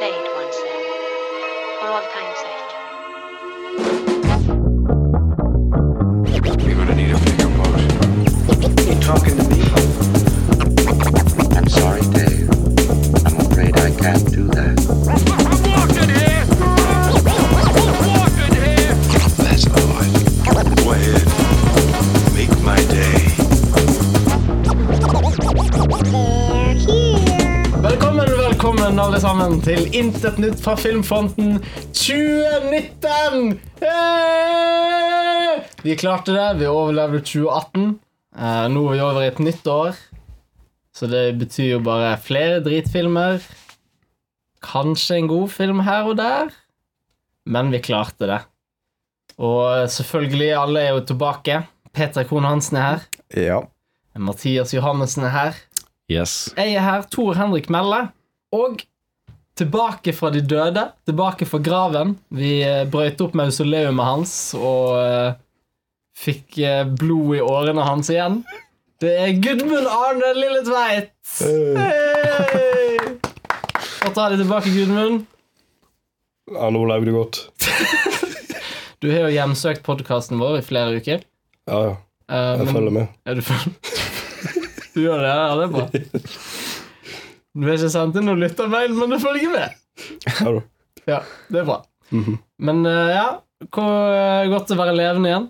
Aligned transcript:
once 0.00 0.56
then, 0.62 0.82
for 1.80 1.88
all 1.88 2.02
time's 2.02 2.38
sake. 2.38 2.70
You're 6.64 6.76
gonna 6.76 6.94
need 6.94 7.10
a 7.10 7.18
bigger 7.18 7.48
boat. 7.56 7.80
You 8.86 8.94
talking 9.00 9.36
to 9.36 9.42
me? 9.48 9.60
I'm 11.56 11.68
sorry, 11.68 12.02
Dave. 12.12 12.48
I'm 13.26 13.36
afraid 13.40 13.76
I 13.76 13.90
can't 13.90 14.30
do 14.30 14.44
that. 14.48 15.37
Velkommen 28.98 29.14
alle 29.14 29.20
sammen 29.22 29.60
til 29.62 29.94
Intet 29.94 30.40
nytt 30.42 30.58
fra 30.58 30.72
Filmfronten 30.74 31.60
2019! 31.94 33.52
Hey! 33.78 35.60
Vi 35.84 35.94
klarte 35.94 36.34
det. 36.34 36.46
Vi 36.58 36.66
overlevde 36.66 37.20
2018. 37.22 37.92
Eh, 38.34 38.64
nå 38.74 38.82
er 38.88 38.96
vi 38.96 39.04
over 39.04 39.22
i 39.22 39.28
et 39.30 39.38
nytt 39.38 39.70
år. 39.70 39.94
Så 40.90 41.06
det 41.06 41.38
betyr 41.38 41.76
jo 41.76 41.80
bare 41.86 42.16
flere 42.18 42.58
dritfilmer. 42.64 43.38
Kanskje 44.66 45.20
en 45.20 45.30
god 45.30 45.54
film 45.54 45.84
her 45.86 46.10
og 46.10 46.18
der. 46.18 46.50
Men 47.46 47.70
vi 47.70 47.78
klarte 47.78 48.26
det. 48.26 48.42
Og 49.38 49.86
selvfølgelig, 49.94 50.52
alle 50.58 50.82
er 50.88 50.98
jo 50.98 51.06
tilbake. 51.12 51.62
Peter 51.94 52.26
Krohn 52.26 52.50
Hansen 52.50 52.82
er 52.82 52.88
her. 52.88 53.08
Ja. 53.46 53.62
Mathias 54.18 54.74
Johannessen 54.74 55.30
er 55.30 55.36
her. 55.38 55.66
Yes. 56.10 56.48
Jeg 56.56 56.74
er 56.74 56.82
her, 56.82 57.06
Tor 57.12 57.36
Henrik 57.38 57.70
Melle, 57.70 58.08
og 58.54 58.82
tilbake 59.58 60.12
fra 60.14 60.30
de 60.30 60.40
døde, 60.46 60.84
tilbake 61.08 61.46
fra 61.50 61.58
graven. 61.58 62.14
Vi 62.30 62.60
eh, 62.62 62.84
brøyt 62.90 63.20
opp 63.24 63.34
mausoleumet 63.38 64.06
hans 64.06 64.34
og 64.54 64.94
uh, 64.94 65.32
fikk 66.18 66.58
eh, 66.62 66.84
blod 66.86 67.36
i 67.38 67.42
årene 67.42 67.82
hans 67.86 68.10
igjen. 68.14 68.40
Det 69.02 69.10
er 69.22 69.34
Gudmund 69.42 69.86
Arne 69.90 70.30
Lilletveit! 70.38 71.10
Hey! 71.42 73.18
Få 73.98 74.10
ta 74.14 74.28
det 74.32 74.38
tilbake, 74.40 74.70
Gudmund. 74.74 75.26
Ja, 76.54 76.70
nå 76.72 76.80
lever 76.88 77.10
du 77.10 77.16
godt. 77.18 77.42
Du 78.98 79.06
har 79.12 79.28
jo 79.28 79.30
hjemsøkt 79.30 79.84
podkasten 79.86 80.40
vår 80.42 80.56
i 80.58 80.62
flere 80.66 80.96
uker. 80.98 81.20
Ja, 81.70 81.76
ja. 81.86 81.92
Jeg 82.28 82.46
Jeg 82.58 82.64
men- 82.66 82.74
følger 82.74 82.94
med. 82.96 83.12
Ja, 83.28 83.34
du 83.38 83.42
følger 83.46 83.70
Du 84.94 85.00
gjør 85.04 85.20
det? 85.22 85.28
Ja, 85.30 85.54
det 85.54 85.66
er 85.68 85.72
bra. 85.76 85.84
Du 87.56 87.66
har 87.66 87.78
ikke 87.78 87.92
sendt 87.92 88.18
inn 88.18 88.26
noen 88.28 88.42
lyttermail, 88.42 88.92
men 88.96 89.14
du 89.14 89.18
følger 89.22 89.54
med. 89.54 89.78
Ja. 90.26 90.58
Ja, 91.08 91.22
det 91.48 91.62
er 91.62 91.68
bra. 91.68 91.78
Men 92.60 92.82
eh, 92.86 93.14
ja, 93.16 93.28
hvor 93.72 93.94
eh, 94.12 94.48
godt 94.52 94.74
å 94.74 94.78
være 94.78 94.96
levende 94.96 95.30
igjen. 95.30 95.46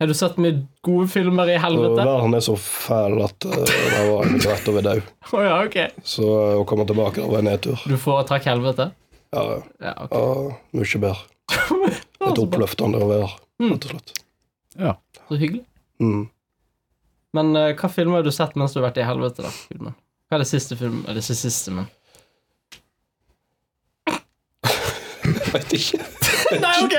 Har 0.00 0.08
du 0.08 0.14
sett 0.16 0.38
mye 0.40 0.62
gode 0.86 1.10
filmer 1.12 1.50
i 1.52 1.58
helvete? 1.60 2.00
Verden 2.00 2.34
er 2.38 2.44
så 2.44 2.54
fæl 2.56 3.18
at 3.20 3.44
uh, 3.44 3.52
det 3.60 4.04
var 4.08 4.22
egentlig 4.24 4.48
rett 4.48 4.70
over 4.72 4.86
dau. 4.86 5.02
ja, 5.44 5.58
ok. 5.66 5.76
Så 6.08 6.28
å 6.62 6.62
komme 6.68 6.86
tilbake 6.88 7.26
var 7.28 7.42
en 7.42 7.50
nedtur. 7.50 7.82
Du 7.84 7.98
foretrakk 8.00 8.48
helvete? 8.48 8.88
Ja, 9.36 9.42
ja. 9.44 9.58
Ja, 9.90 9.92
ok. 10.06 10.16
ja, 10.16 10.56
mye 10.80 11.02
bedre. 11.04 11.90
Et 12.30 12.40
oppløftende 12.40 13.02
å 13.02 13.10
være, 13.10 13.28
rett 13.60 13.88
og 13.90 13.92
slett. 13.92 14.14
Så 15.28 15.36
hyggelig. 15.36 15.66
Mm. 16.00 16.24
Men 17.36 17.52
uh, 17.58 17.68
hva 17.76 17.92
filmer 17.92 18.22
har 18.22 18.26
du 18.26 18.32
sett 18.32 18.56
mens 18.56 18.72
du 18.72 18.80
har 18.80 18.88
vært 18.88 19.02
i 19.04 19.06
helvete? 19.06 19.44
da? 19.44 19.52
Gudmund? 19.68 20.00
Hva 20.30 20.38
er 20.38 20.44
det 20.44 20.50
siste 20.52 20.76
film? 20.78 21.00
Eller 21.08 21.18
ikke 21.24 21.34
siste, 21.34 21.72
men 21.74 21.88
Vet 25.50 25.72
ikke. 25.74 25.98
Nei, 26.62 26.74
ok, 26.84 26.94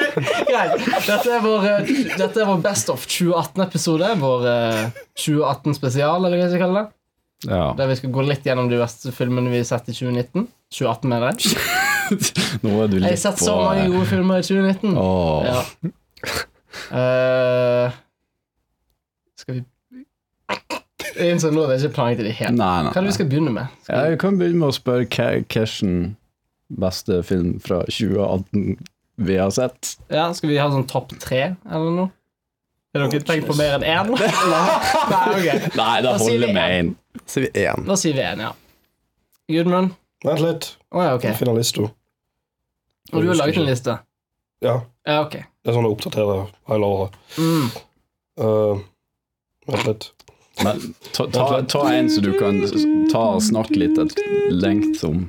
greit. 0.47 0.73
Dette 1.05 1.31
er 1.31 1.43
vår, 1.43 1.67
eh, 1.69 1.91
dette 2.19 2.41
er 2.43 2.47
vår 2.47 2.59
Best 2.63 2.91
of 2.91 3.05
2018-episode. 3.07 4.09
Vår 4.19 4.47
eh, 4.51 4.99
2018-spesial, 5.19 6.19
eller 6.27 6.35
hva 6.35 6.43
jeg 6.45 6.51
skal 6.53 6.63
kalle 6.65 6.81
det. 6.81 6.91
Ja. 7.47 7.63
Der 7.79 7.89
vi 7.89 7.97
skal 7.97 8.13
gå 8.13 8.23
litt 8.27 8.45
gjennom 8.45 8.67
de 8.69 8.77
beste 8.81 9.11
filmene 9.15 9.49
vi 9.53 9.61
har 9.63 9.67
sett 9.71 9.87
i 9.89 9.95
2019. 9.95 10.45
2018, 10.75 11.09
mener 11.11 11.31
jeg. 11.31 11.55
Nå 12.65 12.75
er 12.83 12.91
du 12.91 12.99
Jeg 12.99 13.07
har 13.07 13.19
sett 13.23 13.43
så 13.43 13.55
mange 13.57 13.87
gode 13.95 14.07
filmer 14.11 14.43
i 14.43 14.45
2019. 14.45 14.99
Åh. 14.99 15.47
Ja. 15.47 15.59
Eh, 16.99 17.99
skal 19.41 19.61
vi 19.61 19.63
Jeg 21.21 21.35
innså 21.35 21.51
nå 21.53 21.65
at 21.67 21.75
jeg 21.77 21.91
ikke 21.91 22.07
i 22.11 22.23
det 22.25 22.31
hele 22.39 22.55
Nei, 22.57 22.69
Hva 22.87 22.95
er 22.95 23.03
det 23.05 23.11
vi 23.11 23.17
skal 23.19 23.29
begynne 23.29 23.53
med? 23.53 23.75
Skal 23.85 24.09
Jeg 24.11 24.21
kan 24.23 24.39
begynne 24.39 24.61
med 24.63 24.71
å 24.71 24.75
spørre 24.75 25.05
hva 25.05 25.27
hvilken 25.37 25.93
beste 26.81 27.19
film 27.27 27.59
fra 27.61 27.83
2018 27.89 28.79
vi 29.21 29.37
har 29.37 29.51
sett. 29.53 29.97
ja, 30.09 30.31
skal 30.33 30.49
vi 30.49 30.57
ha 30.57 30.69
sånn 30.71 30.87
topp 30.89 31.13
tre, 31.21 31.55
eller 31.69 31.93
noe? 31.93 32.11
Har 32.95 33.07
dere 33.07 33.23
tenkt 33.23 33.47
på 33.47 33.55
mer 33.55 33.77
enn 33.77 33.85
én? 33.87 34.09
Nei, 34.51 35.27
ok. 35.35 35.75
Nei, 35.77 35.97
da 36.03 36.09
Da 36.09 36.15
sier 36.19 36.33
vi 36.33 36.39
holder 36.39 36.53
med 36.57 36.77
en. 36.79 36.89
én. 36.89 37.21
Så 37.23 37.39
er 37.39 37.45
vi 37.45 37.65
én. 37.65 37.85
Da 37.87 37.97
sier 37.99 38.17
vi 38.17 38.23
én, 38.25 38.41
ja. 38.43 38.51
Gudmund? 39.51 39.93
Vent 40.25 40.43
litt. 40.43 40.67
Å 40.91 41.05
ja, 41.05 41.13
ok. 41.15 41.27
Jeg 41.29 41.39
finner 41.39 41.55
lista. 41.59 41.85
Og 43.11 43.23
du 43.23 43.29
har 43.31 43.39
laget 43.39 43.61
en 43.61 43.67
liste? 43.69 43.95
Ja. 44.63 44.75
Ja, 45.07 45.21
ok. 45.23 45.37
Det 45.39 45.71
er 45.71 45.77
sånn 45.77 45.87
jeg 45.87 45.95
oppdaterer 45.95 46.51
hele 46.71 46.89
året. 46.95 47.15
Mm. 47.37 47.69
Uh, 48.41 48.83
vent 49.71 49.87
litt. 49.87 50.09
Men 50.63 50.93
ta, 51.15 51.25
ta, 51.33 51.61
ta 51.69 51.81
en 51.93 52.09
så 52.09 52.21
du 52.21 52.31
kan 52.39 52.61
ta 53.11 53.21
og 53.35 53.41
snakke 53.45 53.75
litt 53.81 53.97
et 54.01 54.15
lengt 54.51 55.03
om, 55.07 55.25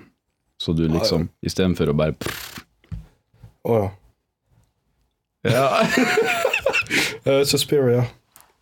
så 0.63 0.73
du 0.77 0.85
liksom 0.89 1.29
Istedenfor 1.47 1.91
å 1.93 1.97
bare 1.97 2.15
Å 3.69 3.79
ja. 3.83 3.91
Ja. 5.43 5.69
Uh, 7.27 7.43
Suspiria. 7.51 8.05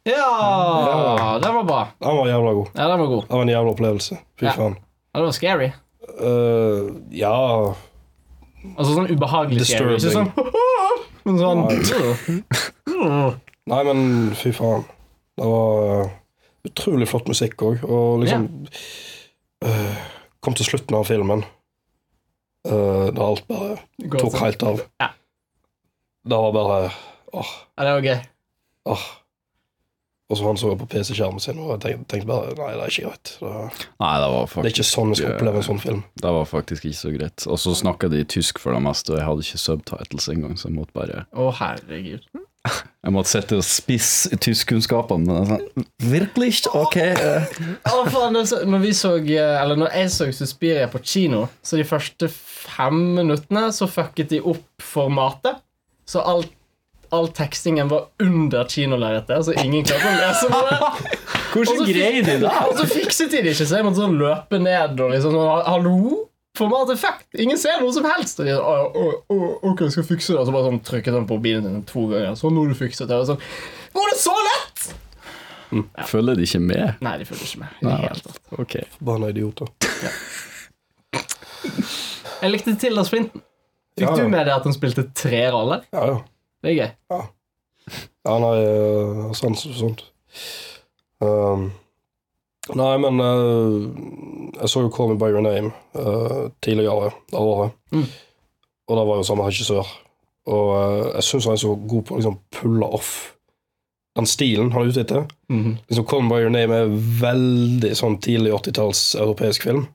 Ja, 0.08 1.38
den 1.42 1.54
var 1.54 1.64
bra. 1.68 1.80
Den 2.00 2.16
var 2.16 2.28
jævla 2.30 2.52
god. 2.56 2.68
Ja, 2.74 2.86
den 2.88 2.98
var 3.02 3.06
god. 3.06 3.24
Det 3.28 3.34
var 3.36 3.42
en 3.42 3.48
jævla 3.52 3.70
opplevelse. 3.74 4.16
Fy 4.40 4.46
Ja. 4.46 4.52
faen. 4.56 4.76
Ja, 5.12 5.18
det 5.20 5.26
var 5.26 5.32
scary. 5.36 5.70
Uh, 6.20 6.88
ja 7.10 7.74
Altså 8.76 8.92
sånn 8.94 9.08
ubehagelig 9.12 9.66
scary. 9.68 9.96
Ikke 9.96 10.12
sånn 10.12 10.32
Men 11.24 11.38
sånn 11.40 11.60
Mm. 13.00 13.36
Nei, 13.70 13.82
men 13.86 14.00
fy 14.36 14.50
faen. 14.52 14.82
Det 15.38 15.46
var 15.46 15.84
uh, 16.04 16.10
utrolig 16.68 17.08
flott 17.10 17.28
musikk 17.30 17.62
òg. 17.66 17.84
Og 17.88 18.24
liksom 18.24 18.48
uh, 19.64 20.02
Kom 20.40 20.54
til 20.56 20.64
slutten 20.70 20.96
av 20.96 21.04
filmen. 21.08 21.42
Uh, 22.64 23.08
da 23.16 23.24
alt 23.30 23.46
bare 23.48 23.78
Går 24.00 24.20
tok 24.20 24.34
sånn. 24.34 24.42
helt 24.44 24.62
av. 24.68 24.82
Ja. 25.00 25.10
Det 26.30 26.36
var 26.44 26.52
bare 26.52 26.78
åh, 27.32 27.52
Ja, 27.78 27.84
det 27.86 27.92
var 27.96 28.06
gøy. 28.10 28.20
åh. 28.92 29.06
Og 30.30 30.38
så 30.38 30.44
han 30.46 30.58
så 30.60 30.68
på 30.78 30.86
PC-skjermen 30.86 31.42
sin, 31.42 31.58
og 31.58 31.80
tenkte, 31.82 32.04
tenkte 32.12 32.28
bare 32.28 32.52
Nei, 32.54 32.68
det 32.78 32.84
er 32.84 32.92
ikke 32.92 33.08
greit. 33.08 33.30
Det, 33.40 33.86
Nei, 33.98 34.10
det 34.22 34.28
var 34.30 34.52
det 34.52 34.60
er 34.68 34.74
ikke 34.76 34.86
sånn 34.86 35.10
jeg 35.10 35.18
skal 35.18 35.32
oppleve 35.34 35.58
en 35.58 35.66
sånn 35.66 35.80
film. 35.82 36.02
Det 36.22 36.32
var 36.36 36.46
faktisk 36.46 36.86
ikke 36.86 36.98
så 37.00 37.10
greit. 37.16 37.46
Og 37.50 37.58
så 37.58 37.72
snakka 37.80 38.10
de 38.12 38.20
tysk 38.36 38.60
for 38.62 38.76
det 38.76 38.82
meste, 38.84 39.10
og 39.10 39.18
jeg 39.18 39.26
hadde 39.26 39.46
ikke 39.48 39.62
subtitles 39.64 40.28
engang, 40.30 40.54
så 40.60 40.68
jeg 40.70 40.76
måtte 40.76 40.94
bare 40.94 41.24
Å, 41.34 41.48
herregud. 41.58 42.28
Jeg 43.00 43.14
måtte 43.14 43.30
sette 43.32 43.56
og 43.56 43.64
spisse 43.64 44.36
tyskkunnskapene. 44.44 45.38
Sånn, 45.48 45.86
Virkelig? 46.04 46.50
Ok. 46.76 46.98
eh. 47.00 47.54
Å, 47.88 48.02
faen, 48.12 48.36
så, 48.44 48.60
når 48.68 48.82
vi 48.84 48.90
så 48.96 49.14
eh, 49.16 49.56
Eller 49.56 49.80
når 49.80 49.96
jeg 49.96 50.12
så 50.12 50.28
Suspiria 50.36 50.88
på 50.92 51.00
kino, 51.00 51.46
så 51.64 51.80
de 51.80 51.86
første 51.88 52.28
fem 52.28 53.00
minuttene 53.16 53.70
så 53.72 53.88
fucket 53.88 54.34
de 54.34 54.42
opp 54.44 54.84
formatet. 54.84 55.62
Så 56.10 56.20
all, 56.20 56.44
all 57.14 57.30
tekstingen 57.32 57.88
var 57.88 58.10
under 58.20 58.68
kinolerretet, 58.68 59.46
så 59.48 59.56
ingen 59.56 59.86
klarte 59.88 60.10
å 60.10 60.18
lese 60.20 60.52
noe. 60.52 60.92
Hvordan 61.54 61.84
greier 61.88 62.26
de 62.26 62.36
det? 62.44 62.50
Og 62.68 62.76
så 62.78 62.88
fikset 62.90 63.32
de 63.32 63.40
det 63.46 63.54
ikke, 63.56 63.66
så 63.66 63.80
jeg 63.80 63.88
måtte 63.88 64.02
sånn 64.04 64.18
løpe 64.20 64.60
ned 64.60 65.00
og 65.00 65.14
liksom 65.14 65.34
sånn 65.38 65.64
Hallo? 65.70 66.26
Formatet 66.58 66.96
effekt. 66.96 67.26
Ingen 67.38 67.58
ser 67.58 67.78
noe 67.80 67.92
som 67.94 68.04
helst! 68.10 68.40
Og 68.42 68.46
de 68.48 68.56
sånn, 68.56 68.64
«Å, 68.66 68.88
å, 68.90 69.10
å, 69.30 69.50
ok, 69.70 69.84
jeg 69.86 69.94
skal 69.94 70.06
fikse 70.08 70.32
det 70.34 70.40
Og 70.42 70.48
så 70.48 70.54
bare 70.54 70.66
sånn 70.66 70.80
trykket 70.84 71.14
han 71.14 71.28
på 71.30 71.38
bilen 71.44 71.62
sin 71.68 71.84
to 71.88 72.08
ganger. 72.10 72.34
Sånn, 72.40 72.56
nå 72.56 72.64
har 72.64 72.72
du 72.74 72.78
fikset 72.80 73.06
det. 73.10 73.20
Og 73.22 73.28
sånn, 73.30 73.44
Var 73.94 74.10
det 74.12 74.18
så 74.20 74.34
lett?! 74.48 74.88
Følger 76.10 76.34
de 76.40 76.42
ikke 76.48 76.58
med? 76.64 76.96
Nei, 77.06 77.12
de 77.20 77.26
følger 77.28 77.46
ikke 77.46 77.60
med. 77.62 77.74
i 77.78 77.86
det 77.86 77.98
hele 78.02 78.24
tatt. 78.24 78.40
Ok. 78.58 78.74
Forbanna 78.96 79.28
idioter. 79.30 79.70
Jeg 82.40 82.50
likte 82.54 82.74
Tilda 82.80 83.04
Sprinten. 83.06 83.42
Fikk 83.94 84.06
Ja, 84.08 84.14
ja. 84.16 84.24
du 84.24 84.32
med 84.32 84.46
deg 84.48 84.54
at 84.56 84.66
han 84.66 84.74
spilte 84.74 85.04
tre 85.14 85.42
roller? 85.54 85.84
Ja, 85.94 86.02
ja. 86.10 86.18
Det 86.64 86.72
er 86.72 86.76
gøy. 86.76 86.90
Ja, 87.12 87.20
ja 88.26 88.34
nei, 88.42 88.54
har 89.28 89.36
sans 89.38 89.62
for 89.66 89.76
sånt. 89.78 90.02
Um, 91.22 91.68
nei, 92.76 92.92
men 93.02 93.20
uh, 93.24 93.88
jeg 94.60 94.70
så 94.70 94.84
jo 94.84 94.92
Call 94.94 95.12
Me 95.12 95.18
By 95.20 95.32
Your 95.32 95.44
Name 95.44 95.72
uh, 95.96 96.50
tidligere 96.62 97.10
det 97.32 97.40
året. 97.40 97.76
Mm. 97.92 98.06
Og 98.90 98.98
det 98.98 99.06
var 99.08 99.20
jo 99.20 99.26
samme 99.26 99.46
regissør. 99.48 99.92
Og 100.50 100.72
uh, 100.74 101.10
jeg 101.16 101.28
syns 101.28 101.48
han 101.48 101.56
er 101.56 101.62
så 101.64 101.74
god 101.74 102.06
på 102.06 102.16
å 102.16 102.20
liksom 102.20 102.40
pulle 102.60 102.90
off 103.00 103.12
den 104.18 104.26
stilen 104.26 104.72
han 104.74 104.82
er 104.82 104.90
ute 104.90 105.04
etter. 105.04 105.26
Mhm. 105.48 105.78
Liksom 105.88 106.06
Call 106.10 106.24
Me 106.26 106.34
By 106.34 106.42
Your 106.44 106.52
Name 106.54 106.76
er 106.76 106.94
veldig 107.22 107.92
sånn 107.96 108.18
tidlig 108.22 108.52
80-talls 108.56 109.14
europeisk 109.20 109.68
film. 109.68 109.86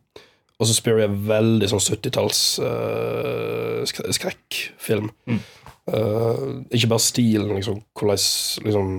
Og 0.55 0.69
så 0.69 0.75
Spirit 0.77 1.09
er 1.09 1.17
veldig 1.27 1.67
sånn 1.67 1.83
70-talls 1.83 2.41
eh, 2.63 3.81
sk 3.89 4.05
skrekkfilm. 4.15 5.09
Eh, 5.27 6.45
ikke 6.71 6.91
bare 6.93 7.03
stilen, 7.03 7.51
liksom, 7.57 7.81
hvordan 7.99 8.21
liksom, 8.69 8.93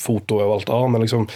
fotoet 0.00 0.46
og 0.46 0.54
alt 0.56 0.70
det 0.70 0.78
men 0.94 1.04
liksom 1.04 1.26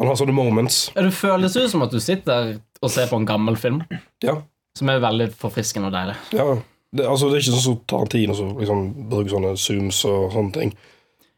Den 0.00 0.08
har 0.08 0.16
sånne 0.16 0.32
moments. 0.32 0.86
Ja, 0.96 1.02
Det 1.04 1.12
føles 1.12 1.56
ut 1.60 1.70
som 1.70 1.82
at 1.84 1.92
du 1.92 2.00
sitter 2.00 2.54
og 2.80 2.90
ser 2.90 3.06
på 3.10 3.18
en 3.20 3.26
gammel 3.28 3.56
film, 3.60 3.82
Ja. 4.24 4.38
som 4.74 4.88
er 4.88 4.98
veldig 5.02 5.26
forfriskende 5.36 5.90
og 5.90 5.92
deilig. 5.98 6.16
ja. 6.32 6.54
Det, 6.92 7.04
altså, 7.06 7.28
det 7.30 7.36
er 7.36 7.42
ikke 7.44 7.52
sånn 7.54 7.62
som 7.62 7.76
Tarantino 7.86 8.34
som 8.34 8.48
liksom, 8.58 8.78
bruker 9.08 9.30
sånne 9.30 9.50
zooms 9.56 10.00
og 10.10 10.32
sånne 10.32 10.52
ting. 10.56 10.72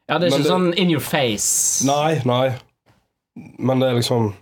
Ja, 0.09 0.17
det 0.17 0.25
er 0.27 0.31
Men 0.31 0.39
ikke 0.39 0.43
det- 0.43 0.51
sånn 0.51 0.73
in 0.79 0.89
your 0.89 0.99
face. 0.99 1.85
Nei, 1.85 2.21
nei. 2.25 2.55
Men 3.59 3.79
det 3.79 3.89
er 3.91 3.93
liksom 3.99 4.33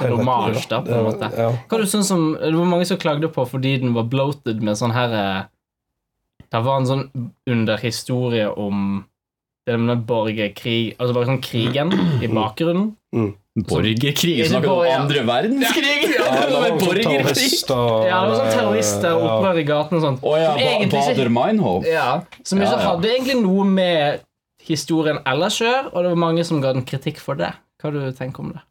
Det 0.00 0.06
er 0.10 0.16
hommage, 0.16 0.68
da, 0.68 0.80
på 0.82 0.90
en 0.94 1.04
måte. 1.04 1.30
Ja. 1.38 1.50
Hva 1.68 1.78
du 1.78 1.86
synes 1.86 2.10
om, 2.10 2.32
Det 2.40 2.54
var 2.54 2.64
mange 2.66 2.86
som 2.86 2.96
klagde 2.98 3.28
på 3.32 3.46
fordi 3.48 3.78
den 3.80 3.94
var 3.94 4.04
bloated 4.04 4.62
med 4.62 4.76
sånn 4.76 4.92
her 4.94 5.12
eh, 5.14 5.44
Det 6.50 6.64
var 6.64 6.80
en 6.80 6.86
sånn 6.86 7.32
underhistorie 7.48 8.48
om 8.56 9.04
det 9.66 9.74
er 9.74 9.80
med 9.82 10.02
borgerkrig 10.08 10.94
Altså 10.96 11.12
bare 11.14 11.28
sånn 11.28 11.42
krigen 11.44 11.92
i 12.24 12.28
bakgrunnen. 12.32 12.94
Borgerkrig? 13.68 14.38
Ikke 14.38 14.48
Snakker 14.48 14.68
du 14.68 14.74
om 14.86 15.02
andre 15.02 15.22
verdenskrig? 15.28 15.94
Ja, 16.14 16.28
det 16.46 16.54
var 16.54 16.76
borgerkrig? 16.78 17.04
terrorister 17.26 18.06
Ja, 18.08 18.20
det 18.22 18.30
var 18.30 18.38
sånn 18.38 18.54
terrorister 18.54 19.16
og 19.18 19.26
opprør 19.28 19.60
i 19.60 19.66
gaten 19.68 19.98
og 19.98 20.04
sånt. 20.06 20.22
Oh, 20.24 20.36
ja, 20.40 20.54
Som 20.56 20.94
Bader 20.94 21.32
Meinhof? 21.34 21.86
Ja, 21.88 22.08
Som 22.44 22.62
ikke 22.62 22.70
Ja, 22.70 22.78
ja. 22.78 22.88
hadde 22.88 23.12
egentlig 23.12 23.38
noe 23.42 23.66
med 23.68 24.24
historien 24.70 25.18
ellers 25.26 25.60
å 25.60 25.66
gjøre, 25.66 25.86
og 25.92 26.02
det 26.04 26.12
var 26.14 26.20
mange 26.28 26.44
som 26.46 26.60
ga 26.62 26.72
den 26.76 26.84
kritikk 26.86 27.18
for 27.20 27.34
det. 27.40 27.52
Hva 27.80 27.90
har 27.90 27.96
du 27.96 28.12
tenker 28.16 28.44
om 28.44 28.52
det? 28.54 28.62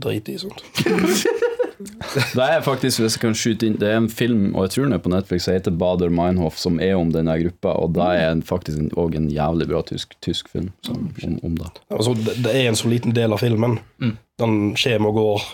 Drit 0.00 0.28
i 0.32 0.38
sånt. 0.42 0.64
Det 1.78 2.44
er 2.44 2.60
faktisk, 2.62 3.00
hvis 3.02 3.16
jeg 3.16 3.22
kan 3.22 3.34
skyte 3.34 3.66
inn 3.66 3.78
Det 3.80 3.88
er 3.90 3.96
en 3.98 4.08
film, 4.12 4.52
og 4.54 4.66
jeg 4.66 4.74
tror 4.74 4.84
den 4.86 4.96
er 4.96 5.02
på 5.02 5.10
Netflix, 5.12 5.46
som 5.46 5.56
heter 5.56 5.74
Bader 5.74 6.12
Meinhof, 6.14 6.58
som 6.60 6.78
er 6.82 6.94
om 6.98 7.10
denne 7.14 7.34
gruppa, 7.40 7.72
og 7.82 7.94
det 7.96 8.06
er 8.20 8.42
faktisk 8.46 8.94
òg 9.00 9.16
en 9.18 9.30
jævlig 9.32 9.66
bra 9.70 9.82
tysk, 9.88 10.14
tysk 10.24 10.52
film 10.52 10.70
som, 10.86 11.08
om, 11.26 11.38
om 11.50 11.56
det. 11.58 11.72
Altså, 11.90 12.14
det, 12.20 12.52
er 12.52 12.68
en 12.68 12.78
så 12.78 12.90
liten 12.92 13.14
del 13.16 13.34
av 13.34 13.42
filmen. 13.42 13.78
Mm. 14.02 14.14
Den 14.42 14.56
kommer 14.78 15.10
og 15.10 15.18
går 15.18 15.48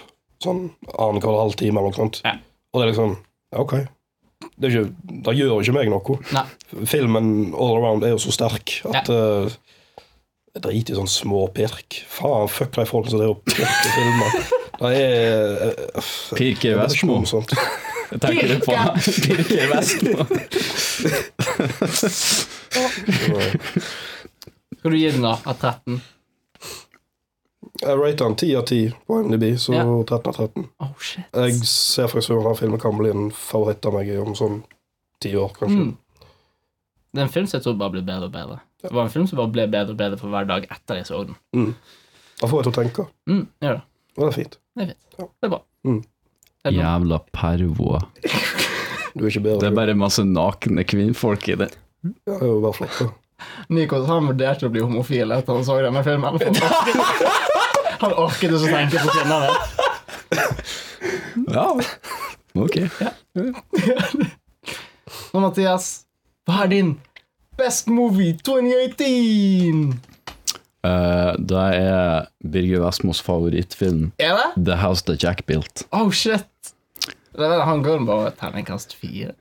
sånn 0.45 0.63
annenhver 0.97 1.41
halvtime 1.43 1.81
eller 1.81 1.93
noe 1.93 2.01
sånt. 2.01 2.21
Ja. 2.25 2.37
Og 2.73 2.81
det 2.81 2.87
er 2.87 2.93
liksom 2.93 3.17
ja, 3.51 3.65
OK. 3.65 3.75
Det, 4.61 4.69
er 4.69 4.71
ikke, 4.71 5.17
det 5.27 5.37
gjør 5.37 5.59
ikke 5.65 5.77
meg 5.77 5.91
noe. 5.93 6.21
Nei. 6.37 6.47
Filmen 6.89 7.33
all 7.53 7.77
around 7.81 8.07
er 8.07 8.15
jo 8.15 8.23
så 8.23 8.33
sterk 8.37 8.79
at 8.89 9.11
Ja. 9.11 9.19
uh, 9.47 9.59
Jeg 10.51 10.65
driter 10.65 10.97
i 10.97 10.99
sånn 10.99 11.11
små 11.11 11.45
pirk. 11.55 12.01
Faen, 12.11 12.49
fuck 12.51 12.73
de 12.75 12.83
folkene 12.89 13.13
som 13.13 13.21
driver 13.21 13.37
og 13.37 13.45
pirker 13.47 13.93
filmer. 13.95 14.41
Det 14.81 14.91
er 14.97 15.75
uh, 15.97 16.11
Pirker 16.39 16.79
Vestmo. 16.81 17.19
om 17.21 17.27
sånt. 17.29 17.53
Tenker 18.23 18.49
du 18.49 18.63
på 18.65 18.73
Pirker 19.27 19.67
Vestmo. 19.75 20.25
Skal 24.79 24.91
du 24.91 24.97
gi 24.97 25.11
den 25.11 25.23
da, 25.27 25.35
av 25.45 25.55
13? 25.61 26.01
Jeg 27.81 27.97
rater 27.97 28.25
den 28.27 28.37
10 28.37 28.57
av 28.61 28.65
10 28.69 28.91
på 29.09 29.19
MDB, 29.25 29.45
så 29.61 29.75
Ja. 29.77 29.85
13 29.85 30.29
av 30.29 30.35
13. 30.37 30.67
Oh, 30.85 30.93
shit. 31.01 31.25
Jeg 31.33 31.61
ser 31.69 32.09
for 32.09 32.17
meg 32.21 32.25
at 32.25 32.45
denne 32.45 32.57
filmen 32.59 32.81
kan 32.81 32.97
bli 32.99 33.11
en 33.13 33.31
favoritt 33.33 33.87
av 33.89 33.95
meg 33.97 34.11
om 34.21 34.35
sånn 34.37 34.63
ti 35.21 35.35
år, 35.37 35.53
kanskje. 35.57 35.85
Mm. 35.91 35.97
Det 37.13 37.21
er 37.21 37.27
en 37.27 37.33
film 37.33 37.47
som 37.47 37.59
jeg 37.59 37.65
tror 37.65 37.79
bare 37.81 37.91
blir 37.97 38.07
bedre 38.07 38.29
og 38.29 38.33
bedre. 38.35 38.59
Det 38.81 38.93
var 38.93 39.03
en 39.05 39.11
film 39.13 39.27
som 39.27 39.37
bare 39.41 39.53
ble 39.53 39.67
bedre 39.69 39.93
og 39.93 39.99
bedre 40.01 40.19
for 40.21 40.29
hver 40.33 40.47
dag 40.49 40.67
etter 40.71 41.01
jeg 41.01 41.07
så 41.09 41.25
den. 41.27 41.75
Da 42.41 42.49
får 42.49 42.61
jeg 42.63 42.65
til 42.69 42.73
å 42.73 42.79
tenke, 42.83 43.07
Mm, 43.29 43.47
gjør 43.61 43.75
det. 43.81 43.83
Og 44.21 44.27
det 44.27 44.31
er 44.31 44.37
fint. 44.37 44.57
Det 44.77 44.85
er 44.85 44.91
fint. 44.93 45.17
Ja. 45.19 45.25
Det 45.27 45.49
er 45.49 45.53
bra. 45.55 45.61
Mm. 45.89 46.01
Det 46.05 46.69
er 46.71 46.75
bra. 46.77 46.83
Jævla 46.85 47.19
pervoer. 47.33 48.05
Du 49.11 49.25
er 49.25 49.31
ikke 49.33 49.41
bedre. 49.43 49.59
Det 49.59 49.67
er 49.67 49.75
bare 49.75 49.95
masse 49.99 50.23
nakne 50.23 50.85
kvinnfolk 50.87 51.49
i 51.51 51.57
det. 51.59 51.67
Ja, 52.05 52.11
det 52.31 52.37
er 52.37 52.51
jo 52.53 52.61
bare 52.63 52.77
flott. 52.77 52.95
da. 53.01 53.09
Nikos 53.75 54.05
han 54.07 54.29
vurderte 54.31 54.69
å 54.69 54.71
bli 54.71 54.85
homofil 54.85 55.33
etter 55.35 55.57
han 55.57 55.65
så 55.67 55.81
denne 55.83 56.03
filmen. 56.07 56.39
Han 58.01 58.15
orket, 58.17 58.49
ikke 58.49 58.57
å 58.57 58.71
tenke 58.71 58.97
på 59.03 59.11
kvinnene. 59.13 59.51
Ja, 61.53 61.67
ok. 62.57 62.77
Og 65.35 65.43
Mathias, 65.45 65.89
hva 66.49 66.63
er 66.65 66.71
din 66.73 66.95
Best 67.61 67.91
Movie 67.93 68.39
2018? 68.41 69.91
Eh, 70.87 71.33
det 71.51 71.65
er 71.77 72.29
Birger 72.41 72.81
Vestmos 72.87 73.21
favorittfilm, 73.23 74.13
Er 74.19 74.37
det? 74.39 74.65
The 74.65 74.77
House 74.81 75.05
That 75.05 75.23
Jack 75.23 75.45
Built. 75.47 75.85
Oh, 75.93 76.11
shit. 76.11 76.47
Han 77.39 77.83
går 77.83 78.05
bare 78.07 78.33
terningkast 78.41 78.95
fire. 78.97 79.33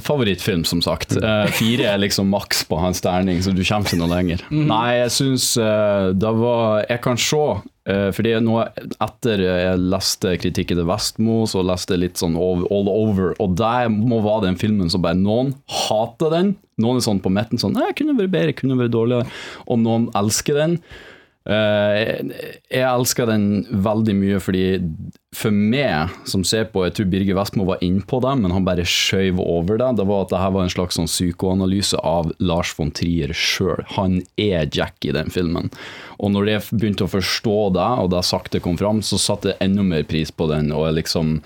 Favorittfilm, 0.00 0.64
som 0.66 0.80
sagt. 0.82 1.14
Uh, 1.22 1.46
fire 1.54 1.86
er 1.92 2.00
liksom 2.02 2.30
maks 2.32 2.64
på 2.68 2.78
hans 2.80 3.02
terning, 3.04 3.38
så 3.44 3.52
du 3.54 3.62
kommer 3.62 3.86
ikke 3.86 4.00
noe 4.00 4.10
lenger. 4.10 4.42
Nei, 4.50 4.96
jeg 5.00 5.12
syns 5.14 5.52
uh, 5.60 6.10
det 6.16 6.32
var 6.40 6.82
Jeg 6.88 7.02
kan 7.04 7.20
se, 7.20 7.44
uh, 7.60 8.08
fordi 8.16 8.34
nå 8.42 8.58
etter 9.04 9.44
jeg 9.44 9.84
leste 9.84 10.34
kritikken 10.42 10.80
til 10.80 10.88
Vestmo, 10.90 11.38
så 11.50 11.62
leste 11.66 11.94
jeg 11.94 12.04
litt 12.04 12.20
sånn 12.22 12.38
all, 12.40 12.66
all 12.74 12.90
over, 12.90 13.32
og 13.42 13.56
det 13.60 13.88
må 13.94 14.20
være 14.24 14.48
den 14.48 14.60
filmen 14.60 14.92
som 14.92 15.04
bare 15.04 15.18
Noen 15.20 15.54
hater 15.86 16.34
den. 16.34 16.54
Noen 16.82 16.98
er 16.98 17.06
sånn 17.06 17.22
på 17.22 17.30
midten 17.30 17.60
sånn 17.60 17.76
Nei, 17.78 17.92
kunne 17.94 18.16
vært 18.18 18.34
bedre, 18.34 18.54
kunne 18.58 18.78
vært 18.80 18.94
dårligere. 18.94 19.30
Og 19.70 19.78
noen 19.82 20.08
elsker 20.18 20.58
den. 20.58 20.80
Eh, 21.44 22.24
jeg 22.72 22.84
elsker 22.88 23.28
den 23.28 23.66
veldig 23.84 24.14
mye 24.16 24.38
fordi 24.40 24.78
for 25.36 25.52
meg 25.52 26.14
som 26.30 26.40
ser 26.46 26.70
på, 26.72 26.86
jeg 26.86 26.94
tror 26.96 27.08
Birger 27.12 27.36
Vestmo 27.36 27.66
var 27.68 27.82
innpå 27.84 28.20
det, 28.24 28.32
men 28.40 28.54
han 28.54 28.64
bare 28.64 28.86
skjøv 28.88 29.42
over 29.42 29.80
det. 29.82 29.90
Det 29.98 30.06
var 30.08 30.24
at 30.24 30.32
dette 30.32 30.52
var 30.54 30.64
en 30.64 30.72
slags 30.72 30.96
sånn 30.96 31.10
psykoanalyse 31.10 32.00
av 32.00 32.30
Lars 32.38 32.72
von 32.78 32.92
Trier 32.94 33.34
sjøl. 33.36 33.82
Han 33.96 34.20
er 34.40 34.70
Jack 34.72 35.04
i 35.04 35.12
den 35.16 35.32
filmen. 35.34 35.68
Og 36.16 36.32
når 36.32 36.52
jeg 36.52 36.78
begynte 36.78 37.08
å 37.08 37.12
forstå 37.12 37.58
det, 37.76 37.90
og 38.04 38.12
det 38.14 38.22
sakte 38.24 38.62
kom 38.64 38.78
fram, 38.80 39.02
så 39.04 39.20
satte 39.20 39.52
jeg 39.52 39.60
enda 39.66 39.84
mer 39.84 40.06
pris 40.08 40.32
på 40.32 40.48
den. 40.52 40.70
og 40.72 40.94
liksom 40.96 41.40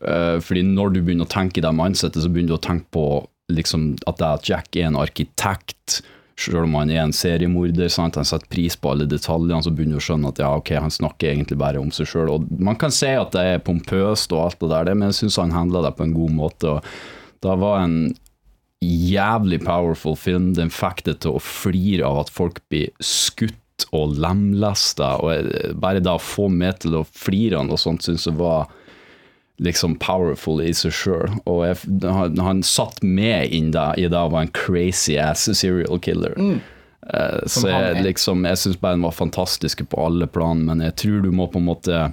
eh, 0.00 0.40
fordi 0.40 0.64
når 0.72 0.96
du 0.96 1.02
begynner 1.02 1.28
å 1.28 1.34
tenke 1.36 1.60
i 1.60 1.66
det 1.66 1.74
mindsettet, 1.76 2.24
så 2.24 2.32
begynner 2.32 2.56
du 2.56 2.58
å 2.58 2.66
tenke 2.70 2.90
på 2.96 3.06
liksom 3.52 3.92
at 4.08 4.24
Jack 4.48 4.74
er 4.74 4.88
en 4.88 4.96
arkitekt 4.98 6.00
selv 6.40 6.64
om 6.64 6.74
han 6.80 6.90
er 6.90 7.02
en 7.04 7.14
seriemorder, 7.14 7.88
sant? 7.92 8.18
han 8.18 8.26
setter 8.26 8.50
pris 8.50 8.76
på 8.76 8.90
alle 8.90 9.06
detaljene, 9.10 9.62
så 9.62 9.70
begynner 9.70 9.98
du 9.98 10.02
å 10.02 10.06
skjønne 10.08 10.32
at 10.32 10.42
ja, 10.42 10.50
ok, 10.58 10.72
han 10.82 10.94
snakker 10.94 11.30
egentlig 11.30 11.58
bare 11.60 11.82
om 11.82 11.92
seg 11.94 12.10
sjøl. 12.10 12.32
Man 12.58 12.78
kan 12.80 12.94
si 12.94 13.12
at 13.14 13.34
det 13.36 13.44
er 13.52 13.64
pompøst 13.64 14.34
og 14.34 14.48
alt 14.48 14.62
det 14.62 14.72
der, 14.72 14.92
men 14.94 15.12
jeg 15.12 15.22
syns 15.22 15.38
han 15.42 15.54
handla 15.54 15.84
det 15.86 15.94
på 15.98 16.06
en 16.08 16.16
god 16.16 16.36
måte. 16.40 16.76
og 16.76 17.44
Det 17.44 17.58
var 17.62 17.84
en 17.84 17.98
jævlig 18.84 19.62
powerful 19.64 20.16
film. 20.18 20.52
Den 20.58 20.72
fikk 20.74 21.04
det 21.06 21.20
til 21.24 21.38
å 21.38 21.42
flire 21.42 22.08
av 22.08 22.24
at 22.24 22.32
folk 22.34 22.60
blir 22.72 22.90
skutt 22.98 23.88
og 23.94 24.16
lemlesta, 24.22 25.16
bare 25.78 26.02
det 26.02 26.12
å 26.12 26.22
få 26.22 26.48
meg 26.50 26.82
til 26.84 26.98
å 26.98 27.06
flire 27.06 27.58
av 27.58 27.68
noe 27.68 27.80
sånt, 27.80 28.04
syns 28.06 28.26
jeg 28.28 28.38
var 28.38 28.70
liksom 29.62 29.98
powerful 30.02 30.62
i 30.62 30.72
seg 30.74 30.94
sjøl. 30.94 31.36
Og 31.50 31.64
jeg, 31.66 31.78
han, 32.02 32.38
han 32.42 32.62
satt 32.66 33.02
med 33.02 33.54
inn 33.54 33.70
da, 33.74 33.92
i 33.94 34.08
det 34.08 34.18
å 34.18 34.32
være 34.32 34.48
en 34.48 34.56
crazy 34.56 35.18
ass 35.20 35.46
serial 35.54 36.00
killer. 36.02 36.34
Eh, 36.38 37.40
så 37.46 37.68
jeg, 37.70 38.02
liksom, 38.06 38.44
jeg 38.48 38.60
syns 38.60 38.80
bare 38.82 38.98
den 38.98 39.06
var 39.06 39.16
fantastisk 39.16 39.84
på 39.90 40.04
alle 40.08 40.28
plan, 40.30 40.64
men 40.66 40.82
jeg 40.84 40.98
tror 41.04 41.24
du 41.24 41.32
må 41.34 41.48
på 41.50 41.62
en 41.62 41.70
måte 41.70 42.04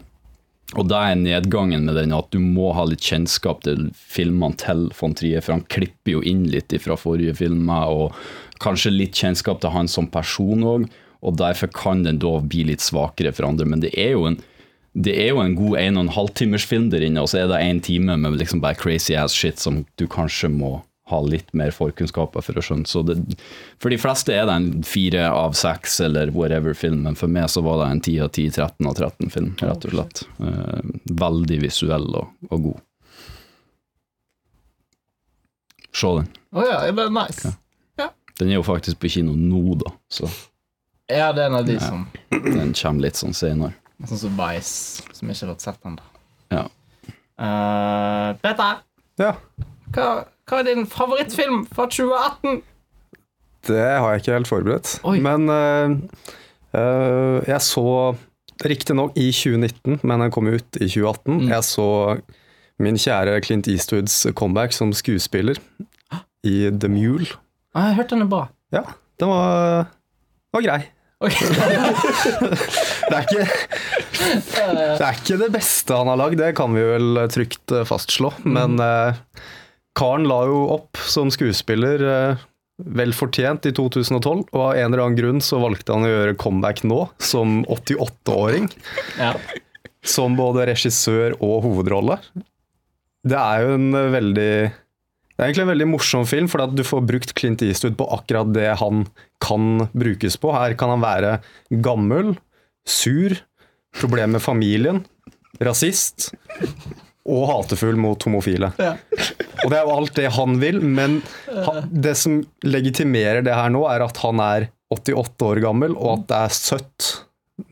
og 0.79 0.87
det 0.87 0.95
er 0.95 1.17
nedgangen 1.19 1.83
med 1.83 1.97
den, 1.99 2.13
at 2.15 2.29
du 2.31 2.37
må 2.39 2.69
ha 2.77 2.85
litt 2.87 3.03
kjennskap 3.03 3.65
til 3.65 3.89
filmene 3.91 4.55
til 4.61 4.85
von 4.95 5.15
Trier, 5.19 5.43
for 5.43 5.57
han 5.57 5.65
klipper 5.67 6.13
jo 6.13 6.21
inn 6.23 6.45
litt 6.47 6.71
fra 6.79 6.95
forrige 6.95 7.35
filmer, 7.41 7.91
og 7.91 8.61
kanskje 8.63 8.93
litt 8.93 9.19
kjennskap 9.19 9.59
til 9.59 9.73
han 9.73 9.91
som 9.91 10.07
person 10.11 10.63
òg, 10.63 10.85
og 11.21 11.35
derfor 11.41 11.73
kan 11.75 12.05
den 12.05 12.21
da 12.23 12.37
bli 12.39 12.63
litt 12.69 12.83
svakere 12.83 13.33
for 13.35 13.49
andre. 13.49 13.67
Men 13.67 13.83
det 13.83 13.91
er 13.99 14.15
jo 14.15 14.23
en, 14.29 14.39
det 14.93 15.13
er 15.23 15.29
jo 15.31 15.39
en 15.39 15.55
god 15.55 15.77
en 15.79 15.97
og 15.97 16.03
en 16.07 16.13
halv 16.17 16.31
timers 16.35 16.65
film 16.67 16.89
der 16.91 17.03
inne, 17.05 17.21
og 17.23 17.29
så 17.31 17.39
er 17.43 17.47
det 17.51 17.61
én 17.63 17.79
time 17.83 18.17
med 18.19 18.35
liksom 18.41 18.59
bare 18.63 18.75
crazy 18.75 19.15
ass 19.15 19.31
shit 19.33 19.59
som 19.59 19.85
du 19.97 20.07
kanskje 20.11 20.49
må 20.51 20.81
ha 21.11 21.17
litt 21.27 21.49
mer 21.57 21.71
forkunnskaper 21.75 22.43
for 22.43 22.55
å 22.59 22.61
skjønne. 22.63 22.87
Så 22.87 23.01
det, 23.03 23.17
for 23.83 23.91
de 23.91 23.97
fleste 23.99 24.31
er 24.35 24.45
det 24.47 24.53
en 24.55 24.83
fire 24.87 25.25
av 25.31 25.55
seks 25.59 25.97
eller 26.05 26.31
whatever 26.31 26.73
film, 26.77 27.01
men 27.03 27.15
for 27.19 27.27
meg 27.31 27.49
så 27.51 27.63
var 27.65 27.81
det 27.81 27.87
en 27.91 28.03
ti 28.05 28.13
av 28.23 28.29
ti, 28.35 28.45
13 28.51 28.87
av 28.87 28.95
13 28.95 29.31
film, 29.33 29.49
rett 29.59 29.87
og 29.89 29.95
slett. 29.95 30.21
Eh, 30.39 30.93
veldig 31.23 31.57
visuell 31.65 32.07
og, 32.15 32.29
og 32.51 32.63
god. 32.69 32.79
Se 35.91 36.07
den. 36.21 36.29
Å 36.55 36.63
ja, 36.67 36.77
det 36.95 37.03
er 37.07 37.11
nice. 37.15 37.51
Den 38.39 38.49
er 38.49 38.57
jo 38.57 38.63
faktisk 38.65 38.97
på 39.03 39.09
kino 39.11 39.35
nå, 39.37 39.75
da, 39.83 39.91
så 40.09 40.29
Ja, 41.11 41.27
det 41.35 41.43
er 41.43 41.49
en 41.51 41.57
av 41.59 41.65
de 41.67 41.75
Ja. 41.75 41.81
som 41.83 42.05
den 42.31 42.71
kommer 42.73 43.03
litt 43.03 43.19
sånn 43.19 43.35
senere. 43.35 43.73
Sånn 44.09 44.21
som 44.23 44.37
Vice, 44.39 45.03
som 45.13 45.29
ikke 45.29 45.45
har 45.45 45.53
fått 45.53 45.65
sett 45.67 45.85
ennå. 45.87 46.07
Ja. 46.51 46.65
Uh, 47.41 48.33
Peter, 48.41 48.81
Ja, 49.21 49.31
hva, 49.93 50.07
hva 50.47 50.59
er 50.61 50.67
din 50.67 50.85
favorittfilm 50.89 51.63
fra 51.71 51.87
2018? 51.89 52.61
det 53.67 53.81
har 54.01 54.13
jeg 54.13 54.21
ikke 54.23 54.35
helt 54.35 54.49
forberedt. 54.49 54.91
Oi. 55.05 55.19
Men 55.21 55.45
eh, 55.53 55.91
eh, 56.73 57.37
jeg 57.45 57.61
så 57.61 57.83
Riktignok 58.61 59.15
i 59.17 59.27
2019, 59.33 59.99
men 60.05 60.21
den 60.21 60.33
kom 60.33 60.49
ut 60.49 60.77
i 60.77 60.87
2018. 60.89 61.47
Jeg 61.49 61.65
så 61.65 61.87
min 62.81 62.97
kjære 62.97 63.39
Clint 63.45 63.69
Eastwoods 63.69 64.15
comeback 64.37 64.73
som 64.73 64.93
skuespiller 64.93 65.57
i 66.45 66.69
The 66.69 66.89
Mule. 66.89 67.29
Ah, 67.73 67.87
jeg 67.87 67.95
har 67.95 67.97
hørt 68.01 68.13
den 68.13 68.25
er 68.25 68.29
bra. 68.29 68.43
Ja, 68.73 68.83
den 69.21 69.29
var, 69.29 69.87
var 70.53 70.65
grei. 70.65 70.79
Ok. 71.21 71.37
Det 73.11 73.17
er, 73.17 73.25
ikke, 73.25 73.45
det 74.61 75.03
er 75.03 75.17
ikke 75.17 75.37
det 75.41 75.49
beste 75.53 75.95
han 75.97 76.07
har 76.07 76.19
lagd, 76.19 76.37
det 76.39 76.51
kan 76.55 76.71
vi 76.75 76.83
vel 76.85 77.19
trygt 77.33 77.73
eh, 77.75 77.83
fastslå. 77.87 78.29
Men 78.47 78.77
eh, 78.81 79.17
karen 79.97 80.27
la 80.29 80.43
jo 80.47 80.61
opp 80.77 80.99
som 81.11 81.31
skuespiller 81.33 82.03
eh, 82.07 82.43
vel 82.81 83.13
fortjent 83.15 83.67
i 83.67 83.73
2012, 83.75 84.45
og 84.53 84.61
av 84.61 84.77
en 84.77 84.87
eller 84.87 85.03
annen 85.03 85.19
grunn 85.19 85.43
så 85.43 85.59
valgte 85.61 85.93
han 85.95 86.07
å 86.07 86.11
gjøre 86.13 86.37
comeback 86.41 86.83
nå, 86.87 87.01
som 87.21 87.61
88-åring. 87.67 88.69
Ja. 89.19 89.33
Som 90.07 90.37
både 90.39 90.69
regissør 90.71 91.35
og 91.39 91.59
hovedrolle. 91.67 92.21
Det 93.27 93.37
er 93.37 93.65
jo 93.67 93.75
en 93.77 93.91
eh, 93.97 94.09
veldig 94.15 94.53
Det 95.41 95.47
er 95.47 95.49
egentlig 95.49 95.63
en 95.65 95.71
veldig 95.71 95.85
morsom 95.89 96.25
film, 96.29 96.45
for 96.51 96.61
at 96.61 96.73
du 96.77 96.83
får 96.85 97.01
brukt 97.09 97.31
Clint 97.33 97.63
Eastwood 97.65 97.95
på 97.97 98.05
akkurat 98.13 98.51
det 98.53 98.67
han 98.77 99.07
kan 99.41 99.87
brukes 99.89 100.35
på. 100.37 100.51
Her 100.53 100.75
kan 100.77 100.91
han 100.93 101.01
være 101.01 101.31
gammel, 101.81 102.35
sur, 102.85 103.33
problem 103.97 104.35
med 104.37 104.43
familien, 104.45 104.99
rasist 105.65 106.29
og 107.25 107.47
hatefull 107.49 107.97
mot 107.97 108.21
homofile. 108.21 108.69
Og 109.65 109.73
det 109.73 109.79
er 109.79 109.81
jo 109.81 109.95
alt 109.95 110.13
det 110.21 110.29
han 110.37 110.61
vil, 110.61 110.77
men 110.77 111.23
det 111.89 112.13
som 112.21 112.37
legitimerer 112.61 113.41
det 113.41 113.57
her 113.57 113.73
nå, 113.73 113.81
er 113.89 114.05
at 114.05 114.21
han 114.21 114.45
er 114.45 114.69
88 114.93 115.49
år 115.49 115.63
gammel, 115.65 115.97
og 115.97 116.19
at 116.19 116.29
det 116.29 116.43
er 116.45 116.57
søtt 116.61 117.09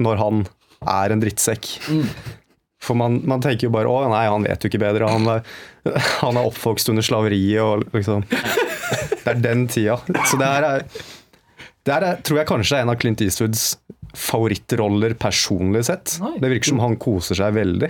når 0.01 0.21
han 0.25 0.43
er 0.89 1.13
en 1.13 1.21
drittsekk. 1.21 1.69
For 2.83 2.95
man, 2.95 3.19
man 3.27 3.41
tenker 3.43 3.67
jo 3.67 3.73
bare 3.75 3.91
'Å, 3.91 4.07
nei, 4.11 4.23
han 4.31 4.45
vet 4.47 4.63
jo 4.63 4.69
ikke 4.71 4.81
bedre'. 4.81 5.09
Han 5.11 5.27
er, 5.27 5.41
han 6.23 6.39
er 6.39 6.47
oppvokst 6.47 6.91
under 6.93 7.05
slaveriet 7.05 7.61
og 7.63 7.87
liksom 7.95 8.23
Det 8.29 9.33
er 9.33 9.41
den 9.43 9.67
tida. 9.67 9.99
Så 10.25 10.39
det 10.39 10.47
her 10.47 10.67
er 10.67 10.85
Det 11.85 11.93
her 11.93 12.05
er, 12.07 12.19
tror 12.23 12.39
jeg 12.41 12.47
kanskje 12.49 12.77
er 12.77 12.85
en 12.85 12.91
av 12.93 12.99
Clint 13.01 13.21
Eastwoods 13.21 13.77
favorittroller 14.17 15.13
personlig 15.19 15.83
sett. 15.85 16.17
Nei. 16.21 16.37
Det 16.41 16.49
virker 16.55 16.71
som 16.73 16.81
han 16.83 16.95
koser 17.01 17.37
seg 17.37 17.53
veldig. 17.55 17.89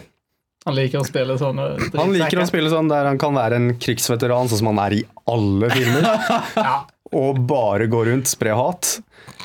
Han 0.67 0.75
liker 0.75 0.99
å 0.99 1.07
spille 1.07 1.37
sånn 1.39 1.59
Han 1.95 2.11
liker 2.11 2.41
å 2.41 2.47
spille 2.49 2.69
sånn 2.71 2.89
der 2.91 3.07
han 3.07 3.17
kan 3.21 3.37
være 3.37 3.55
en 3.55 3.69
krigsveteran, 3.79 4.49
sånn 4.51 4.59
som 4.61 4.71
han 4.73 4.81
er 4.83 4.97
i 4.99 5.03
alle 5.31 5.69
filmer. 5.71 6.09
Og 7.15 7.39
bare 7.49 7.87
gå 7.89 8.03
rundt, 8.05 8.29
spre 8.29 8.53
hat. 8.57 8.99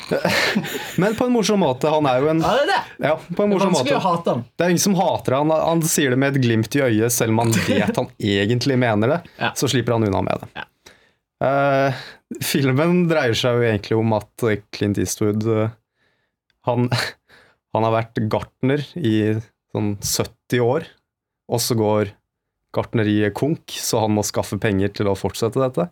Men 1.01 1.15
på 1.17 1.25
en 1.25 1.33
morsom 1.33 1.63
måte. 1.65 1.89
Han 1.89 2.05
er 2.09 2.21
jo 2.21 2.29
en 2.29 2.43
Ja, 2.43 2.53
det 2.53 2.65
er 2.65 2.69
det. 2.69 3.07
Ja, 3.07 3.15
på 3.17 3.45
en 3.45 3.49
Det 3.49 3.57
er 3.57 3.65
morsom 3.65 3.73
måte. 3.73 4.01
hate 4.03 4.35
han. 4.35 4.43
Det 4.53 4.65
er 4.65 4.73
ingen 4.75 4.83
som 4.85 4.97
hater 4.99 5.37
han. 5.39 5.53
Han 5.55 5.81
sier 5.89 6.13
det 6.13 6.19
med 6.21 6.35
et 6.35 6.43
glimt 6.45 6.77
i 6.77 6.83
øyet, 6.85 7.15
selv 7.15 7.33
om 7.33 7.41
han 7.45 7.55
vet 7.67 7.97
han 7.97 8.11
egentlig 8.19 8.77
mener 8.81 9.15
det. 9.15 9.19
Ja. 9.41 9.53
Så 9.57 9.71
slipper 9.71 9.97
han 9.97 10.05
unna 10.07 10.21
med 10.25 10.43
det. 10.43 10.51
Ja. 10.59 10.67
Eh, 11.45 12.03
filmen 12.45 13.07
dreier 13.09 13.35
seg 13.37 13.57
jo 13.57 13.65
egentlig 13.65 13.97
om 13.97 14.13
at 14.15 14.45
Clint 14.73 14.99
Eastwood 15.01 15.43
uh, 15.49 15.73
han, 16.69 16.87
han 17.75 17.87
har 17.87 17.95
vært 17.97 18.21
gartner 18.31 18.85
i 18.95 19.17
sånn 19.75 19.95
70 19.99 20.63
år, 20.63 20.87
og 21.51 21.61
så 21.61 21.75
går 21.77 22.13
gartneriet 22.75 23.35
konk, 23.35 23.71
så 23.71 24.01
han 24.03 24.15
må 24.15 24.23
skaffe 24.27 24.57
penger 24.61 24.91
til 24.95 25.09
å 25.11 25.17
fortsette 25.17 25.61
dette. 25.61 25.89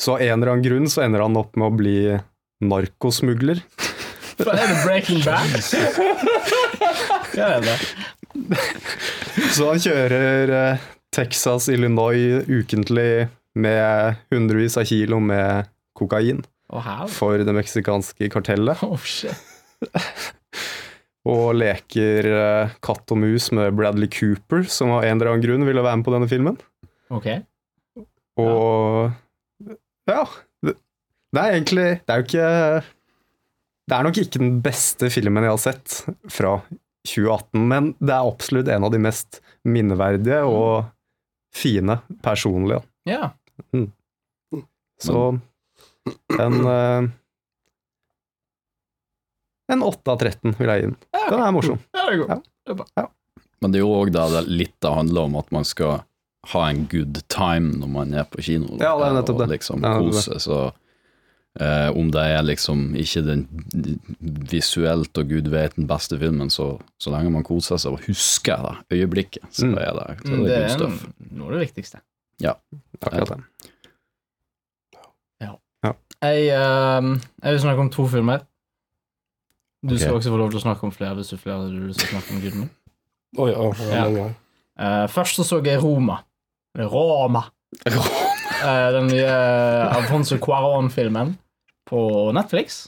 Så 0.00 0.16
av 0.16 0.22
en 0.24 0.36
eller 0.36 0.52
annen 0.52 0.64
grunn 0.66 0.88
så 0.92 1.04
ender 1.06 1.24
han 1.24 1.38
opp 1.40 1.56
med 1.56 1.66
å 1.68 1.76
bli 1.76 1.98
narkosmugler. 2.64 3.62
For 4.36 4.52
er 4.52 4.68
det 4.68 4.80
Breaking 4.84 5.22
Bad? 5.24 5.56
Ja, 7.36 7.58
det 7.60 7.60
er 7.60 7.64
det. 7.66 8.60
Så 9.52 9.66
han 9.68 9.80
kjører 9.82 10.52
eh, 10.56 10.84
Texas, 11.12 11.66
Illinois 11.72 12.44
ukentlig 12.48 13.26
med 13.56 14.20
hundrevis 14.32 14.76
av 14.80 14.86
kilo 14.88 15.18
med 15.20 15.68
kokain 15.96 16.40
Oh, 16.74 17.06
for 17.06 17.38
det 17.38 17.52
meksikanske 17.54 18.26
kartellet. 18.32 18.80
Oh, 18.82 18.98
shit. 18.98 19.30
Og 21.30 21.52
leker 21.58 22.26
eh, 22.30 22.72
katt 22.82 23.12
og 23.14 23.20
mus 23.22 23.48
med 23.54 23.74
Bradley 23.78 24.10
Cooper, 24.10 24.64
som 24.70 24.90
av 24.94 25.04
en 25.06 25.14
eller 25.16 25.32
annen 25.32 25.44
grunn 25.44 25.66
ville 25.66 25.82
være 25.82 26.00
med 26.00 26.06
på 26.06 26.14
denne 26.14 26.28
filmen. 26.30 26.58
Ok. 27.14 27.28
Og 28.42 29.06
ja. 29.06 29.12
Det, 30.06 30.74
det 31.34 31.42
er 31.42 31.54
egentlig 31.56 31.86
Det 32.06 32.12
er 32.14 32.20
jo 32.20 32.26
ikke 32.26 32.50
Det 33.90 33.96
er 33.96 34.06
nok 34.06 34.20
ikke 34.22 34.42
den 34.42 34.60
beste 34.64 35.10
filmen 35.14 35.46
jeg 35.46 35.54
har 35.54 35.62
sett 35.62 35.96
fra 36.32 36.52
2018, 37.06 37.60
men 37.70 37.92
det 38.02 38.14
er 38.14 38.26
absolutt 38.26 38.70
en 38.74 38.86
av 38.88 38.90
de 38.90 38.98
mest 38.98 39.40
minneverdige 39.66 40.40
og 40.50 40.88
fine 41.54 42.00
personlige. 42.24 42.80
Ja. 43.06 43.28
Så 45.02 45.20
en 46.40 46.56
eh, 46.66 47.06
En 49.72 49.82
8 49.82 50.12
av 50.12 50.18
13 50.18 50.54
vil 50.58 50.70
jeg 50.70 50.82
gi 50.82 50.88
den. 50.88 50.98
Den 51.14 51.40
er 51.42 51.54
morsom. 51.54 51.78
Ja, 51.94 52.04
det 52.06 52.12
er 52.16 52.20
god. 52.22 53.08
Men 53.62 53.72
det 53.72 53.80
er 53.80 53.82
jo 53.82 53.94
òg 53.96 54.12
litt 54.46 54.76
det 54.82 54.92
handler 54.94 55.26
om 55.26 55.38
at 55.40 55.50
man 55.54 55.66
skal 55.66 56.04
ha 56.52 56.64
en 56.70 56.86
good 56.90 57.20
time 57.32 57.76
når 57.80 57.88
man 57.92 58.14
er 58.14 58.26
på 58.30 58.42
kino. 58.42 58.76
Ja, 58.80 58.94
det 58.98 59.06
er 59.08 59.14
nettopp 59.20 59.40
og 59.40 59.44
det. 59.44 59.48
liksom 59.56 59.80
Det 59.82 59.90
er 59.90 60.04
kose, 60.04 60.38
så 60.40 60.58
eh, 61.60 61.88
om 61.96 62.10
det 62.14 62.24
er 62.36 62.42
liksom 62.46 62.94
ikke 62.96 63.22
den 63.26 63.46
visuelt 64.50 65.18
og 65.18 65.28
gud 65.28 65.48
vet 65.52 65.76
den 65.76 65.88
beste 65.90 66.18
filmen, 66.20 66.50
så, 66.50 66.78
så 67.00 67.10
lenge 67.14 67.30
man 67.34 67.46
koser 67.46 67.80
seg 67.80 67.96
og 67.96 68.04
husker 68.06 68.62
det 68.66 69.00
øyeblikket, 69.00 69.46
så 69.50 69.66
Mm. 69.66 69.78
er 69.78 69.92
det, 69.92 70.18
så 70.22 70.32
Mm, 70.32 70.40
er 70.40 70.46
det, 70.46 70.48
Det 70.48 70.70
good 70.78 70.86
er 70.86 71.36
noe 71.38 71.46
av 71.46 71.52
det 71.58 71.64
viktigste. 71.66 72.00
Akkurat 73.02 73.28
det. 73.28 73.42
Jeg, 76.22 76.48
uh, 76.56 77.18
jeg 77.42 77.52
vil 77.52 77.60
snakke 77.60 77.80
om 77.80 77.90
to 77.92 78.06
filmer. 78.08 78.38
Du 79.84 79.92
okay. 79.94 79.98
skal 79.98 80.14
også 80.16 80.30
få 80.32 80.36
lov 80.40 80.50
til 80.50 80.58
å 80.58 80.62
snakke 80.64 80.86
om 80.88 80.92
flere 80.94 81.14
hvis 81.18 81.28
du 81.28 81.36
flere 81.36 81.68
du 81.70 81.82
vil 81.86 81.94
snakke 81.94 82.32
om 82.32 82.40
Gudmund. 82.40 82.70
Oi, 83.38 83.50
ja, 83.52 83.66
ja, 83.92 84.06
Ja. 84.16 84.24
Uh. 84.26 84.32
Eh, 84.76 85.08
først 85.08 85.36
så 85.36 85.44
så 85.44 85.60
jeg 85.64 85.82
Roma. 85.82 86.22
Eller 86.76 86.88
Roma. 86.92 87.44
Eh, 88.64 88.92
den 88.92 89.06
nye 89.06 89.32
Alfonso 89.96 90.36
Cuarón-filmen 90.36 91.34
på 91.88 92.32
Netflix. 92.32 92.86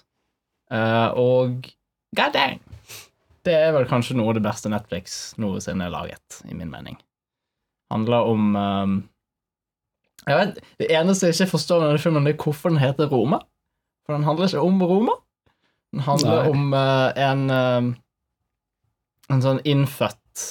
Eh, 0.71 1.09
og 1.17 1.69
god 2.17 2.33
dang! 2.35 2.59
Det 3.45 3.55
er 3.57 3.73
vel 3.73 3.87
kanskje 3.89 4.17
noe 4.19 4.33
av 4.33 4.39
det 4.39 4.45
beste 4.45 4.69
Netflix 4.73 5.19
noensinne 5.41 5.87
har 5.87 5.95
laget, 5.95 6.41
i 6.49 6.57
min 6.57 6.73
mening. 6.73 6.99
Handler 7.93 8.29
om 8.29 8.57
um, 8.57 8.97
jeg 10.27 10.37
vet, 10.37 10.59
Det 10.81 10.91
eneste 10.93 11.31
jeg 11.31 11.39
ikke 11.39 11.55
forstår 11.55 11.81
med 11.81 11.89
denne 11.89 12.03
filmen, 12.03 12.29
er 12.29 12.37
hvorfor 12.37 12.73
den 12.73 12.83
heter 12.83 13.09
Roma. 13.09 13.41
For 14.05 14.17
den 14.17 14.27
handler 14.29 14.51
ikke 14.51 14.65
om 14.65 14.83
Roma. 14.83 15.17
Den 15.93 16.05
handler 16.05 16.43
Nei. 16.43 16.51
om 16.53 16.73
uh, 16.77 17.09
en 17.17 17.49
um, 17.53 17.95
En 19.29 19.45
sånn 19.45 19.59
innfødt 19.69 20.45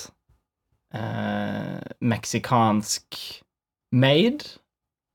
eh, 0.95 1.81
meksikansk 1.99 3.17
maid, 3.91 4.45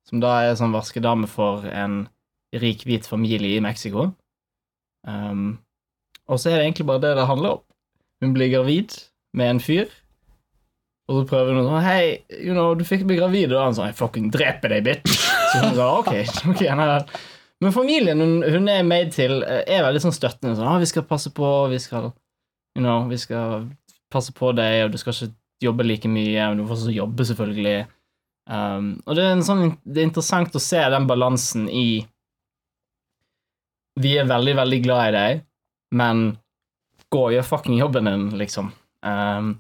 som 0.09 0.21
da 0.23 0.35
er 0.43 0.59
sånn 0.59 0.75
vaskedame 0.75 1.29
for 1.31 1.67
en 1.69 2.07
rik, 2.53 2.85
hvit 2.89 3.09
familie 3.09 3.57
i 3.57 3.65
Mexico. 3.65 4.11
Um, 5.09 5.59
og 6.29 6.39
så 6.39 6.51
er 6.51 6.61
det 6.61 6.67
egentlig 6.67 6.87
bare 6.87 7.03
det 7.03 7.17
det 7.19 7.27
handler 7.27 7.59
om. 7.59 7.63
Hun 8.23 8.35
blir 8.37 8.53
gravid 8.53 8.95
med 9.35 9.51
en 9.51 9.61
fyr, 9.63 9.91
og 11.09 11.17
så 11.17 11.23
prøver 11.29 11.57
hun 11.57 11.67
sånn 11.67 11.83
Hei, 11.83 12.03
you 12.39 12.55
know, 12.55 12.77
du 12.79 12.85
fikk 12.87 13.07
bli 13.09 13.19
gravid, 13.19 13.53
og 13.53 13.65
han 13.65 13.75
sånn 13.75 13.89
Jeg 13.91 13.99
fucking 13.99 14.31
dreper 14.35 14.71
deg, 14.71 14.85
bitch. 14.87 15.17
Så 15.51 15.65
hun 15.65 15.75
sa 15.77 15.89
ok, 15.99 16.13
ok, 16.53 16.63
nei. 16.79 16.89
Men 17.63 17.75
familien 17.75 18.23
hun, 18.23 18.41
hun 18.43 18.71
er 18.71 18.87
made 18.87 19.13
til, 19.15 19.41
eh, 19.47 19.65
er 19.71 19.85
veldig 19.87 20.03
sånn 20.07 20.15
støttende. 20.15 20.57
Sånn, 20.59 20.69
ah, 20.69 20.79
'Vi 20.83 20.91
skal 20.91 21.07
passe 21.09 21.33
på, 21.35 21.51
vi 21.73 21.81
skal 21.83 22.13
you 22.77 22.83
know, 22.83 23.09
vi 23.09 23.19
skal 23.21 23.69
passe 24.13 24.33
på 24.33 24.53
deg, 24.57 24.87
og 24.87 24.93
du 24.93 24.99
skal 25.01 25.17
ikke 25.17 25.35
jobbe 25.65 25.87
like 25.87 26.11
mye, 26.11 26.49
men 26.49 26.61
du 26.61 26.67
får 26.67 26.79
også 26.79 26.95
jobbe, 26.95 27.27
selvfølgelig. 27.29 27.77
Um, 28.51 28.95
og 29.07 29.17
det 29.17 29.25
er, 29.25 29.35
en 29.37 29.45
sånn, 29.47 29.75
det 29.85 30.03
er 30.03 30.09
interessant 30.09 30.57
å 30.59 30.63
se 30.63 30.81
den 30.91 31.07
balansen 31.07 31.69
i 31.71 32.03
Vi 34.03 34.15
er 34.19 34.27
veldig, 34.27 34.55
veldig 34.59 34.81
glad 34.83 35.03
i 35.11 35.17
deg, 35.17 35.43
men 35.95 36.25
gå 37.13 37.27
og 37.27 37.35
gjør 37.35 37.45
fucking 37.45 37.77
jobben 37.77 38.09
din, 38.09 38.25
liksom. 38.41 38.73
Um, 39.05 39.55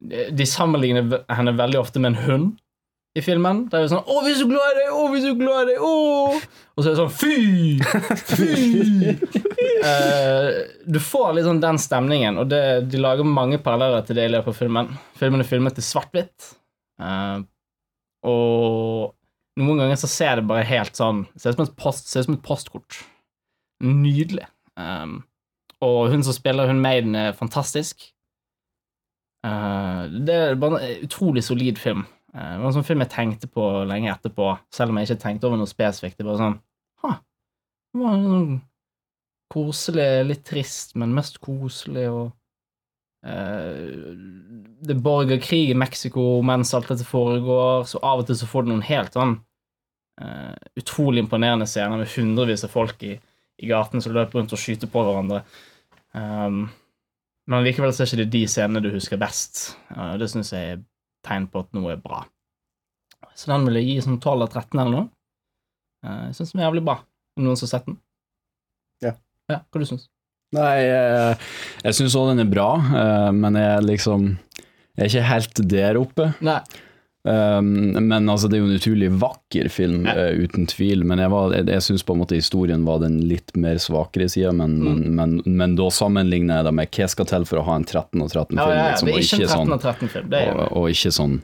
de 0.00 0.46
sammenligner 0.48 1.20
henne 1.28 1.52
veldig 1.58 1.80
ofte 1.82 2.00
med 2.00 2.14
en 2.14 2.22
hund 2.24 2.46
i 3.18 3.22
filmen. 3.24 3.64
Det 3.68 3.76
er 3.78 3.82
jo 3.84 3.90
sånn 3.90 4.06
'Å, 4.06 4.18
vi 4.24 4.30
er 4.32 4.38
så 4.38 4.46
glad 4.46 4.70
i 4.70 4.76
deg! 4.78 4.90
Å, 4.94 5.06
vi 5.10 5.18
er 5.18 5.24
så 5.24 5.36
glad 5.38 5.60
i 5.62 5.72
deg! 5.72 5.78
Å!' 5.82 6.40
Og 6.76 6.84
så 6.84 6.86
er 6.86 6.92
det 6.92 7.00
sånn 7.00 7.16
'Fy! 7.18 7.80
Fy!' 8.30 9.14
uh, 9.82 10.48
du 10.94 10.98
får 11.02 11.32
litt 11.34 11.48
sånn 11.48 11.62
den 11.62 11.80
stemningen, 11.82 12.38
og 12.38 12.50
det, 12.52 12.62
de 12.90 13.00
lager 13.02 13.26
mange 13.26 13.58
paralleller 13.62 14.04
til 14.06 14.20
det 14.20 14.28
i 14.28 14.34
løpet 14.34 14.52
av 14.54 14.60
filmen. 14.60 14.92
Filmen 15.18 15.42
er 15.42 15.48
filmet 15.48 15.80
i 15.80 15.84
svart-hvitt, 15.84 16.52
uh, 17.02 17.42
og 18.30 19.10
noen 19.58 19.82
ganger 19.82 19.98
så 19.98 20.08
ser 20.08 20.38
det 20.38 20.46
bare 20.48 20.62
helt 20.68 20.94
sånn 20.96 21.24
Ser 21.36 21.52
ut 21.52 21.58
som 21.58 21.66
et, 21.66 21.76
post, 21.76 22.08
ser 22.08 22.22
ut 22.22 22.28
som 22.28 22.36
et 22.36 22.44
postkort. 22.46 23.00
Nydelig. 23.82 24.46
Um, 24.76 25.24
Og 25.80 26.10
hun 26.12 26.22
som 26.22 26.36
spiller 26.36 26.68
hun 26.68 26.82
Maiden, 26.84 27.14
er 27.16 27.32
fantastisk. 27.32 28.04
Uh, 29.40 30.04
det 30.12 30.34
er 30.36 30.58
bare 30.60 30.76
en 30.76 31.04
utrolig 31.06 31.42
solid 31.44 31.80
film. 31.80 32.04
Eh, 32.34 32.50
det 32.54 32.58
var 32.62 32.68
en 32.70 32.76
sånn 32.78 32.86
film 32.86 33.04
jeg 33.04 33.12
tenkte 33.14 33.50
på 33.50 33.68
lenge 33.90 34.10
etterpå, 34.12 34.52
selv 34.74 34.92
om 34.92 35.00
jeg 35.00 35.10
ikke 35.10 35.22
tenkte 35.24 35.48
over 35.48 35.60
noe 35.60 35.70
spesifikt. 35.70 36.18
Det 36.20 36.28
var 36.28 36.38
sånn 36.40 36.58
Ha, 37.02 37.14
det 37.94 38.02
var 38.02 38.20
sånn 38.24 38.58
koselig, 39.50 40.10
litt 40.28 40.44
trist, 40.46 40.94
men 41.00 41.14
mest 41.16 41.40
koselig, 41.42 42.06
og 42.12 42.26
eh, 43.26 44.12
Det 44.80 44.94
er 44.94 45.06
borgerkrig 45.06 45.72
i 45.72 45.78
Mexico 45.78 46.42
mens 46.46 46.74
alt 46.76 46.90
dette 46.92 47.08
foregår, 47.08 47.88
så 47.90 48.02
av 48.06 48.22
og 48.22 48.28
til 48.28 48.38
så 48.38 48.50
får 48.50 48.66
du 48.66 48.74
noen 48.74 48.86
helt 48.86 49.16
sånn 49.16 49.34
eh, 50.22 50.54
utrolig 50.78 51.24
imponerende 51.24 51.66
scener 51.66 51.98
med 51.98 52.12
hundrevis 52.14 52.66
av 52.68 52.76
folk 52.76 53.02
i, 53.02 53.16
i 53.58 53.72
gaten 53.72 54.04
som 54.04 54.14
løper 54.14 54.38
rundt 54.38 54.54
og 54.54 54.60
skyter 54.60 54.90
på 54.90 55.02
hverandre. 55.04 55.42
Men 56.10 57.64
likevel 57.66 57.92
så 57.92 58.02
er 58.02 58.08
ikke 58.08 58.18
det 58.22 58.32
de 58.32 58.40
scenene 58.50 58.80
du 58.82 58.88
husker 58.90 59.20
best. 59.20 59.60
Det 60.18 60.26
syns 60.32 60.50
jeg 60.54 60.72
er 60.72 60.80
tegn 61.26 61.48
på 61.52 61.64
at 61.64 61.72
noe 61.76 61.94
er 61.94 62.02
bra. 62.02 62.22
Så 63.36 63.50
den 63.52 63.66
vil 63.68 63.80
jeg 63.80 63.88
gi 63.88 64.04
sånn 64.04 64.20
12 64.20 64.46
av 64.46 64.48
13 64.48 64.80
eller 64.80 64.94
noe. 64.94 65.08
Uh, 66.04 66.28
jeg 66.30 66.38
syns 66.38 66.54
den 66.54 66.62
er 66.62 66.68
jævlig 66.68 66.84
bra. 66.86 66.96
Er 67.04 67.42
det 67.42 67.46
noen 67.46 67.60
som 67.60 67.68
har 67.68 67.72
sett 67.74 67.88
den? 67.88 67.98
Ja. 69.04 69.14
Ja, 69.50 69.62
Hva 69.66 69.82
du 69.82 69.88
syns 69.88 70.08
Nei, 70.54 70.82
jeg, 70.82 71.34
jeg 71.84 71.96
syns 71.96 72.14
òg 72.18 72.32
den 72.32 72.42
er 72.42 72.48
bra, 72.50 72.70
eh, 72.98 73.28
men 73.36 73.54
jeg 73.54 73.68
er 73.70 73.84
liksom 73.86 74.24
Jeg 74.98 75.04
er 75.04 75.10
ikke 75.10 75.26
helt 75.28 75.60
der 75.70 75.98
oppe. 76.00 76.26
Nei. 76.42 76.58
Um, 77.22 77.92
men 78.08 78.28
altså, 78.32 78.48
det 78.48 78.56
er 78.56 78.62
jo 78.62 78.68
en 78.70 78.78
utrolig 78.78 79.08
vakker 79.20 79.66
film, 79.68 80.06
Ja. 80.08 80.14
eh, 80.30 80.38
uten 80.40 80.64
tvil. 80.66 81.02
Men 81.04 81.18
jeg, 81.20 81.28
var- 81.30 81.52
jeg, 81.52 81.66
jeg 81.68 81.82
syns 81.84 82.02
på 82.08 82.14
en 82.16 82.20
måte 82.22 82.38
historien 82.38 82.84
var 82.86 82.98
den 83.02 83.18
litt 83.28 83.52
mer 83.60 83.76
svakere 83.76 84.28
sida. 84.32 84.52
Men, 84.56 84.78
Mm. 84.80 84.84
men, 84.84 85.14
men, 85.14 85.42
men 85.60 85.76
da 85.76 85.90
sammenligner 85.92 86.56
jeg 86.62 86.64
det 86.64 86.74
med 86.74 86.90
hva 86.96 87.08
skal 87.12 87.26
til 87.26 87.44
for 87.44 87.60
å 87.60 87.64
ha 87.66 87.76
en 87.76 87.84
13 87.84 88.22
og 88.22 88.30
13-film. 88.30 88.58
ja, 88.58 88.72
ja. 88.72 88.90
liksom, 88.94 89.08
er 89.08 89.12
og 89.12 89.20
ikke 89.20 89.40
en 89.42 89.48
13 89.48 89.68
sånn, 89.68 89.80
13-film. 89.84 90.30
Det 90.30 90.40
er 90.46 90.54
og, 90.56 90.72
og 90.80 90.88
ikke 90.94 91.12
sånn 91.12 91.36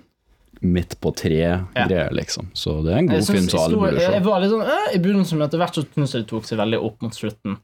midt 0.63 0.97
på 1.05 1.13
tre-greier, 1.15 2.11
liksom. 2.17 2.49
Så 2.57 2.79
det 2.83 2.95
er 2.95 2.99
en 3.03 3.07
god 3.13 3.21
Jeg 3.21 3.27
film 3.37 3.49
som 3.53 3.61
alle 3.61 3.77
burde 3.77 4.01
se. 4.01 4.13
jeg 4.17 4.25
var 4.25 4.41
litt 4.41 4.51
sånn 4.51 4.65
øh, 4.65 4.89
i 4.97 4.99
begynnelsen, 5.05 5.37
men 5.39 5.47
etter 5.51 5.59
hvert 5.61 5.75
så 5.77 5.85
syns 5.93 6.15
jeg 6.17 6.23
det 6.25 6.31
tok 6.33 6.45
seg 6.49 6.57
veldig 6.59 6.81
opp 6.83 7.03
mot 7.05 7.13
slutten. 7.13 7.59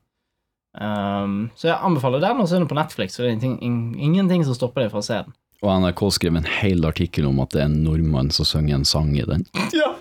Um, 0.76 1.50
så 1.56 1.68
jeg 1.68 1.78
anbefaler 1.84 2.20
den, 2.20 2.38
og 2.40 2.48
så 2.48 2.56
er 2.56 2.62
den 2.62 2.68
på 2.68 2.76
Netflix, 2.76 3.16
så 3.16 3.24
det 3.24 3.30
er 3.30 3.34
ingenting, 3.36 3.96
ingenting 4.00 4.44
som 4.44 4.54
stopper 4.56 4.84
deg 4.84 4.92
fra 4.92 5.00
å 5.00 5.04
se 5.08 5.18
den. 5.24 5.32
Og 5.62 5.70
NRK 5.84 6.00
skrev 6.16 6.34
en 6.40 6.46
hel 6.58 6.82
artikkel 6.88 7.28
om 7.28 7.38
at 7.44 7.52
det 7.54 7.60
er 7.62 7.68
en 7.68 7.76
nordmann 7.84 8.32
som 8.34 8.46
synger 8.48 8.80
en 8.80 8.86
sang 8.88 9.12
i 9.14 9.22
den. 9.28 9.44
Ja, 9.70 9.92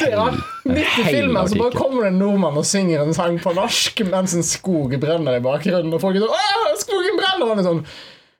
det 0.00 0.08
er. 0.10 0.40
Midt 0.66 0.96
i 0.98 1.04
filmen 1.06 1.46
så 1.46 1.60
bare 1.60 1.78
kommer 1.78 2.02
det 2.08 2.10
en 2.10 2.18
nordmann 2.18 2.58
og 2.58 2.66
synger 2.66 3.04
en 3.04 3.14
sang 3.14 3.38
på 3.42 3.52
norsk 3.54 4.02
mens 4.10 4.34
en 4.34 4.42
skog 4.46 4.96
brenner 5.02 5.38
i 5.38 5.44
bakgrunnen, 5.44 5.94
og 5.94 6.02
folk 6.02 6.18
er 6.18 6.26
sånn 6.26 6.82
skogen 6.82 7.20
brenner! 7.20 7.46
Og 7.46 7.54
han 7.54 7.62
er 7.62 7.68
sånn 7.70 7.86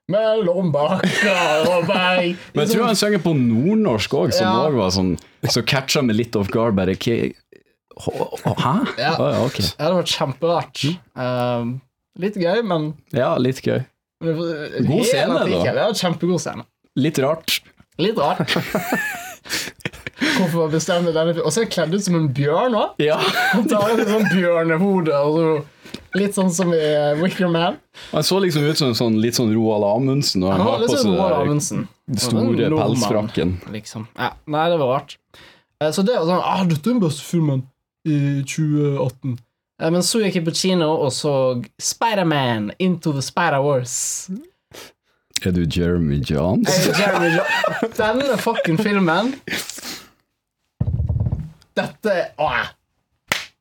Mellom 0.06 0.68
bakker 0.70 1.64
og 1.66 1.88
berg. 1.88 2.36
Men 2.54 2.60
jeg 2.62 2.76
tror 2.76 2.84
han 2.86 2.98
synger 2.98 3.22
på 3.24 3.32
nordnorsk 3.34 4.12
òg, 4.14 4.34
som 4.36 4.46
Ja. 4.46 4.68
var 4.70 4.92
sånn 4.94 5.16
Så 5.50 5.64
catcha 5.66 6.02
meg 6.02 6.14
litt 6.16 6.36
off 6.38 6.50
guard, 6.54 6.76
bare 6.78 6.94
Hæ? 6.94 8.74
Ja. 8.98 9.14
Oh, 9.16 9.30
ja, 9.32 9.40
ok. 9.46 9.58
Ja, 9.78 9.88
det 9.88 9.94
var 9.96 10.08
kjemperart. 10.12 10.82
Um, 11.16 11.80
litt 12.20 12.34
gøy, 12.36 12.62
men 12.62 12.94
Ja, 13.14 13.36
litt 13.38 13.62
gøy. 13.64 13.84
God 14.24 15.04
scene, 15.04 15.34
da. 15.36 15.62
Ja, 15.66 15.86
kjempegod 15.92 16.40
scene. 16.40 16.64
Litt 16.96 17.18
rart. 17.20 17.58
Litt 18.00 18.18
rart. 18.20 18.48
Hvorfor 20.36 20.70
bestemme 20.72 21.12
denne 21.12 21.34
Og 21.44 21.52
så 21.52 21.60
er 21.60 21.66
jeg 21.66 21.72
kledd 21.74 21.94
ut 21.96 22.04
som 22.06 22.16
en 22.18 22.28
bjørn 22.34 22.76
òg. 22.76 23.00
Ja. 23.04 23.18
Han 23.52 23.66
tar 23.68 23.92
jeg 23.92 24.06
sånn 24.08 24.28
bjørnehode. 24.32 25.12
Altså. 25.12 25.98
litt 26.16 26.36
sånn 26.36 26.52
som 26.56 26.72
i 26.72 26.80
eh, 26.80 27.12
Wicker 27.20 27.50
Man. 27.52 27.76
Han 28.14 28.24
så 28.24 28.40
liksom 28.40 28.64
ut 28.64 28.80
som 28.80 28.88
en 28.90 28.96
sånn, 28.98 29.18
litt 29.20 29.36
sånn 29.36 29.52
Roald 29.54 29.84
Amundsen 29.90 30.40
når 30.44 30.54
han 30.54 30.62
Han 30.62 30.70
har 30.70 30.80
på 30.80 30.96
sånn 30.96 31.66
seg 31.68 31.84
den 32.06 32.22
store 32.22 32.68
En 32.70 32.78
pelsfrakken. 32.80 33.54
Liksom. 33.74 34.08
Ja, 34.16 34.32
nei, 34.48 34.66
det 34.72 34.80
var 34.80 34.92
rart. 34.94 35.18
Eh, 35.82 35.92
Så 35.92 36.04
det 36.06 36.16
var 36.16 36.28
sånn 36.28 36.40
ah, 36.40 36.64
'Dette 36.64 36.88
er 36.88 36.94
den 36.96 37.02
beste 37.04 37.26
filmen 37.26 37.66
i 38.06 38.16
2018'. 38.46 39.36
Eh, 39.82 39.90
Men 39.90 40.02
så 40.02 40.20
gikk 40.24 40.34
jeg 40.40 40.44
på 40.46 40.54
kino 40.56 40.88
og 41.04 41.10
så 41.12 41.32
Spiderman 41.82 42.70
Into 42.78 43.12
the 43.12 43.22
Spider-Wars. 43.24 43.96
Er 45.44 45.52
du 45.52 45.66
Jeremy 45.68 46.22
Johns? 46.24 46.70
Jeremy 46.98 47.34
Jo- 47.36 47.88
Denne 47.98 48.38
fucking 48.40 48.78
filmen 48.80 49.34
Dette 51.76 52.14
Åh. 52.40 52.62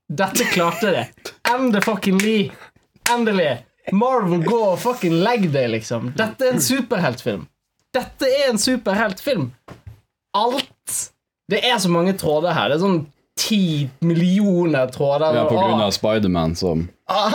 Dette 0.08 0.46
klarte 0.54 0.92
det. 0.94 1.08
End 1.52 1.76
fucking 1.84 2.18
Lee. 2.22 2.52
Endelig. 3.12 3.58
Marvel, 3.92 4.44
gå 4.46 4.60
og 4.72 4.80
fucking 4.82 5.18
legg 5.24 5.50
deg, 5.54 5.68
liksom. 5.74 6.12
Dette 6.18 6.46
er 6.48 6.56
en 6.56 6.62
superheltfilm. 6.64 7.44
Dette 7.94 8.30
er 8.30 8.48
en 8.52 8.58
superheltfilm. 8.62 9.50
Alt 10.36 11.12
Det 11.52 11.60
er 11.64 11.78
så 11.80 11.90
mange 11.94 12.14
tråder 12.18 12.56
her. 12.58 12.70
Det 12.72 12.78
er 12.80 12.82
sånn 12.86 13.02
ti 13.40 13.90
millioner 14.00 14.88
tråder. 14.88 15.36
Ja, 15.36 15.50
på 15.50 15.56
grunn 15.56 15.82
av 15.82 15.92
Spiderman 15.92 16.56
som 16.56 16.88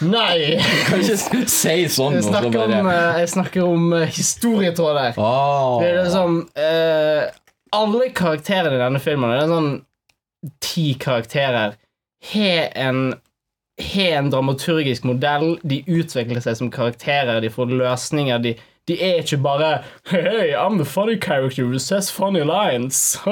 Nei! 0.00 0.60
Kan 0.88 1.00
ikke 1.00 1.46
si 1.48 1.88
sånn. 1.92 2.14
Jeg 2.18 2.24
snakker 2.26 2.60
om, 2.66 2.88
eh, 2.90 3.18
jeg 3.22 3.28
snakker 3.34 3.62
om 3.64 3.92
eh, 3.96 4.08
historietråder. 4.12 5.12
Oh. 5.16 5.80
Det 5.80 5.88
er 5.88 6.02
liksom 6.02 6.30
uh, 6.58 7.22
Alle 7.76 8.10
karakterene 8.16 8.76
i 8.76 8.82
denne 8.82 9.00
filmen, 9.02 9.32
det 9.32 9.42
er 9.44 9.54
sånn 9.54 9.72
ti 10.64 10.86
karakterer, 11.00 11.70
har 12.32 12.62
en 12.80 12.98
har 13.80 14.18
en 14.18 14.32
dramaturgisk 14.32 15.02
modell, 15.08 15.54
de 15.64 15.80
utvikler 15.88 16.40
seg 16.44 16.54
som 16.58 16.72
karakterer, 16.72 17.40
de 17.40 17.48
får 17.52 17.66
løsninger, 17.72 18.38
de, 18.44 18.52
de 18.88 18.94
er 19.00 19.22
ikke 19.22 19.40
bare 19.40 19.70
Hey, 20.10 20.52
I'm 20.52 20.76
the 20.76 20.84
funny 20.84 21.16
character 21.16 21.64
who 21.64 21.78
says 21.78 22.10
funny 22.10 22.44
lines. 22.44 23.18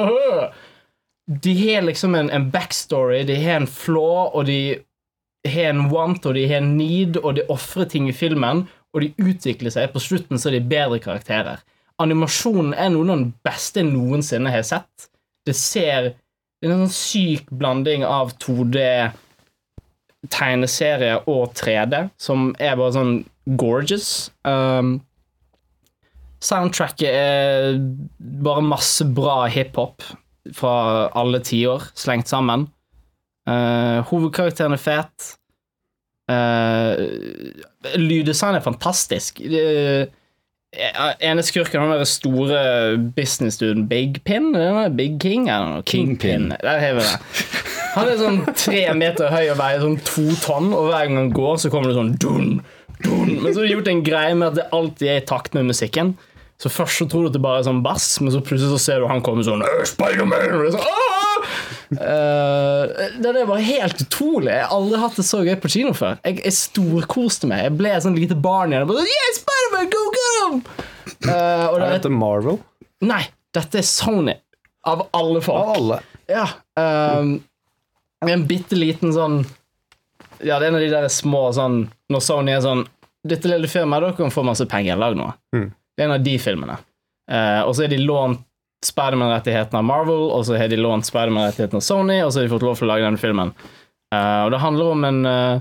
de 1.29 1.73
har 1.73 1.81
liksom 1.81 2.15
en, 2.15 2.29
en 2.29 2.49
backstory, 2.51 3.23
de 3.23 3.35
har 3.35 3.59
en 3.61 3.67
flaw, 3.67 4.31
og 4.33 4.45
de 4.45 4.79
har 5.47 5.69
en 5.69 5.89
want, 5.91 6.25
og 6.25 6.33
de 6.33 6.47
har 6.49 6.63
en 6.63 6.71
need, 6.77 7.19
og 7.21 7.35
de 7.37 7.45
ofrer 7.53 7.85
ting 7.91 8.07
i 8.09 8.15
filmen, 8.15 8.65
og 8.93 9.03
de 9.03 9.11
utvikler 9.21 9.69
seg. 9.73 9.91
På 9.93 10.01
slutten 10.01 10.41
så 10.41 10.49
er 10.49 10.57
de 10.57 10.69
bedre 10.71 10.97
karakterer. 11.03 11.61
Animasjonen 12.01 12.73
er 12.73 12.89
noen 12.93 13.11
av 13.13 13.19
den 13.21 13.33
beste 13.45 13.83
jeg 13.83 13.91
noensinne 13.91 14.49
har 14.49 14.65
sett. 14.65 15.09
Det 15.45 15.55
ser 15.57 16.15
Det 16.59 16.67
er 16.67 16.73
en 16.75 16.81
sånn 16.89 16.91
syk 16.91 17.51
blanding 17.55 18.01
av 18.03 18.33
2D 18.43 18.81
tegneserie 20.27 21.21
og 21.31 21.53
3D, 21.55 22.09
som 22.19 22.49
er 22.59 22.73
bare 22.75 22.91
sånn 22.97 23.13
gorgeous. 23.55 24.09
Um, 24.43 24.97
soundtracket 26.43 27.07
er 27.07 27.77
bare 28.19 28.65
masse 28.65 29.07
bra 29.07 29.45
hiphop 29.47 30.03
fra 30.57 31.09
alle 31.17 31.41
tiår 31.45 31.91
slengt 31.97 32.31
sammen. 32.31 32.67
Uh, 33.49 34.05
hovedkarakteren 34.09 34.75
er 34.75 34.81
fet. 34.81 35.33
Uh, 36.29 36.93
lyddesign 37.97 38.59
er 38.59 38.65
fantastisk. 38.65 39.41
Uh, 39.41 40.05
ene 41.25 41.41
skurken, 41.41 41.81
han 41.81 41.95
der 41.97 42.05
store 42.05 42.97
business-duden 43.15 43.87
Big 43.89 44.21
Pin? 44.25 44.51
Big 44.95 45.17
King? 45.21 45.47
Know, 45.47 45.81
Kingpin. 45.81 46.19
Kingpin. 46.19 46.53
Der 46.61 46.79
har 46.79 46.93
vi 46.93 47.07
det. 47.07 47.15
Han 47.95 48.09
er 48.09 48.19
sånn 48.19 48.43
tre 48.53 48.83
meter 48.93 49.31
høy 49.33 49.47
og 49.49 49.57
veier 49.59 49.81
sånn 49.81 49.97
to 50.05 50.27
tonn, 50.43 50.69
og 50.75 50.91
hver 50.91 51.07
gang 51.07 51.17
han 51.17 51.31
går, 51.33 51.55
så 51.57 51.71
kommer 51.73 51.89
det 51.89 51.97
sånn 51.97 52.13
dun, 52.21 52.51
dun. 53.01 53.31
Men 53.41 53.49
så 53.49 53.63
har 53.63 53.65
de 53.65 53.73
gjort 53.73 53.89
en 53.89 54.03
greie 54.05 54.35
med 54.37 54.51
at 54.51 54.59
det 54.59 54.67
alltid 54.77 55.09
er 55.09 55.23
i 55.23 55.25
takt 55.31 55.57
med 55.57 55.71
musikken. 55.71 56.13
Så 56.59 56.67
først 56.71 56.99
så 56.99 57.05
tror 57.07 57.23
du 57.23 57.29
at 57.29 57.35
det 57.37 57.41
bare 57.43 57.61
er 57.61 57.67
sånn 57.69 57.83
bass, 57.85 58.07
men 58.19 58.33
så 58.33 58.41
plutselig 58.43 58.73
så 58.73 58.79
ser 58.83 58.99
du 58.99 59.07
han 59.07 59.21
komme 59.23 59.45
sånn 59.47 59.63
Spiderman! 59.87 60.49
Og 60.57 60.65
det 60.65 60.73
er 60.73 60.75
sånn, 60.75 60.89
«Åh!» 60.89 61.05
Eh, 61.89 63.07
det 63.17 63.29
er 63.31 63.47
bare 63.49 63.63
helt 63.65 64.01
utrolig. 64.03 64.51
Jeg 64.51 64.65
har 64.67 64.73
aldri 64.75 64.99
hatt 65.01 65.15
det 65.17 65.25
så 65.25 65.39
gøy 65.45 65.55
på 65.63 65.71
kino 65.73 65.93
før. 65.97 66.19
Jeg, 66.27 66.37
jeg 66.45 66.53
storkoste 66.57 67.49
meg. 67.49 67.63
Jeg 67.65 67.75
ble 67.79 67.93
sånn 68.03 68.17
lite 68.19 68.37
barn 68.37 68.75
igjen. 68.75 68.85
Bare, 68.89 69.05
yeah, 69.09 69.31
Spider-Man, 69.39 69.89
go, 69.95 70.03
go! 70.17 70.35
Uh, 71.25 71.31
det 71.31 71.33
Er 71.33 71.79
er, 71.79 71.95
dette 71.95 72.11
Marvel? 72.13 72.59
nei, 73.07 73.23
dette 73.55 73.79
er 73.81 73.87
Sony. 73.87 74.35
Av 74.87 75.07
alle 75.17 75.41
folk. 75.41 75.63
Av 75.63 75.73
alle. 75.79 75.97
Ja. 76.29 76.45
Um, 76.77 77.33
en 78.27 78.45
bitte 78.47 78.77
liten 78.77 79.13
sånn 79.15 79.39
Ja, 80.45 80.59
det 80.59 80.67
er 80.67 80.69
en 80.69 80.77
av 80.77 80.83
de 80.83 80.89
der 80.91 81.07
små 81.11 81.45
sånn 81.55 81.77
Når 82.11 82.21
Sony 82.21 82.51
er 82.53 82.61
sånn 82.61 82.83
Dette 83.27 83.49
lille 83.49 83.67
firmaet, 83.71 84.03
dere 84.05 84.17
kan 84.17 84.31
få 84.31 84.43
masse 84.45 84.67
penger, 84.69 84.99
lag 84.99 85.15
noe. 85.17 85.31
Mm. 85.55 85.69
Det 85.99 86.05
er 86.05 86.07
en 86.07 86.15
av 86.15 86.23
de 86.23 86.37
filmene. 86.39 86.77
Eh, 87.29 87.59
og 87.67 87.73
så 87.75 87.83
er 87.83 87.91
de 87.91 87.97
lånt 87.99 88.45
Spiderman-rettighetene 88.87 89.81
av 89.81 89.83
Marvel, 89.83 90.29
og 90.31 90.45
så 90.47 90.55
har 90.55 90.69
de 90.71 90.77
lånt 90.79 91.03
Spiderman-rettighetene 91.03 91.81
av 91.81 91.83
Sony, 91.83 92.21
og 92.23 92.31
så 92.31 92.39
har 92.39 92.47
de 92.47 92.53
fått 92.53 92.63
lov 92.63 92.77
til 92.79 92.87
å 92.87 92.91
lage 92.93 93.03
denne 93.09 93.19
filmen. 93.19 93.51
Eh, 94.15 94.39
og 94.45 94.53
det 94.55 94.61
handler 94.63 94.93
om 94.93 95.03
en 95.09 95.19
eh, 95.27 95.59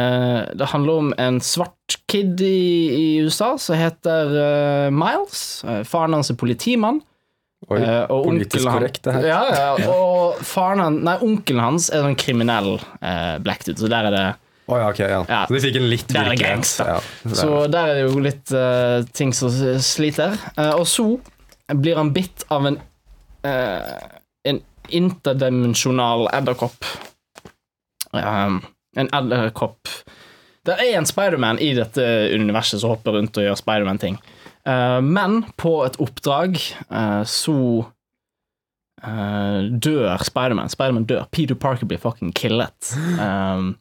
eh, 0.00 0.38
Det 0.56 0.70
handler 0.72 1.02
om 1.04 1.12
en 1.20 1.36
svart 1.44 1.98
kid 2.10 2.40
i, 2.40 2.56
i 2.96 3.04
USA 3.26 3.52
som 3.60 3.76
heter 3.76 4.32
eh, 4.40 4.88
Miles. 4.90 5.44
Eh, 5.68 5.82
faren 5.86 6.16
hans 6.16 6.32
er 6.32 6.40
politimann. 6.40 7.02
Oi, 7.68 7.76
og 8.08 8.24
politisk 8.24 8.64
han- 8.64 8.78
korrekt, 8.80 9.02
det 9.04 9.18
her. 9.18 9.26
Ja, 9.28 9.40
ja, 9.52 9.90
og 9.92 10.40
faren 10.48 11.02
nei, 11.04 11.18
onkelen 11.20 11.60
hans 11.60 11.90
er 11.92 12.08
en 12.08 12.16
kriminell 12.18 12.78
eh, 13.04 13.36
black 13.44 13.66
dude, 13.68 13.76
så 13.84 13.90
der 13.92 14.08
er 14.08 14.16
det 14.16 14.26
Å 14.70 14.78
ja, 14.78 14.88
ok, 14.92 14.98
ja. 15.02 15.20
Ja. 15.28 15.40
Så 15.48 15.56
de 15.56 15.60
fikk 15.64 15.76
en 15.80 15.88
litt 15.90 16.06
Der 16.08 16.28
virkelighet. 16.30 16.54
gangster. 16.54 16.86
Ja, 16.94 17.00
er- 17.26 17.34
Så 17.40 17.50
der 17.74 17.90
er 17.90 17.94
det 17.98 18.04
jo 18.06 18.20
litt 18.24 18.52
uh, 18.54 19.02
ting 19.16 19.32
som 19.34 19.50
sliter. 19.82 20.36
Uh, 20.56 20.74
og 20.78 20.86
så 20.86 21.08
blir 21.74 21.98
han 21.98 22.12
bitt 22.14 22.44
av 22.50 22.66
en 22.70 22.78
uh, 23.46 24.08
en 24.48 24.62
interdimensjonal 24.90 26.28
edderkopp. 26.34 26.84
Um, 28.12 28.56
en 28.98 29.06
edderkopp 29.14 29.86
Det 30.66 30.74
er 30.82 30.96
en 30.98 31.06
Spiderman 31.06 31.60
i 31.62 31.68
dette 31.76 32.02
universet 32.34 32.80
som 32.82 32.90
hopper 32.94 33.14
rundt 33.18 33.36
og 33.38 33.44
gjør 33.46 33.58
Spiderman-ting. 33.60 34.16
Men 34.66 35.38
på 35.56 35.70
et 35.86 35.94
oppdrag 36.02 36.58
så 37.30 37.54
dør 39.80 40.24
Spiderman. 40.26 40.68
Spiderman 40.68 41.06
dør. 41.08 41.24
Peter 41.32 41.54
Parker 41.56 41.88
blir 41.88 41.98
fucking 42.02 42.34
killet. 42.36 42.90
Um, 43.16 43.78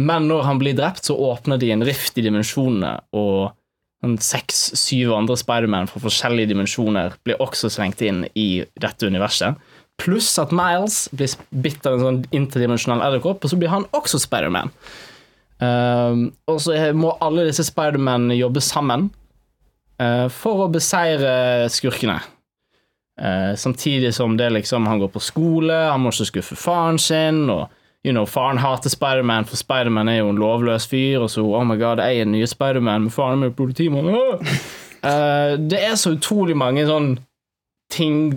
men 0.00 0.28
når 0.28 0.46
han 0.46 0.60
blir 0.60 0.76
drept, 0.76 1.04
så 1.04 1.16
åpner 1.16 1.60
de 1.60 1.72
en 1.74 1.84
rift 1.84 2.16
i 2.18 2.24
dimensjonene, 2.24 2.94
og 3.12 3.52
seks-syv 4.22 5.12
andre 5.14 5.36
Spiderman 5.38 5.86
fra 5.90 6.00
forskjellige 6.02 6.50
dimensjoner 6.50 7.14
blir 7.22 7.38
også 7.42 7.70
slengt 7.70 8.02
inn 8.02 8.24
i 8.34 8.64
dette 8.82 9.06
universet. 9.06 9.58
Pluss 10.00 10.30
at 10.40 10.50
Miles 10.56 11.04
blir 11.14 11.36
bitt 11.62 11.86
av 11.86 11.98
en 11.98 12.04
sånn 12.06 12.20
interdimensjonal 12.34 13.04
edderkopp, 13.06 13.44
og 13.44 13.52
så 13.52 13.58
blir 13.60 13.70
han 13.70 13.86
også 13.94 14.18
Spiderman. 14.24 14.72
Um, 15.62 16.32
og 16.50 16.58
så 16.64 16.74
må 16.96 17.12
alle 17.22 17.46
disse 17.46 17.68
Spiderman 17.68 18.32
jobbe 18.34 18.62
sammen 18.64 19.10
uh, 20.02 20.26
for 20.32 20.64
å 20.64 20.70
beseire 20.72 21.68
skurkene. 21.70 22.18
Uh, 23.20 23.52
samtidig 23.60 24.10
som 24.16 24.34
det 24.40 24.48
liksom 24.56 24.88
han 24.88 25.04
går 25.04 25.12
på 25.14 25.22
skole, 25.22 25.76
han 25.92 26.02
må 26.02 26.10
ikke 26.10 26.30
skuffe 26.32 26.58
faren 26.58 26.98
sin, 26.98 27.44
og 27.52 27.68
you 28.04 28.12
know, 28.12 28.26
faren 28.26 28.58
hater 28.58 28.90
Spiderman, 28.90 29.46
for 29.46 29.56
Spiderman 29.56 30.08
er 30.10 30.22
jo 30.22 30.30
en 30.32 30.40
lovløs 30.40 30.88
fyr, 30.90 31.22
og 31.22 31.30
så 31.30 31.44
oh 31.44 31.64
my 31.66 31.76
god, 31.78 32.02
jeg 32.02 32.22
er 32.22 32.26
den 32.26 32.34
nye 32.34 32.48
Spiderman, 32.50 33.06
men 33.06 33.14
faren 33.14 33.44
er 33.44 33.52
jo 33.52 33.58
politimann. 33.62 34.10
Uh, 34.10 34.56
Eh, 35.02 35.52
det 35.58 35.80
er 35.82 35.96
så 35.98 36.14
utrolig 36.14 36.54
mange 36.58 36.84
sånn 36.86 37.16
ting 37.92 38.36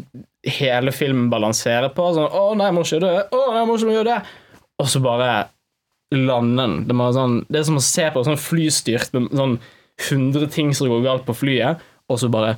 hele 0.57 0.93
filmen 0.95 1.29
balanserer 1.31 1.91
på. 1.93 2.07
Sånn 2.15 2.25
'Å, 2.29 2.55
nei, 2.57 2.69
jeg 2.69 2.75
må 2.75 2.85
ikke 2.85 3.01
det', 3.03 3.27
'Å, 3.29 3.41
nei, 3.51 3.59
jeg 3.59 3.67
må 3.69 3.75
ikke 3.77 3.95
gjøre 3.97 4.09
det', 4.09 4.33
og 4.81 4.89
så 4.89 5.01
bare 5.01 5.29
lander 6.11 6.65
den. 6.65 6.75
Det, 6.87 6.95
sånn, 7.13 7.45
det 7.49 7.59
er 7.59 7.69
som 7.69 7.77
å 7.77 7.85
se 7.85 8.09
på 8.09 8.25
sånn 8.25 8.41
flystyrt 8.41 9.13
med 9.13 9.29
sånn 9.31 9.59
100 10.09 10.49
ting 10.51 10.73
som 10.73 10.89
går 10.89 11.05
galt 11.05 11.25
på 11.25 11.37
flyet, 11.37 11.79
og 12.09 12.19
så 12.19 12.29
bare 12.29 12.57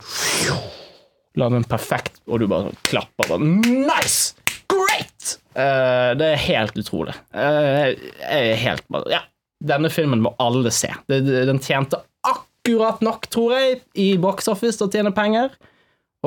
lander 1.35 1.59
den 1.59 1.69
perfekt, 1.69 2.21
og 2.27 2.39
du 2.39 2.47
bare 2.47 2.71
sånn 2.71 2.83
klapper 2.83 3.27
sånn 3.27 3.61
Nice! 3.61 4.33
Eh, 5.57 6.11
det 6.19 6.27
er 6.33 6.43
helt 6.43 6.77
utrolig. 6.77 7.15
Eh, 7.33 8.53
helt 8.61 8.85
Ja, 9.09 9.23
denne 9.63 9.89
filmen 9.89 10.21
må 10.21 10.35
alle 10.39 10.71
se. 10.71 10.91
Den 11.07 11.61
tjente 11.63 12.03
akkurat 12.27 13.01
nok, 13.01 13.29
tror 13.33 13.55
jeg, 13.57 13.81
i 13.95 14.11
box 14.21 14.47
office 14.51 14.77
til 14.77 14.87
å 14.87 14.93
tjene 14.93 15.13
penger. 15.15 15.55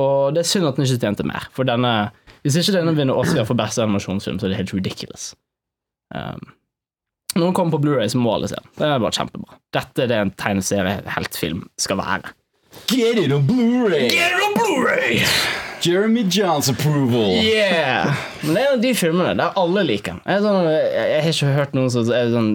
Og 0.00 0.34
det 0.34 0.42
er 0.42 0.50
synd 0.50 0.66
at 0.66 0.78
den 0.78 0.86
ikke 0.86 1.02
tjente 1.02 1.26
mer, 1.26 1.46
for 1.54 1.68
denne 1.68 2.10
Hvis 2.40 2.56
ikke 2.56 2.72
denne 2.72 2.94
vinner 2.96 3.18
Oscar 3.20 3.44
for 3.44 3.58
beste 3.58 3.82
animasjonsfilm, 3.84 4.38
så 4.40 4.46
er 4.46 4.54
det 4.54 4.60
helt 4.62 4.70
ridiculous. 4.72 5.34
Um, 6.14 6.54
når 7.34 7.50
den 7.50 7.54
kommer 7.58 7.76
på 7.76 7.82
Blu-ray, 7.84 8.08
så 8.08 8.16
må 8.16 8.32
alle 8.32 8.48
se 8.48 8.56
den. 8.56 8.70
Det 8.78 8.86
er 8.88 9.02
bare 9.04 9.12
kjempebra. 9.12 9.58
Dette 9.76 10.06
er 10.06 10.08
det 10.08 10.20
en 10.24 10.32
tegneserie-heltfilm 10.40 11.66
skal 11.76 12.00
være. 12.00 12.32
Get 12.88 13.20
it 13.20 13.36
on 13.36 13.44
Blu-ray! 13.44 14.08
Get 14.08 14.32
it 14.32 14.46
on 14.46 14.56
Blu-ray! 14.56 15.20
Jeremy 15.82 16.22
Johns 16.28 16.68
approval! 16.68 17.30
Yeah! 17.40 18.16
Men 18.42 18.54
det 18.56 18.62
er 18.62 18.72
av 18.74 18.82
de 18.82 18.92
filmene 18.96 19.34
der 19.38 19.56
alle 19.60 19.84
liker 19.88 20.16
den. 20.16 20.22
Jeg, 20.28 20.42
sånn, 20.44 20.68
jeg, 20.68 20.90
jeg 21.10 21.24
har 21.24 21.34
ikke 21.34 21.52
hørt 21.56 21.76
noen 21.76 21.92
som 21.94 22.10
er 22.16 22.32
sånn 22.34 22.50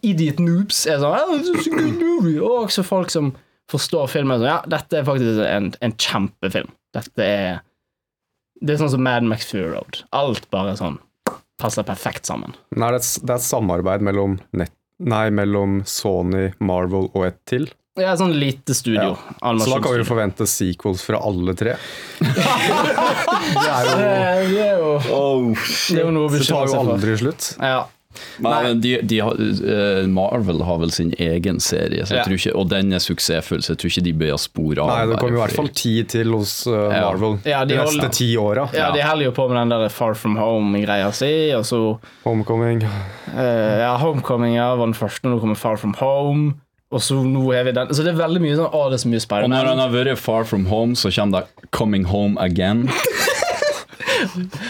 Idiot 0.00 0.40
noobs 0.42 0.82
er 0.88 1.02
sånn 1.02 1.16
«Ah, 1.18 1.32
this 1.36 1.50
is 1.52 1.68
a 1.68 1.90
good. 2.00 2.30
Og 2.40 2.56
også 2.64 2.84
folk 2.86 3.12
som 3.12 3.32
forstår 3.72 4.08
filmen 4.12 4.40
sånn 4.40 4.50
Ja, 4.50 4.58
dette 4.72 5.00
er 5.00 5.06
faktisk 5.08 5.42
en, 5.46 5.70
en 5.84 5.96
kjempefilm. 6.00 6.72
Dette 6.96 7.26
er 7.26 7.62
Det 8.60 8.74
er 8.74 8.82
sånn 8.84 8.92
som 8.94 9.04
Mad 9.04 9.26
Max 9.28 9.48
Fury 9.50 9.68
Road. 9.74 10.02
Alt 10.16 10.48
bare 10.54 10.76
sånn 10.78 11.00
passer 11.62 11.86
perfekt 11.86 12.26
sammen. 12.26 12.56
Nei, 12.74 12.88
det, 12.90 13.02
et, 13.02 13.22
det 13.22 13.30
er 13.36 13.38
et 13.38 13.46
samarbeid 13.46 14.02
mellom, 14.02 14.40
nett, 14.58 14.72
nei, 14.98 15.28
mellom 15.34 15.82
Sony, 15.86 16.48
Marvel 16.58 17.06
og 17.12 17.26
et 17.28 17.38
til. 17.46 17.68
Det 17.94 18.06
er 18.08 18.14
sånn 18.16 18.32
lite 18.40 18.72
studio. 18.72 19.18
Så 19.42 19.66
da 19.68 19.78
kan 19.84 19.92
vi 19.92 19.98
jo 20.00 20.04
forvente 20.08 20.46
sequels 20.48 21.02
fra 21.04 21.18
alle 21.28 21.52
tre. 21.58 21.74
det 22.22 23.64
er 23.68 23.88
jo 23.88 23.96
Det 23.98 24.62
er 24.62 24.78
jo, 24.78 24.92
Oh, 25.12 25.50
det 25.52 25.98
er 25.98 26.06
jo 26.06 26.12
noe 26.14 26.30
vi 26.32 26.38
Det 26.40 26.46
tar 26.48 26.70
jo 26.70 26.78
aldri 26.80 27.18
slutt. 27.20 27.50
Ja. 27.60 27.82
Men 28.44 28.80
de, 28.84 28.90
de, 29.08 29.18
har- 29.24 29.38
eh, 29.40 30.06
Marvel 30.12 30.58
har 30.68 30.78
vel 30.82 30.90
sin 30.92 31.12
egen 31.16 31.60
serie, 31.64 32.04
så 32.04 32.16
jeg 32.18 32.26
Ja. 32.28 32.32
ikke, 32.36 32.54
og 32.60 32.68
den 32.68 32.92
er 32.92 33.00
suksessfull, 33.00 33.62
så 33.64 33.72
jeg 33.72 33.78
tror 33.80 33.90
ikke 33.92 34.04
de 34.04 34.12
bøyer 34.20 34.40
spor 34.40 34.80
av. 34.84 34.88
Nei, 34.90 35.06
det 35.12 35.16
kommer 35.20 35.36
i 35.38 35.40
hvert 35.40 35.56
fall 35.56 35.68
ti 35.68 35.94
til 36.04 36.32
hos 36.36 36.66
uh, 36.68 36.92
Ja. 36.92 37.00
Marvel 37.10 37.38
Ja, 37.48 37.62
de 37.64 37.74
de 37.74 37.80
holder- 37.80 38.02
neste 38.08 38.10
ti 38.18 38.28
åra. 38.36 38.68
ja, 38.76 38.90
de 38.92 39.00
holder 39.04 39.24
jo 39.24 39.32
på 39.32 39.48
med 39.48 39.56
den 39.62 39.68
der 39.76 39.88
Far 39.88 40.14
From 40.14 40.36
Home-greia 40.36 41.10
si, 41.12 41.52
og 41.56 41.64
så 41.64 41.80
Homecoming. 42.24 42.82
Eh, 43.36 43.78
ja, 43.80 43.96
Homecoming 43.98 44.56
ja, 44.56 44.74
var 44.76 44.86
den 44.92 44.94
første, 44.96 45.24
nå 45.28 45.40
kommer 45.40 45.56
Far 45.56 45.76
From 45.80 45.94
Home. 46.00 46.54
Og 46.92 47.00
så 47.02 47.16
nå 47.24 47.42
har 47.54 47.64
vi 47.64 47.72
den. 47.76 47.92
Så 47.94 48.04
det 48.04 48.12
er 48.12 48.18
veldig 48.20 48.42
mye 48.44 48.56
sånn 48.58 48.74
Å, 48.76 48.82
det 48.92 48.98
er 48.98 49.02
så 49.02 49.10
mye 49.12 49.42
Og 49.42 49.50
når 49.52 49.70
han 49.70 49.80
har 49.80 49.92
vært 49.94 50.20
far 50.20 50.44
from 50.48 50.66
home, 50.68 50.96
så 50.96 51.10
kommer 51.14 51.40
det 51.40 51.70
'Coming 51.72 52.04
Home 52.10 52.36
Again'. 52.40 52.90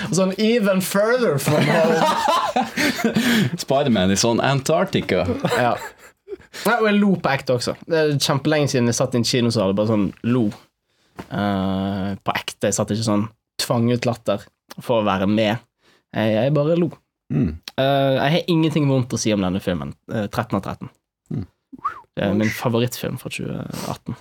Og 0.09 0.15
Sånn 0.19 0.35
even 0.39 0.81
further 0.81 1.39
from 1.39 1.67
home. 1.67 1.99
Spiderman 3.65 4.13
i 4.13 4.17
sånn 4.17 4.41
Antarctica. 4.41 5.27
ja. 5.59 5.75
Nei, 6.67 6.77
og 6.79 6.87
jeg 6.87 6.99
lo 7.01 7.15
på 7.17 7.31
ekte 7.33 7.57
også. 7.57 7.75
Det 7.89 7.99
er 7.99 8.19
kjempelenge 8.21 8.69
siden 8.73 8.91
jeg 8.91 8.99
satt 8.99 9.15
i 9.17 9.21
en 9.23 9.27
kinosal 9.27 9.73
og 9.73 9.79
bare 9.79 9.91
sånn 9.91 10.09
lo. 10.29 10.47
Uh, 11.33 12.13
på 12.21 12.35
ekte. 12.37 12.69
Jeg 12.69 12.77
satt 12.77 12.93
ikke 12.93 13.07
sånn 13.09 13.29
tvang 13.63 13.89
ut 13.93 14.07
latter 14.09 14.45
for 14.79 15.01
å 15.01 15.07
være 15.07 15.29
med. 15.31 15.63
Jeg, 16.13 16.35
jeg 16.37 16.55
bare 16.57 16.77
lo. 16.79 16.91
Mm. 17.33 17.55
Uh, 17.79 18.13
jeg 18.19 18.35
har 18.37 18.53
ingenting 18.53 18.89
vondt 18.91 19.15
å 19.17 19.21
si 19.21 19.33
om 19.35 19.43
denne 19.45 19.63
filmen. 19.65 19.95
Uh, 20.13 20.27
13 20.29 20.59
av 20.59 20.65
13. 20.67 20.93
Mm. 21.33 21.47
Det 22.17 22.25
er 22.27 22.35
min 22.37 22.51
favorittfilm 22.53 23.19
fra 23.21 23.31
2018. 23.33 24.17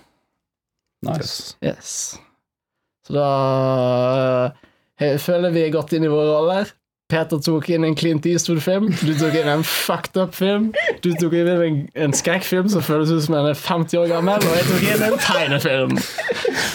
Nice. 1.07 1.55
Yes. 1.65 2.19
Så 3.07 3.15
da 3.17 3.25
jeg 5.01 5.17
føler 5.23 5.53
vi 5.55 5.65
er 5.65 5.73
gått 5.73 5.95
inn 5.97 6.05
i 6.05 6.11
våre 6.11 6.29
roller. 6.29 6.69
Peter 7.11 7.41
tok 7.43 7.67
inn 7.73 7.83
en 7.83 7.95
Clint 7.97 8.23
Eastwood-film. 8.29 8.85
Du 9.01 9.11
tok 9.19 9.33
inn 9.35 9.49
en 9.51 9.65
fucked 9.67 10.15
up-film. 10.21 10.69
Du 11.03 11.09
tok 11.19 11.33
inn 11.35 11.49
en, 11.51 11.79
en 12.05 12.13
skrekkfilm 12.15 12.69
som 12.71 12.85
føles 12.85 13.11
ut 13.11 13.25
som 13.25 13.35
en 13.35 13.49
er 13.49 13.57
50 13.59 13.99
år 13.99 14.07
gammel, 14.13 14.45
og 14.47 14.55
jeg 14.55 14.67
tok 14.69 14.85
inn 14.93 15.03
en 15.09 15.17
tegnefilm. 15.25 15.97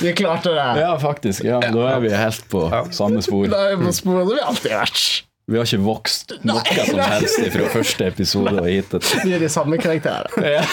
Vi 0.02 0.12
klarte 0.18 0.52
det. 0.52 0.66
Ja, 0.82 0.90
faktisk. 1.00 1.46
ja 1.46 1.62
Da 1.64 1.86
er 1.94 2.02
vi 2.04 2.12
helt 2.12 2.44
på 2.52 2.66
samme 2.92 3.22
spor. 3.24 3.46
Da 3.48 3.62
er 3.70 3.78
vi 3.78 3.88
på 3.88 3.94
sporet 3.96 4.34
vi 4.34 4.44
alltid 4.44 4.74
har 4.74 4.84
vært. 4.84 5.06
Vi 5.46 5.54
har 5.54 5.62
ikke 5.68 5.78
vokst 5.86 6.32
noe 6.42 6.62
som 6.74 6.98
helst 6.98 7.38
fra 7.54 7.68
første 7.70 8.06
episode 8.10 8.50
og 8.58 8.66
hit. 8.66 8.96
Vi 9.22 9.30
er 9.36 9.42
de 9.44 9.50
samme 9.52 9.78
karakterene. 9.78 10.32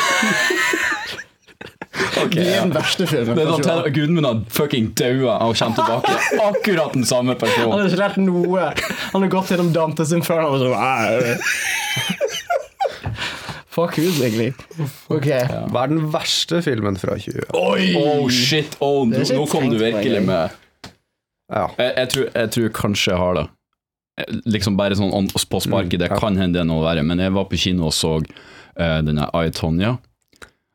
Vi 2.34 2.42
er 2.42 2.64
den 2.64 2.74
verste 2.74 3.06
filmen. 3.06 3.38
Det 3.38 3.44
er 3.44 3.52
sånn 3.52 3.62
2018. 3.62 3.94
Gudmund 3.94 4.26
har 4.26 4.40
fucking 4.56 4.88
daua 4.98 5.36
og 5.46 5.54
kommer 5.60 5.78
tilbake. 5.78 6.16
Akkurat 6.50 6.98
den 6.98 7.06
samme 7.06 7.36
personen. 7.38 7.70
Han 7.70 7.84
har 7.84 7.92
ikke 7.92 8.02
lært 8.02 8.18
noe. 8.24 8.66
Han 9.14 9.28
har 9.28 9.32
gått 9.36 9.54
gjennom 9.54 9.70
Dantes 9.76 10.14
Inferno 10.18 10.56
og 10.56 10.64
sånn 10.64 10.74
«Nei». 10.74 11.38
Fuck 13.74 13.98
ut, 14.02 14.20
egentlig. 14.22 14.52
Ja. 15.26 15.64
Hva 15.70 15.86
er 15.86 15.94
den 15.94 16.04
verste 16.14 16.62
filmen 16.66 16.98
fra 17.02 17.16
20? 17.22 17.54
Oh 17.58 18.30
shit, 18.34 18.78
oh, 18.82 19.02
nå, 19.10 19.22
nå 19.38 19.46
kom 19.50 19.70
du 19.70 19.78
virkelig 19.82 20.22
med 20.26 20.54
Ja. 21.54 21.68
jeg, 21.78 21.92
jeg, 21.98 22.10
tror, 22.14 22.28
jeg 22.34 22.52
tror 22.58 22.74
kanskje 22.82 23.14
jeg 23.14 23.22
har 23.22 23.38
det. 23.38 23.48
Eh, 24.18 24.24
Liksom 24.46 24.76
bare 24.78 24.94
sånn 24.96 25.12
on- 25.14 25.28
på 25.28 25.60
sparket, 25.62 26.00
det 26.00 26.12
Mm, 26.12 26.20
kan 26.20 26.36
hende 26.38 26.54
det 26.54 26.62
er 26.62 26.66
noe 26.70 26.84
verre, 26.86 27.04
men 27.04 27.18
jeg 27.20 27.32
var 27.34 27.46
på 27.46 27.58
kino 27.58 27.86
og 27.88 27.94
så 27.94 28.20
uh, 28.22 29.02
denne 29.02 29.30
I, 29.34 29.50
Tonya, 29.50 29.98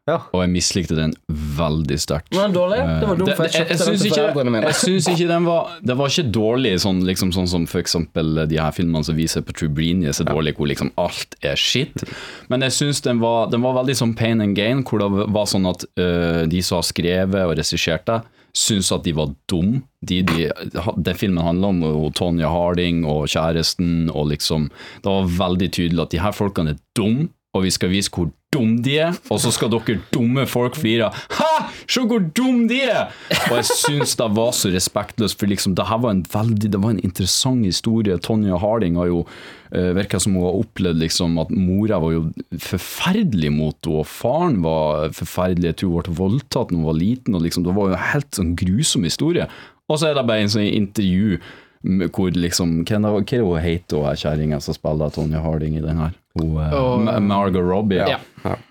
Ja. 0.09 0.17
og 0.33 0.41
jeg 0.41 0.49
mislikte 0.51 0.97
den 0.97 1.13
veldig 1.31 1.99
sterkt. 2.01 2.33
Var 2.35 2.49
den 2.49 2.55
dårlig? 2.57 2.79
Det 3.01 3.09
var 3.09 3.17
dumt, 3.17 3.37
for 3.37 3.45
jeg 3.45 3.53
kjøpte 3.67 3.85
den 3.85 3.99
til 3.99 4.11
foreldrene 4.11 4.51
mine. 4.55 4.63
jeg 4.73 4.75
syns 4.75 5.09
ikke 5.13 5.29
den 5.29 5.45
var 5.45 5.69
Det 5.85 5.97
var 5.99 6.09
ikke 6.09 6.33
dårlig, 6.33 6.73
sånn, 6.81 7.03
liksom, 7.05 7.31
sånn 7.33 7.47
som 7.49 7.67
for 7.67 7.81
eksempel 7.83 8.49
de 8.49 8.57
her 8.57 8.71
filmene 8.73 9.05
som 9.05 9.15
viser 9.15 9.43
på 9.43 9.53
Trubrini, 9.53 10.07
er 10.09 10.25
dårlig, 10.25 10.57
hvor 10.57 10.67
liksom 10.67 10.91
alt 10.97 11.37
er 11.43 11.55
shit. 11.57 12.03
Men 12.49 12.61
jeg 12.63 12.71
syns 12.73 13.03
den 13.03 13.21
var, 13.21 13.51
den 13.51 13.61
var 13.63 13.75
veldig 13.85 13.95
sånn 13.95 14.17
pain 14.17 14.41
and 14.41 14.57
gain, 14.57 14.83
hvor 14.83 14.99
det 14.99 15.29
var 15.33 15.45
sånn 15.47 15.69
at 15.69 15.85
uh, 15.99 16.47
de 16.47 16.61
som 16.63 16.79
har 16.79 16.83
skrevet 16.83 17.45
og 17.47 17.57
regissert 17.57 18.05
det, 18.07 18.23
syns 18.57 18.91
at 18.95 19.05
de 19.07 19.15
var 19.17 19.33
dum. 19.51 19.83
De, 20.01 20.21
de, 20.23 20.49
den 20.97 21.19
filmen 21.19 21.45
handler 21.45 21.73
om 21.73 21.83
og 21.89 22.13
Tonya 22.19 22.51
Harding 22.53 23.05
og 23.09 23.27
kjæresten, 23.29 24.11
og 24.15 24.31
liksom 24.31 24.69
Det 25.03 25.11
var 25.11 25.33
veldig 25.39 25.73
tydelig 25.73 26.05
at 26.05 26.15
de 26.15 26.23
her 26.23 26.37
folkene 26.37 26.77
er 26.77 26.83
dum 26.97 27.29
og 27.59 27.67
vi 27.67 27.73
skal 27.75 27.91
vise 27.93 28.13
hvor 28.15 28.31
dum 28.55 28.79
de 28.85 28.95
er, 29.03 29.17
og 29.29 29.41
så 29.43 29.51
skal 29.53 29.69
dere 29.73 29.99
dumme 30.15 30.47
folk 30.49 30.79
flire. 30.79 31.11
Ha! 31.37 31.69
Se 31.91 32.01
hvor 32.09 32.23
dum 32.37 32.63
de 32.71 32.81
er! 32.87 33.13
Og 33.51 33.59
jeg 33.59 33.69
syns 33.69 34.17
det 34.17 34.29
var 34.39 34.55
så 34.57 34.71
respektløst, 34.73 35.37
for 35.41 35.51
liksom, 35.51 35.75
det 35.77 35.89
her 35.89 36.01
var 36.01 36.15
en 36.15 36.25
veldig 36.33 36.73
Det 36.73 36.81
var 36.81 36.95
en 36.95 37.05
interessant 37.05 37.67
historie. 37.67 38.17
Tonja 38.25 38.57
Harding 38.61 38.97
har 39.01 39.11
jo 39.11 39.21
uh, 39.27 39.91
virka 39.99 40.21
som 40.21 40.37
hun 40.39 40.47
har 40.47 40.61
opplevd 40.63 41.03
liksom, 41.03 41.37
at 41.43 41.53
mora 41.53 42.01
var 42.01 42.17
jo 42.17 42.25
forferdelig 42.57 43.53
mot 43.53 43.77
henne, 43.77 44.01
og 44.01 44.09
faren 44.09 44.61
var 44.65 45.13
forferdelig. 45.17 45.73
Jeg 45.73 45.81
tror 45.83 45.95
hun 45.95 46.09
ble 46.09 46.19
voldtatt 46.23 46.73
da 46.73 46.79
hun 46.79 46.89
var 46.89 47.01
liten, 47.01 47.37
og 47.37 47.45
liksom, 47.45 47.69
det 47.69 47.77
var 47.77 47.91
jo 47.91 47.99
en 47.99 48.11
helt 48.15 48.31
sånn 48.41 48.55
grusom 48.59 49.09
historie. 49.09 49.49
Og 49.89 50.01
så 50.01 50.11
er 50.11 50.17
det 50.17 50.29
bare 50.29 50.45
en 50.45 50.53
sånn 50.53 50.69
intervju 50.69 51.41
hvor 52.13 52.35
liksom 52.35 52.81
Hva 52.83 52.99
er 52.99 53.21
er 53.23 53.61
heter, 53.63 54.03
hun 54.03 54.17
kjerringa 54.19 54.59
som 54.61 54.75
spiller 54.75 55.13
Tonja 55.15 55.41
Harding 55.41 55.77
i 55.79 55.85
den 55.85 56.01
her? 56.03 56.17
Hun, 56.39 57.09
eh, 57.09 57.19
Margot 57.21 57.63
Robbie. 57.65 58.01
Ja. 58.09 58.19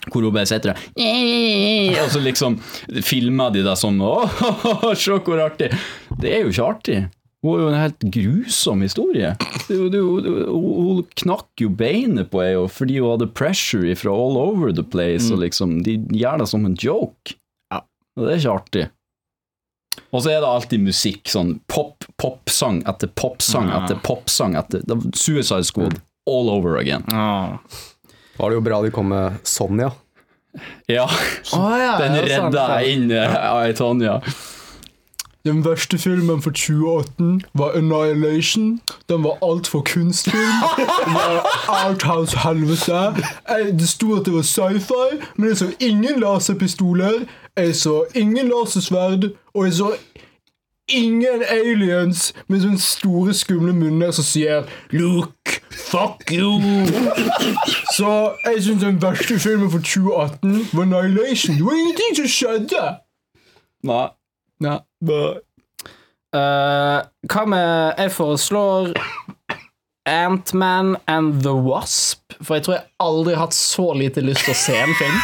Hvor 0.08 0.24
hun 0.24 0.34
bare 0.34 0.48
sitter 0.48 0.74
der 0.96 2.02
Og 2.04 2.10
så 2.14 2.22
liksom 2.24 2.56
filmer 3.04 3.52
de 3.54 3.62
det 3.66 3.76
sånn 3.78 4.00
Åh, 4.02 4.94
se 4.96 5.18
hvor 5.20 5.42
artig! 5.44 5.72
Det 6.18 6.32
er 6.34 6.46
jo 6.46 6.54
ikke 6.54 6.68
artig. 6.72 7.00
Hun 7.46 7.52
har 7.54 7.60
jo 7.62 7.68
en 7.70 7.80
helt 7.84 8.06
grusom 8.16 8.82
historie. 8.82 9.36
Hun 9.70 11.04
knakk 11.22 11.62
jo 11.62 11.70
beinet 11.70 12.32
på 12.34 12.42
henne 12.44 12.68
fordi 12.74 12.98
hun 13.00 13.12
hadde 13.14 13.28
pressure 13.38 13.94
fra 14.00 14.14
all 14.16 14.40
over 14.42 14.74
the 14.74 14.84
place. 14.84 15.30
Og 15.32 15.44
liksom, 15.44 15.82
De 15.86 15.98
gjør 16.18 16.42
det 16.42 16.48
som 16.50 16.66
en 16.66 16.78
joke. 16.82 17.36
Ja. 17.72 17.84
Og 18.18 18.26
det 18.26 18.34
er 18.34 18.42
ikke 18.42 18.56
artig. 18.58 18.86
Og 20.14 20.22
så 20.24 20.32
er 20.32 20.42
det 20.44 20.48
alltid 20.50 20.84
musikk, 20.86 21.24
sånn 21.30 21.56
pop, 21.70 22.06
popsang 22.22 22.82
etter 22.88 23.10
popsang 23.18 23.68
Ja. 23.70 23.84
etter 23.84 23.98
popsang 24.06 24.54
etter 24.56 24.84
Suicide 25.18 25.66
Squad 25.68 25.98
all 26.28 26.50
over 26.54 26.78
again. 26.78 27.04
Ah. 27.14 27.58
Var 28.38 28.50
det 28.50 28.56
jo 28.60 28.62
bra 28.68 28.82
de 28.86 28.92
kom 28.94 29.10
med 29.14 29.40
Sonja. 29.48 29.92
Ja, 30.90 31.06
Oh, 31.54 31.74
ja, 31.78 31.98
den 32.02 32.16
redda 32.26 32.68
jeg 32.82 32.96
inn 32.98 33.12
i 33.12 33.18
av 33.24 33.66
Tonja. 33.78 34.20
Den 35.48 35.62
verste 35.64 35.96
filmen 36.02 36.42
for 36.44 36.52
2018 36.52 37.42
var 37.56 37.76
Annihilation. 37.78 38.82
Den 39.08 39.24
var 39.24 39.38
altfor 39.46 39.82
kunstfilm. 39.88 40.64
Den 41.06 41.14
var 41.14 41.46
Outhouse-helvete. 41.86 43.24
Eh, 43.50 43.70
Det 43.80 43.88
sto 43.88 44.16
at 44.18 44.26
det 44.28 44.34
var 44.34 44.44
sci-fi, 44.44 45.22
men 45.38 45.50
jeg 45.54 45.58
så 45.62 45.70
ingen 45.80 46.20
laserpistoler. 46.20 47.22
Jeg 47.58 47.76
så 47.76 48.04
ingen 48.16 48.50
lasersverd, 48.52 49.30
og 49.56 49.66
jeg 49.66 49.74
så 49.80 49.94
ingen 50.88 51.44
aliens 51.50 52.34
med 52.48 52.62
sånne 52.64 52.80
store, 52.82 53.34
skumle 53.36 53.74
munner 53.76 54.12
som 54.16 54.24
sier 54.24 54.68
'Luke, 54.92 55.60
fuck 55.72 56.32
you'. 56.32 56.88
Så 57.98 58.12
jeg 58.46 58.64
syns 58.64 58.84
den 58.84 59.02
verste 59.02 59.40
filmen 59.40 59.72
for 59.72 59.80
2018 59.80 60.70
var 60.74 60.86
'Nylation'. 60.86 61.58
Det 61.58 61.66
var 61.66 61.74
ingenting 61.74 62.16
som 62.16 62.28
skjedde. 62.28 62.86
Nei. 63.84 64.08
Nei. 64.60 64.80
Uh, 66.36 67.00
hva 67.32 67.46
med 67.48 67.94
Jeg 67.98 68.12
foreslår 68.12 68.94
Ant-Man 70.06 70.96
and 71.08 71.42
the 71.44 71.54
Wasp. 71.54 72.34
For 72.42 72.56
jeg 72.56 72.64
tror 72.64 72.74
jeg 72.74 72.84
aldri 73.00 73.34
har 73.34 73.46
hatt 73.48 73.54
så 73.54 73.94
lite 73.94 74.22
lyst 74.22 74.46
til 74.46 74.56
å 74.56 74.60
se 74.60 74.76
en 74.80 74.96
film. 74.96 75.20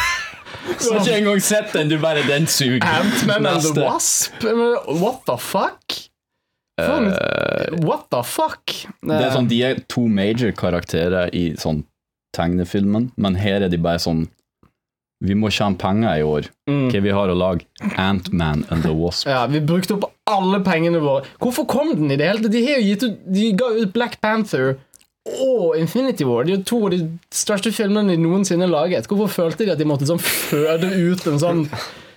Du 0.80 0.88
har 0.92 1.00
ikke 1.04 1.18
engang 1.20 1.40
sett 1.44 1.72
den, 1.72 1.88
du 1.88 1.98
bare 2.02 2.22
den 2.26 2.46
suger. 2.50 2.82
Ant-Man 2.84 3.46
and 3.46 3.62
the 3.62 3.84
Wasp? 3.84 4.42
What 5.00 5.24
the 5.28 5.36
fuck? 5.40 5.98
En- 6.80 7.12
what 7.86 8.08
the 8.10 8.22
fuck? 8.26 8.66
Det 9.04 9.20
er 9.22 9.30
sånn, 9.34 9.48
De 9.48 9.60
er 9.62 9.82
to 9.88 10.06
major 10.10 10.50
karakterer 10.52 11.30
i 11.34 11.52
sånn 11.60 11.84
tegnefilmen, 12.34 13.12
men 13.16 13.36
her 13.38 13.62
er 13.62 13.68
de 13.70 13.78
bare 13.78 14.00
sånn 14.02 14.24
Vi 15.24 15.32
må 15.38 15.48
tjene 15.54 15.78
penger 15.78 16.18
i 16.18 16.24
år. 16.26 16.48
Mm. 16.68 16.88
Hva 16.90 17.00
vi 17.00 17.12
har 17.16 17.30
å 17.32 17.36
lage? 17.38 17.64
Ant-Man 17.96 18.64
and 18.68 18.82
the 18.84 18.90
Wasp. 18.92 19.28
Ja, 19.30 19.46
Vi 19.46 19.60
brukte 19.64 19.94
opp 19.94 20.10
alle 20.28 20.58
pengene 20.60 21.00
våre. 21.00 21.24
Hvorfor 21.40 21.64
kom 21.70 21.94
den 21.94 22.10
i 22.10 22.16
det 22.20 22.26
hele 22.26 22.42
tatt? 22.42 22.52
De, 22.52 22.60
har 22.66 22.82
gitt 22.82 23.06
ut, 23.06 23.20
de 23.32 23.52
ga 23.56 23.70
ut 23.78 23.92
Black 23.94 24.18
Panther 24.20 24.74
og 25.24 25.76
Infinity 25.80 26.24
War. 26.28 26.44
De 26.44 26.52
er 26.52 26.58
jo 26.58 26.64
to 26.68 26.78
av 26.86 26.92
de 26.92 26.98
største 27.32 27.72
filmene 27.72 28.12
de 28.12 28.20
noensinne 28.20 28.66
laget. 28.68 29.06
Hvorfor 29.08 29.30
følte 29.32 29.64
de 29.64 29.72
at 29.72 29.80
de 29.80 29.86
måtte 29.88 30.08
sånn 30.08 30.20
føde 30.20 30.90
ut 30.92 31.24
en 31.30 31.40
sånn 31.40 31.62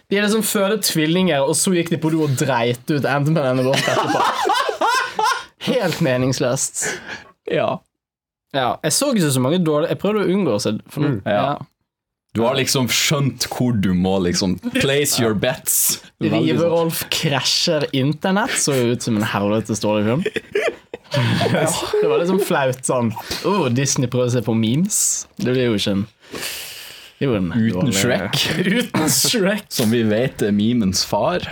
De 0.07 0.15
er 0.15 0.23
liksom 0.23 0.43
føde 0.47 0.77
tvillinger, 0.87 1.41
og 1.43 1.55
så 1.59 1.73
gikk 1.75 1.89
de 1.91 1.97
på 1.99 2.11
do 2.13 2.21
og 2.23 2.35
dreit 2.39 2.83
ut 2.91 3.03
Ant-Man 3.07 3.59
and 3.59 3.71
etterpå. 3.73 4.21
Helt 5.67 5.97
meningsløst. 6.03 6.85
Ja. 7.51 7.73
Ja, 8.55 8.77
Jeg 8.83 8.93
så 8.95 9.09
ikke 9.11 9.31
så 9.31 9.41
mange 9.43 9.59
dårlige 9.59 9.91
Jeg 9.91 9.99
prøvde 9.99 10.21
å 10.23 10.29
unngå 10.31 10.53
å 10.55 10.61
se 10.63 10.77
for 10.91 11.03
noe. 11.03 11.19
ja. 11.27 11.57
Du 12.37 12.43
har 12.45 12.53
liksom 12.59 12.85
skjønt 12.91 13.47
hvor 13.49 13.73
du 13.81 13.93
må 13.97 14.17
liksom 14.21 14.57
place 14.75 15.17
your 15.19 15.33
bets. 15.33 16.03
Rive-Rolf 16.21 16.99
krasjer 17.09 17.87
internett 17.97 18.53
så 18.61 18.75
ut 18.91 19.01
som 19.01 19.17
en 19.17 19.25
helvetes 19.25 19.81
dårlig 19.81 20.05
film. 20.05 20.25
Det 21.13 22.07
var 22.09 22.19
liksom 22.21 22.39
flaut 22.43 22.83
sånn 22.85 23.11
oh, 23.47 23.67
Disney 23.73 24.09
prøver 24.11 24.33
seg 24.35 24.45
på 24.47 24.55
memes. 24.57 24.99
Det 25.39 25.53
blir 25.53 25.69
jo 25.71 25.77
ikke 25.79 25.93
en 25.97 26.05
Uten 27.19 27.49
dårlig- 27.73 27.95
Shrek. 27.97 28.41
Uten 28.81 29.09
Shrek. 29.09 29.65
Som 29.73 29.89
vi 29.93 30.03
vet 30.05 30.43
er 30.45 30.53
memens 30.53 31.05
far. 31.07 31.47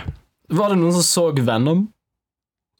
Var 0.48 0.70
det 0.70 0.78
noen 0.78 0.94
som 0.94 1.02
så 1.06 1.24
Venom? 1.42 1.86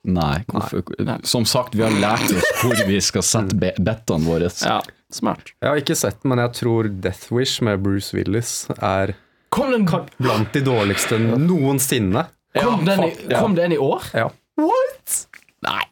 Nei, 0.07 0.45
hvorfor? 0.53 0.85
Nei. 1.03 1.17
Som 1.27 1.43
sagt, 1.51 1.75
vi 1.75 1.83
har 1.83 1.91
lært 1.99 2.29
oss 2.31 2.53
hvor 2.63 2.79
vi 2.87 3.01
skal 3.03 3.25
sette 3.27 3.57
be- 3.59 3.75
bettene 3.83 4.23
våre. 4.23 4.53
Ja, 4.63 4.79
smart. 5.11 5.51
Jeg 5.59 5.67
har 5.73 5.81
ikke 5.83 5.97
sett 5.99 6.21
den, 6.23 6.31
men 6.31 6.45
jeg 6.45 6.53
tror 6.61 6.89
Death 7.03 7.33
Wish 7.35 7.59
med 7.67 7.83
Bruce 7.83 8.15
Willis 8.15 8.69
er 8.79 9.17
Kom 9.51 9.73
den, 9.73 9.87
blant 10.21 10.53
de 10.55 10.63
dårligste 10.63 11.19
noensinne. 11.19 12.27
kom 12.55 12.85
den, 12.87 13.03
i, 13.09 13.13
ja. 13.31 13.41
kom 13.41 13.55
den 13.59 13.75
i 13.75 13.79
år? 13.83 14.07
Ja. 14.15 14.29
What? 14.63 15.19
Nei. 15.67 15.83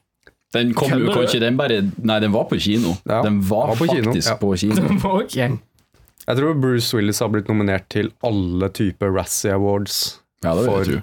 Den 0.55 0.71
kom 0.79 0.93
jo 0.95 1.11
kanskje 1.13 1.41
Den 1.43 1.57
bare 1.59 1.81
Nei, 1.99 2.19
den 2.23 2.33
var 2.35 2.45
på 2.51 2.59
kino. 2.63 2.95
Ja, 3.09 3.23
den 3.27 3.41
var, 3.49 3.73
var 3.73 3.81
på 3.81 3.89
faktisk 3.91 4.29
kino. 4.29 4.37
på 4.41 4.53
kino. 4.61 4.99
okay. 5.19 5.57
Jeg 6.25 6.39
tror 6.41 6.55
Bruce 6.57 6.97
Willis 6.97 7.21
har 7.21 7.29
blitt 7.35 7.51
nominert 7.51 7.89
til 7.93 8.13
alle 8.25 8.71
typer 8.73 9.11
Razzie 9.13 9.53
Awards. 9.53 9.99
Ja, 10.45 10.55
det 10.57 10.65
For- 10.71 10.93
jeg. 10.95 11.03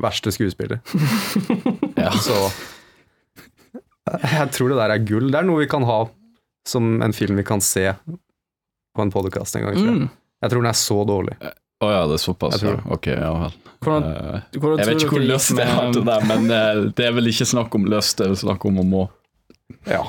Verste 0.00 0.32
skuespiller. 0.32 0.80
Ja. 2.00 2.08
Så 2.16 2.32
jeg 4.24 4.46
tror 4.56 4.72
det 4.72 4.78
der 4.78 4.94
er 4.94 5.02
gull. 5.04 5.26
Det 5.30 5.36
er 5.42 5.44
noe 5.46 5.60
vi 5.60 5.68
kan 5.70 5.84
ha 5.84 5.98
som 6.68 6.86
en 7.04 7.12
film 7.12 7.36
vi 7.36 7.44
kan 7.46 7.60
se 7.60 7.90
på 8.96 9.04
en 9.04 9.12
podkast 9.12 9.56
en 9.58 9.66
gang. 9.66 9.76
Tror 9.76 9.90
jeg. 9.90 9.98
Mm. 10.06 10.08
jeg 10.40 10.52
tror 10.52 10.64
den 10.64 10.70
er 10.70 10.78
så 10.80 10.96
dårlig. 11.08 11.36
Å 11.80 11.88
ja, 11.90 12.00
det 12.10 12.18
er 12.18 12.22
såpass. 12.24 12.60
Ja. 12.62 12.74
Ok, 12.92 13.06
ja 13.12 13.30
vel. 13.44 13.54
Hvordan, 13.80 14.04
Eh, 14.10 14.58
hvordan 14.60 14.78
jeg 14.82 14.86
vet 14.90 15.04
ikke 15.06 15.14
hvor 15.16 15.22
løst 15.30 15.54
jeg 15.56 15.70
har 15.70 15.92
til 15.96 16.04
det, 16.04 16.18
men 16.28 16.50
eh, 16.52 16.80
det 16.98 17.06
er 17.06 17.14
vel 17.16 17.30
ikke 17.30 17.46
snakk 17.48 17.74
om 17.78 17.86
løst, 17.88 18.18
det 18.18 18.26
er 18.26 18.34
vel 18.34 18.40
snakk 18.42 18.66
om 18.68 18.82
å 18.82 18.84
må. 18.84 19.06
Ja. 19.88 20.02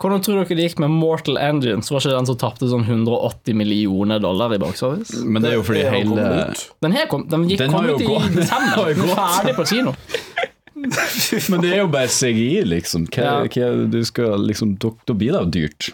Hvordan 0.00 0.22
tror 0.24 0.40
dere 0.40 0.56
det 0.56 0.64
gikk 0.70 0.80
med 0.82 0.90
Mortal 0.90 1.36
Engines? 1.38 1.90
Var 1.92 2.00
ikke 2.00 2.14
den 2.16 2.26
som 2.26 2.38
tapte 2.40 2.66
sånn 2.70 2.86
180 2.88 3.54
millioner 3.54 4.18
dollar 4.24 4.54
i 4.56 4.58
box 4.58 4.80
office? 4.82 5.20
Men 5.22 5.44
det 5.44 5.52
er 5.52 5.58
jo 5.60 5.66
fordi 5.68 5.84
Det 5.84 5.92
hele. 5.92 6.46
Den 6.82 6.96
her 6.96 7.06
kom, 7.12 7.26
den 7.30 7.44
gikk 7.50 7.60
Den 7.60 7.70
kom 7.76 7.86
ut 7.92 8.00
i 8.00 8.08
gått. 8.08 8.32
desember. 8.34 8.88
Den 8.96 9.04
er 9.04 9.20
ferdig 9.20 9.54
på 9.60 9.66
kino. 9.68 9.92
Men 11.52 11.62
det 11.62 11.70
er 11.74 11.78
jo 11.84 11.86
bare 11.92 12.08
CGI, 12.10 12.64
liksom. 12.72 13.06
Hva, 13.12 13.22
Ja. 13.22 13.36
hva, 13.46 13.70
du 13.92 14.00
skal, 14.08 14.42
liksom 14.48 14.74
da 14.80 14.90
blir 15.14 15.36
det 15.36 15.44
jo 15.44 15.52
dyrt. 15.60 15.92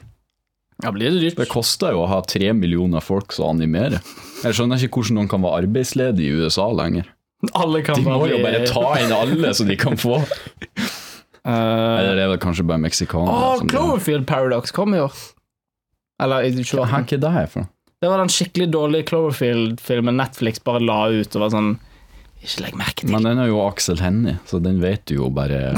Ja, 0.83 0.91
blir 0.95 1.11
det 1.13 1.21
dyrt? 1.27 1.37
Det 1.43 1.51
koster 1.53 1.93
jo 1.93 2.07
å 2.07 2.09
ha 2.11 2.23
tre 2.27 2.53
millioner 2.57 3.01
folk 3.05 3.33
som 3.35 3.51
animerer. 3.59 4.01
Jeg 4.43 4.59
skjønner 4.59 4.83
ikke 4.83 5.01
hvordan 5.01 5.19
noen 5.21 5.31
kan 5.31 5.43
være 5.45 5.63
arbeidsledig 5.65 6.27
i 6.27 6.33
USA 6.43 6.67
lenger. 6.75 7.07
Alle 7.59 7.83
kan 7.83 7.99
De 7.99 8.07
må 8.07 8.27
jo 8.31 8.39
bare 8.43 8.63
ta 8.71 8.83
inn 9.03 9.13
alle 9.15 9.51
så 9.55 9.67
de 9.67 9.79
kan 9.81 9.99
få. 10.01 10.21
Uh, 11.43 11.99
Eller 11.99 12.15
det 12.15 12.23
er 12.23 12.29
vel 12.31 12.39
kanskje 12.39 12.63
bare 12.63 12.79
meksikanere. 12.79 13.35
Oh, 13.35 13.63
Cloverfield 13.67 14.29
Paradox 14.31 14.71
kom 14.71 14.95
i 14.95 15.01
år. 15.03 15.17
Eller 16.23 16.47
i 16.47 16.53
2018. 16.55 16.87
Hva 16.87 17.01
er 17.17 17.23
det 17.25 17.33
her 17.35 17.49
for 17.51 17.65
noe? 17.65 17.73
Det 18.03 18.11
var 18.13 18.23
den 18.23 18.31
skikkelig 18.31 18.69
dårlige 18.71 19.09
Cloverfield-filmen 19.09 20.17
Netflix 20.19 20.63
bare 20.63 20.83
la 20.87 21.01
ut 21.11 21.35
og 21.35 21.43
var 21.43 21.51
sånn 21.55 21.73
Ikke 22.43 22.63
legg 22.63 22.79
merke 22.79 23.03
til. 23.03 23.11
Men 23.15 23.27
den 23.27 23.43
er 23.43 23.51
jo 23.51 23.59
Aksel 23.63 23.99
Hennie, 24.03 24.37
så 24.47 24.63
den 24.63 24.79
vet 24.83 25.03
du 25.11 25.17
jo 25.17 25.33
bare 25.35 25.75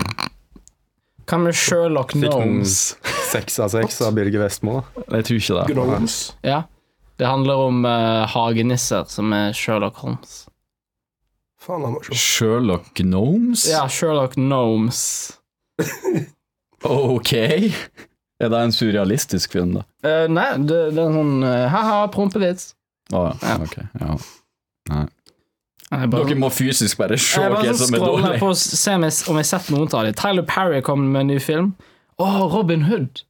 Hva 1.24 1.40
med 1.40 1.56
Sherlock 1.56 2.12
Gnomes? 2.12 2.76
seks 3.32 3.56
av 3.64 3.72
seks 3.72 4.02
av 4.04 4.12
Birger 4.20 4.44
Vestmo. 4.44 4.82
Jeg 5.08 5.28
tror 5.30 5.40
ikke 5.40 5.58
det. 5.62 5.66
Gnomes. 5.72 6.18
Ja. 6.44 6.60
Det 7.18 7.26
handler 7.28 7.60
om 7.68 7.84
uh, 7.86 8.24
hagenisser 8.32 9.04
som 9.08 9.32
er 9.36 9.52
Sherlock 9.54 9.96
Holmes. 10.02 10.44
Faen, 11.62 11.84
han 11.86 11.94
var 11.94 12.02
se. 12.08 12.16
Sherlock 12.18 12.90
Gnomes? 12.98 13.66
Ja, 13.70 13.84
Sherlock 13.88 14.34
Gnomes. 14.38 15.02
Ok. 16.84 17.32
Er 17.32 18.50
det 18.52 18.58
en 18.60 18.72
surrealistisk 18.76 19.54
film, 19.56 19.70
da? 19.78 19.84
Uh, 20.04 20.26
nei, 20.28 20.50
det, 20.68 20.80
det 20.92 21.00
er 21.00 21.06
en 21.08 21.14
sånn 21.16 21.46
uh, 21.46 21.62
ha-ha, 21.72 22.00
prompevits. 22.12 22.74
Å 23.14 23.22
ja. 23.30 23.36
Ja. 23.40 23.54
Ok. 23.64 23.76
Ja. 24.02 24.16
Nei. 24.92 25.04
bare- 26.12 26.26
Dere 26.26 26.36
må 26.42 26.50
fysisk 26.52 26.98
bare 27.00 27.16
se 27.16 27.40
hva 27.40 27.62
som 27.78 27.96
er 27.96 28.04
dårlig. 28.04 28.40
på 28.42 28.50
å 28.52 28.58
se 28.58 28.98
om 28.98 29.06
jeg, 29.06 29.16
om 29.30 29.38
jeg 29.40 29.46
har 29.46 29.50
sett 29.54 29.70
noen 29.72 29.88
av 29.96 30.04
dem. 30.10 30.18
Tyler 30.20 30.44
Parry 30.50 30.82
kom 30.84 31.06
med 31.14 31.24
en 31.24 31.32
ny 31.32 31.38
film. 31.40 31.72
Å, 32.20 32.28
Robin 32.52 32.84
Hood. 32.90 33.24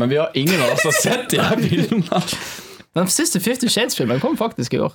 Men 0.00 0.08
vi 0.08 0.16
har 0.22 0.32
ingen 0.38 0.62
av 0.64 0.72
oss 0.78 0.86
har 0.88 0.96
sett 0.96 1.28
de 1.34 1.42
her 1.44 1.60
filmene. 1.60 2.22
Den 2.94 3.08
siste 3.08 3.40
Fifty 3.40 3.68
Shades-filmen 3.72 4.20
kom 4.20 4.36
faktisk 4.36 4.74
i 4.74 4.82
år. 4.84 4.92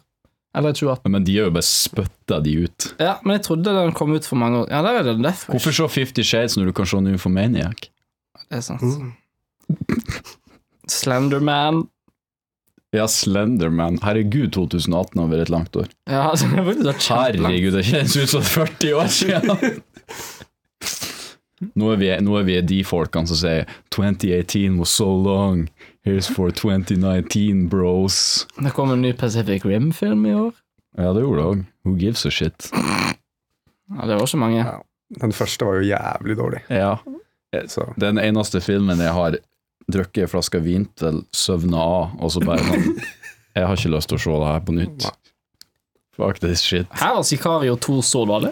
Eller 0.58 0.70
i 0.74 0.78
2018. 0.78 1.12
Men 1.12 1.26
de 1.26 1.38
har 1.38 1.50
jo 1.50 1.54
bare 1.58 1.66
spytta 1.66 2.40
de 2.46 2.54
ut. 2.66 2.88
Ja, 3.02 3.18
men 3.24 3.38
jeg 3.38 3.46
trodde 3.50 3.74
den 3.74 3.94
kom 3.98 4.14
ut 4.16 4.26
for 4.26 4.40
mange 4.40 4.64
år 4.64 4.72
Ja, 4.72 4.82
der 4.86 5.02
er 5.02 5.06
det 5.06 5.18
Death 5.22 5.50
Wish. 5.50 5.54
Hvorfor 5.58 5.76
se 5.76 5.90
Fifty 5.94 6.26
Shades 6.26 6.58
når 6.58 6.72
du 6.72 6.74
kan 6.78 6.90
se 6.90 7.02
Nymphomaniac? 7.04 7.90
Det 8.48 8.58
er 8.62 8.66
sant. 8.66 8.82
Slenderman. 10.90 11.84
Ja, 12.96 13.06
Slenderman. 13.12 14.00
Herregud, 14.04 14.54
2018 14.56 15.20
har 15.20 15.32
vært 15.34 15.46
et 15.48 15.52
langt 15.52 15.76
år. 15.76 15.90
Ja, 16.08 16.30
altså, 16.32 16.48
det 16.48 16.62
er 16.62 16.70
faktisk 16.70 17.10
kjempelangt. 17.10 17.50
Herregud, 17.50 17.76
det 17.76 17.86
kjennes 17.90 18.16
ut 18.16 18.32
som 18.32 18.46
40 18.48 18.94
år 19.02 19.12
siden. 19.12 19.82
Nå 21.78 21.90
er, 21.90 21.98
vi, 21.98 22.10
nå 22.22 22.36
er 22.38 22.46
vi 22.46 22.56
de 22.70 22.84
folkene 22.86 23.30
som 23.30 23.38
sier 23.40 23.66
2018 23.94 24.78
was 24.78 24.94
so 24.94 25.10
long. 25.10 25.66
Here's 26.06 26.28
for 26.32 26.52
2019, 26.52 27.68
bros. 27.70 28.48
Det 28.64 28.72
kom 28.72 28.92
en 28.92 29.02
ny 29.02 29.14
Pacific 29.14 29.66
Rim-film 29.66 30.26
i 30.26 30.34
år. 30.34 30.54
Ja, 30.98 31.12
det 31.14 31.22
gjorde 31.26 31.42
det 31.42 31.48
òg. 31.50 31.64
Who 31.86 31.96
gives 32.00 32.26
a 32.26 32.32
shit? 32.32 32.70
Ja, 32.74 34.06
det 34.08 34.16
var 34.20 34.26
så 34.26 34.38
mange. 34.38 34.58
Ja. 34.64 34.78
Den 35.22 35.32
første 35.36 35.66
var 35.66 35.78
jo 35.80 35.88
jævlig 35.88 36.38
dårlig. 36.38 36.62
Ja. 36.70 36.96
Så 37.72 37.86
Den 38.00 38.18
eneste 38.20 38.62
filmen 38.62 39.00
jeg 39.00 39.14
har 39.16 39.38
drukket 39.92 40.26
en 40.26 40.32
flaske 40.32 40.60
vin 40.64 40.86
til, 41.00 41.22
søvna 41.32 41.80
av, 41.80 42.18
og 42.20 42.32
så 42.34 42.42
bare 42.44 42.64
sånn 42.68 42.98
Jeg 43.58 43.66
har 43.66 43.80
ikke 43.80 43.90
lyst 43.96 44.12
til 44.12 44.20
å 44.20 44.22
se 44.22 44.34
det 44.38 44.50
her 44.52 44.60
på 44.68 44.74
nytt. 44.78 45.06
Fuck 46.18 46.40
this 46.44 46.62
shit. 46.62 46.86
Her 47.00 47.16
var 47.18 47.24
Sicario 47.26 47.76
2 47.82 48.02
så 48.06 48.22
dårlig. 48.30 48.52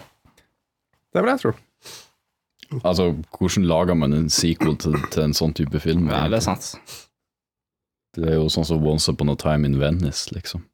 det 1.14 1.22
vil 1.22 1.30
jeg 1.30 1.42
tro. 1.44 1.52
Altså, 2.82 3.12
hvordan 3.38 3.66
lager 3.70 3.94
man 3.94 4.12
en 4.16 4.26
sequel 4.32 4.74
til, 4.82 4.96
til 5.14 5.22
en 5.22 5.34
sånn 5.36 5.54
type 5.54 5.78
film? 5.82 6.08
Ja, 6.10 6.24
det 6.32 6.40
er 6.40 6.46
sant. 6.48 6.72
Det 8.16 8.30
er 8.32 8.38
jo 8.38 8.48
sånn 8.52 8.64
som 8.64 8.84
Once 8.86 9.12
Upon 9.12 9.30
a 9.32 9.36
Time 9.40 9.68
in 9.68 9.76
Venice, 9.80 10.30
liksom. 10.32 10.64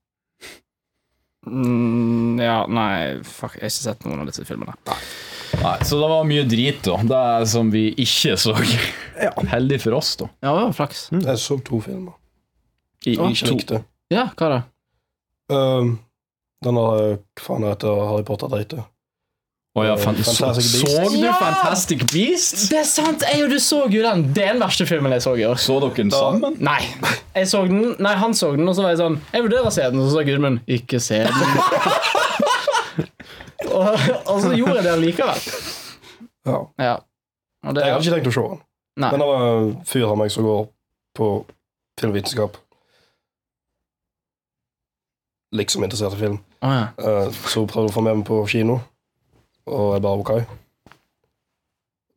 Mm, 1.46 2.38
ja, 2.38 2.60
nei, 2.70 3.18
fuck, 3.26 3.56
jeg 3.58 3.66
har 3.66 3.72
ikke 3.72 3.82
sett 3.82 4.04
noen 4.06 4.22
av 4.22 4.28
disse 4.30 4.44
filmene. 4.46 4.76
Nei, 5.58 5.74
Så 5.82 5.98
det 5.98 6.10
var 6.12 6.28
mye 6.28 6.44
drit, 6.48 6.84
da. 6.86 7.00
Det 7.02 7.22
er 7.32 7.46
som 7.50 7.72
vi 7.74 7.88
ikke 7.98 8.36
så. 8.40 8.54
Heldig 9.50 9.80
for 9.82 9.98
oss, 9.98 10.14
da. 10.20 10.30
Ja, 10.44 10.54
det 10.54 10.68
var 10.68 10.76
flaks. 10.78 11.08
Jeg 11.12 11.42
så 11.42 11.58
to 11.66 11.82
filmer. 11.82 12.14
I, 13.02 13.16
i 13.16 13.18
Ikke 13.18 13.48
to, 13.48 13.56
likte. 13.58 13.82
Ja, 14.14 14.28
hva 14.38 14.52
da? 14.52 14.60
Um, 15.52 15.96
denne 16.62 16.82
Hva 16.86 17.42
faen 17.42 17.66
heter 17.66 18.02
Harry 18.06 18.26
Potter-dritet? 18.28 18.86
Å 19.72 19.84
ja, 19.86 19.92
fan, 19.96 20.18
så, 20.20 20.50
så 20.52 20.96
du 21.08 21.22
Ja! 21.22 21.32
Fantastic 21.40 22.02
Beasts? 22.12 22.66
Det 22.68 22.76
er 22.82 22.84
sant! 22.84 23.22
Jeg 23.24 23.46
og 23.46 23.54
du 23.54 23.56
så 23.62 23.78
jo 23.88 24.02
den. 24.04 24.26
Det 24.36 24.42
er 24.44 24.50
den 24.52 24.60
verste 24.60 24.84
filmen 24.84 25.14
jeg 25.16 25.24
så 25.24 25.32
i 25.40 25.46
år. 25.48 25.56
Så 25.56 25.78
dere 25.80 25.96
den 25.96 26.12
sammen? 26.12 26.58
Nei. 26.60 26.82
Jeg 27.32 27.48
så 27.48 27.62
den, 27.70 27.94
nei, 27.96 28.12
han 28.20 28.36
så 28.36 28.50
den, 28.52 28.68
og 28.68 28.76
så 28.76 28.84
var 28.84 28.92
jeg 28.92 29.00
sånn 29.00 29.16
Jeg 29.32 29.46
vurderer 29.46 29.70
å 29.70 29.72
se 29.72 29.86
den, 29.88 30.02
og 30.02 30.10
så 30.10 30.18
sa 30.18 30.26
Gudmund 30.28 30.74
ikke 30.76 31.00
se 31.00 31.22
den. 31.24 31.56
og, 33.78 33.88
og 34.28 34.44
så 34.44 34.52
gjorde 34.58 34.76
jeg 34.82 34.84
det 34.90 34.98
likevel. 35.06 35.48
Ja. 36.52 36.60
Ja. 36.76 36.94
Og 37.64 37.72
det, 37.72 37.86
Jeg 37.86 37.96
hadde 37.96 38.04
ikke 38.04 38.18
tenkt 38.18 38.30
å 38.34 38.36
se 38.36 38.46
den. 38.52 38.62
nei. 39.00 39.10
Men 39.14 39.24
det 39.24 39.32
var 39.32 39.48
en 39.48 39.74
fyr 39.88 40.08
av 40.10 40.20
meg 40.20 40.36
som 40.36 40.52
går 40.52 40.62
på 41.16 41.32
filmvitenskap. 42.02 42.60
Liksom 45.56 45.88
interessert 45.88 46.20
i 46.20 46.24
film. 46.26 46.40
Oh, 46.60 46.76
ja. 46.76 46.86
uh, 47.00 47.44
så 47.48 47.64
prøvde 47.64 47.88
å 47.88 47.96
få 47.96 48.04
med 48.04 48.20
meg 48.20 48.28
på 48.28 48.44
kino, 48.52 48.82
og 49.70 49.92
jeg 49.94 50.04
bare 50.04 50.22
ok. 50.22 50.32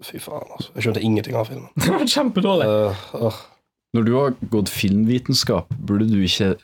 Fy 0.06 0.20
faen, 0.22 0.48
altså. 0.52 0.72
Jeg 0.76 0.86
skjønte 0.86 1.04
ingenting 1.08 1.38
av 1.40 1.50
filmen. 1.50 1.70
Det 1.82 1.92
var 1.94 2.08
kjempedårlig. 2.12 2.70
Uh, 2.70 3.28
uh. 3.28 3.44
Når 3.96 4.08
du 4.08 4.16
har 4.18 4.34
gått 4.52 4.72
filmvitenskap, 4.74 5.70
burde 5.88 6.08
du 6.12 6.20
ikke 6.26 6.56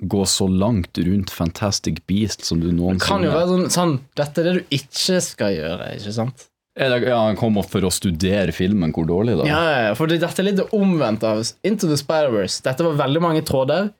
gå 0.00 0.20
så 0.24 0.46
langt 0.48 0.96
rundt 0.98 1.32
Fantastic 1.34 1.98
Beast 2.08 2.46
som 2.46 2.60
du 2.62 2.70
Det 2.70 2.76
noensinne 2.78 3.04
kan 3.04 3.24
jo 3.26 3.32
være 3.34 3.48
sånn, 3.50 3.66
sånn 3.74 3.90
Dette 4.16 4.40
er 4.40 4.46
det 4.46 4.54
du 4.56 4.76
ikke 4.78 5.18
skal 5.24 5.56
gjøre, 5.58 5.90
ikke 5.98 6.14
sant? 6.16 6.46
Det- 6.78 7.02
Ja, 7.04 7.18
Han 7.26 7.36
kommer 7.36 7.66
for 7.68 7.80
å 7.80 7.90
studere 7.92 8.52
filmen, 8.52 8.92
hvor 8.92 9.04
dårlig 9.04 9.36
da? 9.36 9.44
Ja, 9.44 9.94
for 9.94 10.06
dette 10.06 10.24
er 10.24 10.46
litt 10.46 10.72
omvendt 10.72 11.22
av 11.24 11.44
Into 11.62 11.86
the 11.88 11.96
Spider-Verse. 11.96 12.62
Dette 12.62 12.84
var 12.84 12.96
veldig 13.06 13.20
mange 13.20 13.42
tråder, 13.44 13.92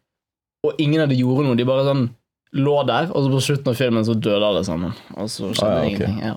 og 0.64 0.74
ingen 0.78 1.02
av 1.02 1.09
de 1.09 1.16
gjorde 1.16 1.44
noe. 1.44 1.56
De 1.56 1.64
bare 1.64 1.85
sånn 1.85 2.09
lå 2.52 2.76
der, 2.88 3.10
og 3.14 3.24
så 3.26 3.30
på 3.32 3.40
slutten 3.46 3.68
av 3.72 3.76
filmen 3.78 4.04
så 4.06 4.14
døde 4.18 4.42
alle 4.46 4.64
sammen. 4.66 4.92
Og 5.16 5.28
så 5.30 5.50
skjedde 5.54 5.70
Ah, 5.70 5.76
ja, 5.76 5.84
ok. 5.84 5.90
ingenting. 6.00 6.22
Ja. 6.26 6.34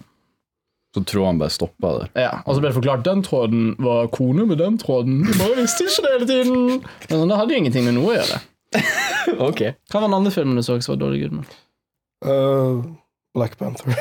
Så 0.93 1.01
tråden 1.09 1.39
ble 1.39 1.47
bare 1.47 1.53
stoppa 1.55 1.91
der. 1.97 2.09
Ja, 2.21 2.31
og 2.45 2.53
så 2.53 2.61
ble 2.61 2.69
det 2.69 2.75
forklart 2.77 3.03
den 3.07 3.23
tråden 3.25 3.63
var 3.81 4.07
kone 4.13 4.45
med 4.45 4.59
den 4.61 4.75
tråden. 4.77 5.23
De 5.25 5.33
bare 5.39 5.55
visste 5.57 5.87
ikke 5.87 6.03
det 6.05 6.11
hele 6.13 6.27
tiden. 6.29 6.83
Men 7.09 7.29
det 7.31 7.37
hadde 7.39 7.55
jo 7.55 7.61
ingenting 7.63 7.87
med 7.87 7.95
noe 7.97 8.11
å 8.13 8.17
gjøre. 8.19 8.41
Ok 9.47 9.59
Hva 9.63 9.99
var 10.01 10.07
den 10.09 10.13
andre 10.17 10.31
filmen 10.33 10.57
du 10.57 10.61
så 10.65 10.75
som 10.81 10.93
var 10.93 10.99
dårlig, 11.05 11.21
Gudmund? 11.23 11.49
Uh, 12.25 12.83
Black 13.33 13.55
Panther. 13.57 13.93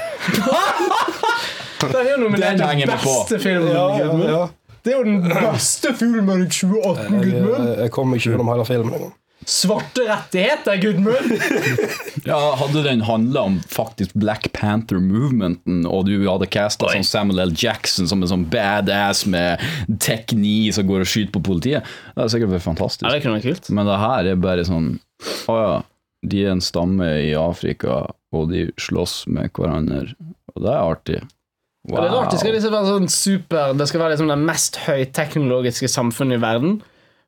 Den 1.82 1.94
er 1.98 2.10
jo 2.12 2.18
nominert 2.24 2.58
Den 2.60 2.82
beste 2.90 3.38
filmen, 3.42 3.72
Ja, 3.72 3.86
ja, 3.98 4.10
ja. 4.30 4.42
Det 4.84 4.92
er 4.92 4.98
jo 4.98 5.04
den 5.06 5.20
beste 5.28 5.92
filmen 5.94 6.42
i 6.42 6.48
2018, 6.50 7.14
Jeg, 7.14 7.24
Gudmund. 7.24 7.68
jeg, 7.68 7.76
jeg 7.84 7.90
kom 7.94 8.14
ikke 8.16 8.30
gjennom 8.32 8.48
hele 8.50 8.64
filmen 8.66 8.94
engang. 8.96 9.12
Svarte 9.48 10.04
rettigheter, 10.08 10.76
Gudmund. 10.82 11.32
Ja, 12.24 12.54
Hadde 12.54 12.84
den 12.86 13.00
handla 13.02 13.40
om 13.40 13.56
faktisk 13.66 14.12
Black 14.14 14.52
Panther-movementen, 14.54 15.80
og 15.90 16.04
du 16.06 16.14
hadde 16.28 16.46
casta 16.46 16.92
sånn 16.92 17.06
Samuel 17.06 17.48
L. 17.48 17.54
Jackson 17.58 18.06
som 18.06 18.22
en 18.22 18.30
sånn 18.30 18.44
badass 18.52 19.24
med 19.26 19.58
tekni 20.02 20.70
som 20.74 20.86
går 20.86 21.02
og 21.02 21.10
skyter 21.10 21.34
på 21.34 21.42
politiet, 21.50 21.82
det 22.12 22.20
hadde 22.20 22.34
sikkert 22.36 22.54
vært 22.54 22.66
fantastisk. 22.68 23.02
Ja, 23.08 23.16
det 23.16 23.24
kunne 23.24 23.40
vært 23.40 23.48
kult. 23.50 23.72
Men 23.74 23.90
det 23.90 23.98
her 24.04 24.30
er 24.30 24.38
bare 24.44 24.66
sånn 24.68 24.92
Å 25.50 25.58
ja, 25.58 25.74
de 26.30 26.44
er 26.44 26.54
en 26.54 26.62
stamme 26.62 27.10
i 27.26 27.32
Afrika, 27.38 28.04
og 28.30 28.50
de 28.54 28.68
slåss 28.78 29.24
med 29.26 29.50
hverandre, 29.58 30.14
og 30.54 30.62
det 30.62 30.70
er 30.70 30.82
artig. 30.94 31.20
Og 31.90 31.96
det 31.98 32.06
er 32.06 32.14
rart, 32.14 32.30
det 32.30 32.38
skal 32.38 32.54
liksom 32.54 32.74
være 32.76 32.90
sånn 32.92 33.08
super 33.10 33.72
Det 33.74 33.88
skal 33.90 34.04
være 34.04 34.14
liksom 34.14 34.28
det 34.30 34.36
mest 34.38 34.76
høyteknologiske 34.84 35.88
samfunnet 35.90 36.38
i 36.38 36.42
verden. 36.44 36.76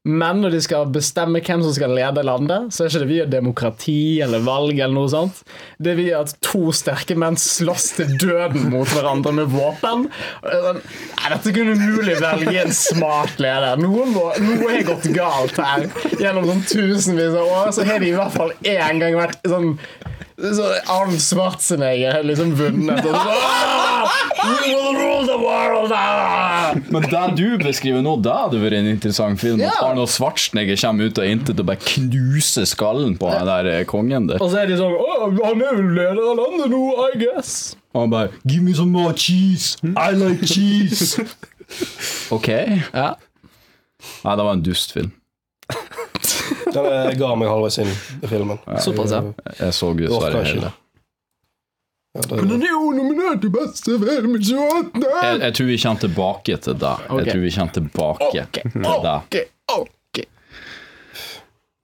Men 0.05 0.43
når 0.45 0.53
de 0.53 0.59
skal 0.61 0.91
bestemme 0.93 1.41
hvem 1.41 1.63
som 1.65 1.73
skal 1.73 1.95
lede 1.97 2.25
landet, 2.29 2.69
så 2.77 2.85
er 2.85 2.91
ikke 2.91 3.01
det 3.05 3.09
via 3.09 3.25
demokrati 3.31 4.01
eller 4.25 4.43
valg 4.45 4.77
eller 4.77 4.93
noe 4.93 5.09
sånt. 5.09 5.41
Det 5.81 5.95
er 5.95 5.97
via 5.97 6.19
at 6.21 6.35
to 6.45 6.75
sterke 6.77 7.17
menn 7.17 7.39
slåss 7.41 7.87
til 7.97 8.13
døden 8.21 8.69
mot 8.75 8.91
hverandre 8.93 9.33
med 9.41 9.49
våpen. 9.55 10.09
Sånn, 10.45 10.83
Nei, 10.85 11.31
dette 11.33 11.55
kunne 11.57 11.77
umulig 11.79 12.19
velge 12.21 12.59
en 12.67 12.77
smart 12.77 13.41
leder. 13.41 13.81
Noe 13.81 14.05
har 14.69 14.85
gått 14.91 15.09
galt 15.17 15.57
her. 15.65 15.89
Gjennom 16.21 16.51
sånn 16.53 16.65
tusenvis 16.69 17.39
av 17.41 17.57
år 17.63 17.73
så 17.73 17.89
har 17.89 18.05
de 18.05 18.13
i 18.13 18.17
hvert 18.19 18.37
fall 18.37 18.53
én 18.61 19.01
gang 19.01 19.17
vært 19.17 19.41
sånn 19.49 19.73
så 20.53 20.67
Arnold 20.91 21.23
Schwarzenegger 21.23 22.19
har 22.19 22.27
liksom 22.27 22.53
vunnet. 22.59 23.01
Og 23.01 23.15
så, 23.15 23.37
«Ah! 23.39 24.11
We 24.45 24.75
will 24.75 24.97
rule 24.99 25.25
the 25.27 25.39
world! 25.41 25.93
Ah! 25.97 26.75
Men 26.93 27.07
det 27.09 27.23
du 27.39 27.47
beskriver 27.63 28.05
nå, 28.05 28.17
det 28.25 28.35
hadde 28.35 28.61
vært 28.61 28.77
en 28.81 28.91
interessant 28.91 29.41
film. 29.41 29.63
Ja. 29.63 29.73
At 29.73 29.89
Arnold 29.93 30.13
Schwarzenegger 30.13 30.77
kommer 30.83 31.09
ut 31.09 31.21
av 31.23 31.31
intet 31.31 31.63
og 31.63 31.69
bare 31.71 31.81
knuser 31.95 32.69
skallen 32.69 33.17
på 33.21 33.31
den 33.33 33.49
der 33.49 33.71
eh, 33.73 33.83
kongen 33.89 34.29
der. 34.29 34.43
Og 34.45 34.53
så 34.53 34.63
er 34.65 34.71
de 34.73 34.79
sånn 34.81 34.93
oh, 34.93 35.27
han 35.41 35.65
er 35.65 35.81
vel 35.81 35.93
leder 35.97 36.23
av 36.35 36.39
landet 36.43 36.73
nå, 36.75 36.85
I 37.15 37.21
guess. 37.25 37.55
Og 37.95 38.05
han 38.05 38.15
bare 38.15 38.33
Give 38.45 38.65
me 38.67 38.75
some 38.77 38.93
more 38.93 39.15
cheese! 39.17 39.79
I 39.95 40.13
like 40.19 40.45
cheese! 40.51 41.23
ok. 42.37 42.51
Ja. 42.93 43.15
Nei, 44.25 44.37
det 44.37 44.45
var 44.45 44.53
en 44.53 44.65
dustfilm. 44.67 45.15
Jeg 46.75 47.19
ga 47.21 47.35
meg 47.39 47.51
halvveis 47.51 47.79
inn 47.83 47.93
i 47.95 48.31
filmen. 48.31 48.59
Såpass, 48.83 49.13
ja. 49.15 49.21
Jeg 49.61 49.77
så 49.77 49.91
orker 49.93 50.09
dessverre 50.09 50.41
ikke. 50.41 50.55
hele. 50.55 50.73
Ja, 52.15 52.23
det, 52.31 52.57
er 52.63 52.69
jo 52.71 52.91
nominert 52.95 53.41
til 53.43 53.51
beste 53.51 53.97
film 53.99 54.37
i 54.37 54.41
2018! 54.45 55.03
Jeg, 55.03 55.39
jeg 55.43 55.55
tror 55.59 55.67
vi 55.67 55.79
kommer 55.83 56.03
tilbake 56.05 56.59
til 56.67 56.77
det. 56.79 56.93
Okay. 57.09 57.17
Jeg 57.19 57.33
tror 57.33 57.41
vi 57.43 57.51
kommer 57.57 57.73
tilbake 57.79 58.29
Ok, 58.29 58.61
til 58.61 58.85
det. 58.85 59.15
ok, 59.17 59.41
ok. 59.81 60.21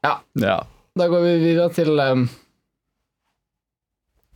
Ja. 0.06 0.58
Da 1.00 1.08
går 1.10 1.24
vi 1.26 1.32
videre 1.42 1.72
til 1.74 1.98
um, 1.98 2.28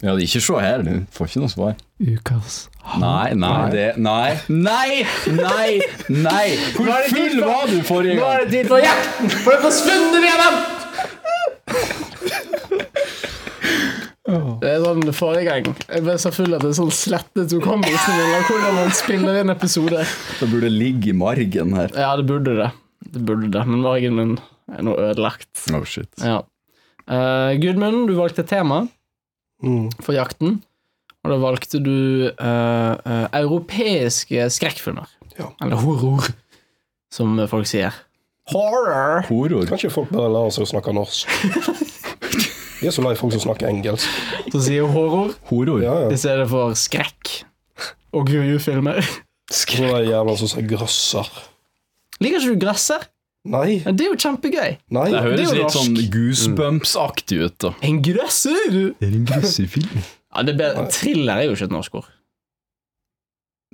ja, 0.03 0.15
ikke 0.19 0.41
se 0.43 0.61
her, 0.61 0.83
du 0.83 1.05
får 1.15 1.29
ikke 1.31 1.41
noe 1.45 1.53
svar. 1.53 1.75
ukas 2.03 2.55
Nei, 3.01 3.33
nei, 3.39 3.71
det 3.73 3.85
Nei, 4.03 4.35
nei, 4.51 5.05
nei! 5.31 5.81
nei 6.11 6.49
Hvor 6.75 6.91
det 6.91 7.13
full 7.13 7.39
var 7.41 7.69
du 7.71 7.79
forrige 7.87 8.17
gang? 8.19 8.25
Nå 8.25 8.31
er 8.33 8.43
det 8.43 8.51
tid 8.53 8.73
for 8.73 8.83
jakten 8.83 9.31
på 9.31 9.55
den 9.55 9.63
forsvunne 9.63 10.25
veven! 10.25 10.59
Det 14.25 14.71
er 14.71 14.81
sånn 14.81 15.13
forrige 15.15 15.45
gang 15.47 15.67
Jeg 15.85 16.05
ble 16.07 16.17
så 16.21 16.33
full 16.35 16.57
at 16.57 16.65
det 16.65 16.73
er 16.73 16.79
sånn 16.81 16.93
slettet 16.95 17.55
hukommelsen 17.55 18.19
min 18.19 18.35
av 18.39 18.49
hvordan 18.49 18.79
man 18.81 18.93
spiller 18.97 19.39
inn 19.43 19.53
episoder. 19.53 20.09
Det 20.41 20.49
burde 20.51 20.71
ligge 20.73 21.13
i 21.13 21.17
margen 21.17 21.77
her. 21.77 21.93
Ja, 21.93 22.15
det 22.19 22.27
burde 22.29 22.57
det. 22.59 22.71
Det 23.15 23.23
burde 23.29 23.51
det, 23.53 23.65
men 23.69 23.85
margen 23.85 24.19
min 24.19 24.35
er 24.73 24.85
nå 24.87 24.97
ødelagt. 24.97 25.53
Oh, 25.71 25.85
shit. 25.87 26.11
Ja. 26.25 26.41
Uh, 27.05 27.53
Gudmund, 27.61 28.09
du 28.09 28.17
valgte 28.17 28.47
tema 28.49 28.87
mm. 29.63 29.91
for 30.03 30.17
jakten. 30.17 30.63
Og 31.25 31.33
da 31.33 31.39
valgte 31.41 31.81
du 31.81 32.29
uh, 32.29 32.95
uh, 33.01 33.27
europeiske 33.33 34.49
skrekkfilmer. 34.53 35.09
Ja. 35.39 35.51
Eller 35.65 35.81
horror, 35.81 36.27
som 37.13 37.39
folk 37.51 37.69
sier. 37.71 37.95
Horror. 38.53 39.25
Horror. 39.31 39.65
Kanskje 39.71 39.93
folk 39.93 40.11
bare 40.13 40.29
lære 40.35 40.53
seg 40.53 40.67
å 40.67 40.71
snakke 40.75 40.93
norsk. 40.93 41.33
Vi 42.83 42.91
er 42.91 42.93
så 42.93 43.01
lei 43.01 43.15
folk 43.17 43.33
som 43.33 43.41
snakker 43.47 43.71
engelsk. 43.71 44.05
Så 44.53 44.61
sier 44.67 44.85
horror 44.85 45.33
Horror. 45.49 45.81
Ja, 45.81 45.95
ja. 46.05 46.11
i 46.13 46.21
stedet 46.21 46.45
for 46.51 46.77
skrekk 46.77 47.31
og 48.13 48.29
grufilmer. 48.29 49.01
Skrekk. 49.49 49.87
det 49.89 49.95
er 50.03 50.11
jævla 50.11 50.35
som 50.37 50.51
sier 50.53 50.69
grøsser. 50.69 51.31
Liker 52.21 52.43
ikke 52.43 52.53
du 52.53 52.67
grøsser? 52.67 53.09
Nei. 53.45 53.83
Ja, 53.85 53.93
Det 53.93 54.07
er 54.07 54.13
jo 54.15 54.17
kjempegøy. 54.17 54.77
Nei. 54.97 55.07
Det 55.13 55.23
høres 55.27 55.51
det 55.51 55.59
litt 55.59 55.75
sånn 55.75 55.97
Goosebumps-aktig 56.15 57.41
ut, 57.45 57.57
da. 57.61 57.73
En 57.85 57.99
grøsser! 58.05 58.71
Det 59.01 59.09
er 59.09 59.17
en 59.19 59.27
grøssefilm. 59.29 60.05
Ja, 60.35 60.45
det 60.49 60.55
er. 60.65 60.79
Thriller 60.91 61.43
er 61.43 61.51
jo 61.51 61.57
ikke 61.59 61.69
et 61.69 61.75
norsk 61.75 61.99
ord. 62.01 62.09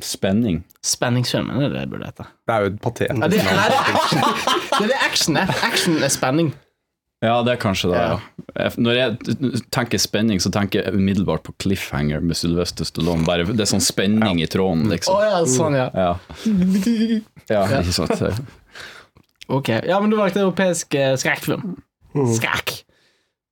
Spenning. 0.00 0.62
Spenningsfilm 0.86 1.50
er 1.52 1.66
det 1.66 1.70
det 1.74 1.84
burde 1.92 2.08
hete. 2.08 2.26
Det 2.48 2.54
er 2.56 2.64
jo 2.64 2.72
et 2.72 2.80
patet. 2.82 3.10
Ja, 3.12 3.28
det, 3.28 3.40
er, 3.44 3.74
det, 3.76 4.88
det 4.88 4.96
er 4.96 5.06
action 5.06 5.36
er. 5.36 5.54
Action 5.66 5.98
er 6.02 6.12
spenning. 6.12 6.52
Ja, 7.20 7.42
det 7.44 7.52
er 7.52 7.58
kanskje 7.60 7.90
det, 7.92 7.98
Ja. 8.00 8.14
ja. 8.56 8.68
Når 8.80 8.96
jeg 8.96 9.60
tenker 9.76 10.00
spenning, 10.00 10.40
så 10.40 10.48
tenker 10.52 10.80
jeg 10.86 10.96
umiddelbart 10.96 11.44
på 11.44 11.52
Cliffhanger 11.60 12.24
med 12.24 12.38
Sylvester 12.40 12.88
Stallone. 12.88 13.26
Bare, 13.28 13.44
det 13.44 13.60
er 13.60 13.68
sånn 13.68 13.84
spenning 13.84 14.40
i 14.40 14.48
tråden, 14.48 14.86
liksom. 14.88 15.18
Oh, 15.18 15.26
ja, 15.28 15.42
sånn, 15.44 15.76
ja. 15.76 15.90
Ja. 15.92 16.14
ja, 17.52 17.66
ikke 17.82 17.92
sant. 17.92 18.24
Ok, 19.50 19.68
ja, 19.86 19.98
men 20.00 20.12
du 20.12 20.16
valgte 20.18 20.44
europeisk 20.44 20.94
eh, 20.98 21.16
skrekkfilm. 21.18 21.74
Skrekk. 22.36 22.76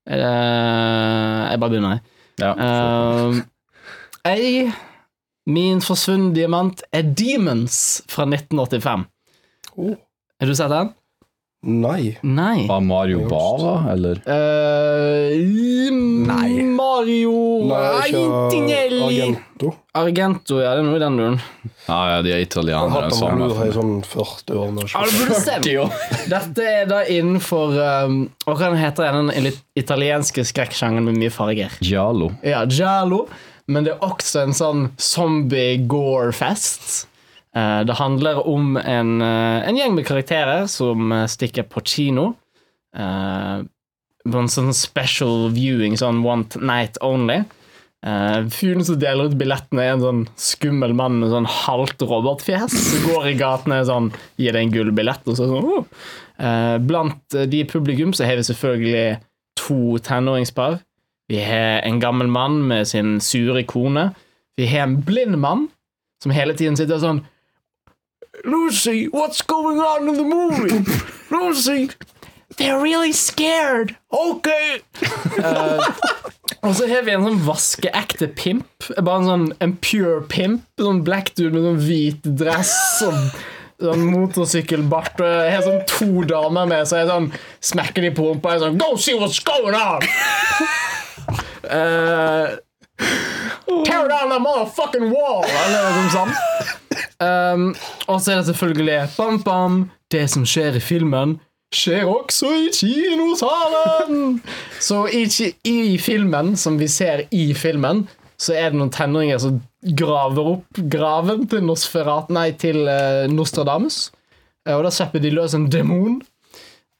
Eh, 0.08 0.18
jeg 0.18 1.60
bare 1.60 1.72
begynner, 1.72 1.98
jeg. 1.98 2.14
Ja. 2.38 2.52
Uh, 2.54 3.40
jeg, 4.28 4.70
min 5.50 5.82
forsvunne 5.82 6.30
diamant, 6.36 6.84
er 6.94 7.02
Demons 7.02 7.80
fra 8.10 8.28
1985. 8.28 9.08
Oh. 9.74 9.96
Har 10.38 10.46
du 10.46 10.54
sett 10.54 10.70
den? 10.70 10.94
Nei. 11.66 12.14
Nei. 12.22 12.68
Var 12.68 12.82
Mario 12.86 13.24
Bava, 13.26 13.80
eller? 13.90 14.20
Eh, 14.22 15.34
Nei. 15.90 16.62
Mario 16.62 17.34
Nei, 17.66 18.12
ikke. 18.12 18.78
Argento. 19.02 19.47
Argento, 19.96 20.58
ja, 20.60 20.74
det 20.76 20.82
er 20.82 20.86
noe 20.86 20.98
i 20.98 21.00
den 21.00 21.16
duren. 21.16 21.38
Ja, 21.86 21.98
ja, 22.12 22.18
de 22.22 22.32
er 22.34 22.42
italienere. 22.44 22.90
hatt 22.92 23.14
den 23.16 23.40
på 23.40 23.64
i 23.64 23.72
sånn 23.72 23.94
40 24.04 24.58
år 24.60 24.68
nå. 24.76 24.84
Ja, 24.92 25.00
det 25.08 25.14
burde 25.16 25.38
stemme. 25.40 25.86
Dette 26.28 26.66
er 26.68 26.84
da 26.90 26.98
innenfor 27.08 27.72
um, 28.04 28.18
Hva 28.44 28.68
heter 28.76 29.08
den 29.16 29.32
den 29.32 29.48
italienske 29.80 30.44
skrekksjangeren 30.44 31.08
med 31.08 31.16
mye 31.18 31.32
farger? 31.32 31.72
Giallo. 31.80 32.34
Ja, 32.44 32.66
Giallo. 32.68 33.24
Men 33.68 33.84
det 33.84 33.92
er 33.96 34.04
også 34.04 34.44
en 34.44 34.54
sånn 34.56 34.90
zombie-gore-fest. 35.00 37.06
Eh, 37.56 37.80
det 37.88 37.96
handler 37.98 38.46
om 38.48 38.76
en, 38.76 39.20
eh, 39.22 39.68
en 39.68 39.76
gjeng 39.76 39.94
med 39.96 40.06
karakterer 40.08 40.66
som 40.68 41.12
eh, 41.12 41.26
stikker 41.26 41.62
på 41.68 41.80
kino. 41.84 42.34
eh, 42.96 43.62
på 44.28 44.38
en 44.38 44.48
sånn 44.48 44.74
special 44.74 45.48
viewing, 45.54 45.96
sånn 45.96 46.24
one 46.26 46.44
night 46.60 46.98
only. 47.00 47.44
Uh, 48.06 48.46
Fyren 48.54 48.84
som 48.86 48.98
deler 49.00 49.26
ut 49.26 49.38
billettene, 49.38 49.82
er 49.82 49.96
en 49.96 50.04
sånn 50.04 50.20
skummel 50.38 50.94
mann 50.96 51.18
med 51.18 51.32
sånn 51.32 51.48
halvt 51.50 52.04
robotfjes. 52.06 52.74
Som 52.74 53.08
går 53.10 53.32
i 53.32 53.38
gatene 53.40 53.80
og 53.82 53.88
sånn, 53.90 54.10
gir 54.38 54.54
deg 54.54 54.68
en 54.68 54.74
gullbillett. 54.76 55.24
Og 55.26 55.38
så 55.38 55.48
sånn, 55.50 55.66
oh. 55.66 56.04
uh, 56.38 56.76
blant 56.78 57.38
eh, 57.38 57.48
de 57.50 57.64
i 57.64 57.68
publikum 57.68 58.14
så 58.14 58.28
har 58.28 58.38
vi 58.38 58.46
selvfølgelig 58.46 59.08
to 59.58 59.98
tenåringspar. 60.06 60.78
Vi 61.28 61.42
har 61.44 61.82
en 61.84 61.98
gammel 62.00 62.30
mann 62.32 62.62
med 62.70 62.88
sin 62.88 63.18
sure 63.20 63.64
kone. 63.68 64.12
Vi 64.56 64.68
har 64.70 64.86
en 64.86 65.00
blind 65.04 65.36
mann 65.42 65.66
som 66.22 66.32
hele 66.34 66.54
tiden 66.56 66.78
sitter 66.78 67.02
sånn 67.02 67.24
Lucy, 68.44 69.08
what's 69.08 69.42
going 69.42 69.80
on 69.80 70.08
in 70.08 70.14
the 70.14 70.24
movie? 70.24 70.84
Lucy, 71.34 71.88
they're 72.58 72.80
really 72.80 73.12
scared. 73.12 73.96
Ok. 74.10 74.48
Uh, 75.38 75.82
og 76.64 76.74
så 76.76 76.88
har 76.90 77.06
vi 77.06 77.14
en 77.14 77.26
sånn 77.26 77.44
vaskeekte 77.46 78.28
pimp. 78.38 78.88
Bare 78.98 79.22
en 79.22 79.30
sånn 79.30 79.46
en 79.64 79.76
pure 79.82 80.20
pimp. 80.30 80.66
Sånn 80.80 81.04
black 81.06 81.32
dude 81.38 81.54
med 81.54 81.64
sånn 81.64 81.80
hvit 81.86 82.28
dress 82.42 82.74
og 83.06 83.16
sånn 83.78 84.06
motorsykkelbart. 84.10 85.22
Og 85.22 85.50
har 85.54 85.64
sånn 85.66 85.84
to 85.90 86.26
damer 86.28 86.68
med, 86.70 86.86
så 86.90 87.02
jeg 87.02 87.10
sånn 87.10 87.30
smekker 87.72 88.08
de 88.08 88.14
på 88.14 88.30
rumpa 88.30 88.56
og 88.58 88.66
sånn 88.66 88.80
Go 88.80 88.94
see 88.98 89.16
what's 89.18 89.40
going 89.40 89.78
on! 89.78 90.02
Uh, 91.68 92.56
Tear 93.84 94.08
down 94.08 94.30
that 94.32 94.42
motherfucking 94.42 95.10
wall! 95.12 95.44
Eller 95.46 95.90
noe 95.94 96.12
sånt. 96.14 96.34
sånn. 96.34 96.74
Um, 97.18 97.72
og 98.06 98.20
så 98.22 98.30
er 98.30 98.36
det 98.38 98.46
selvfølgelig 98.46 98.98
bam, 99.16 99.40
bam. 99.42 99.78
Det 100.10 100.22
som 100.30 100.44
skjer 100.46 100.78
i 100.78 100.82
filmen, 100.82 101.32
skjer 101.74 102.08
også 102.08 102.50
i 102.54 102.68
kinosalen! 102.74 104.38
Så 104.80 105.04
i, 105.12 105.24
i 105.68 105.98
filmen, 106.00 106.54
som 106.56 106.78
vi 106.80 106.88
ser 106.90 107.26
i 107.34 107.50
filmen, 107.56 108.06
så 108.38 108.54
er 108.54 108.70
det 108.70 108.78
noen 108.78 108.94
tenåringer 108.94 109.40
som 109.42 109.60
graver 109.98 110.52
opp 110.54 110.80
graven 110.90 111.46
til 111.50 111.64
Nosferat, 111.66 112.30
nei, 112.34 112.52
til 112.58 112.84
eh, 112.90 113.26
Nostradamus. 113.30 114.08
Eh, 114.66 114.74
og 114.76 114.84
da 114.86 114.92
slipper 114.94 115.22
de 115.22 115.32
løs 115.34 115.56
en 115.58 115.68
demon. 115.72 116.20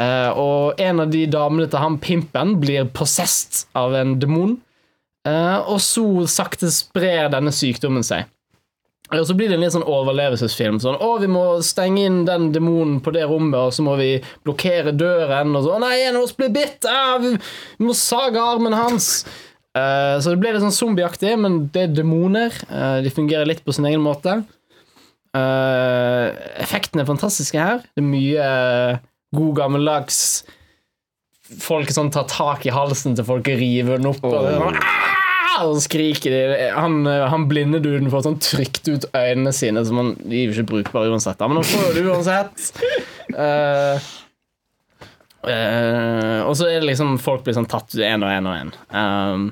Eh, 0.03 0.31
og 0.39 0.79
en 0.83 1.05
av 1.05 1.13
de 1.15 1.25
damene 1.31 1.69
til 1.71 1.83
han 1.83 1.99
pimpen 2.03 2.57
blir 2.63 2.91
possessed 2.95 3.67
av 3.79 3.97
en 3.99 4.17
demon. 4.21 4.57
Eh, 5.27 5.59
og 5.67 5.81
så 5.83 6.07
sakte 6.31 6.71
sprer 6.75 7.31
denne 7.35 7.55
sykdommen 7.55 8.07
seg. 8.07 8.29
Og 9.09 9.25
så 9.25 9.35
blir 9.37 9.49
det 9.49 9.57
en 9.57 9.63
litt 9.65 9.73
sånn 9.73 9.87
overlevelsesfilm. 9.89 10.79
Sånn, 10.83 10.99
å, 11.01 11.15
vi 11.23 11.31
må 11.33 11.45
stenge 11.65 12.05
inn 12.05 12.21
den 12.29 12.51
demonen 12.53 12.99
på 13.05 13.13
det 13.15 13.25
rommet, 13.31 13.57
og 13.57 13.73
så 13.73 13.85
må 13.87 13.97
vi 14.01 14.11
blokkere 14.45 14.93
døren. 14.93 15.55
Og 15.57 15.65
så, 15.65 15.77
å 15.77 15.83
nei, 15.83 15.95
en 16.05 16.19
av 16.21 16.27
oss 16.27 16.37
blir 16.37 16.53
bitt! 16.53 16.85
Ah, 16.89 17.17
vi, 17.23 17.33
vi 17.79 17.89
må 17.89 17.97
sage 17.97 18.43
armen 18.43 18.77
hans! 18.77 19.23
Uh, 19.79 20.19
så 20.21 20.33
det 20.33 20.41
blir 20.43 20.57
litt 20.57 20.65
sånn 20.65 20.75
zombieaktig, 20.75 21.33
men 21.41 21.65
det 21.73 21.87
er 21.87 21.97
demoner. 21.97 22.55
Uh, 22.69 23.01
de 23.05 23.13
fungerer 23.15 23.49
litt 23.49 23.65
på 23.65 23.73
sin 23.77 23.89
egen 23.89 24.05
måte. 24.05 24.43
Uh, 25.37 26.35
effektene 26.61 27.05
er 27.05 27.09
fantastiske 27.09 27.61
her. 27.61 27.85
Det 27.95 28.05
er 28.05 28.09
mye 28.13 28.53
god 29.37 29.59
gammeldags 29.59 30.23
Folk 31.49 31.89
sånn 31.89 32.11
tar 32.13 32.27
tak 32.29 32.67
i 32.69 32.73
halsen 32.75 33.15
til 33.17 33.25
folk 33.25 33.47
og 33.49 33.55
river 33.57 33.97
den 33.97 34.11
opp. 34.11 34.21
Og, 34.29 34.75
og 35.65 35.81
skriker 35.83 36.35
de. 36.35 36.69
Han, 36.77 37.03
han 37.07 37.47
blinde 37.51 37.81
duden 37.85 38.11
får 38.13 38.25
sånn 38.27 38.39
trykt 38.43 38.89
ut 38.91 39.09
øynene 39.17 39.53
sine, 39.57 39.85
som 39.87 40.01
han, 40.01 40.15
de 40.23 40.41
er 40.41 40.49
jo 40.49 40.57
ikke 40.57 40.71
brukbare 40.73 41.13
uansett. 41.13 41.43
Men 41.45 41.61
han 41.61 41.69
får 41.69 41.93
det 41.97 42.05
uansett. 42.07 42.71
Uh, 43.35 44.09
uh, 45.51 46.41
og 46.47 46.55
så 46.59 46.71
er 46.71 46.81
det 46.81 46.91
liksom 46.91 47.17
folk 47.23 47.47
blir 47.47 47.59
sånn 47.59 47.71
tatt 47.71 47.97
én 47.97 48.25
og 48.25 48.33
én 48.33 48.51
og 48.51 48.59
én. 48.59 48.75
Um, 48.95 49.49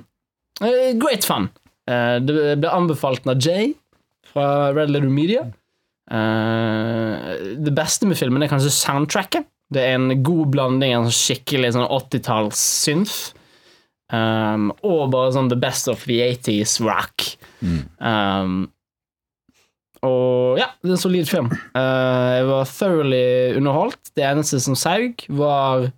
eh, 0.62 0.92
great 1.00 1.26
fun. 1.26 1.50
Det 1.86 2.34
ble 2.58 2.70
anbefalt 2.74 3.28
av 3.30 3.38
Jay 3.38 3.70
fra 4.32 4.72
Red 4.74 4.90
Letter 4.90 5.12
Media. 5.12 5.44
Det 6.10 7.74
beste 7.76 8.08
med 8.10 8.18
filmen 8.18 8.42
er 8.42 8.50
kanskje 8.50 8.72
soundtracket. 8.74 9.46
Det 9.70 9.82
er 9.82 9.94
en 9.94 10.24
god 10.26 10.50
blanding 10.54 10.96
av 10.96 11.06
skikkelig 11.14 11.76
sånn 11.76 11.86
80-talls 11.86 12.58
synth. 12.58 13.35
Um, 14.14 14.70
og 14.86 15.10
bare 15.10 15.34
sånn 15.34 15.50
the 15.50 15.58
best 15.58 15.90
of 15.90 16.04
the 16.06 16.20
80s 16.22 16.78
rock. 16.84 17.26
Um, 17.98 18.68
og 20.06 20.60
ja, 20.60 20.68
det 20.82 20.92
er 20.92 20.96
en 20.96 21.02
solid 21.02 21.28
film. 21.30 21.50
Uh, 21.74 22.32
jeg 22.36 22.48
var 22.50 22.70
thoroughly 22.70 23.26
underholdt. 23.58 24.12
Det 24.14 24.26
eneste 24.26 24.60
som 24.62 24.78
saug, 24.78 25.24
var 25.28 25.88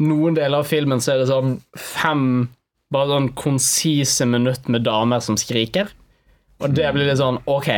noen 0.00 0.36
deler 0.36 0.62
av 0.62 0.68
filmen 0.68 1.00
så 1.02 1.14
er 1.14 1.22
det 1.22 1.30
sånn 1.30 1.58
fem 1.76 2.48
bare 2.90 3.12
sånn 3.12 3.28
konsise 3.38 4.26
minutt 4.26 4.68
med 4.72 4.84
damer 4.86 5.22
som 5.22 5.36
skriker. 5.38 5.92
Og 6.60 6.74
det 6.76 6.88
blir 6.92 7.06
litt 7.08 7.20
sånn 7.20 7.38
OK, 7.48 7.68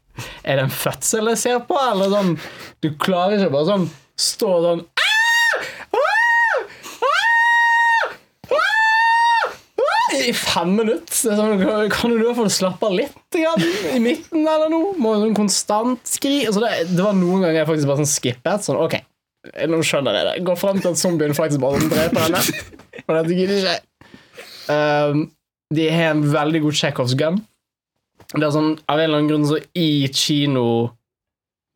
er 0.48 0.58
det 0.58 0.64
en 0.64 0.72
fødsel 0.74 1.30
jeg 1.32 1.42
ser 1.42 1.60
på, 1.68 1.76
eller 1.78 2.10
sånn 2.12 2.32
Du 2.82 2.90
klarer 3.00 3.38
ikke 3.38 3.54
bare 3.54 3.68
sånn 3.68 3.86
stå 4.18 4.52
sånn 4.64 4.82
«Ah! 5.02 5.62
Ah! 5.98 6.64
Ah! 7.06 8.16
Ah!» 8.56 10.11
I 10.28 10.32
fem 10.36 10.72
minutter. 10.78 11.32
Er 11.32 11.38
sånn, 11.38 11.62
kan 11.92 12.10
du 12.12 12.16
i 12.18 12.24
hvert 12.26 12.38
fall 12.38 12.50
slappe 12.52 12.88
av 12.88 12.94
litt 12.96 13.38
i 13.38 13.98
midten 14.02 14.42
eller 14.46 14.70
noe? 14.72 14.92
Må 15.00 15.14
sånn 15.20 15.34
konstant 15.36 16.00
skri 16.08 16.42
altså 16.46 16.62
det, 16.64 16.72
det 16.92 17.02
var 17.04 17.16
noen 17.18 17.42
ganger 17.44 17.60
jeg 17.62 17.68
faktisk 17.70 17.90
bare 17.90 18.02
sånn 18.04 18.12
skippet. 18.12 18.66
Sånn, 18.66 18.80
ok, 18.82 18.96
nå 19.72 19.80
skjønner 19.86 20.18
jeg 20.20 20.28
det. 20.30 20.34
Går 20.48 20.58
frem 20.60 20.80
til 20.82 20.92
at 20.94 21.00
zombien 21.02 21.34
faktisk 21.38 21.62
bare 21.64 21.82
dreper 21.90 22.26
henne. 22.28 22.42
Og 23.06 23.14
dette 23.18 23.38
gidder 23.38 23.62
ikke. 23.62 23.78
Um, 24.72 25.22
de 25.74 25.86
har 25.90 26.12
en 26.14 26.24
veldig 26.32 26.60
god 26.66 26.76
Chekhovs 26.78 27.14
gun. 27.18 27.40
Det 28.32 28.44
er 28.46 28.52
sånn, 28.54 28.74
Av 28.88 28.96
en 29.00 29.04
eller 29.08 29.18
annen 29.18 29.28
grunn 29.28 29.42
så 29.48 29.58
i 29.76 30.06
kino 30.14 30.62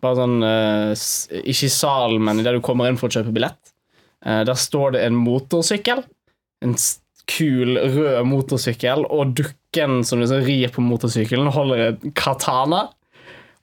Bare 0.01 0.17
sånn 0.17 0.37
uh, 0.45 0.93
Ikke 1.43 1.67
i 1.67 1.73
salen, 1.73 2.23
men 2.25 2.39
idet 2.41 2.55
du 2.55 2.61
kommer 2.65 2.89
inn 2.89 2.97
for 3.01 3.09
å 3.11 3.17
kjøpe 3.17 3.33
billett, 3.35 3.73
uh, 4.25 4.41
der 4.47 4.57
står 4.61 4.95
det 4.95 5.03
en 5.09 5.17
motorsykkel. 5.19 6.01
En 6.65 6.75
s- 6.79 6.99
kul, 7.31 7.77
rød 7.77 8.21
motorsykkel, 8.29 9.07
og 9.11 9.35
dukken 9.39 10.03
som 10.07 10.23
liksom 10.23 10.45
rir 10.47 10.71
på 10.75 10.85
motorsykkelen, 10.85 11.51
holder 11.55 11.89
en 11.89 12.15
katana. 12.17 12.87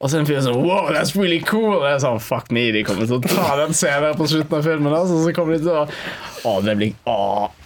Og 0.04 0.10
så 0.12 0.18
er 0.18 0.20
det 0.20 0.24
en 0.26 0.28
fyr 0.28 0.40
sånn 0.44 0.66
Wow, 0.66 0.90
that's 0.92 1.14
really 1.16 1.40
cool! 1.48 1.78
Og 1.78 1.86
jeg 1.88 2.02
sånn, 2.04 2.20
Fuck 2.20 2.50
me, 2.56 2.66
de 2.76 2.82
kommer 2.84 3.08
til 3.08 3.22
å 3.22 3.24
ta 3.24 3.54
den 3.62 3.76
scenen 3.78 4.18
på 4.20 4.28
slutten 4.28 4.58
av 4.58 4.66
filmen. 4.68 4.96
Altså, 4.98 5.22
så 5.24 5.32
kommer 5.36 5.56
de 5.56 5.64
til 5.64 5.72
å 5.72 5.86
Å, 6.50 6.56
det 6.66 6.76
blir 6.80 6.98
Å, 7.08 7.16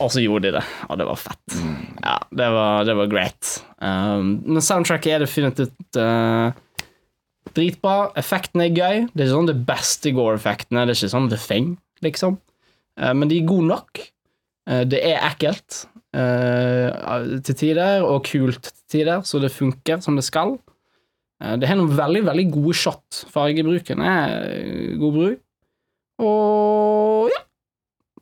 og 0.06 0.12
så 0.14 0.22
gjorde 0.22 0.52
de 0.52 0.60
det. 0.60 0.64
Og 0.86 1.00
det 1.02 1.08
var 1.10 1.18
fett. 1.18 1.58
Ja, 2.04 2.20
det 2.42 2.50
var, 2.54 2.86
det 2.86 2.98
var 3.00 3.10
great. 3.10 3.56
Um, 3.82 4.36
men 4.46 4.62
soundtracket 4.62 5.16
er 5.16 5.26
definitivt 5.26 5.98
uh, 5.98 6.54
dritbra. 7.58 8.12
Effekten 8.22 8.62
er 8.68 8.70
gøy. 8.70 9.08
Det 9.10 9.24
er 9.24 9.32
ikke 9.32 9.34
sånn 9.34 9.50
det 9.50 9.58
beste 9.72 10.14
Gore-effektene. 10.14 10.86
Det 10.86 10.94
er 10.94 11.02
ikke 11.02 11.16
sånn 11.16 11.32
The 11.34 11.42
Thing, 11.42 11.74
liksom. 12.06 12.38
Uh, 13.02 13.16
men 13.18 13.34
de 13.34 13.42
er 13.42 13.50
gode 13.50 13.72
nok. 13.72 14.06
Eh, 14.68 14.84
det 14.90 15.00
er 15.08 15.24
ekkelt 15.28 15.86
eh, 16.16 17.40
til 17.46 17.60
tider, 17.64 18.04
og 18.06 18.26
kult 18.28 18.70
til 18.70 19.00
tider, 19.00 19.24
så 19.28 19.42
det 19.44 19.54
funker 19.56 20.02
som 20.04 20.20
det 20.20 20.26
skal. 20.28 20.58
Eh, 21.44 21.56
det 21.62 21.70
har 21.70 21.80
noen 21.80 21.96
veldig, 21.98 22.26
veldig 22.28 22.48
gode 22.56 22.78
shot. 22.78 23.24
Fargebruken 23.34 24.04
er 24.04 24.96
god 25.00 25.20
bruk. 25.20 25.44
Og 26.28 27.30
ja. 27.34 27.44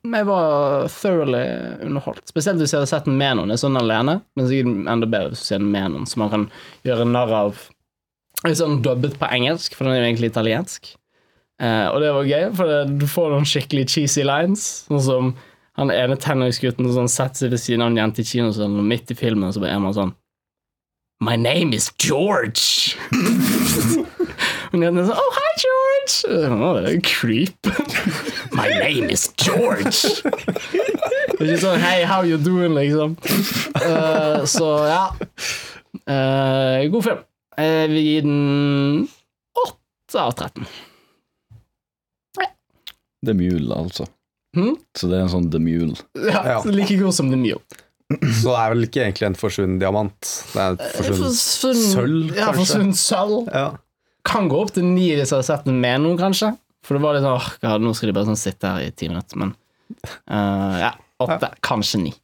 Jeg 0.06 0.26
var 0.28 0.84
thoroughly 0.86 1.46
underholdt. 1.82 2.28
Spesielt 2.30 2.60
hvis 2.62 2.70
jeg 2.70 2.78
hadde 2.78 2.90
sett 2.92 3.08
den 3.08 3.16
med 3.18 3.40
noen. 3.40 3.50
Det 3.50 3.56
er 3.56 3.64
sånn 3.64 3.78
alene, 3.80 4.20
men 4.38 4.46
sikkert 4.46 4.90
enda 4.92 5.08
bedre 5.10 5.32
hvis 5.32 5.40
du 5.42 5.48
ser 5.48 5.58
den 5.58 5.72
med 5.72 5.90
noen, 5.90 6.04
så 6.06 6.20
man 6.22 6.30
kan 6.30 6.44
gjøre 6.86 7.08
narr 7.10 7.34
av 7.44 7.64
Litt 8.44 8.58
sånn 8.60 8.82
dubbet 8.84 9.14
på 9.18 9.26
engelsk, 9.32 9.72
for 9.74 9.88
den 9.88 9.94
er 9.94 10.02
jo 10.02 10.06
egentlig 10.10 10.28
italiensk. 10.28 10.90
Og 11.56 11.96
det 12.02 12.10
var 12.12 12.28
gøy, 12.28 12.42
for 12.54 12.90
du 13.00 13.06
får 13.08 13.32
noen 13.32 13.48
skikkelig 13.48 13.86
cheesy 13.88 14.26
lines. 14.28 14.66
Sånn 14.86 15.02
som 15.02 15.30
han 15.76 15.92
ene 15.92 16.16
tenåringsgutten 16.20 16.88
sånn, 16.92 17.10
setter 17.12 17.44
seg 17.44 17.52
ved 17.52 17.60
siden 17.60 17.84
av 17.84 17.90
en 17.92 17.98
jente 18.00 18.22
i 18.24 18.28
kino, 18.28 18.52
sånn, 18.56 18.78
og 18.80 18.86
midt 18.88 19.12
i 19.12 19.18
filmen 19.18 19.52
så 19.52 19.64
er 19.68 19.80
man 19.82 19.96
sånn 19.96 20.14
My 21.24 21.36
name 21.36 21.72
is 21.72 21.88
George! 21.96 22.96
Og 24.72 24.82
jenten 24.82 25.00
er 25.00 25.06
sånn 25.08 25.20
Oh, 25.20 25.36
hi, 25.36 25.52
George! 25.62 26.50
Å, 26.52 26.72
det 26.76 26.90
er 26.90 26.98
creep. 27.04 27.70
My 28.56 28.68
name 28.68 29.08
is 29.12 29.28
George! 29.40 30.20
Det 30.26 31.38
er 31.40 31.46
ikke 31.46 31.62
sånn 31.62 31.80
Hey, 31.80 32.04
how 32.08 32.20
you 32.24 32.36
doing, 32.40 32.76
liksom. 32.76 33.16
Uh, 33.80 34.44
så 34.48 34.68
ja. 34.88 35.00
Uh, 36.04 36.84
god 36.92 37.08
film. 37.08 37.24
Jeg 37.56 37.88
vil 37.92 38.04
gi 38.04 38.18
den 38.26 39.08
8 39.64 40.20
av 40.20 40.36
13. 40.36 40.68
Det 43.24 43.32
er 43.32 43.40
Mule, 43.40 43.72
altså. 43.76 44.04
Mhm. 44.56 44.76
Så 44.96 45.08
det 45.10 45.18
er 45.18 45.24
en 45.26 45.32
sånn 45.34 45.50
The 45.52 45.60
Mule. 45.60 45.96
Ja, 46.16 46.42
Ja. 46.56 46.60
Like 46.64 46.96
god 46.98 47.14
som 47.14 47.28
The 47.30 47.36
Mule. 47.36 47.60
Så 48.08 48.52
det 48.52 48.58
er 48.62 48.70
vel 48.72 48.84
ikke 48.86 49.02
egentlig 49.02 49.26
en 49.26 49.34
forsvunnet 49.34 49.80
diamant. 49.82 50.28
Det 50.52 50.60
er 50.62 50.70
en 50.70 50.78
forsvunnet 50.78 51.34
Forsvunnet- 51.34 51.90
sølv, 51.94 52.36
Ja, 52.36 52.52
forsvunnet 52.54 53.00
sølv. 53.00 53.48
Ja. 53.52 53.64
Kan 54.24 54.48
gå 54.50 54.60
opp 54.62 54.72
til 54.74 54.84
ni 54.86 55.08
hvis 55.10 55.30
jeg 55.30 55.36
hadde 55.36 55.48
sett 55.50 55.64
den 55.66 55.80
med 55.82 56.00
noen, 56.04 56.16
kanskje. 56.18 56.52
For 56.86 56.94
det 56.96 57.02
var 57.02 57.14
litt 57.16 57.24
sånn 57.26 57.34
åh, 57.40 57.48
God, 57.62 57.82
nå 57.82 57.94
skal 57.98 58.06
de 58.08 58.12
bare 58.14 58.28
sånn 58.30 58.38
sitte 58.38 58.70
her 58.70 58.86
i 58.86 58.90
ti 58.94 59.08
minutter. 59.10 59.36
Men 59.42 59.54
uh, 60.30 60.78
ja, 60.84 60.92
åtte. 61.20 61.50
Kanskje 61.66 62.00
ni. 62.04 62.14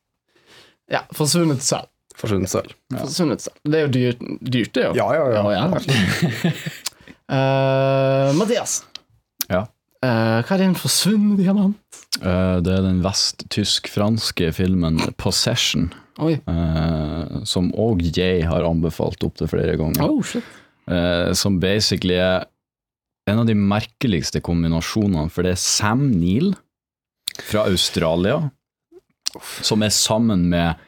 Ja, 0.90 1.02
forsvunnet 1.14 1.62
sølv. 1.66 1.88
Forsvunnet 2.14 2.48
sølv. 2.52 2.70
Forsvunnet 2.94 3.40
sølv. 3.42 3.58
Det 3.66 3.80
er 3.80 3.86
jo 3.88 3.92
dyrt, 3.96 4.22
dyrt 4.44 4.72
det, 4.78 4.84
jo. 4.86 4.94
Ja, 4.94 5.08
ja, 5.18 5.24
ja. 5.34 5.66
ja. 5.66 6.52
Eh, 7.32 8.32
Mathias, 8.36 8.84
Ja. 9.48 9.66
Eh, 10.05 10.38
hva 10.42 10.57
er 10.57 10.62
din 10.62 10.78
forsvunne 10.78 11.36
diamant? 11.38 11.78
Uh, 12.20 12.61
det 12.62 12.74
er 12.76 12.84
den 12.84 13.03
vest-tysk-franske 13.05 14.53
filmen 14.55 15.00
Possession, 15.20 15.90
eh, 16.20 17.38
som 17.48 17.70
òg 17.72 18.05
jeg 18.12 18.44
har 18.48 18.66
anbefalt 18.68 19.24
opptil 19.26 19.50
flere 19.50 19.78
ganger. 19.80 20.05
Oh, 20.07 20.22
shit. 20.22 20.44
Som 21.38 21.61
basically 21.62 22.16
er 22.18 22.42
en 23.30 23.38
av 23.38 23.46
de 23.46 23.55
merkeligste 23.55 24.42
kombinasjonene, 24.42 25.30
for 25.30 25.46
det 25.46 25.55
er 25.55 25.61
Sam 25.62 26.09
Neill 26.11 26.57
fra 27.38 27.68
Australia, 27.70 28.50
som 29.62 29.84
er 29.86 29.94
sammen 29.94 30.48
med 30.53 30.80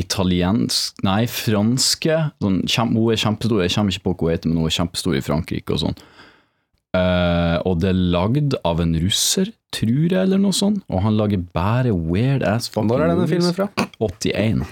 italiensk 0.00 1.00
Nei, 1.04 1.24
franske 1.28 2.18
sånn, 2.42 2.62
Hun 2.68 3.12
er 3.12 3.20
kjempestor, 3.20 3.62
jeg 3.64 3.72
kommer 3.74 3.92
ikke 3.92 4.04
på 4.04 4.12
hva 4.12 4.28
hun 4.28 4.34
heter, 4.34 4.50
men 4.50 4.60
hun 4.60 4.68
er 4.68 4.76
kjempestor 4.76 5.16
i 5.16 5.24
Frankrike 5.24 5.72
og 5.74 5.82
sånn. 5.82 5.98
Eh, 6.96 7.56
og 7.68 7.80
det 7.82 7.90
er 7.92 7.98
lagd 8.16 8.56
av 8.66 8.80
en 8.84 8.94
russer, 9.02 9.50
tror 9.74 10.06
jeg, 10.06 10.16
eller 10.22 10.40
noe 10.40 10.56
sånt, 10.56 10.82
og 10.88 11.02
han 11.04 11.16
lager 11.18 11.42
bare 11.56 11.92
weird 11.92 12.44
ass 12.46 12.70
fucking 12.72 12.88
Når 12.92 13.02
er 13.04 13.12
denne 13.12 13.24
movies. 13.26 13.36
filmen 13.36 13.56
fra? 13.56 13.68
81. 14.00 14.64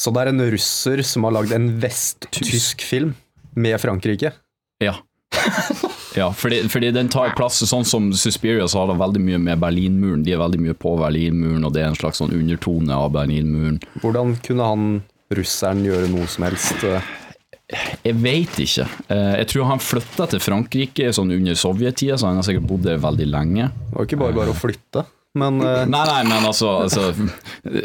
Så 0.00 0.12
det 0.14 0.22
er 0.22 0.30
en 0.32 0.44
russer 0.54 1.02
som 1.04 1.26
har 1.26 1.34
lagd 1.34 1.52
en 1.56 1.68
vest-tysk 1.82 2.84
film 2.86 3.14
med 3.58 3.76
Frankrike? 3.82 4.32
Ja. 4.80 4.94
ja, 6.20 6.28
fordi, 6.34 6.62
fordi 6.70 6.90
den 6.94 7.10
tar 7.12 7.34
plass 7.38 7.58
sånn 7.66 7.84
som 7.86 8.08
Suspiria, 8.16 8.66
så 8.70 8.82
har 8.84 8.92
det 8.92 8.98
veldig 9.02 9.22
mye 9.26 9.40
med 9.42 9.60
Berlinmuren. 9.62 10.22
De 10.26 10.34
er 10.34 10.40
veldig 10.42 10.60
mye 10.62 10.76
på 10.78 10.94
Berlinmuren, 11.00 11.66
og 11.66 11.74
det 11.74 11.82
er 11.84 11.90
en 11.90 11.98
slags 11.98 12.22
sånn 12.22 12.32
undertone 12.34 12.94
av 12.96 13.10
Berlinmuren. 13.14 13.80
Hvordan 14.02 14.36
kunne 14.46 14.70
han 14.70 14.86
russeren 15.34 15.82
gjøre 15.86 16.08
noe 16.10 16.26
som 16.30 16.46
helst? 16.48 16.86
eh? 16.86 17.02
Jeg 18.04 18.16
veit 18.18 18.56
ikke. 18.64 18.84
Eh, 19.12 19.34
Jeg 19.40 19.46
tror 19.52 19.68
han 19.70 19.78
flytta 19.82 20.26
til 20.32 20.40
Frankrike 20.42 21.10
sånn 21.14 21.30
under 21.36 21.54
sovjettida, 21.58 22.16
så 22.18 22.26
han 22.30 22.40
har 22.40 22.46
sikkert 22.46 22.66
bodd 22.70 22.82
der 22.86 22.98
veldig 23.02 23.26
lenge. 23.30 23.68
Det 23.90 23.96
var 23.98 24.08
ikke 24.08 24.18
bare 24.24 24.36
bare 24.40 24.54
å 24.54 24.58
flytte, 24.58 25.04
men 25.38 25.60
uh... 25.62 25.84
Nei, 25.86 26.00
nei, 26.08 26.22
men 26.26 26.46
altså, 26.48 26.72
altså 26.88 27.12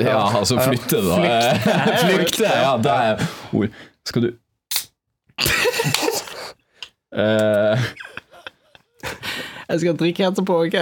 Ja, 0.02 0.24
altså 0.40 0.58
flytte, 0.66 1.02
da. 1.06 1.20
Flykte. 1.22 1.76
Flykte, 2.08 2.50
ja, 2.50 2.74
det 2.82 2.96
er 3.12 3.28
ord. 3.54 3.78
Skal 4.10 4.26
du 4.28 4.32
Eh, 7.16 7.84
Jeg 9.70 9.80
skal 9.82 9.96
drikke 10.00 10.26
etterpå, 10.28 10.58
ok? 10.68 10.78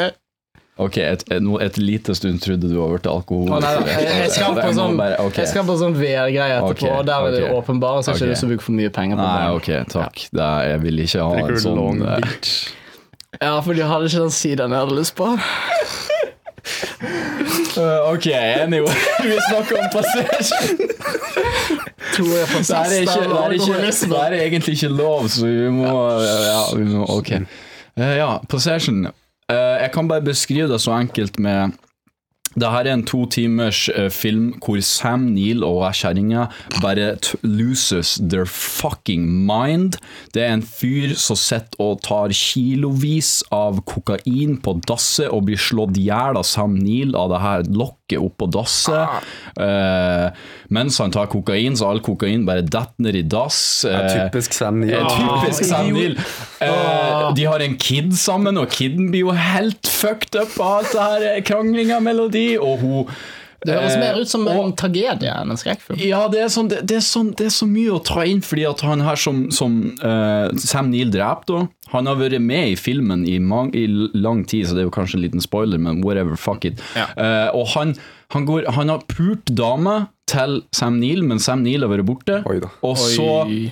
Ok, 0.82 0.98
et, 0.98 1.24
et, 1.30 1.48
et 1.62 1.76
lite 1.78 2.16
stund 2.18 2.40
trodde 2.42 2.70
du 2.70 2.80
over 2.82 2.98
til 2.98 3.12
alkohol. 3.12 3.52
Oh, 3.52 3.60
nei, 3.62 3.74
nei, 3.78 3.92
jeg, 3.94 4.14
jeg 4.24 4.32
skal 4.34 4.56
på 4.58 4.72
sånn, 4.80 4.96
bare- 4.98 5.28
jeg 5.38 5.52
skal 5.52 5.68
på 5.68 5.76
sånn 5.78 5.94
VR-greie 6.00 6.56
etterpå, 6.58 6.72
okay, 6.74 6.94
og 6.98 7.06
der 7.06 7.28
er 7.28 7.36
det 7.36 7.44
okay. 7.44 7.58
åpenbare, 7.60 8.02
så 8.02 8.10
har 8.12 8.18
ikke 8.18 8.32
lyst 8.32 8.42
til 8.42 8.50
å 8.50 8.54
bruke 8.56 8.66
for 8.66 8.78
mye 8.80 8.94
penger 8.96 9.22
på 9.22 9.28
Nei, 9.28 9.44
det. 9.44 9.60
ok, 9.60 9.92
takk. 9.94 10.24
Det 10.34 10.48
er, 10.48 10.72
jeg 10.72 10.84
vil 10.88 11.04
ikke 11.06 11.28
ha 11.30 11.44
en 11.44 11.62
sånn 11.68 11.78
Long 11.78 12.02
bitch. 12.26 12.56
Ja, 13.38 13.54
for 13.66 13.78
de 13.78 13.86
hadde 13.86 14.10
ikke 14.10 14.26
den 14.26 14.34
siden 14.34 14.74
jeg 14.74 14.86
hadde 14.86 14.98
lyst 14.98 15.16
på. 15.18 15.30
Uh, 17.78 18.10
Ok, 18.14 18.28
anyway. 18.34 18.94
Vi 19.30 19.38
snakker 19.50 19.78
om 19.78 19.90
passasjen. 19.94 20.86
Tror 22.14 22.30
jeg 22.34 22.46
Det 22.50 22.78
er, 22.78 23.02
ikke, 23.02 23.24
det, 23.26 23.40
er 23.40 23.58
ikke, 23.58 24.08
det 24.10 24.22
er 24.22 24.36
egentlig 24.42 24.78
ikke 24.78 24.94
lov, 24.94 25.28
så 25.34 25.46
vi 25.50 25.70
må 25.74 25.90
Ja, 26.22 26.62
vi 26.78 26.86
må, 26.86 27.06
ok. 27.10 27.36
Uh, 27.98 28.16
ja, 28.18 28.32
Possession. 28.50 29.06
Eh, 29.54 29.78
jeg 29.84 29.94
kan 29.94 30.10
bare 30.10 30.26
beskrive 30.26 30.72
det 30.72 30.82
så 30.82 30.98
enkelt 30.98 31.40
med 31.40 31.80
det 32.54 32.70
her 32.70 32.86
er 32.86 32.94
en 32.94 33.06
to 33.06 33.24
timers 33.34 33.88
eh, 33.90 34.12
film 34.14 34.52
hvor 34.62 34.78
Sam 34.86 35.26
Neill 35.34 35.64
og 35.66 35.88
kjerringa 35.98 36.46
bare 36.84 37.16
loses 37.42 38.20
their 38.22 38.46
fucking 38.46 39.26
mind. 39.48 39.98
Det 40.36 40.44
er 40.46 40.54
en 40.54 40.66
fyr 40.66 41.16
som 41.18 41.40
sitter 41.40 41.82
og 41.82 42.04
tar 42.06 42.34
kilovis 42.38 43.42
av 43.54 43.82
kokain 43.90 44.60
på 44.62 44.78
dasset 44.86 45.32
og 45.34 45.48
blir 45.50 45.58
slått 45.58 45.98
i 45.98 46.08
hjel 46.12 46.38
av 46.38 46.46
Sam 46.46 46.78
Neill 46.78 47.18
av 47.18 47.34
det 47.34 47.42
her 47.42 47.66
lokket 47.74 48.03
oppå 48.22 48.48
dasset. 48.52 49.24
Eh, 49.60 50.30
mens 50.74 50.98
han 51.00 51.12
tar 51.14 51.28
kokain, 51.32 51.76
så 51.78 51.90
all 51.92 52.02
kokain 52.06 52.46
bare 52.48 52.64
detter 52.66 53.06
ned 53.06 53.16
i 53.16 53.22
dass. 53.22 53.60
Er 53.86 54.04
Eh, 54.04 54.30
typisk 54.30 54.54
Sam 54.54 54.82
Neill. 54.82 54.94
Eh, 54.94 55.14
Typisk 55.18 55.66
Sam 55.70 55.92
Neill. 55.94 56.18
Eh, 56.62 57.34
de 57.38 57.46
har 57.46 57.60
en 57.60 57.78
kid 57.78 58.14
sammen, 58.18 58.58
og 58.58 58.70
kiden 58.74 59.12
blir 59.12 59.28
jo 59.28 59.32
helt 59.38 59.88
fucked 59.88 60.36
up 60.40 60.60
av 60.60 60.82
alt 60.82 60.92
det 60.94 61.08
her 61.08 61.42
kranglinga 61.48 62.00
mellom 62.04 62.32
de, 62.34 62.58
og 62.60 62.80
hun 62.80 63.08
Det 63.66 63.76
høres 63.78 63.94
eh, 63.96 64.00
mer 64.02 64.18
ut 64.22 64.28
som 64.32 64.48
og- 64.48 64.60
en 64.66 64.74
tragedie 64.80 65.32
enn 65.32 65.52
en 65.54 65.60
skrekkfilm. 65.60 66.00
ja, 66.04 66.22
det 66.32 66.42
er, 66.44 66.50
sånn, 66.52 66.70
det, 66.72 66.82
det, 66.90 66.98
er 67.00 67.06
sånn, 67.06 67.30
det 67.40 67.46
er 67.48 67.54
så 67.56 67.68
mye 67.70 67.94
å 67.96 68.02
ta 68.04 68.26
inn, 68.28 68.42
fordi 68.44 68.66
at 68.70 68.82
han 68.88 69.04
her 69.06 69.16
som, 69.20 69.46
som 69.56 69.78
uh, 70.04 70.50
Sam 70.60 70.90
Neill 70.92 71.12
drept 71.14 71.48
da, 71.52 71.62
han 71.94 72.10
har 72.10 72.18
vært 72.20 72.40
med 72.42 72.74
i 72.74 72.76
filmen 72.80 73.24
i, 73.30 73.38
mang, 73.40 73.70
i 73.78 73.86
lang 74.18 74.44
tid, 74.50 74.68
så 74.68 74.74
det 74.76 74.84
er 74.84 74.90
jo 74.90 74.96
kanskje 74.96 75.20
en 75.20 75.24
liten 75.28 75.44
spoiler, 75.44 75.78
men 75.80 76.02
whatever, 76.04 76.36
fuck 76.36 76.66
it. 76.66 76.82
Eh, 76.98 77.50
og 77.54 77.68
han, 77.76 77.94
han, 78.34 78.46
går, 78.50 78.66
han 78.74 78.90
har 78.90 79.04
pult 79.12 79.46
dame 79.54 80.08
til 80.28 80.62
Sam 80.74 80.98
Neill, 81.00 81.22
men 81.28 81.40
Sam 81.44 81.62
Neill 81.64 81.86
har 81.86 81.92
vært 81.94 82.08
borte, 82.08 82.40
Oi 82.50 82.60
da. 82.64 82.72
og 82.82 82.98
så 82.98 83.28
Oi. 83.46 83.72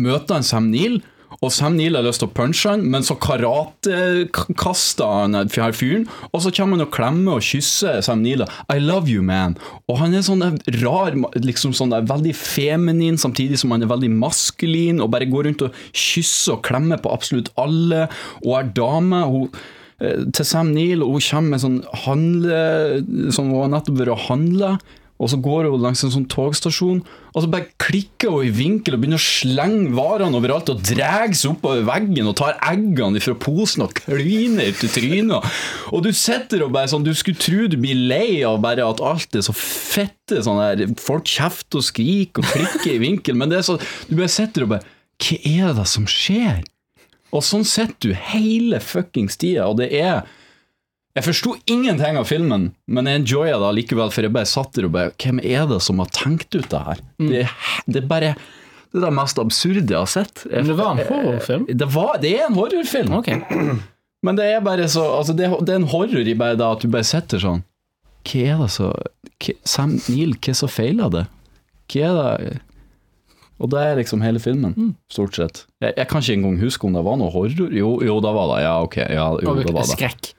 møter 0.00 0.38
han 0.38 0.46
Sam 0.46 0.70
Neill, 0.72 1.00
og 1.40 1.52
Sam 1.54 1.76
Neill 1.78 1.96
har 1.98 2.04
lyst 2.06 2.22
til 2.22 2.30
å 2.30 2.34
punche 2.34 2.70
han, 2.70 2.84
men 2.90 3.04
så 3.06 3.16
karatekaster 3.20 5.10
han 5.10 5.36
her 5.38 5.76
fyren, 5.76 6.06
og 6.30 6.44
så 6.44 6.52
kommer 6.54 6.78
han 6.78 6.86
og 6.86 6.94
klemmer 6.94 7.38
og 7.38 7.46
kysser 7.46 8.00
Sam 8.04 8.22
Neill. 8.24 8.44
I 8.72 8.78
love 8.82 9.10
you, 9.10 9.22
man. 9.24 9.56
Og 9.90 10.00
han 10.00 10.14
er 10.14 10.24
sånn 10.26 10.44
rar, 10.80 11.16
liksom 11.40 11.74
sånn 11.76 11.94
der 11.94 12.08
veldig 12.08 12.34
feminin, 12.38 13.20
samtidig 13.20 13.60
som 13.60 13.74
han 13.74 13.84
er 13.84 13.92
veldig 13.92 14.12
maskulin, 14.14 15.02
og 15.04 15.12
bare 15.14 15.30
går 15.30 15.48
rundt 15.48 15.64
og 15.66 15.78
kysser 15.92 16.56
og 16.56 16.64
klemmer 16.66 17.00
på 17.02 17.12
absolutt 17.14 17.52
alle, 17.60 18.08
og 18.44 18.58
er 18.58 18.74
dame. 18.76 19.22
Hun 19.30 19.48
eh, 20.00 20.26
til 20.34 20.48
Sam 20.48 20.74
Neill, 20.74 21.04
og 21.04 21.16
hun 21.16 21.26
kommer 21.28 21.54
med 21.54 21.64
sånn 21.64 21.80
handle 22.04 22.60
Som 23.34 23.50
hun 23.52 23.64
har 23.64 23.72
nettopp 23.76 24.00
vært 24.00 24.14
og 24.14 24.28
handla. 24.28 24.76
Og 25.24 25.30
så 25.32 25.38
går 25.40 25.70
hun 25.70 25.80
langs 25.80 26.02
en 26.04 26.12
sånn 26.12 26.26
togstasjon, 26.28 26.98
og 27.32 27.38
så 27.40 27.48
bare 27.50 27.70
klikker 27.80 28.34
hun 28.34 28.44
i 28.44 28.52
vinkel 28.52 28.96
og 28.96 29.00
begynner 29.00 29.20
å 29.20 29.24
slenge 29.24 29.94
varene 29.96 30.36
overalt 30.36 30.68
og 30.68 30.82
drar 30.84 31.32
seg 31.32 31.54
oppover 31.54 31.86
veggen 31.88 32.28
og 32.28 32.36
tar 32.42 32.58
eggene 32.68 33.22
fra 33.24 33.32
posen 33.40 33.86
og 33.86 33.94
kliner 34.02 34.76
til 34.76 34.92
trynet. 34.92 35.48
Og 35.96 36.04
du 36.04 36.10
sitter 36.12 36.66
og 36.66 36.74
bare 36.76 36.92
sånn, 36.92 37.06
du 37.06 37.14
skulle 37.16 37.40
tro 37.40 37.64
du 37.72 37.78
blir 37.80 38.04
lei 38.12 38.44
av 38.44 38.60
bare 38.64 38.84
at 38.84 39.00
alt 39.00 39.40
er 39.40 39.46
så 39.46 39.56
fette 39.56 40.44
sånn 40.44 40.60
der, 40.60 40.94
folk 41.00 41.24
kjefter 41.30 41.80
og 41.80 41.88
skriker 41.88 42.44
og 42.44 42.52
klikker 42.52 42.92
i 42.92 43.00
vinkel, 43.02 43.40
men 43.40 43.52
det 43.52 43.62
er 43.62 43.68
så, 43.72 43.80
du 44.10 44.14
bare 44.18 44.32
sitter 44.32 44.68
og 44.68 44.76
bare, 44.76 44.94
hva 45.24 45.40
er 45.48 45.76
det 45.80 45.88
som 45.88 46.06
skjer? 46.10 46.60
Og 47.34 47.42
sånn 47.42 47.64
sitter 47.66 48.12
du 48.12 48.24
hele 48.28 48.78
fuckings 48.84 49.40
tida, 49.40 49.70
og 49.70 49.80
det 49.80 49.88
er 49.96 50.26
Jeg 51.14 51.24
forsto 51.28 51.52
ingenting 51.70 52.16
av 52.18 52.26
filmen, 52.26 52.72
men 52.90 53.06
jeg 53.06 53.20
enjoya 53.22 53.58
det 53.62 53.68
likevel, 53.76 54.10
for 54.10 54.26
jeg 54.26 54.32
bare 54.34 54.48
satt 54.50 54.72
der 54.74 54.88
og 54.88 54.94
bare 54.96 55.12
Hvem 55.22 55.38
er 55.46 55.68
det 55.70 55.80
som 55.86 56.00
har 56.02 56.08
tenkt 56.10 56.54
ut 56.58 56.66
det 56.72 56.80
her? 56.88 57.02
Det, 57.22 57.42
er- 57.44 57.56
det 57.86 58.02
er 58.02 58.08
bare 58.10 58.32
det 58.94 59.00
er 59.02 59.06
det 59.08 59.14
mest 59.16 59.38
absurde 59.42 59.90
jeg 59.90 59.98
har 59.98 60.06
sett. 60.10 60.44
Jeg, 60.46 60.62
Men 60.62 60.66
det 60.70 60.74
var 60.78 60.90
en 60.94 61.00
horrorfilm? 61.08 61.64
det, 61.66 61.86
var, 61.90 62.12
det 62.22 62.30
er 62.38 62.44
en 62.46 62.54
horrorfilm. 62.54 63.14
Ok. 63.18 63.30
Men 64.24 64.36
det 64.38 64.44
er 64.54 64.60
bare 64.64 64.86
så 64.88 65.02
altså 65.18 65.34
det, 65.36 65.48
det 65.66 65.72
er 65.74 65.80
en 65.82 65.88
horror 65.90 66.28
i 66.30 66.34
bare 66.38 66.54
det 66.56 66.64
at 66.66 66.84
du 66.84 66.88
bare 66.94 67.04
sitter 67.06 67.42
sånn 67.42 67.64
Hva 68.24 68.44
er 68.54 68.60
det 68.62 68.68
så 68.72 68.92
hva, 68.94 69.54
Sam 69.68 69.96
Neill, 70.08 70.36
hva 70.38 70.54
så 70.56 70.68
feiler 70.70 71.10
det? 71.12 71.24
Hva 71.92 72.06
er 72.06 72.14
det 72.46 72.54
Og 73.58 73.70
det 73.74 73.82
er 73.82 73.98
liksom 73.98 74.22
hele 74.24 74.40
filmen, 74.42 74.94
stort 75.12 75.36
sett. 75.38 75.64
Jeg, 75.82 75.94
jeg 75.98 76.08
kan 76.10 76.22
ikke 76.24 76.38
engang 76.38 76.56
huske 76.62 76.86
om 76.88 76.94
det 76.96 77.02
var 77.06 77.18
noe 77.20 77.30
horror. 77.34 77.74
Jo, 77.74 77.92
jo 78.02 78.16
da 78.24 78.32
var 78.34 78.48
det. 78.54 78.62
Ja, 78.64 78.72
ok. 78.82 78.96
Ja, 79.10 79.26
jo, 79.42 79.54
det 79.60 79.74
var 79.74 79.82
det. 79.84 79.90
Skrekk. 79.94 80.30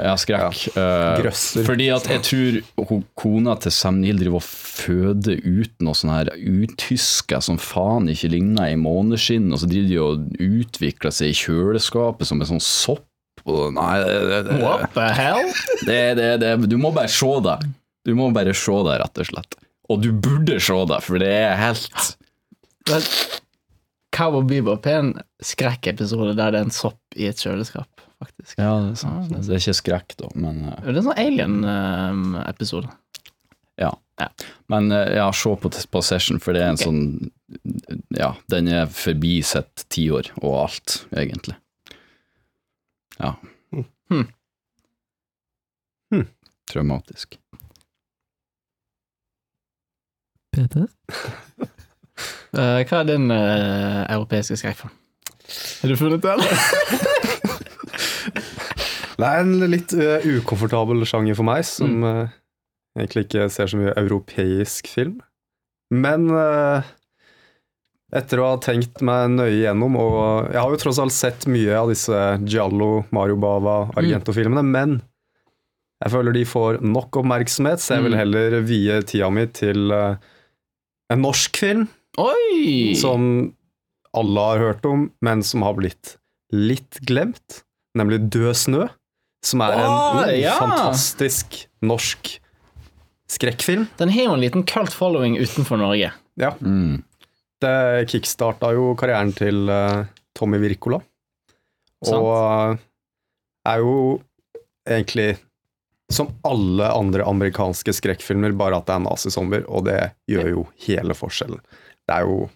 Ja, 0.00 0.14
skrekk. 0.20 0.60
Ja. 0.74 1.14
Grøsser. 1.20 1.64
fordi 1.66 1.88
at 1.94 2.08
jeg 2.10 2.22
tror 2.26 3.00
kona 3.18 3.56
til 3.62 3.74
Sam 3.74 4.00
Neill 4.02 4.20
driver 4.20 4.40
og 4.40 4.46
føder 4.46 5.40
ut 5.44 5.74
noe 5.84 5.98
sånn 5.98 6.12
her 6.14 6.30
utysker 6.34 7.42
som 7.44 7.60
faen 7.60 8.10
ikke 8.12 8.32
ligner 8.34 8.72
i 8.72 8.78
måneskinn, 8.80 9.50
og 9.52 9.62
så 9.62 9.70
driver 9.70 9.90
de 9.90 10.00
og 10.02 10.38
utvikler 10.42 11.14
seg 11.14 11.32
i 11.32 11.38
kjøleskapet 11.44 12.30
som 12.30 12.42
en 12.42 12.50
sånn 12.54 12.64
sopp. 12.64 13.06
Og, 13.44 13.74
nei, 13.76 13.98
det, 14.00 14.18
det, 14.30 14.42
det, 14.46 14.58
What 14.62 14.94
the 14.96 15.08
hell? 15.12 15.50
det, 15.84 16.00
det, 16.16 16.28
det, 16.40 16.54
du 16.70 16.78
må 16.80 16.94
bare 16.96 17.12
se 17.12 17.28
det. 17.44 17.58
Du 18.04 18.14
må 18.16 18.30
bare 18.32 18.54
se 18.56 18.76
det, 18.86 18.98
rett 19.02 19.20
og 19.20 19.28
slett. 19.28 19.58
Og 19.92 20.00
du 20.00 20.10
burde 20.12 20.56
se 20.64 20.76
det, 20.88 21.00
for 21.04 21.20
det 21.20 21.32
er 21.42 21.58
helt 21.60 22.14
Men 22.88 23.04
Cowboy 24.14 24.44
Bebop 24.48 24.86
er 24.86 25.00
en 25.00 25.12
skrekkepisode 25.44 26.36
der 26.38 26.54
det 26.54 26.60
er 26.60 26.68
en 26.68 26.74
sopp 26.74 27.18
i 27.18 27.26
et 27.28 27.40
kjøleskap, 27.40 27.88
faktisk. 28.22 28.56
Ja, 28.58 28.72
det 28.82 28.92
er 28.92 29.00
sant. 29.00 29.32
Det 29.34 29.54
er 29.56 29.62
ikke 29.62 29.78
skrekk, 29.80 30.16
da, 30.20 30.30
men 30.34 30.62
eh, 30.68 30.80
Det 30.82 30.92
er 30.92 31.00
en 31.00 31.08
sånn 31.08 31.22
alien-episode. 31.24 32.92
Ja. 33.80 33.92
Ja. 34.20 34.28
Men 34.66 34.92
eh, 34.92 35.16
ja, 35.16 35.32
se 35.32 35.56
på 35.56 35.70
Possession, 35.90 36.40
for 36.40 36.54
det 36.54 36.62
er 36.62 36.72
en 36.72 36.78
okay. 36.78 36.86
sånn 36.86 38.10
Ja, 38.14 38.34
den 38.52 38.70
er 38.70 38.86
forbi 38.90 39.38
sitt 39.46 39.86
tiår 39.92 40.30
og 40.40 40.58
alt, 40.64 41.00
egentlig. 41.14 41.56
Ja. 43.18 43.34
Hmm. 44.10 44.26
Hmm. 46.12 46.28
Traumatisk. 46.70 47.38
Peter? 50.54 50.86
uh, 52.54 52.78
hva 52.86 53.00
er 53.00 53.08
din 53.08 53.26
uh, 53.32 54.04
europeiske 54.06 54.60
skrekkfilm? 54.60 54.94
Har 55.80 55.90
du 55.90 55.96
funnet 55.98 56.22
den? 56.22 56.40
Det 59.18 59.26
er 59.28 59.40
en 59.44 59.54
litt 59.70 59.92
uh, 59.94 60.24
ukomfortabel 60.40 61.04
sjanger 61.06 61.36
for 61.38 61.46
meg, 61.46 61.64
som 61.68 62.00
Mm. 62.00 62.04
ø, 62.04 62.26
egentlig 62.98 63.24
ikke 63.26 63.48
ser 63.50 63.66
så 63.70 63.78
mye 63.80 63.94
europeisk 64.00 64.88
film. 64.90 65.20
Men 65.94 66.28
uh, 66.30 66.82
etter 68.14 68.38
å 68.42 68.52
ha 68.52 68.58
tenkt 68.62 69.02
meg 69.02 69.32
nøye 69.34 69.56
gjennom, 69.64 69.96
og 69.98 70.50
jeg 70.52 70.60
har 70.60 70.70
jo 70.74 70.80
tross 70.82 71.00
alt 71.02 71.14
sett 71.14 71.46
mye 71.50 71.74
av 71.78 71.90
disse 71.90 72.20
Giallo, 72.46 73.04
Mario 73.14 73.36
Bava, 73.42 73.90
Argento-filmene, 73.98 74.62
men 74.66 75.00
jeg 76.04 76.12
føler 76.12 76.34
de 76.36 76.44
får 76.46 76.80
nok 76.84 77.16
oppmerksomhet, 77.22 77.80
så 77.82 77.96
jeg 77.96 78.04
vil 78.06 78.12
Mm. 78.14 78.18
heller 78.22 78.60
vie 78.62 79.02
tida 79.02 79.30
mi 79.32 79.46
til 79.46 79.90
en 79.94 81.22
norsk 81.22 81.56
film 81.56 81.86
Oi! 82.18 82.94
som 82.98 83.52
alle 84.14 84.40
har 84.50 84.58
hørt 84.62 84.84
om, 84.86 85.08
men 85.22 85.42
som 85.42 85.62
har 85.66 85.74
blitt 85.74 86.16
litt 86.54 87.00
glemt, 87.08 87.62
nemlig 87.98 88.20
Død 88.32 88.54
snø, 88.58 88.88
som 89.44 89.60
er 89.64 89.76
en 89.76 89.84
Å, 89.90 89.96
mm, 90.24 90.34
ja. 90.40 90.54
fantastisk 90.58 91.66
norsk 91.84 92.34
skrekkfilm. 93.30 93.86
Den 93.98 94.12
har 94.14 94.28
jo 94.28 94.34
en 94.36 94.42
liten 94.44 94.64
cult 94.68 94.94
following 94.94 95.36
utenfor 95.40 95.80
Norge. 95.80 96.12
Ja, 96.40 96.50
Mm. 96.60 97.02
det 97.62 98.08
kickstarta 98.10 98.72
jo 98.74 98.94
karrieren 98.98 99.32
til 99.36 99.68
uh, 99.70 100.04
Tommy 100.34 100.58
Wirkola, 100.58 100.98
og 102.04 102.26
uh, 102.34 102.76
er 103.66 103.78
jo 103.80 104.20
egentlig 104.86 105.38
som 106.12 106.28
alle 106.44 106.90
andre 106.92 107.24
amerikanske 107.24 107.94
skrekkfilmer, 107.96 108.52
bare 108.52 108.76
at 108.76 108.86
det 108.86 108.94
er 108.98 109.04
nazizombier, 109.06 109.64
og 109.68 109.86
det 109.86 110.12
gjør 110.28 110.50
jo 110.50 110.66
hele 110.84 111.14
forskjellen. 111.16 111.62
Det 112.04 112.12
er 112.18 112.26
jo 112.28 112.50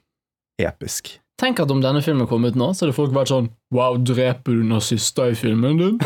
episk. 0.61 1.15
Tenk 1.39 1.61
at 1.63 1.71
om 1.71 1.79
denne 1.83 2.03
filmen 2.03 2.27
kom 2.27 2.43
ut 2.49 2.57
nå, 2.59 2.73
så 2.75 2.85
hadde 2.85 2.97
folk 2.97 3.13
vært 3.15 3.31
sånn 3.31 3.47
Wow, 3.75 4.01
dreper 4.03 4.59
du 4.59 4.65
nazister 4.67 5.31
i 5.31 5.39
filmen 5.39 5.79
din? 5.79 5.97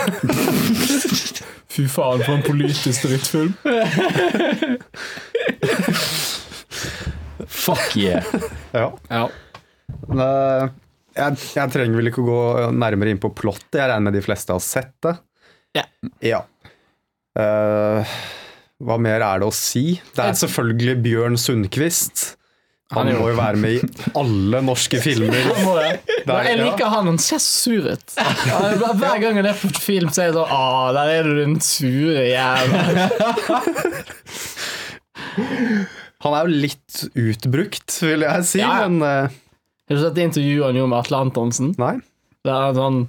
Fy 1.72 1.86
faen, 1.88 2.20
for 2.20 2.36
en 2.36 2.44
politisk 2.44 3.06
drittfilm. 3.06 3.54
Fuck 7.62 7.96
yeah! 7.96 8.26
Ja. 8.76 8.90
Ja. 9.08 9.22
Eh, 10.12 10.64
jeg, 11.16 11.38
jeg 11.56 11.72
trenger 11.72 11.96
vel 11.96 12.10
ikke 12.10 12.20
å 12.20 12.28
gå 12.28 12.42
nærmere 12.76 13.14
inn 13.14 13.22
på 13.22 13.32
plottet. 13.32 13.78
Jeg 13.78 13.88
regner 13.88 14.10
med 14.10 14.18
de 14.18 14.24
fleste 14.24 14.52
har 14.52 14.60
sett 14.64 14.92
det. 15.06 15.14
Ja. 15.78 15.86
Ja. 16.20 16.42
Uh, 17.32 18.04
hva 18.84 18.98
mer 19.00 19.24
er 19.24 19.40
det 19.40 19.48
å 19.48 19.54
si? 19.56 19.96
Det 20.12 20.26
er 20.26 20.36
selvfølgelig 20.42 20.98
Bjørn 21.06 21.40
Sundquist. 21.40 22.34
Han 22.92 23.08
Han 23.08 23.18
må 23.22 23.28
jo 23.30 23.36
være 23.38 23.56
med 23.56 23.72
i 23.72 23.80
alle 24.20 24.60
norske 24.66 25.00
filmer. 25.00 25.46
Må 25.66 25.78
jeg? 25.80 26.00
Der, 26.26 26.42
jeg 26.44 26.58
ja. 26.58 26.64
liker 26.66 26.90
han, 26.92 27.08
han 27.08 27.18
ser 27.22 27.40
sur 27.40 27.88
ut. 27.88 28.16
Hver 28.18 29.16
gang 29.22 29.38
han 29.40 29.48
er 29.48 29.56
på 29.56 29.70
film, 29.80 30.10
så 30.12 30.26
er 30.26 30.28
jeg 30.28 30.36
sånn 30.36 30.52
Å, 30.52 30.92
der 30.96 31.12
er 31.14 31.28
du 31.28 31.32
den 31.40 31.56
sure 31.64 32.26
jævla. 32.28 32.80
Han 36.22 36.36
er 36.36 36.46
jo 36.46 36.60
litt 36.66 37.00
utbrukt, 37.18 37.94
vil 38.04 38.22
jeg 38.26 38.44
si, 38.46 38.60
Ja, 38.60 38.84
men 38.86 39.02
uh... 39.02 39.32
Har 39.90 39.98
du 39.98 40.02
sett 40.04 40.20
intervjuet 40.22 40.68
han 40.68 40.76
gjorde 40.78 40.90
med 40.92 40.98
Atle 41.00 41.22
Antonsen? 41.26 41.72
nei. 41.80 41.96
Det 42.42 42.52
er 42.52 42.76
sånn 42.76 43.00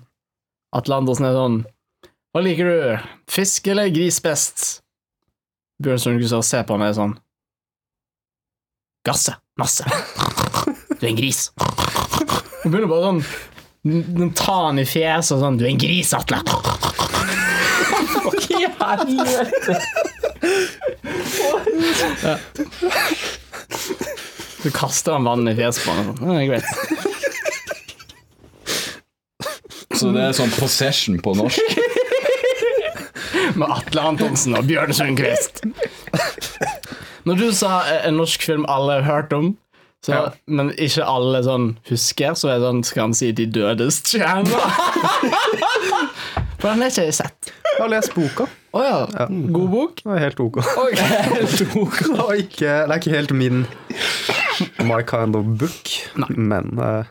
Atle 0.77 0.97
Antonsen 1.01 1.27
er 1.29 1.37
sånn 1.37 1.59
Hva 2.33 2.41
liker 2.45 2.69
du? 2.69 3.05
Fisk 3.29 3.69
eller 3.69 3.91
gris 3.93 4.17
best? 4.23 4.65
Bjørn 5.83 6.01
Sundquist 6.01 6.49
ser 6.49 6.65
på 6.69 6.77
meg 6.81 6.95
sånn 6.97 7.13
Gasse. 9.05 9.35
Masse. 9.59 9.83
Du 10.99 11.05
er 11.05 11.09
en 11.11 11.17
gris. 11.17 11.51
Hun 12.63 12.71
begynner 12.71 12.87
bare 12.89 13.03
sånn 13.09 13.23
n- 14.23 14.31
Ta 14.39 14.55
han 14.69 14.79
i 14.79 14.85
fjeset 14.87 15.35
og 15.35 15.41
sånn 15.43 15.57
Du 15.59 15.65
er 15.65 15.71
en 15.73 15.81
gris, 15.81 16.13
Atle. 16.15 16.39
I 18.53 18.63
helvete! 18.63 19.75
Så 24.63 24.71
kaster 24.71 25.11
han 25.17 25.23
vann 25.27 25.47
i 25.47 25.55
fjeset 25.57 25.83
på 25.85 25.91
han. 25.91 26.05
sånn. 26.17 26.29
Det 26.29 26.35
er 26.39 26.47
greit. 26.51 26.67
Så 29.93 30.11
det 30.15 30.21
er 30.29 30.33
sånn 30.37 30.53
possession 30.57 31.19
på 31.23 31.33
norsk? 31.37 31.59
Med 33.59 33.67
Atle 33.69 34.01
Antonsen 34.13 34.55
og 34.57 34.65
Bjørn 34.69 34.93
Sundquist. 34.95 35.61
Når 37.25 37.39
du 37.39 37.45
sa 37.55 37.81
eh, 37.87 38.07
en 38.09 38.17
norsk 38.19 38.41
film 38.43 38.65
alle 38.69 38.99
har 39.01 39.05
hørt 39.07 39.33
om, 39.33 39.53
så, 40.03 40.11
Ja. 40.11 40.23
men 40.51 40.73
ikke 40.75 41.05
alle 41.07 41.39
sånn 41.45 41.77
husker, 41.87 42.33
så 42.35 42.49
er 42.51 42.57
det 42.59 42.67
sånn, 42.67 42.81
skal 42.83 43.01
han 43.05 43.13
si 43.15 43.29
De 43.31 43.45
dødes 43.47 44.01
stjerner. 44.03 44.51
For 46.59 46.69
den 46.71 46.81
har 46.83 46.89
ikke 46.91 47.05
jeg 47.07 47.15
sett. 47.15 47.51
Jeg 47.73 47.79
har 47.81 47.89
lest 47.91 48.13
boka. 48.15 48.45
Oh, 48.73 48.83
ja. 48.83 49.25
God 49.29 49.69
bok? 49.71 50.01
Det 50.03 50.11
er 50.15 50.21
helt 50.25 50.39
ok. 50.43 50.59
Oi. 50.81 50.91
Det 51.59 51.67
var 52.17 52.33
ikke, 52.39 52.67
det 52.67 52.91
er 52.91 52.99
ikke 52.99 53.13
helt 53.13 53.33
min 53.37 53.63
My 54.83 55.01
kind 55.07 55.35
of 55.37 55.45
book, 55.61 55.91
men 56.35 56.71
uh, 56.79 57.03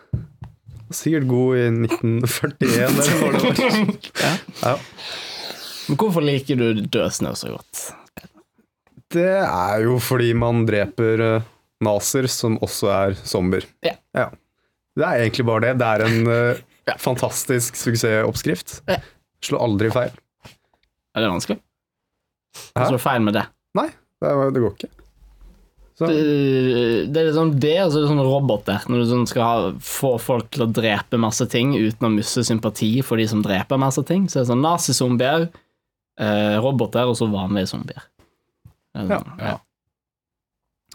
sikkert 0.92 1.28
god 1.30 1.56
i 1.58 1.66
1941 1.86 2.76
eller 2.88 3.12
hva 3.20 3.32
det 3.32 3.42
var. 3.48 3.92
Ja. 4.66 4.76
Men 5.88 5.98
hvorfor 5.98 6.22
liker 6.24 6.56
du 6.60 6.82
Dødsnø 6.94 7.32
så 7.38 7.54
godt? 7.56 7.86
Det 9.12 9.28
er 9.44 9.82
jo 9.84 9.98
fordi 10.02 10.30
man 10.38 10.64
dreper 10.68 11.22
uh, 11.38 11.48
naser 11.84 12.28
som 12.32 12.56
også 12.64 12.90
er 12.94 13.16
zombier. 13.28 13.66
Ja. 13.84 14.28
Det 14.92 15.04
er 15.08 15.22
egentlig 15.24 15.46
bare 15.48 15.66
det. 15.66 15.74
Det 15.82 15.90
er 15.90 16.06
en 16.08 16.30
uh, 16.30 16.62
Ja. 16.88 16.96
fantastisk 16.98 17.76
suksessoppskrift. 17.78 18.80
Ja. 18.90 18.96
Slår 19.46 19.60
aldri 19.62 19.90
feil. 19.94 20.16
Er 21.14 21.22
det 21.22 21.28
vanskelig? 21.30 21.60
Hva 22.74 22.88
Så 22.88 22.96
er 22.96 23.02
feil 23.04 23.22
med 23.22 23.36
det. 23.38 23.44
Nei, 23.78 23.86
det, 24.18 24.32
det 24.56 24.62
går 24.64 24.72
ikke. 24.74 24.90
Så, 25.98 26.08
Det, 26.08 26.24
det 27.12 27.20
er 27.20 27.28
liksom 27.28 27.52
det, 27.62 27.76
og 27.84 27.92
så 27.92 28.00
er 28.00 28.04
det 28.06 28.10
sånn 28.10 28.24
roboter. 28.26 28.86
Når 28.90 29.02
du 29.02 29.06
sånn 29.12 29.28
skal 29.30 29.44
ha, 29.46 29.70
få 29.84 30.14
folk 30.22 30.50
til 30.54 30.64
å 30.66 30.70
drepe 30.74 31.20
masse 31.22 31.46
ting 31.52 31.74
uten 31.76 32.08
å 32.08 32.12
miste 32.16 32.42
sympati 32.48 32.90
for 33.06 33.20
de 33.20 33.28
som 33.30 33.44
dreper 33.44 33.80
masse 33.80 34.02
ting. 34.08 34.26
Så 34.26 34.40
er 34.40 34.42
det 34.46 34.50
sånn 34.50 34.64
nazizombier, 34.64 35.46
eh, 36.18 36.56
roboter 36.64 37.06
og 37.12 37.14
så 37.20 37.30
vanlige 37.30 37.70
zombier. 37.76 38.02
Sånn, 38.96 39.30
ja. 39.40 39.56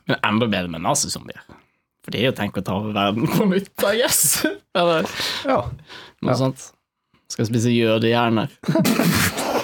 Men 0.07 0.19
enda 0.23 0.47
bedre 0.47 0.69
med 0.71 0.83
nazizombier. 0.85 1.41
For 2.05 2.13
det 2.13 2.21
er 2.21 2.29
jo 2.29 2.35
tenk 2.37 2.57
å 2.59 2.63
ta 2.63 2.77
over 2.79 2.93
verden 2.95 3.25
på 3.27 3.45
nytt, 3.49 3.73
I 3.83 3.97
guess. 4.03 4.21
Eller 4.77 5.07
ja. 5.47 5.57
noe 6.21 6.31
Ja. 6.31 6.37
sånt. 6.39 6.69
Skal 7.27 7.49
spise 7.49 7.73
jødehjerner. 7.73 8.53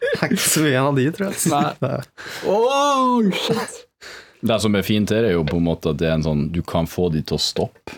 Jeg 0.00 0.26
er 0.26 0.34
ikke 0.34 0.42
så 0.50 0.66
en 0.68 0.84
av 0.90 0.98
de, 0.98 1.06
tror 1.16 1.30
jeg. 1.30 1.38
Nei. 1.48 1.70
Nei. 1.80 2.00
Oh, 2.50 3.30
shit. 3.32 3.78
Det 4.44 4.56
som 4.60 4.76
er 4.76 4.84
fint 4.84 5.10
her, 5.12 5.24
er 5.28 5.34
jo 5.38 5.44
på 5.48 5.56
en 5.60 5.64
måte 5.66 5.92
at 5.94 5.98
det 6.00 6.08
er 6.10 6.14
en 6.18 6.24
sånn 6.24 6.42
Du 6.52 6.60
kan 6.64 6.86
få 6.88 7.08
de 7.12 7.20
til 7.24 7.36
å 7.36 7.40
stoppe. 7.40 7.96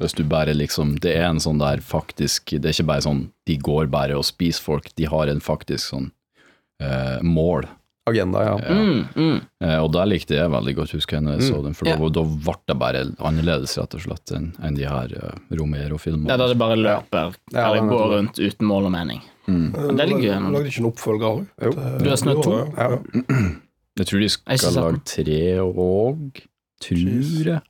Hvis 0.00 0.14
du 0.16 0.22
bare 0.26 0.54
liksom 0.56 0.94
Det 1.02 1.12
er 1.18 1.26
en 1.28 1.40
sånn 1.42 1.58
der 1.60 1.82
faktisk 1.84 2.54
Det 2.54 2.70
er 2.70 2.72
ikke 2.76 2.86
bare 2.88 3.04
sånn 3.04 3.24
de 3.50 3.56
går 3.60 3.88
bare 3.92 4.14
og 4.16 4.22
spiser 4.24 4.62
folk, 4.62 4.86
de 4.96 5.08
har 5.10 5.28
en 5.32 5.42
faktisk 5.42 5.90
sånn 5.90 6.06
eh, 6.82 7.18
mål. 7.26 7.66
Agenda, 8.10 8.42
ja. 8.44 8.54
Mm, 8.60 9.00
mm. 9.14 9.38
Eh, 9.64 9.76
og 9.78 9.90
der 9.94 10.08
likte 10.10 10.36
jeg 10.36 10.52
veldig 10.52 10.74
godt, 10.78 10.94
husker 10.98 11.18
jeg 11.18 11.26
når 11.26 11.38
jeg 11.38 11.48
så 11.48 11.62
den, 11.64 11.76
for 11.78 11.90
yeah. 11.90 12.04
da, 12.16 12.24
ble 12.46 12.56
det 12.70 12.76
bare 12.82 13.02
annerledes, 13.30 13.76
rett 13.80 13.96
og 13.98 14.04
slett, 14.04 14.34
enn 14.36 14.50
en 14.66 14.78
de 14.78 14.86
her 14.88 15.16
uh, 15.16 15.32
Romero-filmene. 15.56 16.30
Ja, 16.30 16.38
da 16.40 16.50
det 16.50 16.58
bare 16.60 16.78
løper, 16.80 17.34
Ja, 17.54 17.70
eller 17.70 17.82
er 17.82 17.90
går 17.94 18.06
rundt 18.16 18.42
uten 18.42 18.70
mål 18.70 18.90
og 18.90 18.94
mening. 18.98 19.24
Mm. 19.50 19.66
Det 19.98 20.06
ligger 20.12 20.26
gjennom. 20.28 20.54
Lagde 20.54 20.70
ikke 20.70 20.84
en 20.84 20.92
oppfølger? 20.92 21.42
òg? 21.42 21.82
Du 22.00 22.08
har 22.10 22.20
snødd 22.20 22.44
to? 22.46 22.60
Ja. 22.76 22.92
Jeg 24.00 24.06
tror 24.06 24.22
de 24.22 24.28
skal 24.30 24.76
lage 24.78 25.00
tre 25.04 25.40
og 25.60 26.38
tror 26.80 27.48
jeg. 27.50 27.60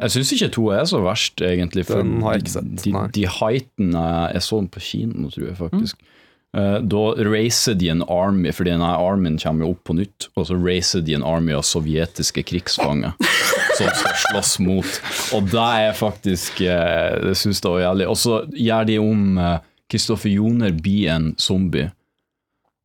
Jeg 0.00 0.14
syns 0.14 0.32
ikke 0.32 0.48
to 0.56 0.70
er 0.72 0.86
så 0.88 1.02
verst, 1.04 1.42
egentlig. 1.44 1.84
For 1.86 2.00
Den 2.00 2.22
har 2.24 2.38
jeg 2.38 2.46
ikke 2.46 2.54
sett, 2.54 2.70
de, 2.84 2.92
nei. 2.94 3.04
de 3.14 3.26
heightene 3.28 4.04
Jeg 4.32 4.42
så 4.46 4.62
den 4.62 4.70
på 4.72 4.80
kino, 4.80 5.28
tror 5.28 5.46
jeg 5.50 5.58
faktisk. 5.58 6.00
Eh, 6.00 6.19
da 6.50 7.00
racer 7.22 7.76
de 7.78 7.92
en 7.92 8.02
army, 8.10 8.50
fordi 8.50 8.72
denne 8.72 8.88
armyen 8.98 9.36
kommer 9.38 9.62
jo 9.66 9.74
opp 9.76 9.84
på 9.86 9.94
nytt, 10.00 10.26
og 10.34 10.48
så 10.48 10.56
racer 10.58 11.04
de 11.06 11.14
en 11.14 11.26
army 11.26 11.54
av 11.54 11.62
sovjetiske 11.62 12.42
krigsfanger 12.48 13.14
som 13.78 13.86
skal 13.94 14.16
slåss 14.24 14.56
mot. 14.66 14.98
Og 15.38 15.46
det 15.52 15.68
er 15.86 15.94
faktisk 15.94 16.58
eh, 16.66 17.20
Det 17.22 17.36
syns 17.38 17.62
jeg 17.62 17.70
var 17.70 17.84
jævlig. 17.84 18.08
Og 18.10 18.18
så 18.18 18.40
gjør 18.50 18.90
de 18.90 18.98
om 18.98 19.40
Kristoffer 19.90 20.30
Joner 20.30 20.74
blir 20.74 21.10
en 21.14 21.32
zombie. 21.38 21.90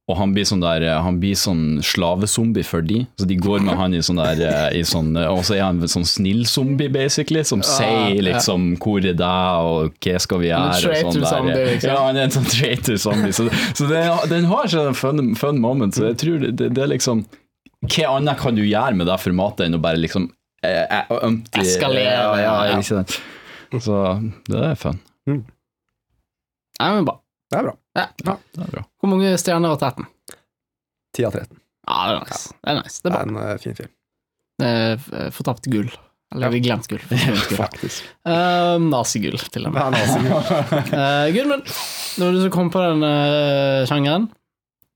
Og 0.07 0.17
han 0.19 0.35
blir 0.35 0.45
sånn 0.45 0.61
der 0.61 0.83
Han 1.01 1.15
blir 1.17 1.33
sånn 1.33 1.79
slavezombie 1.81 2.61
for 2.63 2.83
de 2.85 3.07
Så 3.17 3.25
de 3.25 3.35
går 3.41 3.63
med 3.65 3.73
han 3.79 3.93
i 3.97 4.01
sånn 4.05 4.19
der 4.21 4.41
eh, 4.45 4.77
i 4.77 4.83
sånn, 4.85 5.15
Og 5.17 5.39
så 5.47 5.55
er 5.57 5.63
han 5.65 5.79
en 5.81 5.89
sånn 5.89 6.05
snill 6.05 6.43
zombie, 6.45 6.87
basically, 6.93 7.41
som 7.43 7.63
sier 7.65 8.21
liksom 8.21 8.75
'hvor 8.77 8.99
er 9.01 9.15
deg', 9.17 9.65
og 9.65 9.95
'hva 9.97 10.19
skal 10.21 10.39
vi 10.43 10.51
gjøre', 10.51 10.75
og 10.77 11.13
sånn 11.13 11.21
der. 11.23 11.29
zombie, 11.31 11.65
liksom. 11.73 11.89
Ja, 11.89 12.05
han 12.05 12.17
er 12.17 12.21
en 12.27 12.35
sånn 12.37 12.45
traitor 12.53 12.97
zombie. 13.01 13.31
Så, 13.33 13.49
så 13.73 13.87
den, 13.89 14.29
den 14.29 14.45
har 14.45 14.67
sånn 14.67 14.93
fun, 14.93 15.35
fun 15.35 15.59
moment, 15.59 15.93
så 15.97 16.05
jeg 16.11 16.17
tror 16.21 16.39
det, 16.39 16.51
det, 16.55 16.69
det 16.75 16.83
er 16.83 16.87
liksom 16.93 17.25
Hva 17.85 18.15
annet 18.17 18.37
kan 18.37 18.55
du 18.55 18.61
gjøre 18.63 18.95
med 18.95 19.07
det 19.07 19.17
formatet 19.19 19.65
enn 19.65 19.75
å 19.75 19.81
bare 19.81 19.97
liksom 19.97 20.29
eh, 20.63 20.85
eh, 20.85 21.05
empty- 21.21 21.61
Eskalere, 21.61 22.13
Ja, 22.13 22.37
ja, 22.37 22.77
ja. 22.77 22.77
Så 23.79 23.97
det 24.49 24.61
er 24.69 24.75
fun. 24.75 24.99
Nei, 25.27 26.89
men 26.93 27.05
bra. 27.05 27.17
Det 27.51 27.57
er 27.59 27.63
bra. 27.63 27.75
Det 27.95 28.03
er 28.03 28.71
bra. 28.73 28.83
Hvor 28.99 29.11
mange 29.11 29.35
stjerner 29.39 29.71
har 29.71 29.79
tatt 29.81 30.01
den? 30.01 30.07
10 31.15 31.27
av 31.29 31.37
13. 31.37 31.61
Ja, 31.85 31.99
det 32.09 32.15
er 32.15 32.25
nice. 32.25 32.49
Det 32.59 32.71
er 32.73 32.79
nice. 32.81 32.97
Det 32.99 33.11
Det 33.11 33.15
er 33.15 33.21
er 33.21 33.29
en 33.29 33.37
uh, 33.39 33.57
fin 33.61 33.77
film. 33.77 33.91
Det 34.59 34.67
er 34.71 35.05
eh, 35.19 35.29
fortapt 35.35 35.67
gull. 35.71 35.89
Eller 36.33 36.51
vi 36.51 36.59
glemt 36.63 36.87
gull. 36.91 37.03
Gull. 37.09 37.37
Faktisk. 37.59 38.07
Uh, 38.27 38.75
Nazigull, 38.81 39.37
til 39.51 39.67
og 39.67 39.75
Det 39.75 39.83
med. 39.83 39.99
er. 39.99 40.89
Uh, 40.91 41.27
Gudmund, 41.35 41.69
når 42.19 42.31
du 42.35 42.39
som 42.43 42.53
kom 42.55 42.71
på 42.73 42.81
den 42.83 43.03
uh, 43.05 43.83
sjangeren. 43.87 44.29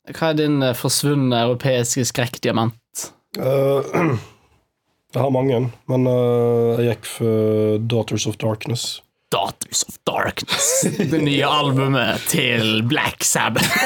Hva 0.09 0.31
er 0.31 0.39
din 0.39 0.63
forsvunne 0.73 1.37
europeiske 1.45 2.03
skrekkdiamant? 2.09 3.05
Uh, 3.37 3.85
jeg 5.13 5.21
har 5.21 5.31
mange, 5.35 5.59
men 5.91 6.07
jeg 6.09 6.87
gikk 6.95 7.11
for 7.19 7.77
Daughters 7.91 8.25
of 8.27 8.39
Darkness. 8.41 8.97
Daughters 9.31 9.83
of 9.83 9.97
Darkness. 10.07 10.81
Det 10.97 11.21
nye 11.21 11.45
albumet 11.45 12.21
til 12.31 12.81
Black 12.89 13.23
Sabbath. 13.23 13.69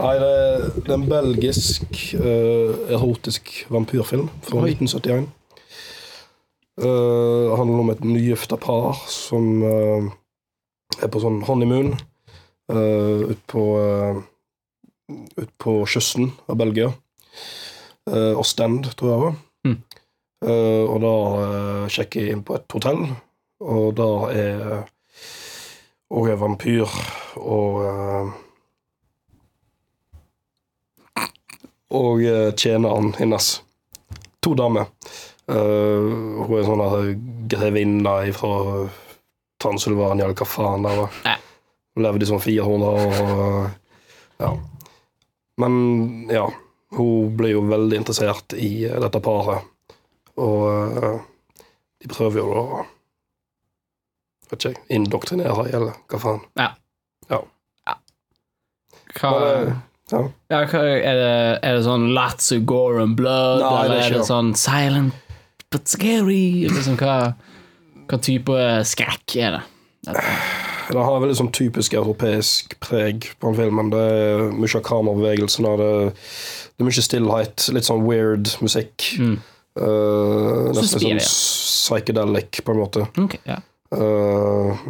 Nei, 0.00 0.14
det 0.18 0.28
er, 0.28 0.64
det 0.74 0.90
er 0.90 0.94
en 0.96 1.08
belgisk 1.08 1.84
uh, 2.18 2.90
erotisk 2.92 3.52
vampyrfilm 3.70 4.28
fra 4.42 4.58
Oi. 4.64 4.72
1971. 4.74 5.28
Uh, 6.80 6.84
Det 6.84 7.56
handler 7.60 7.78
om 7.84 7.90
et 7.92 8.04
nygifta 8.04 8.56
par 8.58 8.96
som 9.08 9.62
uh, 9.62 10.08
er 11.00 11.08
på 11.12 11.20
sånn 11.22 11.42
honeymoon 11.46 11.92
uh, 12.72 13.30
ut 13.30 13.42
på 13.50 13.62
uh, 13.78 14.16
ut 15.36 15.50
på 15.60 15.84
kysten 15.86 16.32
av 16.48 16.56
Belgia. 16.58 16.92
Uh, 18.10 18.42
Stend, 18.42 18.84
tror 18.96 19.10
jeg 19.10 19.18
det 19.18 19.26
var. 19.26 19.34
Mm. 19.64 19.78
Eh, 20.44 20.84
og 20.84 20.98
da 21.00 21.12
uh, 21.40 21.84
sjekker 21.92 22.20
jeg 22.20 22.32
inn 22.36 22.42
på 22.44 22.52
et 22.58 22.74
hotell, 22.76 23.00
og 23.64 23.94
der 23.96 24.34
er 24.36 24.74
og 26.14 26.28
er 26.30 26.38
vampyr 26.38 26.90
og 27.40 27.84
eh, 27.88 28.32
og 31.94 32.24
eh, 32.26 32.50
tjeneren 32.58 33.12
hennes. 33.18 33.62
To 34.42 34.54
damer. 34.58 34.90
Uh, 35.44 36.40
hun 36.48 36.54
er 36.56 36.64
sånn 36.64 37.20
grevinne 37.52 38.14
fra 38.34 38.54
Transylvania, 39.60 40.24
eller 40.24 40.36
hva 40.36 40.46
faen 40.48 40.86
det 40.86 40.94
var. 40.96 41.18
Hun 41.94 42.06
levde 42.06 42.26
i 42.26 42.28
sånn 42.28 42.42
400 42.42 43.04
år. 43.04 43.68
Ja. 44.40 44.50
Men 45.60 45.76
ja, 46.32 46.48
hun 46.96 47.36
ble 47.38 47.52
jo 47.52 47.62
veldig 47.68 48.00
interessert 48.00 48.56
i 48.56 48.88
dette 48.88 49.22
paret. 49.24 49.68
Og 50.40 50.98
uh, 50.98 51.20
de 52.02 52.10
prøver 52.10 52.40
jo 52.42 52.50
da 52.50 52.84
Vet 54.54 54.70
ikke, 54.70 54.86
indoktrinere, 54.94 55.66
eller 55.74 55.98
hva 56.08 56.22
faen. 56.22 56.44
Hva, 59.14 59.30
Men, 59.30 59.74
ja. 60.10 60.20
ja, 60.50 60.60
hva 60.68 60.80
er, 60.90 61.18
det, 61.18 61.34
er 61.62 61.76
det 61.76 61.84
sånn 61.86 62.08
Lots 62.16 62.50
of 62.54 62.64
gore 62.68 63.02
and 63.04 63.16
blood, 63.18 63.62
Nei, 63.62 63.70
det 63.70 63.78
er 63.78 63.84
eller 63.84 64.04
er 64.06 64.16
det 64.18 64.26
sånn 64.28 64.52
silent 64.58 65.20
but 65.74 65.90
scary? 65.90 66.66
Liksom, 66.70 66.98
hva, 67.00 67.34
hva 68.10 68.20
type 68.22 68.60
skrekk 68.90 69.36
er 69.38 69.58
det? 69.58 69.64
Det 70.84 71.00
har 71.00 71.22
veldig 71.22 71.36
sånn 71.38 71.52
typisk 71.56 71.94
europeisk 71.96 72.74
preg 72.84 73.30
på 73.40 73.50
den 73.50 73.56
filmen. 73.62 73.88
Det 73.94 74.02
er 74.04 74.42
mye 74.52 74.76
av 74.76 74.84
kamerabevegelsen. 74.84 75.68
Det, 75.80 75.90
det 76.74 76.84
er 76.84 76.90
mye 76.90 77.04
stillhet, 77.06 77.68
litt 77.72 77.88
sånn 77.88 78.04
weird 78.04 78.52
musikk. 78.60 79.06
Mm. 79.16 79.38
Uh, 79.80 80.68
nesten 80.76 81.00
sånn 81.00 81.22
psychedelic, 81.24 82.60
på 82.66 82.74
en 82.74 82.82
måte. 82.82 83.06
Ok, 83.24 83.38
ja. 83.48 83.62
Eh, 83.94 84.84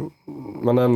men 0.65 0.81
den 0.81 0.95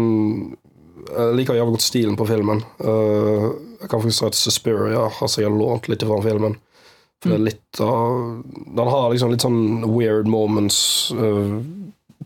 Jeg 1.10 1.36
liker 1.36 1.58
jævlig 1.58 1.74
godt 1.78 1.86
stilen 1.86 2.18
på 2.20 2.28
filmen. 2.30 2.60
Eh, 2.80 3.46
jeg 3.82 3.90
kan 3.90 4.02
faktisk 4.02 4.20
si 4.20 4.26
at 4.28 4.38
Suspiria 4.38 5.08
har 5.10 5.32
sikkert 5.32 5.58
lånt 5.58 5.88
litt 5.90 6.04
fra 6.06 6.20
filmen. 6.22 6.58
For 7.20 7.34
det 7.34 7.38
er 7.40 7.46
litt 7.48 7.80
av 7.84 8.44
Den 8.78 8.92
har 8.92 9.10
liksom 9.12 9.32
litt 9.34 9.44
sånn 9.44 9.62
weird 9.92 10.30
moments. 10.32 11.12
Uh, 11.12 11.60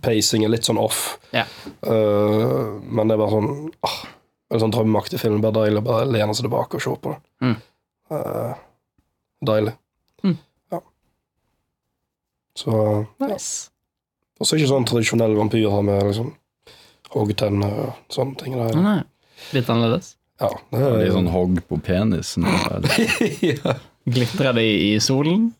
pacing 0.04 0.44
er 0.46 0.52
litt 0.54 0.68
sånn 0.68 0.82
off. 0.82 1.16
Ja. 1.34 1.46
Eh, 1.82 2.66
men 2.84 3.08
det 3.08 3.16
er 3.16 3.22
bare 3.22 3.32
sånn 3.32 3.52
ah, 3.88 4.00
En 4.54 4.62
sånn 4.62 4.74
drømmeaktig 4.76 5.22
film. 5.22 5.40
Bare 5.42 5.64
deilig 5.64 5.82
å 5.82 5.88
bare 5.88 6.10
lene 6.10 6.36
seg 6.36 6.46
tilbake 6.48 6.78
og 6.78 6.84
se 6.86 6.96
på 7.02 7.14
det. 7.14 7.22
Mm. 7.46 7.56
Eh, 8.14 8.58
deilig. 9.50 9.74
Mm. 10.28 10.36
Ja. 10.76 10.82
Så 12.60 12.76
ja. 12.76 13.30
Nice. 13.32 13.73
Og 14.42 14.48
så 14.48 14.58
ikke 14.58 14.72
sånn 14.72 14.88
tradisjonell 14.90 15.36
vampyrer 15.38 15.84
med 15.86 16.08
liksom 16.10 16.32
hoggtenner 17.14 17.74
og 17.88 18.14
sånne 18.14 18.40
ting. 18.40 18.56
Der. 18.58 18.74
Er, 18.74 18.84
nei. 18.84 19.00
Litt 19.54 19.70
annerledes. 19.70 20.16
ja, 20.42 20.50
det 20.72 20.80
er, 20.82 20.96
Litt 21.04 21.16
sånn 21.18 21.34
hogg 21.34 21.60
på 21.70 21.80
penisen. 21.84 22.48
eller? 22.48 22.90
ja. 23.52 23.76
Glitrer 24.04 24.58
det 24.58 24.66
i, 24.68 24.74
i 24.94 25.00
solen? 25.04 25.52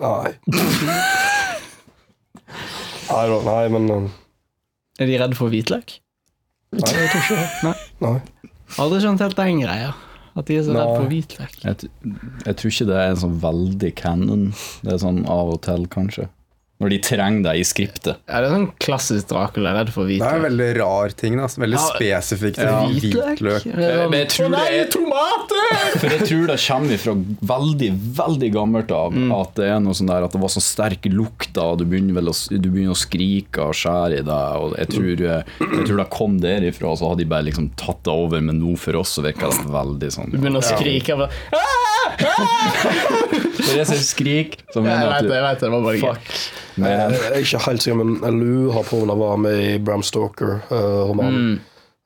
Nei. 0.00 0.30
nei 3.10 3.24
da, 3.28 3.40
nei, 3.44 3.64
men 3.74 3.90
um, 3.92 4.06
Er 4.96 5.10
de 5.10 5.18
redde 5.20 5.36
for 5.36 5.52
hvitløk? 5.52 5.98
Nei, 6.78 6.92
jeg 6.94 7.10
tror 7.10 7.26
ikke 7.26 7.36
det. 7.36 7.48
Nei. 7.66 7.74
Nei. 8.06 8.52
Aldri 8.80 9.02
skjønt 9.02 9.20
helt 9.24 9.36
den 9.36 9.60
greia. 9.64 9.90
At 10.38 10.46
de 10.46 10.56
er 10.56 10.64
så 10.64 10.72
redde 10.76 10.94
for 10.94 11.10
hvitløk. 11.10 11.56
Jeg, 11.66 11.90
jeg 12.46 12.56
tror 12.56 12.72
ikke 12.72 12.88
det 12.88 12.98
er 13.02 13.08
en 13.10 13.22
sånn 13.24 13.38
veldig 13.42 13.90
canon. 13.98 14.44
Det 14.86 14.94
er 14.94 15.00
sånn 15.02 15.24
av 15.28 15.50
og 15.56 15.60
til, 15.66 15.88
kanskje. 15.90 16.30
Når 16.80 16.88
de 16.94 16.98
trenger 17.04 17.42
deg 17.44 17.58
i 17.60 17.64
skriptet. 17.68 18.16
Ja, 18.24 18.40
det 18.40 18.46
er 18.48 18.54
sånn 18.54 18.70
klassisk 18.80 19.26
Dracula, 19.28 19.74
redd 19.76 19.90
for 19.92 20.08
Det 20.08 20.16
er 20.24 20.38
en 20.38 20.46
veldig 20.46 20.68
rar 20.78 21.10
ting. 21.12 21.36
Da. 21.36 21.44
Veldig 21.60 21.76
Ja, 21.76 22.20
spesifikt. 22.22 22.56
Hvitløk? 22.56 23.36
Hvitløk. 23.36 23.64
Det 23.64 23.90
sånn, 23.90 24.10
Men 24.10 24.18
jeg 24.20 24.28
tror 24.32 24.48
det 24.54 24.62
er- 24.80 24.88
tomater! 24.94 25.66
For 26.00 26.08
jeg 26.08 26.20
tror 26.30 26.46
det 26.48 26.58
kommer 26.64 26.96
fra 27.04 27.14
veldig 27.52 27.90
veldig 28.16 28.50
gammelt 28.54 28.90
av 28.96 29.12
at 29.40 29.54
det 29.60 29.66
er 29.68 29.80
noe 29.84 29.92
sånn 29.92 30.08
der 30.08 30.24
at 30.24 30.32
det 30.32 30.40
var 30.40 30.48
så 30.48 30.62
sterk 30.64 31.04
lukt 31.12 31.52
da, 31.52 31.62
og 31.72 31.78
du 31.78 31.84
begynner, 31.84 32.14
vel 32.16 32.28
å, 32.32 32.34
du 32.48 32.68
begynner 32.70 32.96
å 32.96 32.98
skrike 32.98 33.58
og 33.68 33.74
skjære 33.76 34.20
i 34.20 34.24
deg. 34.24 34.48
Og 34.64 34.74
jeg 34.80 34.88
tror, 34.96 35.12
eh, 35.20 35.42
jeg 35.60 35.86
tror 35.86 35.96
det 36.00 36.08
kom 36.10 36.40
derifra, 36.40 36.88
og 36.90 36.98
så 36.98 37.08
hadde 37.12 37.18
de 37.24 37.28
bare 37.30 37.44
liksom 37.50 37.70
tatt 37.76 38.02
det 38.08 38.12
over, 38.14 38.40
men 38.40 38.58
nå 38.60 38.76
for 38.78 38.96
oss 38.96 39.12
så 39.18 39.22
virker 39.22 39.50
det 39.52 39.68
veldig 39.68 40.10
sånn 40.16 40.30
Du 40.32 40.38
begynner 40.38 40.64
å 40.64 40.64
skrike. 40.64 41.12
og 41.12 41.28
bare, 41.28 41.32
For 43.64 43.76
jeg 43.78 43.86
sier 43.90 44.02
skrik, 44.04 44.58
så 44.74 44.82
mener 44.84 45.00
jeg 45.04 45.10
at 45.10 45.22
det, 45.22 45.28
du 45.30 45.34
jeg 45.34 45.44
vet 45.46 45.60
det, 45.60 45.66
det 45.66 45.72
var 45.74 45.82
bare. 45.86 45.98
Fuck. 46.04 46.30
Jeg 46.76 46.84
Men, 46.84 46.90
jeg 47.14 47.30
er 47.30 47.38
ikke 47.44 47.60
helt 47.66 47.82
sikker, 47.84 47.98
men 48.00 48.14
jeg 48.24 48.32
lurer 48.40 48.86
på 48.88 49.00
om 49.02 49.10
det 49.12 49.18
var 49.20 49.36
med 49.46 49.60
i 49.64 49.78
Bram 49.84 50.02
Stoker-romanen. 50.06 51.60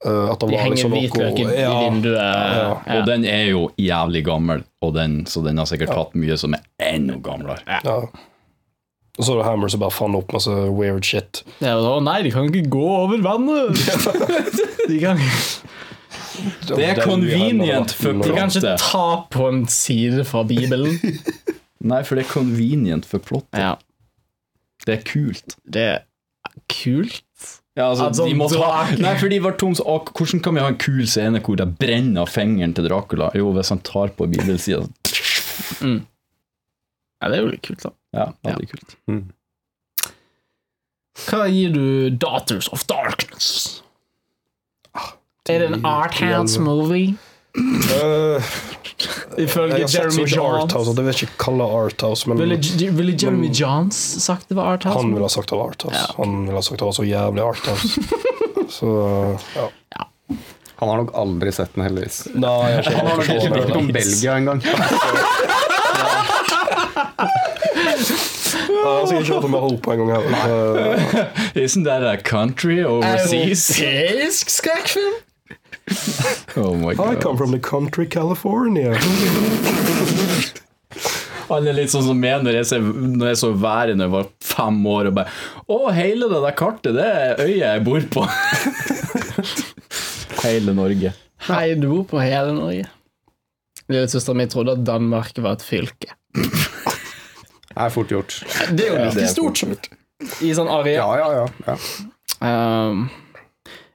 at 0.05 0.40
det 0.40 0.48
De 0.50 0.57
henger 0.61 0.74
liksom 0.74 0.92
hvitløk 0.92 1.38
i, 1.40 1.46
i 1.48 1.61
ja, 1.62 1.72
vinduet. 1.86 2.18
ja. 2.20 2.68
Ja. 2.86 2.98
Og 2.98 3.07
den 3.09 3.24
er 3.24 3.44
jo 3.48 3.64
jævlig 3.80 4.24
gammel, 4.26 4.64
og 4.84 4.94
den, 4.98 5.22
så 5.30 5.40
den 5.46 5.59
har 5.62 5.68
sikkert 5.70 5.94
tatt 5.96 6.14
mye 6.18 6.36
som 6.40 6.55
er 6.59 6.64
enda 6.92 7.16
gamlere. 7.24 7.61
ja. 7.84 7.98
Og 9.14 9.22
så 9.22 9.36
er 9.36 9.38
det 9.38 9.44
Hammer 9.46 9.70
som 9.70 9.78
bare 9.78 9.94
fant 9.94 10.16
opp 10.18 10.32
masse 10.34 10.50
weird 10.74 11.05
shit. 11.07 11.44
Ja, 11.62 11.76
da, 11.78 11.92
nei, 12.02 12.16
de 12.26 12.32
kan 12.34 12.48
ikke 12.50 12.66
gå 12.72 12.82
over 12.82 13.20
vannet! 13.22 13.78
De 14.90 14.96
kan, 14.98 15.20
Det 16.68 16.85
er 16.89 17.01
convenient 17.05 17.93
for 17.95 18.12
de 18.24 18.32
kan 18.35 18.51
ikke 18.51 18.74
ta 18.80 19.05
på 19.30 19.49
en 19.51 19.64
side 19.70 20.24
fra 20.28 20.43
Bibelen. 20.49 20.97
Nei, 21.91 22.01
for 22.07 22.16
det 22.16 22.24
er 22.24 22.30
convenient 22.32 23.05
for 23.09 23.20
plottet. 23.20 23.61
Ja, 23.61 23.74
Det 24.87 24.99
er 24.99 25.03
kult. 25.09 25.57
det 25.68 25.85
er 25.93 26.03
kult. 26.72 27.20
Ja, 27.76 27.89
altså, 27.91 28.05
Altså, 28.07 28.26
de 28.28 28.35
måtte 28.39 28.59
ha, 28.62 28.85
nei, 29.03 29.16
for 29.18 29.28
de 29.28 29.41
var 29.43 29.57
tom 29.59 29.72
så, 29.74 29.82
Hvordan 30.14 30.41
kan 30.45 30.55
vi 30.55 30.62
ha 30.62 30.68
en 30.70 30.76
kul 30.78 31.01
scene 31.11 31.41
hvor 31.43 31.57
det 31.59 31.66
brenner 31.80 32.22
av 32.22 32.30
fingeren 32.30 32.72
til 32.76 32.87
Dracula? 32.87 33.32
Jo, 33.35 33.49
hvis 33.57 33.72
han 33.74 33.80
tar 33.82 34.12
på 34.14 34.28
bibelsida. 34.30 34.85
Ja, 35.82 37.30
det 37.30 37.39
er 37.39 37.43
jo 37.43 37.51
litt 37.51 37.64
kult, 37.66 37.82
da. 37.82 37.91
Ja, 38.14 38.28
veldig 38.47 38.68
kult. 38.70 38.95
Hva 41.24 41.45
gir 41.51 41.74
du 41.74 42.11
Daughters 42.11 42.68
of 42.74 42.87
Darkness? 42.91 43.82
Er 45.47 45.59
det 45.59 45.66
en 45.74 45.82
arthouse 45.84 46.61
movie? 46.61 47.16
Uh, 47.55 48.40
Ifølge 49.36 49.84
Jeremy 49.92 50.24
Johns. 50.26 50.72
Jeg 50.97 51.28
ikke 51.28 51.36
kalle 51.38 51.64
Arthouse, 51.64 52.28
men 52.28 52.38
Ville, 52.40 52.57
ville 52.97 53.12
Jeremy 53.12 53.51
Men- 53.51 53.53
Johns 53.53 53.97
sagt 54.24 54.49
det 54.49 54.57
var 54.57 54.72
arthouse? 54.72 54.97
han 54.99 55.12
ville 55.12 55.24
ha 55.24 55.28
sagt 55.28 55.51
det 55.51 55.59
var 55.59 55.68
Arthouse. 55.68 56.01
Ja. 56.01 56.14
Han 56.16 56.47
ville 56.47 56.57
ha 56.57 56.62
sagt 56.62 56.78
det 56.80 56.86
var 56.86 56.92
så 56.97 57.05
jævlig 57.05 57.42
Arthouse. 57.45 58.01
så 58.78 58.88
ja. 59.55 59.68
Han 60.76 60.88
har 60.88 60.97
nok 61.03 61.12
aldri 61.14 61.53
sett 61.53 61.74
den, 61.74 61.84
heldigvis. 61.84 62.22
Nei, 62.34 62.70
jeg 62.70 62.84
har 62.84 62.92
Han 62.97 63.07
har 63.07 63.16
nok 63.16 63.28
ikke 63.28 63.36
ikke 63.45 63.61
hørt 63.61 63.76
om 63.76 63.92
Belgia 63.92 64.38
engang. 64.40 64.64
Jeg 68.64 68.80
har 68.80 69.07
sikkert 69.07 69.20
ikke 69.20 69.34
hørt 69.34 69.45
om 69.45 69.55
Europa 69.61 69.92
engang 69.92 70.11
heller. 70.24 71.05
Isn't 71.66 71.84
that 71.84 72.03
a 72.03 72.16
country 72.16 72.80
overseas? 72.80 73.68
Europeisk 73.76 74.51
skrekkfilm? 74.51 75.24
Oh 76.57 76.74
my 76.76 76.93
I 76.93 76.95
god. 76.95 77.20
come 77.22 77.37
from 77.37 77.51
the 77.51 77.59
country 77.59 78.07
California. 78.07 78.95
Han 81.49 81.66
er 81.68 81.76
litt 81.76 81.93
sånn 81.93 82.07
som 82.07 82.20
meg 82.20 82.45
når 82.45 82.61
jeg, 82.61 82.68
ser, 82.70 82.85
når 82.85 83.32
jeg 83.32 83.41
så 83.41 83.51
været 83.53 83.99
da 83.99 84.07
jeg 84.07 84.14
var 84.14 84.28
fem 84.45 84.78
år 84.89 85.11
og 85.11 85.18
bare 85.18 85.35
Å, 85.66 85.78
hele 85.97 86.28
det 86.30 86.41
der 86.45 86.57
kartet, 86.57 86.97
det 86.97 87.05
er 87.05 87.43
øya 87.43 87.74
jeg 87.74 87.85
bor 87.85 88.07
på. 88.14 88.24
hele 90.45 90.74
Norge. 90.76 91.12
Hei, 91.49 91.74
du 91.76 91.89
bor 91.91 92.07
på 92.14 92.22
hele 92.22 92.55
Norge. 92.57 92.89
Lillesøstera 93.93 94.39
mi 94.39 94.47
trodde 94.49 94.78
at 94.78 94.87
Danmark 94.87 95.37
var 95.45 95.59
et 95.59 95.66
fylke. 95.66 96.14
Det 96.32 97.82
er 97.82 97.93
fort 97.93 98.12
gjort. 98.14 98.39
Det 98.70 98.87
er 98.87 98.93
jo 98.95 98.99
like 99.03 99.26
er 99.26 99.32
stort 99.32 99.91
i 100.41 100.53
sånn 100.57 100.70
areal. 100.70 101.18
Ja, 101.18 101.18
ja, 101.20 101.43
ja. 101.43 101.74
ja. 101.74 101.76
Um, 102.45 103.09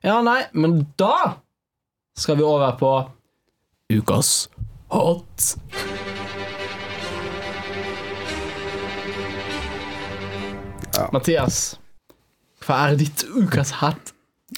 ja, 0.06 0.20
nei, 0.26 0.42
men 0.54 0.82
da 1.00 1.40
skal 2.20 2.38
vi 2.38 2.44
over 2.44 2.72
på 2.72 2.94
ukas 3.94 4.50
hot. 4.92 5.56
Mathias, 11.14 11.80
hva 12.66 12.82
er 12.90 12.98
ditt 13.00 13.24
ukas 13.32 13.72
hat? 13.80 14.12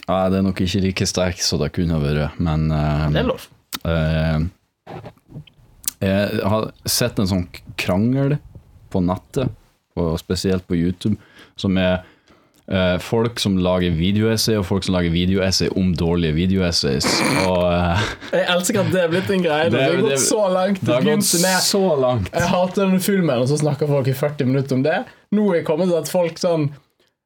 Ja, 0.08 0.26
det 0.32 0.40
er 0.40 0.46
nok 0.48 0.62
ikke 0.64 0.82
like 0.82 1.06
sterk 1.08 1.42
som 1.44 1.62
det 1.62 1.70
kunne 1.76 2.00
vært, 2.02 2.40
men 2.42 2.72
uh, 2.74 3.08
Det 3.14 3.22
er 3.22 3.30
lov. 3.30 3.46
Uh, 3.86 4.48
jeg 6.02 6.42
har 6.50 6.72
sett 6.90 7.20
en 7.22 7.30
sånn 7.30 7.46
krangel 7.80 8.40
på 8.92 9.04
nettet, 9.06 9.54
og 10.00 10.16
spesielt 10.20 10.66
på 10.66 10.80
YouTube, 10.80 11.20
som 11.60 11.78
er 11.78 12.02
eh, 12.70 12.98
folk 13.02 13.40
som 13.40 13.56
lager 13.58 13.92
videoessay, 13.98 14.58
og 14.60 14.66
folk 14.70 14.84
som 14.86 14.96
lager 14.98 15.10
videoessay 15.14 15.70
om 15.80 15.94
dårlige 15.98 16.34
videoessays. 16.38 17.08
Og 17.48 17.66
eh, 17.72 18.06
Jeg 18.34 18.46
elsker 18.56 18.84
at 18.84 18.92
det 18.94 19.02
er 19.06 19.12
blitt 19.16 19.32
en 19.34 19.44
greie. 19.48 19.70
Det, 19.72 19.78
Det- 19.80 19.88
har 19.88 20.02
gått 20.06 20.20
så 20.28 20.44
langt. 20.54 20.82
det 20.86 20.94
har 20.94 21.08
gått 21.08 21.26
så 21.66 21.86
langt. 22.00 22.30
Jeg 22.34 22.52
hater 22.54 22.86
denne 22.86 23.00
filmen, 23.02 23.38
og 23.42 23.48
så 23.50 23.58
snakker 23.64 23.88
folk 23.88 24.08
i 24.08 24.14
40 24.14 24.46
minutter 24.52 24.76
om 24.80 24.84
det. 24.86 25.00
Nå 25.32 25.50
er 25.52 25.62
jeg 25.62 25.66
kommet 25.72 25.88
til 25.92 25.98
at 26.02 26.12
folk 26.12 26.38
sånn 26.42 26.70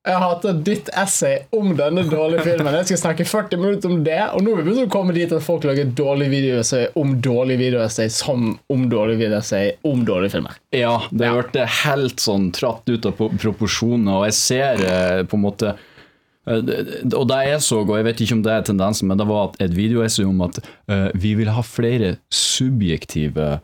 Jeg 0.06 0.20
hater 0.22 0.58
ditt 0.68 0.89
essay 1.01 1.39
om 1.58 1.72
denne 1.78 2.03
dårlige 2.06 2.43
filmen. 2.45 2.76
Jeg 2.78 2.86
skal 2.91 2.99
snakke 3.01 3.26
40 3.26 3.58
minutter 3.58 3.89
om 3.89 4.03
det. 4.06 4.20
Og 4.38 4.43
nå 4.45 4.51
er 4.53 4.60
vi 4.60 4.66
begynt 4.68 4.84
å 4.86 4.91
komme 4.93 5.16
dit 5.16 5.32
at 5.34 5.41
folk 5.41 5.66
lager 5.66 5.89
dårlige 5.97 6.30
videoessay 6.30 6.91
om 7.01 7.16
dårlige 7.26 7.58
videoessay 7.64 8.12
som 8.14 8.51
om 8.70 8.84
dårlige 8.91 9.24
videoessay 9.24 9.72
om 9.89 10.03
dårlige 10.06 10.36
filmer. 10.36 10.60
Ja, 10.78 10.99
det 11.10 11.26
har 11.32 11.39
vært 11.41 11.58
helt 11.82 12.22
sånn 12.22 12.51
tratt 12.53 12.86
ut 12.91 13.08
av 13.10 13.18
pro- 13.18 13.32
proporsjoner, 13.34 14.20
og 14.20 14.28
jeg 14.30 14.38
ser 14.38 14.86
eh, 14.86 15.24
på 15.26 15.39
en 15.39 15.45
måte 15.47 15.74
eh, 15.74 16.74
og 17.10 17.26
det 17.34 17.41
jeg 17.49 17.64
så, 17.66 17.82
og 17.82 17.95
jeg 17.97 18.06
vet 18.12 18.22
ikke 18.28 18.38
om 18.38 18.43
det 18.45 18.53
er 18.60 18.68
tendensen, 18.70 19.10
men 19.10 19.18
det 19.22 19.26
var 19.30 19.58
et 19.58 19.74
videoessay 19.74 20.28
om 20.30 20.45
at 20.45 20.62
eh, 20.62 21.08
vi 21.18 21.34
vil 21.41 21.49
ha 21.56 21.66
flere 21.66 22.20
subjektive 22.30 23.56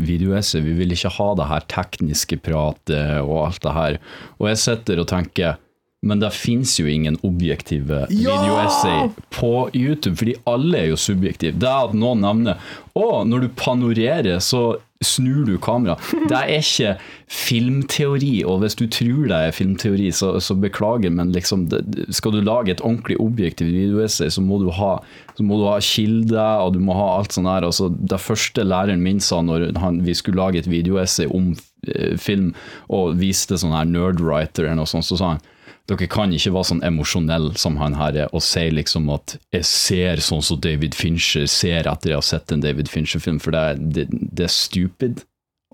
videoessay. 0.00 0.62
Vi 0.64 0.72
vil 0.78 0.94
ikke 0.94 1.10
ha 1.18 1.24
det 1.36 1.44
her 1.50 1.64
tekniske 1.68 2.38
pratet 2.40 3.18
og 3.20 3.34
alt 3.50 3.58
det 3.66 3.72
her. 3.76 3.96
Og 4.40 4.46
jeg 4.48 4.60
sitter 4.62 5.02
og 5.02 5.08
tenker 5.10 5.58
men 6.04 6.20
det 6.20 6.32
fins 6.36 6.76
jo 6.80 6.86
ingen 6.90 7.16
objektive 7.24 8.04
videoessay 8.10 9.08
på 9.34 9.52
YouTube, 9.72 10.18
fordi 10.20 10.36
alle 10.50 10.82
er 10.82 10.90
jo 10.92 11.00
subjektive. 11.00 11.56
Det 11.60 11.70
at 11.70 11.94
noen 11.96 12.24
nevner 12.24 12.72
Å, 12.94 13.24
når 13.26 13.46
du 13.46 13.54
panorerer, 13.58 14.36
så 14.38 14.76
snur 15.04 15.44
du 15.48 15.56
kamera. 15.58 15.96
Det 16.30 16.36
er 16.38 16.52
ikke 16.60 16.92
filmteori, 17.30 18.44
og 18.46 18.62
hvis 18.62 18.76
du 18.78 18.84
tror 18.92 19.26
det 19.30 19.40
er 19.48 19.56
filmteori, 19.56 20.10
så, 20.14 20.34
så 20.42 20.56
beklager, 20.58 21.12
men 21.12 21.32
liksom, 21.34 21.66
det, 21.72 21.82
skal 22.14 22.36
du 22.36 22.40
lage 22.44 22.74
et 22.74 22.84
ordentlig 22.84 23.18
objektivt 23.22 23.74
videoessay, 23.74 24.30
så 24.30 24.44
må 24.44 24.60
du 24.62 24.70
ha, 24.74 24.92
så 25.34 25.46
må 25.46 25.58
du 25.60 25.66
ha 25.68 25.76
kilder, 25.82 26.64
og 26.64 26.76
du 26.76 26.80
må 26.86 26.96
ha 26.98 27.08
alt 27.18 27.36
sånt 27.36 27.50
her. 27.50 27.66
Altså, 27.66 27.90
det 27.90 28.22
første 28.22 28.66
læreren 28.66 29.02
min 29.04 29.22
sa 29.22 29.42
når 29.44 29.72
han, 29.82 30.04
vi 30.06 30.16
skulle 30.16 30.40
lage 30.40 30.62
et 30.62 30.70
videoessay 30.70 31.28
om 31.34 31.52
eh, 31.90 32.14
film, 32.20 32.52
og 32.92 33.18
viste 33.20 33.58
sånn 33.60 33.74
her 33.76 33.90
nerdwriter 33.90 34.68
eller 34.68 34.84
noe 34.84 34.94
sånt, 34.94 35.10
så 35.10 35.18
sa 35.20 35.34
han 35.34 35.44
dere 35.90 36.08
kan 36.08 36.32
ikke 36.32 36.54
være 36.54 36.70
sånn 36.70 36.84
emosjonell 36.86 37.50
som 37.60 37.76
han 37.76 37.96
her 37.98 38.16
er, 38.24 38.30
og 38.32 38.42
si 38.44 38.64
liksom 38.72 39.10
at 39.12 39.36
'jeg 39.52 39.64
ser 39.68 40.16
sånn 40.16 40.42
som 40.42 40.60
David 40.60 40.94
Fincher 40.94 41.46
ser 41.46 41.84
etter 41.84 42.10
jeg 42.10 42.16
har 42.16 42.28
sett 42.28 42.52
en 42.52 42.60
David 42.64 42.88
Fincher-film', 42.88 43.40
for 43.40 43.50
det 43.52 43.60
er, 43.60 43.74
det, 43.76 44.06
det 44.10 44.44
er 44.44 44.54
stupid, 44.54 45.24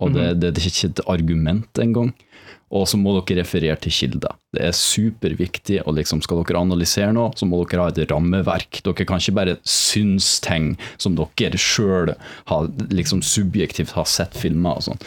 og 0.01 0.15
det, 0.15 0.41
det, 0.41 0.55
det 0.55 0.63
er 0.65 0.71
ikke 0.71 0.91
et 0.91 1.07
argument 1.07 1.79
engang. 1.79 2.13
Og 2.71 2.87
så 2.87 2.97
må 2.97 3.13
dere 3.19 3.43
referere 3.43 3.75
til 3.83 3.93
kilder. 3.93 4.37
Det 4.55 4.63
er 4.63 4.77
superviktig, 4.77 5.81
og 5.87 5.97
liksom 5.99 6.23
skal 6.23 6.45
dere 6.45 6.63
analysere 6.63 7.11
noe, 7.13 7.33
så 7.35 7.47
må 7.47 7.59
dere 7.65 7.83
ha 7.83 7.91
et 7.91 8.11
rammeverk. 8.13 8.83
Dere 8.87 9.07
kan 9.07 9.19
ikke 9.19 9.35
bare 9.35 9.57
synes 9.67 10.39
ting 10.41 10.77
som 10.97 11.19
dere 11.19 11.59
sjøl 11.59 12.15
liksom 12.95 13.23
subjektivt 13.27 13.97
har 13.99 14.07
sett 14.07 14.39
filmer 14.39 14.79
og 14.79 14.87
sånn. 14.87 15.03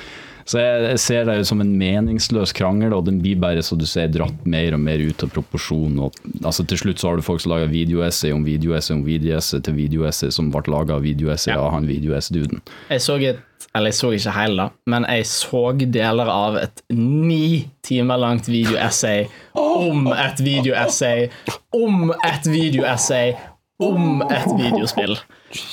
Så 0.46 0.60
jeg, 0.60 1.00
ser 1.00 1.28
det 1.28 1.38
jo 1.40 1.46
som 1.48 1.62
en 1.64 1.72
meningsløs 1.80 2.54
krangel, 2.56 2.94
og 2.96 3.06
den 3.08 3.22
blir 3.24 3.40
bare 3.42 3.64
så 3.64 3.78
du 3.80 3.86
ser 3.90 4.12
dratt 4.12 4.46
mer 4.50 4.76
og 4.76 4.82
mer 4.84 5.02
ut 5.04 5.24
av 5.24 5.32
proporsjon. 5.34 5.96
Og, 6.04 6.20
altså 6.44 6.66
Til 6.68 6.82
slutt 6.82 7.02
så 7.02 7.12
har 7.12 7.20
du 7.20 7.26
folk 7.26 7.44
som 7.44 7.54
lager 7.54 7.72
videoessay 7.72 8.34
om 8.36 8.44
videoessay 8.48 8.98
om 8.98 9.06
videoessay 9.08 9.64
til 9.64 9.78
videoessay 9.80 10.34
som 10.36 10.52
ble 10.54 10.66
laga 10.74 10.98
av 10.98 11.08
videoessay 11.08 11.56
av 11.56 11.72
han 11.76 11.88
videoessay-duden. 11.90 12.64
Jeg 12.92 13.04
så 13.04 13.18
et 13.22 13.42
Eller 13.74 13.90
jeg 13.90 13.98
så 13.98 14.10
ikke 14.14 14.32
hele, 14.36 14.56
da, 14.60 14.66
men 14.92 15.06
jeg 15.10 15.26
så 15.26 15.62
deler 15.74 16.30
av 16.30 16.58
et 16.60 16.84
ni 16.94 17.72
timer 17.82 18.20
langt 18.22 18.46
videoessay 18.52 19.24
om 19.58 20.12
et 20.14 20.44
videoessay 20.44 21.30
om 21.74 22.12
et 22.14 22.46
videoessay 22.46 23.34
om 23.82 24.22
et 24.30 24.52
videospill. 24.60 25.16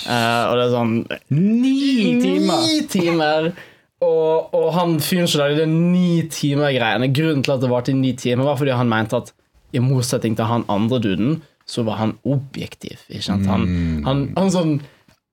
Uh, 0.07 0.45
og 0.51 0.55
det 0.59 0.65
er 0.65 0.73
sånn 0.75 0.95
Ni 1.33 2.17
timer! 2.21 2.65
Ni 2.65 2.81
timer 2.91 3.51
Og, 4.01 4.55
og 4.57 4.71
han 4.73 4.97
fyren 5.05 5.29
som 5.29 5.43
lagde 5.43 5.61
det 5.61 5.69
ni 5.69 6.23
timer-greiene, 6.33 7.11
grunnen 7.13 7.45
til 7.45 7.53
at 7.53 7.61
det 7.61 7.71
varte 7.73 7.93
i 7.93 7.99
ni 7.99 8.15
timer, 8.17 8.49
var 8.49 8.57
fordi 8.61 8.73
han 8.77 8.89
mente 8.89 9.19
at 9.21 9.35
i 9.77 9.83
motsetning 9.83 10.39
til 10.39 10.49
han 10.49 10.65
andre 10.73 10.99
duden, 11.05 11.35
så 11.69 11.85
var 11.87 12.01
han 12.01 12.17
objektiv. 12.27 12.99
Han, 13.29 13.45
han, 14.07 14.25
han 14.35 14.51
sånn 14.51 14.81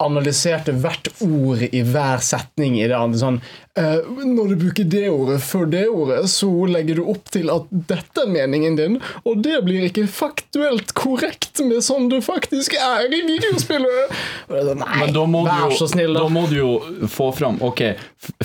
analyserte 0.04 0.76
hvert 0.78 1.10
ord 1.26 1.64
i 1.72 1.82
hver 1.82 2.22
setning 2.22 2.76
i 2.78 2.86
det 2.86 2.94
andre. 2.94 3.18
Sånn 3.18 3.40
eh, 3.80 4.06
Når 4.22 4.52
du 4.52 4.56
bruker 4.62 4.86
det 4.86 5.08
ordet 5.10 5.38
før 5.42 5.66
det 5.72 5.84
ordet, 5.90 6.20
så 6.30 6.50
legger 6.70 7.00
du 7.00 7.08
opp 7.10 7.32
til 7.34 7.50
at 7.50 7.66
dette 7.90 8.26
er 8.26 8.30
meningen 8.30 8.78
din, 8.78 9.00
og 9.26 9.42
det 9.46 9.58
blir 9.66 9.88
ikke 9.88 10.06
faktuelt 10.12 10.94
korrekt 10.98 11.64
med 11.66 11.82
sånn 11.86 12.12
du 12.14 12.20
faktisk 12.22 12.78
er 12.78 13.10
i 13.10 13.24
videospillet. 13.26 14.14
Er 14.52 14.70
sånn, 14.70 14.84
Nei, 14.86 15.02
Men 15.02 15.16
da 15.18 15.26
må, 15.26 15.44
vær 15.48 15.74
du 15.74 15.78
så 15.80 15.90
snill, 15.90 16.14
da 16.14 16.28
da. 16.28 16.34
må 16.38 16.46
du 16.52 16.58
jo 16.60 16.72
få 17.10 17.32
fram 17.34 17.58
Ok, 17.66 17.82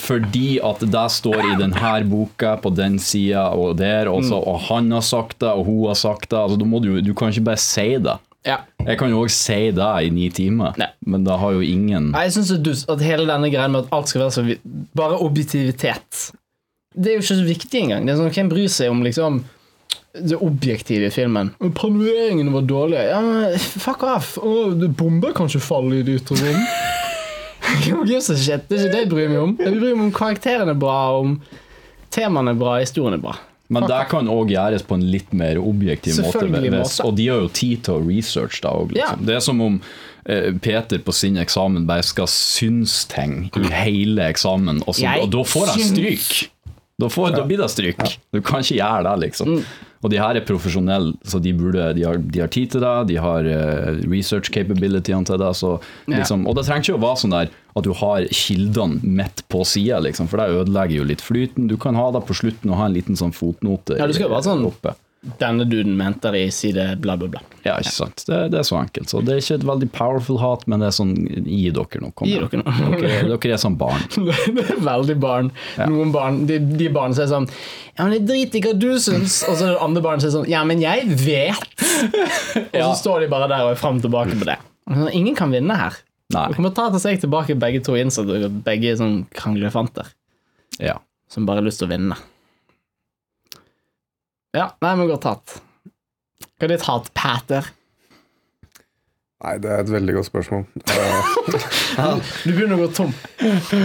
fordi 0.00 0.56
at 0.64 0.80
det 0.88 1.06
står 1.18 1.40
i 1.50 1.54
denne 1.60 1.94
boka 2.08 2.56
på 2.62 2.72
den 2.72 2.96
sida 3.02 3.50
og 3.52 3.76
der, 3.82 4.08
og, 4.08 4.24
mm. 4.24 4.34
og 4.40 4.60
han 4.70 4.88
har 4.96 5.04
sagt 5.04 5.42
det, 5.44 5.52
og 5.52 5.68
hun 5.68 5.90
har 5.90 6.00
sagt 6.00 6.30
det 6.32 6.40
altså, 6.40 6.56
du, 6.56 7.00
du 7.04 7.12
kan 7.12 7.32
ikke 7.32 7.50
bare 7.52 7.60
si 7.60 7.90
det. 8.00 8.16
Ja. 8.46 8.56
Jeg 8.82 8.98
kan 8.98 9.10
jo 9.12 9.20
òg 9.22 9.30
si 9.30 9.70
det 9.70 9.88
i 10.02 10.08
ni 10.10 10.28
timer, 10.34 10.74
Nei. 10.80 10.88
men 11.06 11.22
da 11.24 11.36
har 11.38 11.52
jo 11.54 11.60
ingen 11.62 12.10
Nei, 12.10 12.24
Jeg 12.26 12.32
syns 12.34 12.48
det 12.50 12.56
er 12.58 12.62
dust 12.66 12.90
at 12.90 13.00
hele 13.06 13.26
denne 13.28 13.50
greien 13.52 13.70
med 13.70 13.84
at 13.84 13.92
alt 13.94 14.08
skal 14.10 14.24
være 14.24 14.34
så 14.34 14.42
vi- 14.46 14.58
Bare 14.98 15.18
objektivitet. 15.22 16.32
Det 16.94 17.06
er 17.12 17.14
jo 17.16 17.22
ikke 17.22 17.36
så 17.38 17.46
viktig 17.46 17.80
engang. 17.84 18.06
Det 18.06 18.12
er 18.14 18.18
sånn, 18.18 18.32
Hvem 18.34 18.48
bryr 18.50 18.68
seg 18.68 18.90
om 18.90 19.02
liksom 19.02 19.44
det 20.12 20.36
objektive 20.42 21.06
i 21.06 21.10
filmen? 21.14 21.54
Panoreringene 21.74 22.52
var 22.52 22.62
dårlige. 22.68 23.06
Ja, 23.08 23.20
men 23.20 23.58
Fuck 23.58 24.02
off! 24.02 24.38
Oh, 24.42 24.74
bomber 24.74 25.32
kan 25.32 25.46
ikke 25.48 25.60
falle 25.62 26.00
i 26.00 26.02
det 26.02 26.18
ytre 26.20 26.36
rom. 26.42 26.66
Det 27.62 27.88
er 27.88 28.58
ikke 28.58 28.90
det 28.90 28.98
jeg 28.98 29.08
bryr 29.08 29.28
meg 29.30 29.38
om. 29.40 29.56
Jeg 29.58 29.72
bryr 29.78 29.94
meg 29.96 30.04
om 30.08 30.12
karakterene 30.12 30.74
er 30.74 30.78
bra, 30.82 30.98
om 31.22 31.40
temaene 32.10 32.50
er 32.52 32.58
bra, 32.60 32.74
historien 32.82 33.14
er 33.16 33.22
bra. 33.22 33.36
Men 33.72 33.88
det 33.90 34.00
kan 34.12 34.30
òg 34.30 34.52
gjøres 34.52 34.84
på 34.86 34.98
en 34.98 35.04
litt 35.12 35.34
mer 35.36 35.60
objektiv 35.62 36.18
måte. 36.20 36.46
Hvis-. 36.46 36.98
Og 37.04 37.14
de 37.18 37.28
har 37.32 37.44
jo 37.44 37.52
tid 37.52 37.84
til 37.86 37.98
å 37.98 38.02
researche 38.06 38.62
Da, 38.64 38.72
og, 38.76 38.92
liksom. 38.92 39.22
Ja. 39.22 39.28
Det 39.28 39.36
er 39.38 39.44
som 39.44 39.62
om 39.64 39.78
eh, 40.24 40.50
Peter 40.62 41.02
på 41.02 41.14
sin 41.16 41.40
eksamen 41.40 41.86
bare 41.88 42.04
skal 42.06 42.28
synes 42.30 43.02
ting 43.10 43.46
i 43.58 43.70
hele 43.72 44.28
eksamen, 44.32 44.84
og, 44.86 44.96
så, 44.98 45.14
og 45.24 45.32
da 45.32 45.46
får 45.54 45.72
han 45.74 45.86
stryk. 45.92 46.28
Da, 47.00 47.08
får, 47.10 47.32
da 47.34 47.46
blir 47.48 47.58
det 47.58 47.70
stryk. 47.72 48.04
Du 48.30 48.42
kan 48.44 48.62
ikke 48.62 48.78
gjøre 48.78 49.06
det, 49.08 49.16
liksom. 49.26 49.56
Mm. 49.56 49.88
Og 50.02 50.10
de 50.10 50.18
her 50.18 50.34
er 50.34 50.42
profesjonelle, 50.46 51.12
så 51.22 51.38
de, 51.42 51.52
burde, 51.54 51.84
de, 51.94 52.02
har, 52.02 52.16
de 52.18 52.40
har 52.42 52.50
tid 52.50 52.72
til 52.74 52.82
det, 52.82 52.94
de 53.12 53.18
har 53.22 53.46
uh, 53.46 54.00
research 54.10 54.50
capabilityene 54.50 55.28
til 55.28 55.38
det. 55.38 55.50
Så, 55.54 55.76
liksom, 56.10 56.42
og 56.50 56.56
det 56.58 56.64
trenger 56.66 56.88
ikke 56.88 56.98
å 56.98 57.04
være 57.04 57.20
sånn 57.22 57.36
der 57.36 57.52
at 57.72 57.86
du 57.86 57.92
har 57.96 58.26
kildene 58.34 58.98
midt 59.22 59.44
på 59.52 59.62
sida, 59.68 60.00
liksom, 60.02 60.26
for 60.28 60.42
det 60.42 60.58
ødelegger 60.58 60.98
jo 60.98 61.06
litt 61.08 61.22
flyten. 61.24 61.70
Du 61.70 61.78
kan 61.80 61.96
ha 61.96 62.10
det 62.16 62.24
på 62.28 62.34
slutten 62.36 62.72
og 62.74 62.80
ha 62.82 62.90
en 62.90 62.98
liten 62.98 63.16
sånn 63.18 63.32
fotnote 63.36 63.96
Ja, 64.00 64.10
det 64.10 64.18
skal 64.18 64.32
være 64.34 64.48
sånn- 64.50 64.66
oppe. 64.68 64.96
Denne 65.38 65.62
duden 65.70 65.92
mente 65.94 66.32
det 66.34 66.40
i 66.42 66.50
side 66.50 66.96
bla, 66.98 67.14
bla, 67.16 67.28
bla. 67.30 67.40
Ja, 67.62 67.76
ikke 67.78 67.92
sant. 67.94 68.24
Det, 68.26 68.38
det 68.50 68.58
er 68.58 68.64
så 68.66 68.74
enkelt. 68.80 69.06
Så 69.12 69.20
det 69.22 69.36
er 69.36 69.42
ikke 69.42 69.58
et 69.60 69.66
veldig 69.68 69.86
powerful 69.94 70.40
hat, 70.42 70.64
men 70.66 70.82
det 70.82 70.88
er 70.88 70.96
sånn 70.96 71.12
Gi 71.46 71.68
dere 71.70 72.00
noe. 72.02 72.10
Kom 72.18 72.26
Gi 72.26 72.40
dere 72.40 72.58
noe. 72.58 72.88
Dere, 72.98 73.20
dere 73.30 73.52
er 73.54 73.60
sånn 73.62 73.76
barn. 73.78 74.02
det 74.56 74.64
er 74.66 74.80
veldig 74.82 75.16
barn. 75.22 75.52
Noen 75.78 76.10
barn, 76.14 76.40
de, 76.50 76.58
de 76.80 76.88
barna 76.90 77.14
sier 77.14 77.30
sånn 77.30 77.46
Ja, 77.52 78.02
men 78.08 78.16
jeg 78.16 78.24
driter 78.32 78.58
i 78.58 78.64
hva 78.66 78.72
du 78.82 78.88
syns. 79.04 79.36
Og 79.46 79.54
så 79.60 79.68
er 79.68 79.76
det 79.76 79.84
andre 79.86 80.02
barn 80.08 80.18
som 80.24 80.26
sier 80.26 80.36
sånn 80.40 80.50
Ja, 80.50 80.64
men 80.66 80.82
jeg 80.82 81.06
vet. 81.22 81.70
Og 82.72 82.80
så 82.80 82.90
står 83.04 83.22
de 83.22 83.30
bare 83.30 83.46
der 83.52 83.68
og 83.68 83.76
er 83.76 83.78
fram 83.78 84.02
og 84.02 84.06
tilbake 84.08 84.34
på 84.42 84.48
det. 84.50 84.58
Ingen 85.14 85.38
kan 85.38 85.54
vinne 85.54 85.78
her. 85.78 86.02
Nei. 86.34 86.48
Dere 86.50 86.66
må 86.66 86.74
ta 86.74 86.88
til 86.90 87.02
seg 87.06 87.22
tilbake 87.22 87.54
begge 87.62 87.78
to 87.86 87.94
innsatte 88.00 88.42
og 88.48 88.58
begge 88.66 88.90
er 88.90 88.98
sånn 88.98 89.20
kranglefanter 89.38 90.10
Ja. 90.82 90.98
som 91.30 91.46
bare 91.46 91.60
har 91.62 91.66
lyst 91.70 91.78
til 91.82 91.86
å 91.90 91.92
vinne. 91.94 92.18
Ja, 94.52 94.70
nei, 94.84 94.92
men 94.98 95.08
godt 95.08 95.24
tatt. 95.24 95.54
Hva 96.60 96.66
er 96.66 96.72
ditt 96.74 96.84
hat, 96.84 97.08
Pater? 97.16 97.70
Nei, 99.42 99.56
det 99.58 99.70
er 99.72 99.80
et 99.82 99.90
veldig 99.90 100.14
godt 100.20 100.28
spørsmål. 100.28 100.66
Du 102.44 102.52
begynner 102.54 102.76
å 102.76 102.84
gå 102.84 102.90
tom. 102.94 103.10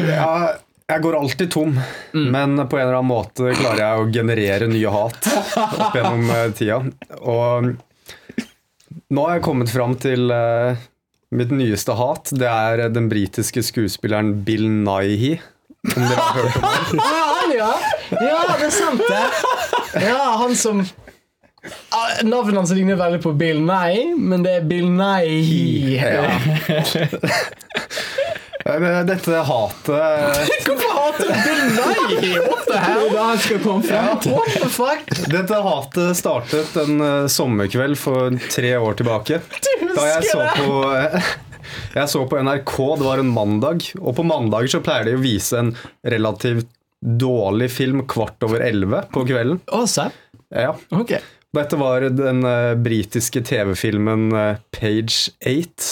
ja, 0.05 0.33
jeg 0.87 1.03
går 1.03 1.17
alltid 1.17 1.49
tom, 1.51 1.73
men 2.13 2.53
på 2.69 2.77
en 2.77 2.83
eller 2.85 2.99
annen 2.99 3.09
måte 3.09 3.49
klarer 3.57 3.81
jeg 3.81 4.03
å 4.03 4.05
generere 4.15 4.69
nye 4.71 4.93
hat 4.93 5.27
opp 5.33 5.97
gjennom 5.97 6.29
eh, 6.31 6.45
tida. 6.55 6.77
Og 7.19 7.73
nå 9.11 9.25
har 9.25 9.35
jeg 9.35 9.43
kommet 9.47 9.73
fram 9.73 9.97
til 9.99 10.31
eh, 10.31 10.79
mitt 11.35 11.51
nyeste 11.51 11.97
hat. 11.99 12.31
Det 12.31 12.47
er 12.47 12.85
den 12.95 13.09
britiske 13.11 13.65
skuespilleren 13.67 14.37
Bill 14.47 14.67
Nighy. 14.69 15.35
Om 15.87 16.03
dere 16.07 16.29
har 16.29 16.39
hørt 16.39 16.59
om 16.61 17.03
ham? 17.03 17.83
Ja! 18.11 18.39
Det 18.57 18.69
er 18.69 18.73
sant, 18.73 19.01
det. 19.07 20.05
Ja, 20.07 20.21
han 20.43 20.55
som 20.55 20.85
Ah, 21.91 22.21
Navnet 22.23 22.55
hans 22.55 22.71
ligner 22.71 22.95
veldig 22.95 23.17
på 23.23 23.33
Bill 23.35 23.57
Nye, 23.65 24.13
men 24.15 24.43
det 24.45 24.53
er 24.61 24.67
Bill 24.69 24.85
Nye. 24.87 25.97
Ja. 25.99 26.37
Dette 29.07 29.41
hatet 29.47 29.87
Hvorfor 30.67 30.93
hater 30.97 31.27
du 31.27 31.33
Bill 31.43 31.65
Nye? 31.75 32.31
What 32.45 32.63
the 32.67 32.79
hell? 32.83 33.03
Det 33.11 33.19
han 33.23 33.41
skal 33.43 33.59
komme 33.63 33.83
frem 33.87 34.09
til. 34.23 34.35
What 34.37 34.55
the 34.59 34.69
fuck? 34.71 35.03
Dette 35.31 35.59
hatet 35.67 36.19
startet 36.19 36.79
en 36.83 37.03
eh, 37.03 37.27
sommerkveld 37.31 37.99
for 37.99 38.35
tre 38.51 38.73
år 38.77 38.97
tilbake. 39.01 39.41
Da 39.97 40.03
jeg 40.11 40.27
så 40.29 40.43
på 40.53 40.81
eh, 40.93 41.29
Jeg 41.97 42.09
så 42.11 42.23
på 42.29 42.39
NRK, 42.43 42.73
det 42.99 43.05
var 43.07 43.19
en 43.21 43.31
mandag, 43.33 43.87
og 43.99 44.15
på 44.17 44.23
mandager 44.27 44.69
så 44.77 44.79
pleier 44.85 45.07
de 45.09 45.15
å 45.17 45.23
vise 45.23 45.57
en 45.59 45.71
relativt 46.05 46.69
dårlig 47.05 47.71
film 47.71 48.05
kvart 48.09 48.43
over 48.47 48.63
elleve 48.65 49.03
på 49.13 49.25
kvelden. 49.27 49.59
Å, 49.71 49.83
se. 49.89 50.09
Ja. 50.53 50.73
Okay. 50.89 51.21
Dette 51.55 51.79
var 51.79 52.03
den 52.11 52.43
uh, 52.45 52.75
britiske 52.79 53.41
TV-filmen 53.47 54.29
uh, 54.33 54.63
Page 54.75 55.31
8. 55.41 55.91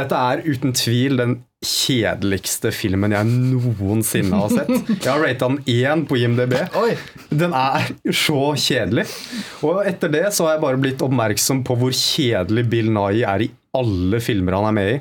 Dette 0.00 0.18
er 0.32 0.42
uten 0.46 0.74
tvil 0.76 1.18
den 1.20 1.38
kjedeligste 1.60 2.70
filmen 2.72 3.12
jeg 3.12 3.28
noensinne 3.28 4.38
har 4.38 4.52
sett. 4.52 4.70
Jeg 4.94 5.08
har 5.10 5.20
rata 5.20 5.50
den 5.50 5.58
én 5.68 6.06
på 6.08 6.16
IMDb. 6.16 6.54
Oi. 6.80 6.94
Den 7.28 7.52
er 7.56 7.90
så 8.16 8.54
kjedelig. 8.56 9.04
Og 9.66 9.82
etter 9.88 10.12
det 10.12 10.24
så 10.36 10.46
har 10.46 10.56
jeg 10.56 10.64
bare 10.64 10.80
blitt 10.80 11.04
oppmerksom 11.04 11.60
på 11.68 11.76
hvor 11.82 11.92
kjedelig 11.96 12.64
Bill 12.72 12.88
Nye 12.94 13.26
er 13.28 13.44
i 13.44 13.50
alle 13.76 14.22
filmer 14.24 14.56
han 14.56 14.70
er 14.70 14.76
med 14.78 14.94
i. 14.94 15.00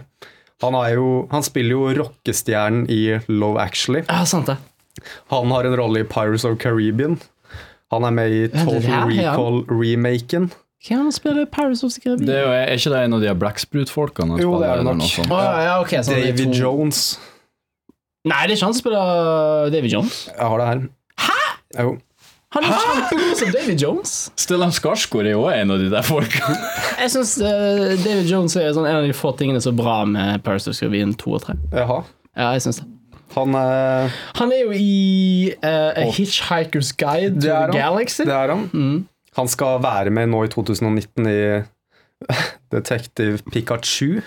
Han, 0.66 0.76
jo, 0.92 1.08
han 1.32 1.46
spiller 1.46 1.78
jo 1.78 1.94
rockestjernen 2.02 2.90
i 2.92 3.04
Love 3.32 3.64
Actually. 3.64 4.04
Ja, 4.10 4.26
sant 4.28 4.52
det. 4.52 4.58
Han 5.34 5.52
har 5.56 5.68
en 5.70 5.78
rolle 5.80 6.04
i 6.04 6.08
Pirates 6.08 6.46
of 6.46 6.58
Caribbean. 6.62 7.20
Han 7.92 8.06
er 8.06 8.14
med 8.14 8.32
i 8.36 8.42
Total 8.54 8.84
ja. 8.86 9.04
Recall-remaken. 9.10 10.50
Hvem 10.88 11.08
er 11.10 11.12
spiller 11.12 11.46
Paris 11.52 11.82
of 11.84 11.92
the 11.92 12.02
Caribbean? 12.02 12.28
Det 12.30 12.36
er, 12.38 12.44
jo, 12.46 12.52
er 12.56 12.78
ikke 12.78 12.92
det 12.94 13.00
en 13.04 13.16
av 13.18 13.24
de 13.24 13.34
Blacksprut-folkene? 13.42 14.38
Jo, 14.40 14.54
det 14.62 14.70
er 14.70 14.78
det 14.80 14.86
nok. 14.86 15.18
Oh, 15.26 15.42
ja, 15.60 15.74
okay, 15.82 16.04
så 16.04 16.14
det 16.16 16.22
er 16.22 16.30
David 16.32 16.54
to- 16.54 16.60
Jones. 16.62 17.02
Nei, 18.30 18.44
det 18.46 18.54
er 18.54 18.60
ikke 18.60 18.68
han 18.70 18.76
som 18.78 18.84
spiller 18.84 19.74
David 19.74 19.92
Jones. 19.96 20.20
Jeg 20.30 20.46
har 20.54 20.62
det 20.62 20.68
her. 20.70 20.86
Hæ?! 21.26 21.42
Jo. 21.84 21.98
Han 22.56 22.66
er 22.66 22.80
kjempegod 22.82 23.36
som 23.38 23.52
David 23.54 23.82
Jones. 23.84 24.14
Stellan 24.42 24.72
Skarsgård 24.74 25.28
er 25.30 25.36
jo 25.36 25.44
en 25.54 25.72
av 25.76 25.82
de 25.84 25.90
der 25.92 26.02
folka. 26.08 26.48
Jeg 27.02 27.12
syns 27.14 27.36
David 27.42 28.26
Jones 28.32 28.56
er 28.58 28.72
sånn 28.74 28.88
en 28.90 29.02
av 29.02 29.06
de 29.06 29.14
få 29.14 29.34
tingene 29.38 29.62
så 29.62 29.74
bra 29.76 30.00
med 30.10 30.42
Paris 30.46 30.66
of 30.68 30.74
the 30.74 30.80
Caribbean 30.86 31.14
2 31.20 31.36
og 31.38 31.44
3. 31.46 31.58
Jaha. 31.76 32.00
Ja, 32.40 32.50
jeg 32.56 32.64
synes 32.66 32.80
det. 32.82 32.88
Han 33.36 33.56
er 33.56 34.10
Han 34.40 34.52
er 34.52 34.62
jo 34.64 34.72
i 34.74 35.52
uh, 35.64 35.92
A 35.96 36.06
Hitchhiker's 36.10 36.92
Guide 36.98 37.36
to 37.42 37.48
the. 37.48 37.78
Galaxy. 37.78 38.22
Det 38.22 38.34
er 38.34 38.50
han. 38.56 38.70
Mm. 38.74 39.08
Han 39.38 39.48
skal 39.48 39.84
være 39.84 40.10
med 40.10 40.28
nå 40.34 40.44
i 40.44 40.48
2019 40.52 41.28
i 41.30 41.62
Detective 42.76 43.40
Pikachu. 43.52 44.20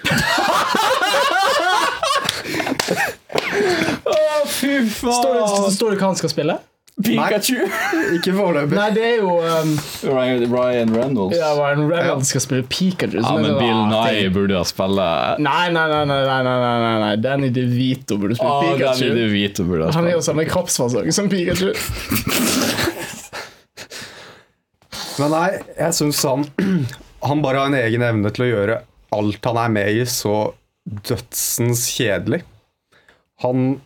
Fy 4.53 4.89
Står 4.89 5.35
det, 5.35 5.75
står 5.75 5.91
det 5.91 5.99
hva 5.99 6.07
han 6.13 6.19
skal 6.19 6.31
spille? 6.33 6.59
Pikachu? 7.01 7.55
Nei, 7.57 8.19
ikke 8.19 8.35
foreløpig. 8.37 8.77
Nei, 8.77 8.91
det 8.93 9.05
er 9.07 9.15
jo 9.23 9.31
um, 9.41 9.71
Ryan 10.05 10.91
Reynolds. 10.93 11.39
Ja, 11.39 11.55
Ryan 11.57 11.87
Reynolds 11.89 12.29
skal 12.35 12.43
spille 12.45 12.67
Pikachu. 12.69 13.17
Ja, 13.17 13.33
men 13.41 13.57
Bill 13.57 13.81
Nye 13.89 14.29
burde 14.35 14.59
jo 14.59 14.65
spille 14.69 15.07
Nei, 15.41 15.71
nei, 15.73 15.87
nei. 15.89 16.05
nei, 16.11 16.19
nei, 16.29 16.43
nei, 16.45 16.59
nei, 16.85 16.97
nei. 17.03 17.15
Danny 17.25 17.49
DeVito 17.55 18.19
burde 18.21 18.37
spille 18.37 18.53
oh, 18.53 18.61
Pikachu. 18.67 19.09
Danny 19.09 19.21
DeVito 19.23 19.65
burde 19.65 19.89
spille. 19.89 19.97
Han 19.97 20.05
er 20.11 20.15
jo 20.19 20.23
samme 20.29 20.45
kroppsfasong 20.51 21.09
som 21.17 21.27
Pikachu. 21.33 21.71
men 25.23 25.31
nei, 25.33 25.51
jeg 25.81 25.93
syns 25.97 26.21
han 26.29 26.45
Han 27.29 27.39
bare 27.45 27.59
har 27.63 27.69
en 27.71 27.79
egen 27.79 28.03
evne 28.03 28.31
til 28.35 28.43
å 28.45 28.51
gjøre 28.51 28.77
alt 29.15 29.45
han 29.47 29.59
er 29.61 29.69
med 29.71 29.89
i, 29.95 30.03
så 30.09 30.51
dødsens 30.83 31.85
kjedelig. 31.95 32.41
Han 33.45 33.79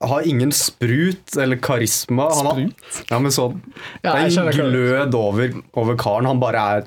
har 0.00 0.28
ingen 0.28 0.52
sprut 0.52 1.36
eller 1.36 1.56
karisma. 1.56 2.28
Han 2.34 2.46
har, 2.46 2.60
ja, 3.08 3.18
men 3.18 3.32
sånn 3.32 3.62
det 4.02 4.12
er 4.12 4.26
en 4.28 4.52
glød 4.56 5.16
over, 5.16 5.56
over 5.78 5.96
karen. 6.00 6.28
Han 6.28 6.42
bare 6.42 6.66
er 6.74 6.84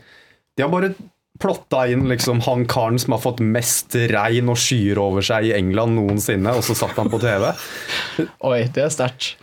De 0.58 0.66
har 0.66 0.72
bare 0.74 0.94
plotta 1.42 1.88
inn 1.90 2.06
liksom 2.08 2.44
han 2.46 2.68
karen 2.70 3.00
som 3.02 3.16
har 3.16 3.24
fått 3.24 3.42
mest 3.42 3.96
regn 4.12 4.52
og 4.54 4.60
skyer 4.62 5.02
over 5.02 5.26
seg 5.26 5.50
i 5.50 5.56
England 5.58 5.98
noensinne, 5.98 6.54
og 6.54 6.64
så 6.66 6.76
satt 6.78 6.96
han 7.00 7.10
på 7.12 7.20
TV. 7.24 7.50
Oi, 8.52 8.60
det 8.76 8.86
er 8.86 8.94
sterkt. 8.94 9.34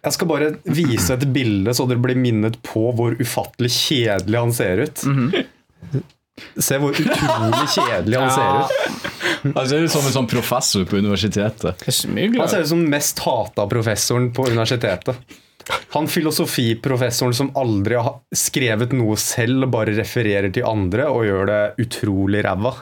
Jeg 0.00 0.16
skal 0.16 0.30
bare 0.30 0.54
vise 0.64 1.12
et 1.12 1.26
bilde, 1.34 1.74
så 1.76 1.84
dere 1.88 2.00
blir 2.00 2.16
minnet 2.16 2.56
på 2.64 2.86
hvor 2.96 3.18
ufattelig 3.20 3.70
kjedelig 3.76 4.40
han 4.40 4.54
ser 4.56 4.86
ut. 4.86 5.04
Se 6.56 6.78
hvor 6.80 6.96
utrolig 6.96 7.66
kjedelig 7.74 8.18
han 8.20 8.32
ser 8.34 8.58
ut. 8.60 9.06
Han 9.54 9.68
ser 9.68 9.84
ut 9.84 9.92
som 9.92 10.06
en 10.06 10.16
sånn 10.16 10.30
professor 10.30 10.88
på 10.88 10.98
universitetet. 11.00 11.84
Er 11.86 12.38
Han 12.38 12.50
ser 12.50 12.64
ut 12.64 12.72
som 12.72 12.82
den 12.82 12.90
mest 12.92 13.22
hata 13.24 13.66
professoren 13.70 14.30
på 14.36 14.48
universitetet. 14.50 15.38
Han 15.94 16.08
filosofiprofessoren 16.10 17.34
som 17.36 17.52
aldri 17.58 17.98
har 18.00 18.20
skrevet 18.36 18.94
noe 18.96 19.16
selv, 19.20 19.68
bare 19.70 19.94
refererer 19.96 20.50
til 20.54 20.66
andre 20.66 21.06
og 21.10 21.26
gjør 21.28 21.50
det 21.50 21.60
utrolig 21.84 22.42
ræva. 22.46 22.74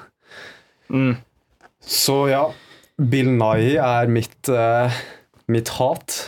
Så 1.84 2.18
ja, 2.30 2.44
Bill 2.98 3.30
Nye 3.36 3.76
er 3.82 4.10
mitt, 4.12 4.40
uh, 4.50 4.92
mitt 5.52 5.72
hat. 5.78 6.18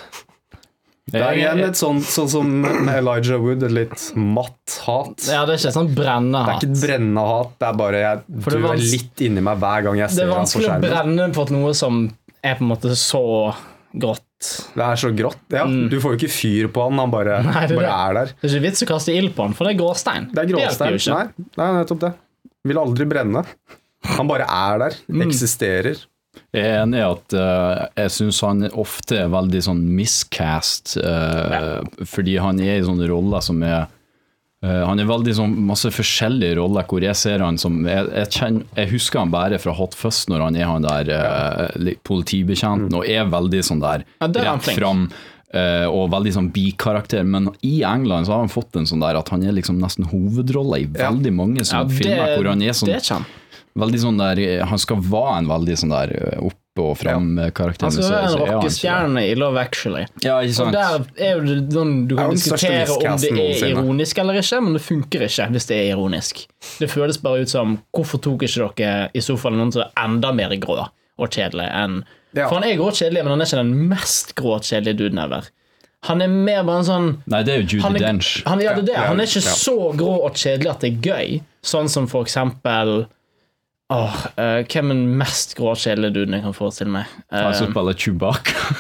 Det 1.11 1.21
er 1.23 1.39
igjen 1.41 1.61
et 1.67 1.79
sånt 1.81 2.05
sånn 2.07 2.29
som 2.31 2.51
med 2.63 2.89
Elijah 2.95 3.41
Wood, 3.43 3.63
et 3.67 3.75
litt 3.75 4.05
matt 4.17 4.77
hat. 4.87 5.27
Ja, 5.27 5.43
det 5.49 5.57
er 5.57 5.61
ikke 5.63 5.73
sånn 5.75 5.91
brennende 5.97 6.45
hat. 6.47 6.49
Det 6.49 6.55
er 6.55 6.61
ikke 6.61 6.77
et 6.79 6.85
brennende 6.87 7.27
hat, 7.31 7.53
det 7.59 7.69
er 7.71 7.77
bare 7.81 8.01
jeg 8.05 8.23
det 8.47 8.55
er 8.71 8.83
litt 8.85 9.25
inni 9.27 9.45
meg 9.51 9.59
hver 9.63 9.83
gang 9.89 10.01
jeg 10.05 10.11
ser 10.15 10.31
deg 10.31 10.35
på 10.37 10.63
skjermen. 10.65 10.81
Det 10.85 10.91
er 10.91 10.97
vanskelig 10.97 11.03
å 11.03 11.05
brenne 11.05 11.29
på 11.41 11.47
noe 11.57 11.75
som 11.75 12.01
er 12.43 12.55
på 12.61 12.65
en 12.67 12.71
måte 12.73 12.95
så 12.97 13.25
grått. 13.93 14.27
Det 14.73 14.85
er 14.87 14.97
så 15.03 15.11
grått. 15.13 15.41
Ja, 15.53 15.67
Du 15.67 15.99
får 16.01 16.15
jo 16.15 16.19
ikke 16.23 16.33
fyr 16.33 16.69
på 16.73 16.87
han, 16.87 16.97
han 17.03 17.11
bare, 17.13 17.41
Mm. 17.43 17.51
Nei, 17.53 17.67
det 17.67 17.77
bare 17.77 17.91
er 18.09 18.15
der. 18.15 18.27
Det 18.41 18.47
er 18.49 18.55
ikke 18.57 18.65
vits 18.71 18.83
å 18.87 18.89
kaste 18.89 19.13
ild 19.13 19.35
på 19.37 19.43
han, 19.45 19.53
for 19.59 19.67
det 19.69 19.75
er 19.75 19.81
gråstein. 19.83 20.31
Det 20.33 20.45
er 20.45 20.49
gråstein. 20.55 20.97
det. 20.97 21.13
Nei, 21.13 21.49
nei, 21.61 21.69
nettopp 21.83 22.01
det. 22.07 22.13
Vil 22.71 22.79
aldri 22.81 23.05
brenne. 23.11 23.43
Han 24.17 24.29
bare 24.31 24.47
er 24.49 24.79
der. 24.79 24.97
Mm. 25.13 25.27
Eksisterer. 25.27 25.99
Jeg 26.51 26.67
er 26.67 26.81
enig 26.83 26.99
i 27.01 27.07
at 27.07 27.35
uh, 27.39 27.87
jeg 27.99 28.13
syns 28.15 28.41
han 28.47 28.67
ofte 28.79 29.19
er 29.19 29.31
veldig 29.31 29.63
sånn 29.67 29.81
miscast, 29.95 30.97
eh, 30.99 31.81
fordi 32.07 32.37
han 32.43 32.61
er 32.63 32.79
i 32.79 32.85
sånne 32.87 33.09
roller 33.11 33.43
som 33.43 33.59
er 33.67 33.85
uh, 33.87 34.83
Han 34.87 35.03
er 35.03 35.09
veldig 35.11 35.35
sånn 35.39 35.57
masse 35.67 35.91
forskjellige 35.95 36.59
roller 36.59 36.87
hvor 36.91 37.03
jeg 37.07 37.19
ser 37.19 37.43
han 37.43 37.59
som 37.59 37.81
Jeg, 37.87 38.07
jeg, 38.15 38.31
kjenner, 38.37 38.67
jeg 38.79 38.93
husker 38.95 39.23
han 39.23 39.35
bare 39.35 39.59
fra 39.63 39.75
Hot 39.79 39.99
Fuzz 39.99 40.25
når 40.31 40.47
han 40.47 40.59
er 40.59 40.71
han 40.71 40.87
der 40.87 41.93
politibetjenten 42.07 42.99
og 42.99 43.07
er 43.11 43.31
veldig 43.31 43.63
sånn 43.67 43.83
der 43.83 44.07
Ja, 44.21 44.31
rett 44.31 44.71
fram. 44.75 45.09
og 45.91 46.13
veldig 46.13 46.33
sånn 46.37 46.49
bikarakter, 46.55 47.25
men 47.27 47.49
i 47.67 47.81
England 47.83 48.29
så 48.29 48.37
har 48.37 48.45
han 48.45 48.53
fått 48.53 48.77
en 48.79 48.87
sånn 48.87 49.03
der 49.03 49.19
at 49.19 49.33
han 49.35 49.43
er 49.43 49.57
liksom 49.57 49.81
nesten 49.83 50.07
hovedrolle 50.13 50.85
i 50.85 50.91
veldig 50.95 51.33
mange 51.35 51.65
Ja, 51.65 51.71
sånne 51.73 51.91
det, 51.91 51.99
filmer 51.99 52.35
hvor 52.37 52.51
han 52.53 52.63
er 52.63 52.77
sånn 52.79 53.27
Veldig 53.79 54.01
sånn 54.03 54.19
der 54.19 54.41
eh, 54.43 54.65
Han 54.67 54.81
skal 54.83 54.99
være 55.05 55.37
en 55.45 55.49
veldig 55.51 55.77
sånn 55.79 55.93
der 55.95 56.15
eh, 56.17 56.41
opp 56.43 56.57
og 56.81 56.95
fram-karakter. 56.97 57.89
Han 57.89 57.93
skal 57.93 58.13
være 58.15 58.29
en 58.31 58.55
rockestjerne 58.55 59.23
i 59.27 59.35
Love 59.37 59.61
Actually. 59.61 60.05
Ja, 60.25 60.39
ikke 60.41 60.55
Og 60.55 60.59
sant? 60.71 60.77
der 60.79 61.27
er 61.27 61.43
det 61.45 61.57
sånn 61.75 61.93
du 62.09 62.15
kan 62.17 62.31
diskutere 62.33 62.87
om 62.95 63.19
det 63.21 63.33
er 63.35 63.65
ironisk 63.73 64.21
eller 64.23 64.39
ikke, 64.41 64.61
men 64.65 64.79
det 64.79 64.83
funker 64.87 65.27
ikke 65.27 65.49
hvis 65.55 65.69
det 65.69 65.77
er 65.77 65.91
ironisk. 65.91 66.45
Det 66.81 66.89
føles 66.91 67.19
bare 67.21 67.43
ut 67.45 67.53
som 67.53 67.77
Hvorfor 67.97 68.23
tok 68.23 68.47
ikke 68.47 68.71
dere 68.79 69.11
i 69.13 69.23
så 69.25 69.37
fall 69.41 69.59
noen 69.59 69.75
som 69.75 69.85
er 69.85 69.93
enda 70.07 70.33
mer 70.37 70.55
grå 70.63 70.79
og 70.87 71.29
kjedelig 71.29 71.69
enn 71.69 72.01
Ja. 72.31 72.47
For 72.47 72.61
han 72.61 72.65
er 72.65 72.77
grå 72.79 72.93
og 72.93 72.95
kjedelig, 72.95 73.25
men 73.27 73.33
han 73.35 73.41
er 73.43 73.49
ikke 73.51 73.59
den 73.65 73.89
mest 73.91 74.35
grå 74.39 74.53
og 74.55 74.63
kjedelige 74.63 75.01
duden 75.03 75.19
ever. 75.19 75.49
Han 76.07 76.23
er 76.23 76.31
mer 76.33 76.63
bare 76.65 76.81
en 76.81 76.87
sånn 76.87 77.09
Nei, 77.29 77.43
det 77.45 77.53
er 77.53 77.59
jo 77.61 77.67
Judy 77.75 77.83
han 77.85 77.97
er, 77.99 78.05
Dench. 78.07 78.29
han, 78.47 78.63
ja, 78.63 78.73
det 78.79 78.85
er 78.85 78.87
det. 78.93 79.01
Han 79.11 79.21
er 79.21 79.29
ikke 79.29 79.43
ja. 79.45 79.57
så 79.59 79.75
grå 79.99 80.13
og 80.25 80.39
kjedelig 80.39 80.71
at 80.71 80.85
det 80.87 80.93
er 80.95 81.09
gøy. 81.11 81.41
Sånn 81.67 81.91
som 81.93 82.07
for 82.09 82.25
eksempel 82.25 83.03
Åh, 83.91 84.17
uh, 84.39 84.61
Hvem 84.71 84.93
er 84.93 84.99
den 85.01 85.19
mest 85.19 85.57
grå 85.59 85.73
og 85.75 86.15
duden 86.15 86.37
jeg 86.37 86.45
kan 86.45 86.55
forestille 86.55 86.93
meg? 86.95 87.11
Eh, 87.33 87.43
Han 87.43 87.55
som 87.59 87.73
spiller 87.73 87.99
Chewbacca. 87.99 88.75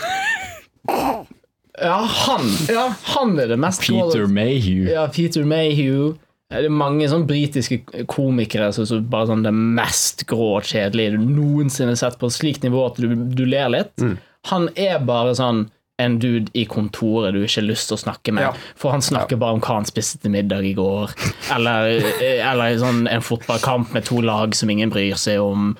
ja, 1.88 1.96
han 2.04 2.50
Ja, 2.70 2.86
han 3.16 3.38
er 3.38 3.50
det 3.50 3.58
mest 3.58 3.82
Peter 3.82 4.26
Mayhew. 4.26 4.86
Ja, 4.90 5.08
Peter 5.10 5.44
Mayhew. 5.44 6.14
Det 6.50 6.66
er 6.66 6.72
mange 6.74 7.06
sånn 7.10 7.28
britiske 7.28 8.04
komikere 8.10 8.72
som 8.74 8.86
er 8.86 9.02
bare 9.10 9.28
sånn 9.30 9.44
det 9.46 9.52
mest 9.54 10.24
grå 10.30 10.56
og 10.58 10.66
kjedelige 10.66 11.14
du 11.14 11.28
noensinne 11.28 11.94
har 11.94 12.00
sett 12.00 12.18
på 12.18 12.26
et 12.26 12.34
slikt 12.34 12.66
nivå 12.66 12.88
at 12.88 12.98
du, 12.98 13.12
du 13.14 13.44
ler 13.46 13.70
litt. 13.70 13.94
Mm. 14.02 14.16
Han 14.50 14.66
er 14.74 14.98
bare 15.06 15.36
sånn 15.38 15.68
en 16.00 16.18
dude 16.22 16.50
i 16.56 16.64
kontoret 16.70 17.34
du 17.36 17.42
ikke 17.44 17.60
har 17.60 17.68
lyst 17.68 17.90
til 17.90 17.98
å 17.98 18.02
snakke 18.02 18.32
med. 18.36 18.48
Ja. 18.48 18.74
For 18.80 18.94
han 18.94 19.04
snakker 19.04 19.38
bare 19.40 19.58
om 19.58 19.62
hva 19.64 19.76
han 19.78 19.88
spiste 19.88 20.20
til 20.22 20.32
middag 20.34 20.66
i 20.66 20.74
går. 20.78 21.12
Eller, 21.54 22.00
eller 22.24 22.78
sånn 22.80 23.04
en 23.10 23.24
fotballkamp 23.24 23.92
med 23.96 24.08
to 24.08 24.20
lag 24.24 24.56
som 24.58 24.72
ingen 24.72 24.92
bryr 24.92 25.18
seg 25.20 25.40
om. 25.44 25.74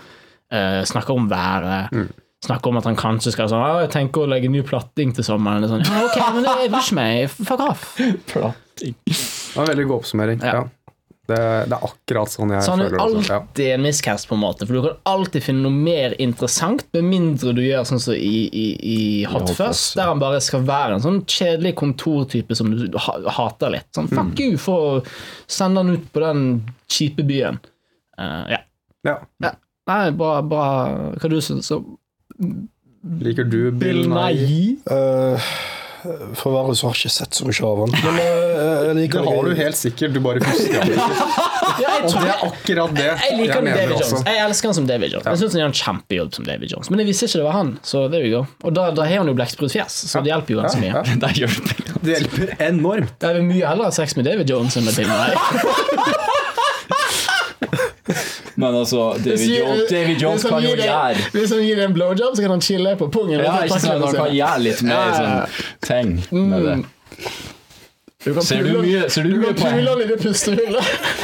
uh, 0.53 0.83
snakker 0.85 1.14
om 1.14 1.29
været. 1.31 1.93
Mm. 1.95 2.09
Snakker 2.45 2.71
om 2.73 2.79
at 2.81 2.87
han 2.89 2.97
kanskje 2.97 3.35
skal 3.35 3.51
sånn 3.53 3.61
«Ah, 3.61 3.83
Jeg 3.85 3.91
tenker 3.93 4.25
å 4.25 4.31
legge 4.31 4.49
ny 4.49 4.62
platting 4.64 5.12
til 5.12 5.27
sommeren. 5.27 5.66
Sånn, 5.68 5.83
ja, 5.85 6.07
ok, 6.09 6.16
men 6.35 6.47
det 6.47 6.55
er 6.57 6.64
ikke 6.71 6.97
meg. 6.97 7.29
Fuck 7.37 7.61
off. 7.66 7.91
Det 8.81 8.95
var 9.53 9.66
en 9.66 9.68
veldig 9.75 9.85
god 9.91 9.97
oppsummering. 9.99 10.39
Ja. 10.41 10.62
Det, 11.31 11.39
det 11.70 11.76
er 11.76 11.85
akkurat 11.87 12.33
sånn 12.33 12.53
jeg 12.55 12.64
Så 12.66 12.74
er 12.74 12.81
føler 12.83 12.97
det 12.97 13.01
også. 13.05 13.22
Ja. 13.31 13.39
alltid 13.41 13.70
en 13.74 13.85
miscast, 13.87 14.28
på 14.31 14.37
en 14.37 14.43
måte. 14.43 14.66
For 14.68 14.76
du 14.76 14.83
kan 14.89 14.99
alltid 15.12 15.45
finne 15.47 15.64
noe 15.64 15.76
mer 15.89 16.16
interessant, 16.22 16.85
med 16.97 17.07
mindre 17.09 17.55
du 17.57 17.62
gjør 17.64 17.87
sånn 17.89 18.03
som 18.03 18.16
i, 18.16 18.43
i, 18.51 18.66
i 18.95 18.99
Hot 19.31 19.49
Hot 19.53 19.62
ja. 19.62 19.70
der 20.01 20.11
han 20.11 20.22
bare 20.22 20.41
skal 20.45 20.66
være 20.68 20.99
en 20.99 21.05
sånn 21.07 21.20
kjedelig 21.31 21.74
kontortype 21.81 22.59
som 22.59 22.72
du 22.74 22.99
ha, 22.99 23.16
hater 23.39 23.76
litt. 23.76 23.89
Sånn 23.97 24.11
Mm. 24.11 24.16
fuck 24.16 24.41
you 24.43 24.57
for 24.59 24.87
å 24.87 25.03
sende 25.47 25.85
han 25.85 25.95
ut 25.95 26.07
på 26.12 26.22
den 26.24 26.45
kjipe 26.91 27.22
byen. 27.28 27.61
Uh, 28.18 28.45
ja. 28.51 28.61
Ja. 29.07 29.16
ja. 29.45 29.53
Nei, 29.91 30.11
bra, 30.16 30.41
bra. 30.43 30.66
Hva 31.20 31.31
du 31.31 31.39
syns 31.45 31.70
om 31.74 31.97
Liker 33.20 33.47
du 33.49 33.70
Bill 33.72 34.03
Nye? 34.11 34.35
Nye? 34.35 35.39
For 36.38 36.51
å 36.51 36.53
være 36.55 36.74
så 36.78 36.88
har 36.88 36.96
jeg 36.96 37.11
ikke 37.11 37.14
sett 37.16 37.38
så 37.38 37.46
mye 37.48 37.68
av 37.70 37.80
han. 37.84 37.94
Men 38.05 38.18
eh, 38.20 39.03
jeg 39.05 39.11
Det 39.14 39.24
har 39.26 39.48
du 39.48 39.55
helt 39.59 39.78
sikkert, 39.78 40.14
du 40.16 40.20
bare 40.24 40.42
husker 40.44 40.84
det 40.84 40.96
ikke. 40.96 41.48
Ja, 41.80 41.92
Og 42.05 42.12
det 42.12 42.28
er 42.28 42.40
akkurat 42.44 42.90
det 42.92 43.05
jeg 43.07 43.36
liker 43.38 43.55
jeg 43.55 43.61
i 43.61 43.64
mener 43.64 43.78
David 43.78 43.94
også. 43.94 44.16
Jones. 44.18 44.24
Jeg 44.26 44.40
elsker 44.44 44.68
han 44.68 44.76
som 44.76 44.88
David 44.90 45.14
Jones. 45.14 45.28
Jeg 45.30 45.40
syns 45.40 45.55
han 45.55 45.61
gjør 45.62 45.70
en 45.70 45.76
kjempejobb 45.80 46.34
som 46.36 46.48
David 46.48 46.72
Jones. 46.74 46.90
Men 46.92 47.01
jeg 47.01 47.09
visste 47.09 47.28
ikke 47.28 47.40
det 47.40 47.46
var 47.46 47.57
han, 47.57 47.70
så 47.86 48.03
there 48.12 48.26
we 48.26 48.32
go. 48.34 48.42
Og 48.68 48.74
da, 48.76 48.88
da 48.96 49.07
har 49.09 49.22
han 49.22 49.30
jo 49.30 49.36
blekksprutfjes, 49.38 49.96
så 50.11 50.20
det 50.24 50.32
hjelper 50.34 50.57
jo 50.57 50.61
ganske 50.61 50.82
mye. 50.82 50.92
Ja, 50.92 51.30
ja. 51.40 51.48
Det. 51.70 51.94
Det 52.05 52.16
hjelper 52.18 52.53
enormt. 52.68 53.16
Jeg 53.24 53.38
vil 53.38 53.48
mye 53.48 53.70
heller 53.70 53.88
ha 53.88 53.94
sex 53.96 54.16
med 54.18 54.28
David 54.28 54.51
Jones 54.53 54.76
enn 54.76 54.84
med 54.88 54.98
Bill 54.98 55.09
Nye. 55.14 56.20
Men 58.61 58.77
altså, 58.81 59.05
David 59.25 59.53
Jones, 59.57 59.85
David 59.91 60.23
Jones 60.23 60.45
kan 60.45 60.63
jo 60.65 60.73
gjøre 60.77 61.15
Hvis 61.35 61.53
han 61.55 61.63
gir 61.65 61.79
deg 61.81 61.85
en 61.89 61.95
blowjob, 61.97 62.35
så 62.37 62.45
kan 62.45 62.55
han 62.57 62.65
chille 62.65 62.93
på 63.01 63.09
pungen. 63.15 63.41
ja, 63.41 63.55
ikke 63.65 63.79
sant, 63.81 64.05
Han 64.05 64.19
kan 64.19 64.35
gjøre 64.37 64.65
litt 64.67 64.83
mer 64.85 64.93
Ja, 64.93 65.07
ja, 65.07 65.47
sånn 65.49 65.87
ting 65.89 66.45
med 66.51 66.67
det. 66.69 66.77
Du 68.21 68.35
Ser 68.45 68.63
du 68.67 68.83
mye- 68.83 69.09
ser 69.09 69.25
du 69.25 69.31
du 69.33 69.39
mye 69.41 69.55
på-. 69.57 70.35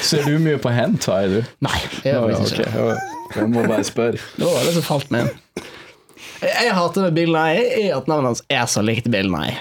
Ser 0.00 0.22
du 0.24 0.38
mye 0.40 0.72
hentai, 0.72 1.26
du? 1.28 1.42
Nei, 1.60 1.80
jeg 2.04 2.14
Ja, 2.14 2.22
faktisk 2.24 2.58
ikke. 2.62 2.84
ok. 2.86 3.36
Jeg 3.36 3.48
må 3.52 3.66
bare 3.68 3.84
spørre. 3.84 4.20
Det 4.38 4.46
var 4.48 4.64
det 4.64 4.72
som 4.78 4.82
falt 4.86 5.10
meg 5.12 5.26
inn. 5.26 5.64
Jeg, 6.40 6.72
hater 6.76 7.02
med 7.02 7.14
Bill 7.16 7.32
Nye 7.32 7.64
er 7.82 7.96
at 7.96 8.08
navnet 8.08 8.30
hans 8.32 8.42
er 8.52 8.64
så 8.70 8.82
likt 8.84 9.10
Bill 9.12 9.28
Nye. 9.32 9.58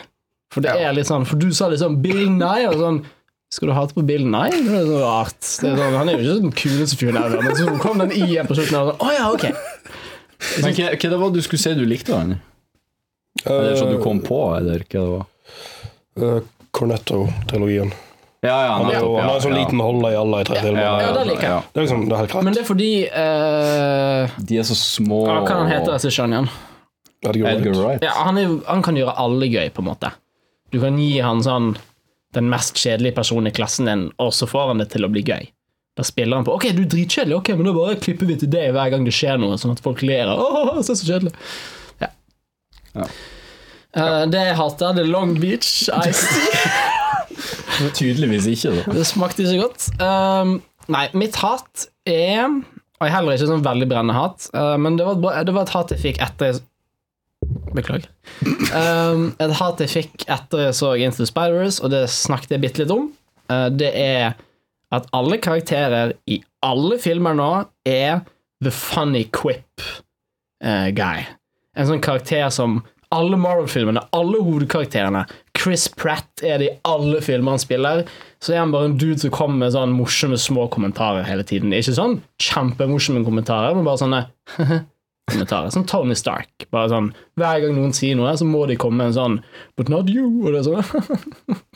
For 0.54 0.64
det 0.64 0.72
er 0.80 0.94
litt 0.96 1.08
sånn 1.10 1.26
For 1.28 1.36
du 1.40 1.50
sa 1.56 1.68
liksom 1.72 1.98
Bill 2.04 2.30
Nye, 2.32 2.70
og 2.70 2.80
sånn 2.80 3.02
Skal 3.56 3.70
du 3.72 3.74
ha 3.78 3.86
det 3.88 3.96
på 3.96 4.04
Bill 4.04 4.26
Nye? 4.28 4.52
Det 4.52 4.80
er 4.82 4.88
så 4.90 4.98
rart. 5.00 5.38
Det 5.62 5.70
er 5.70 5.78
sånn, 5.80 5.94
han 5.96 6.10
er 6.12 6.18
jo 6.20 6.24
ikke 6.26 6.42
den 6.44 6.56
kuleste 6.60 6.98
fyren 7.00 7.20
ever, 7.22 7.44
men 7.46 7.56
så 7.56 7.76
kom 7.80 8.02
den 8.04 8.12
i-en 8.12 8.50
på 8.50 8.58
slutten. 8.58 8.76
Og 8.82 8.90
sånn, 8.90 9.06
Å 9.06 9.14
ja, 9.16 9.30
ok. 9.32 9.46
Men 10.60 10.76
hva, 10.76 10.90
hva 10.92 11.12
det 11.14 11.20
var 11.22 11.32
du 11.32 11.40
skulle 11.46 11.62
si 11.64 11.72
du 11.78 11.86
likte 11.88 12.18
han? 12.18 12.36
Er 13.46 13.62
det 13.70 13.78
sånn 13.80 13.94
du 13.96 14.02
kom 14.04 14.20
på, 14.26 14.42
eller 14.58 14.84
hva 14.84 15.00
det 15.00 15.06
var? 15.14 15.30
Uh, 16.20 16.42
Cornetto-trilogien. 16.76 17.94
Ja, 18.46 18.58
ja, 18.68 18.74
Han, 18.78 18.92
er 18.92 19.00
jo- 19.00 19.16
han 19.18 19.30
har 19.30 19.36
en 19.40 19.42
sånn 19.42 19.56
ja, 19.56 19.64
liten 19.64 19.80
holde 19.82 20.12
i 20.12 20.18
alle 20.20 20.42
i 20.44 20.46
tre 20.46 20.60
filmer. 20.62 20.84
Ja, 20.84 21.14
det 21.16 21.24
liker 21.32 21.48
jeg. 21.48 21.64
Det 21.72 21.80
er 21.80 21.86
liksom, 21.88 22.04
det 22.06 22.14
er 22.14 22.20
helt 22.22 22.32
greit. 22.36 22.46
Men 22.46 22.54
det 22.54 22.62
er 22.62 22.68
fordi 22.68 22.92
uh, 23.10 24.36
De 24.52 24.60
er 24.62 24.68
så 24.68 24.78
små. 24.78 25.24
Hva 25.32 25.40
kan 25.48 25.64
han 25.64 25.72
hete, 25.72 25.96
regissøren 25.96 26.36
igjen? 26.36 26.50
Edgar 27.26 27.42
Wright. 27.42 27.58
Edgar 27.64 27.80
Wright. 27.82 28.06
Ja, 28.06 28.14
han, 28.28 28.38
er, 28.38 28.54
han 28.68 28.84
kan 28.86 29.00
gjøre 29.00 29.16
alle 29.24 29.48
gøy, 29.50 29.72
på 29.74 29.82
en 29.82 29.88
måte. 29.90 30.12
Du 30.76 30.78
kan 30.84 31.00
gi 31.00 31.14
han 31.24 31.42
sånn 31.46 31.72
den 32.36 32.50
mest 32.52 32.78
kjedelige 32.82 33.16
personen 33.18 33.50
i 33.50 33.56
klassen 33.56 33.88
din, 33.90 34.08
og 34.22 34.34
så 34.36 34.48
får 34.50 34.74
han 34.74 34.82
det 34.84 34.90
til 34.94 35.08
å 35.08 35.12
bli 35.12 35.24
gøy. 35.26 35.48
Da 35.96 36.04
spiller 36.04 36.36
han 36.36 36.44
på 36.48 36.52
Ok, 36.58 36.66
du 36.76 36.82
er 36.84 36.90
dritkjedelig, 36.92 37.38
ok, 37.38 37.54
men 37.56 37.70
da 37.70 37.74
bare 37.78 37.96
klipper 38.04 38.28
vi 38.28 38.36
til 38.42 38.50
det 38.52 38.66
hver 38.76 38.90
gang 38.92 39.06
det 39.08 39.14
skjer 39.16 39.40
noe, 39.40 39.56
sånn 39.62 39.72
at 39.78 39.84
folk 39.86 40.02
ler. 40.04 40.28
av, 40.28 40.42
Åh, 40.44 40.82
så, 40.84 40.92
så 41.00 41.08
kjedelig. 41.08 41.32
Ja. 42.04 42.10
Ja. 43.00 43.08
Uh, 43.96 44.24
det 44.28 44.42
jeg 44.44 44.58
hater, 44.60 44.92
det 44.98 45.06
er 45.06 45.12
Long 45.14 45.38
Beach 45.40 45.86
Ice. 45.88 46.28
Tydeligvis 47.96 48.48
ikke, 48.52 48.74
da. 48.76 48.96
Det 49.00 49.06
smakte 49.08 49.46
ikke 49.46 49.62
godt. 49.70 49.88
Um, 50.04 50.58
nei, 50.92 51.06
mitt 51.18 51.40
hat 51.42 51.88
er 52.08 52.44
Og 52.46 53.10
heller 53.12 53.36
ikke 53.36 53.48
sånn 53.50 53.64
veldig 53.66 53.88
brennende 53.92 54.16
hat, 54.16 54.50
uh, 54.56 54.76
men 54.80 54.96
det 55.00 55.08
var, 55.08 55.16
et 55.18 55.24
bra- 55.24 55.44
det 55.48 55.56
var 55.56 55.66
et 55.68 55.74
hat 55.76 55.92
jeg 55.96 56.04
fikk 56.04 56.22
etter 56.24 56.60
Beklager. 57.76 58.10
Um, 58.74 59.30
et 59.42 59.54
hat 59.60 59.84
jeg 59.84 59.92
fikk 59.92 60.26
etter 60.32 60.68
jeg 60.68 60.78
så 60.78 60.94
Into 61.00 61.24
the 61.24 61.30
Spider-Verse, 61.30 61.84
og 61.84 61.94
det 61.94 62.06
snakket 62.14 62.56
jeg 62.56 62.64
bitte 62.66 62.84
litt 62.84 62.94
om. 62.96 63.10
Uh, 63.52 63.70
det 63.74 63.92
er 64.00 64.36
at 64.96 65.08
alle 65.16 65.40
karakterer 65.42 66.16
i 66.30 66.40
alle 66.66 67.00
filmer 67.02 67.36
nå 67.38 67.52
er 67.90 68.24
the 68.64 68.72
funny 68.74 69.26
quip 69.36 69.84
uh, 70.64 70.90
guy. 70.96 71.26
En 71.76 71.90
sånn 71.90 72.04
karakter 72.04 72.48
som 72.54 72.82
alle 73.16 73.38
Marvel-filmene, 73.40 74.02
alle 74.16 74.40
hovedkarakterene 74.44 75.26
Chris 75.56 75.88
Pratt 75.88 76.44
er 76.44 76.60
det 76.60 76.68
i 76.68 76.74
alle 76.88 77.22
filmer 77.24 77.56
han 77.56 77.62
spiller. 77.62 78.04
Så 78.44 78.54
er 78.54 78.64
han 78.64 78.74
bare 78.74 78.90
en 78.90 78.98
dude 79.00 79.18
som 79.22 79.34
kommer 79.34 79.64
med 79.64 79.76
sånn 79.76 79.94
morsomme 79.96 80.38
små 80.42 80.68
kommentarer 80.74 81.26
hele 81.28 81.46
tiden. 81.48 81.74
Ikke 81.74 81.96
sånn 81.96 82.20
kjempemorsomme 82.44 83.24
kommentarer, 83.26 83.76
men 83.78 83.88
bare 83.88 84.02
sånne 84.04 84.22
kommentarer. 85.32 85.72
Som 85.74 85.86
Tony 85.90 86.16
Stark. 86.18 86.68
Bare 86.74 86.92
sånn, 86.92 87.10
Hver 87.40 87.64
gang 87.64 87.76
noen 87.78 87.96
sier 87.96 88.18
noe, 88.18 88.34
så 88.38 88.46
må 88.48 88.66
de 88.70 88.78
komme 88.80 89.02
med 89.02 89.14
en 89.14 89.18
sånn 89.18 89.40
But 89.78 89.90
not 89.92 90.12
you. 90.12 90.28
Og 90.44 90.54
det 90.54 90.62
er 90.62 90.68
sånn 90.70 90.84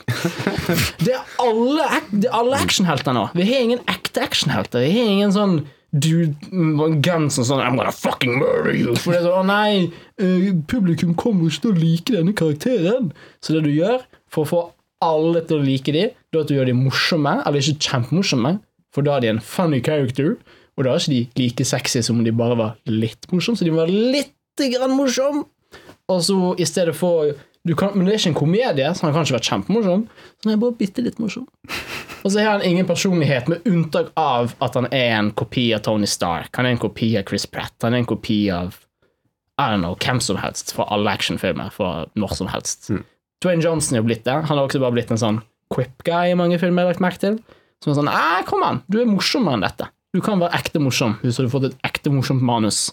Det 1.04 1.16
er 1.16 1.34
alle, 1.42 1.90
alle 2.30 2.62
actionhelter 2.62 3.16
nå. 3.16 3.28
Vi 3.36 3.46
har 3.50 3.66
ingen 3.66 3.84
ekte 3.90 4.24
actionhelter. 4.26 4.86
Vi 4.86 4.94
har 4.96 5.12
ingen 5.16 5.34
sånn 5.36 5.60
dude 5.90 6.36
med 6.54 7.06
en 7.10 7.30
sånn 7.34 7.58
I'm 7.58 7.76
gonna 7.78 7.92
fucking 7.94 8.38
murder 8.38 8.74
you. 8.76 8.94
For 8.94 9.14
det 9.14 9.22
er 9.22 9.26
sånn, 9.26 9.40
å 9.40 9.46
nei, 9.46 9.90
eh, 10.22 10.52
publikum 10.70 11.16
kommer 11.18 11.50
ikke 11.50 11.66
til 11.66 11.72
å 11.72 11.80
like 11.80 12.14
denne 12.14 12.34
karakteren. 12.36 13.10
Så 13.42 13.56
det 13.56 13.64
du 13.66 13.72
gjør 13.74 14.04
for 14.30 14.46
å 14.46 14.50
få 14.50 14.62
alle 15.02 15.42
til 15.48 15.58
å 15.58 15.64
like 15.64 15.92
dem, 15.96 16.14
er 16.14 16.42
at 16.42 16.50
du 16.50 16.54
gjør 16.54 16.70
dem 16.70 16.84
morsomme, 16.84 17.40
eller 17.42 17.64
ikke 17.64 17.88
kjempemorsomme, 17.88 18.58
for 18.94 19.06
da 19.06 19.16
er 19.16 19.24
de 19.24 19.32
en 19.32 19.42
funny 19.42 19.80
character, 19.82 20.36
og 20.80 20.86
da 20.86 20.96
er 20.96 21.02
ikke 21.04 21.12
de 21.12 21.42
like 21.44 21.64
sexy 21.68 22.00
som 22.04 22.18
om 22.18 22.24
de 22.24 22.32
bare 22.32 22.56
var 22.56 22.76
litt 22.88 23.28
morsomme, 23.32 23.60
så 23.60 23.68
de 23.68 23.76
være 23.76 23.92
litt 24.16 24.64
grann 24.72 24.96
morsomme. 24.96 25.44
Og 26.10 26.22
så 26.24 26.36
i 26.58 26.66
stedet 26.66 26.96
for 26.96 27.30
du 27.68 27.74
kan, 27.76 27.92
Men 27.92 28.06
det 28.06 28.14
er 28.14 28.18
ikke 28.22 28.30
en 28.30 28.38
komedie, 28.38 28.92
så 28.96 29.04
han 29.04 29.12
kan 29.12 29.26
ikke 29.26 29.36
være 29.36 29.48
kjempemorsom. 29.50 30.04
Så 30.40 30.48
han 30.48 30.54
er 30.54 30.60
bare 30.62 30.76
bitte 30.78 31.02
litt 31.04 31.18
morsom. 31.20 31.44
Og 32.24 32.32
så 32.32 32.40
har 32.40 32.54
han 32.54 32.64
ingen 32.64 32.86
personlighet, 32.88 33.48
med 33.52 33.66
unntak 33.68 34.08
av 34.16 34.54
at 34.64 34.76
han 34.76 34.88
er 34.92 35.12
en 35.18 35.30
kopi 35.36 35.66
av 35.76 35.84
Tony 35.84 36.08
Stark. 36.08 36.54
Han 36.56 36.68
er 36.68 36.74
en 36.74 36.80
kopi 36.80 37.10
av 37.20 37.26
Chris 37.28 37.44
Pratt. 37.48 37.76
Han 37.84 37.96
er 37.96 38.02
en 38.02 38.08
kopi 38.08 38.38
av 38.52 38.78
I 39.60 39.68
don't 39.74 39.84
know, 39.84 39.96
hvem 40.00 40.22
som 40.24 40.40
helst 40.40 40.72
fra 40.72 40.88
alle 40.88 41.12
actionfilmer. 41.12 41.68
Fra 41.76 42.06
når 42.16 42.34
som 42.40 42.48
helst. 42.48 42.90
Dwayne 43.44 43.64
Johnson 43.64 43.96
er 43.98 44.00
jo 44.00 44.08
blitt 44.08 44.24
det. 44.24 44.38
Han 44.48 44.56
har 44.56 44.64
også 44.64 44.80
bare 44.80 44.96
blitt 44.96 45.12
en 45.12 45.20
sånn 45.20 45.42
quip-guy 45.72 46.32
i 46.32 46.38
mange 46.40 46.56
filmer. 46.60 46.82
jeg 46.82 46.88
har 46.88 46.96
lagt 46.96 47.04
merke 47.04 47.24
til 47.26 47.40
Som 47.84 47.92
er 47.92 48.00
sånn 48.00 48.12
Æ, 48.12 48.44
kom 48.48 48.64
an, 48.64 48.82
du 48.88 49.02
er 49.02 49.08
morsommere 49.08 49.60
enn 49.60 49.68
dette. 49.68 49.92
Du 50.14 50.20
kan 50.24 50.40
være 50.42 50.56
ekte 50.58 50.80
morsom 50.82 51.16
hvis 51.22 51.36
du 51.38 51.42
hadde 51.44 51.52
fått 51.52 51.68
et 51.70 51.76
ekte 51.86 52.10
morsomt 52.12 52.42
manus. 52.42 52.88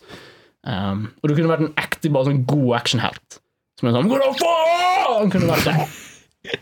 Um, 0.68 1.08
og 1.22 1.30
du 1.30 1.36
kunne 1.38 1.50
vært 1.50 1.64
en 1.66 1.74
ekte, 1.80 2.12
bare 2.14 2.28
sånn 2.30 2.44
god 2.50 2.74
actionhelt. 2.82 3.40
Som 3.80 3.90
er 3.90 3.96
sånn 3.98 4.10
faen 4.42 5.32
kunne 5.34 5.50
vært 5.54 5.68
det? 5.70 6.58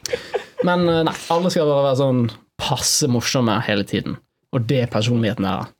Men 0.65 0.83
eh, 0.89 1.01
nei, 1.07 1.13
alle 1.33 1.51
skal 1.53 1.67
bare 1.69 1.87
være 1.89 1.99
sånn 1.99 2.21
passe 2.61 3.07
morsomme 3.11 3.55
hele 3.67 3.85
tiden. 3.87 4.17
Og 4.55 4.65
det 4.69 4.83
er 4.85 4.91
personligheten 4.91 5.45
der. 5.47 5.71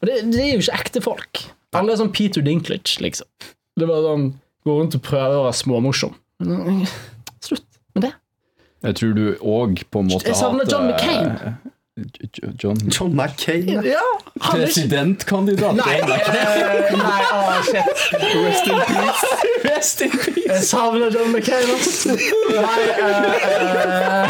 Og 0.00 0.08
det, 0.08 0.16
det 0.32 0.40
er 0.42 0.50
jo 0.54 0.62
ikke 0.64 0.78
ekte 0.80 1.02
folk. 1.04 1.42
Alle 1.74 1.94
er 1.94 2.00
sånn 2.00 2.12
Peter 2.14 2.42
Dinklage, 2.44 2.98
liksom. 3.02 3.28
Det 3.74 3.86
er 3.86 3.90
bare 3.90 4.06
sånn 4.08 4.26
Gå 4.64 4.72
rundt 4.78 4.94
og 4.96 5.02
prøve 5.04 5.36
å 5.36 5.42
være 5.44 5.56
småmorsom. 5.58 6.14
Men, 6.40 6.86
Slutt 7.44 7.66
med 7.92 8.06
det. 8.06 8.12
Jeg 8.86 8.96
tror 8.96 9.10
du 9.16 9.24
òg 9.44 9.82
på 9.92 10.00
en 10.00 10.08
måte 10.08 10.30
Jeg 10.30 10.38
savner 10.38 10.64
John 10.70 10.88
hater- 10.88 11.28
McCain. 11.28 11.73
John 12.58 12.76
John 12.90 13.14
McCain. 13.14 13.68
Ja, 13.84 14.00
Presidentkandidat. 14.40 15.76
Nei, 15.76 16.00
nei, 16.00 16.18
nei, 16.90 17.22
oh, 17.32 17.62
shit. 17.62 17.86
Rest 18.34 18.66
in 18.66 18.80
peace. 18.88 19.26
Rest 19.64 20.00
in 20.02 20.10
peace. 20.10 20.42
Jeg 20.48 20.64
savner 20.64 21.10
John 21.14 21.30
McCain, 21.30 21.70
ass. 21.76 22.06
Nei, 22.06 22.16
uh, 22.98 23.06
uh, 23.86 24.26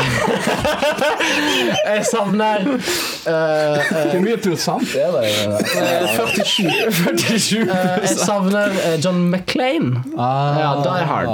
Jeg 1.85 2.05
savner 2.11 2.67
eh, 2.69 3.33
eh, 3.33 4.11
Hvor 4.13 4.21
mye 4.27 4.37
prosent 4.45 4.93
er 5.01 5.09
det? 5.17 5.31
eh, 5.33 6.05
47. 6.19 6.69
47 7.01 7.65
Jeg 7.65 8.11
savner 8.19 8.77
eh, 8.83 8.99
John 9.05 9.23
McClain. 9.33 9.89
Ja, 10.19 10.75
Die 10.85 11.07
Hard. 11.09 11.33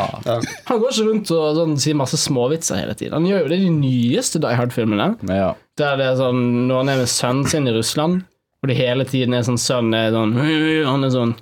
Han 0.71 0.79
går 0.79 0.95
ikke 0.95 1.09
rundt 1.11 1.35
og 1.35 1.59
sånn, 1.59 1.75
sier 1.83 1.99
masse 1.99 2.19
småvitser 2.23 2.79
hele 2.85 2.95
tiden. 2.95 3.19
Han 3.19 3.27
gjør 3.27 3.43
jo 3.49 3.51
det 3.51 3.59
i 3.59 3.67
de 3.67 3.75
nyeste 3.83 4.39
Die 4.47 4.55
Hard-filmene. 4.61 5.11
Ja. 5.27 5.51
Der 5.81 5.97
det 6.01 6.11
er 6.11 6.19
sånn 6.21 6.43
Når 6.69 6.83
han 6.83 6.93
er 6.93 7.01
med 7.03 7.11
sønnen 7.11 7.49
sin 7.49 7.69
i 7.71 7.73
Russland, 7.75 8.23
og 8.61 8.69
det 8.69 8.77
hele 8.77 9.07
tiden 9.09 9.33
er 9.33 9.45
sånn 9.47 9.57
Sønnen 9.61 9.95
er 9.97 10.11
sånn 10.13 10.35
Han 10.37 11.07
er 11.07 11.13
sånn. 11.15 11.33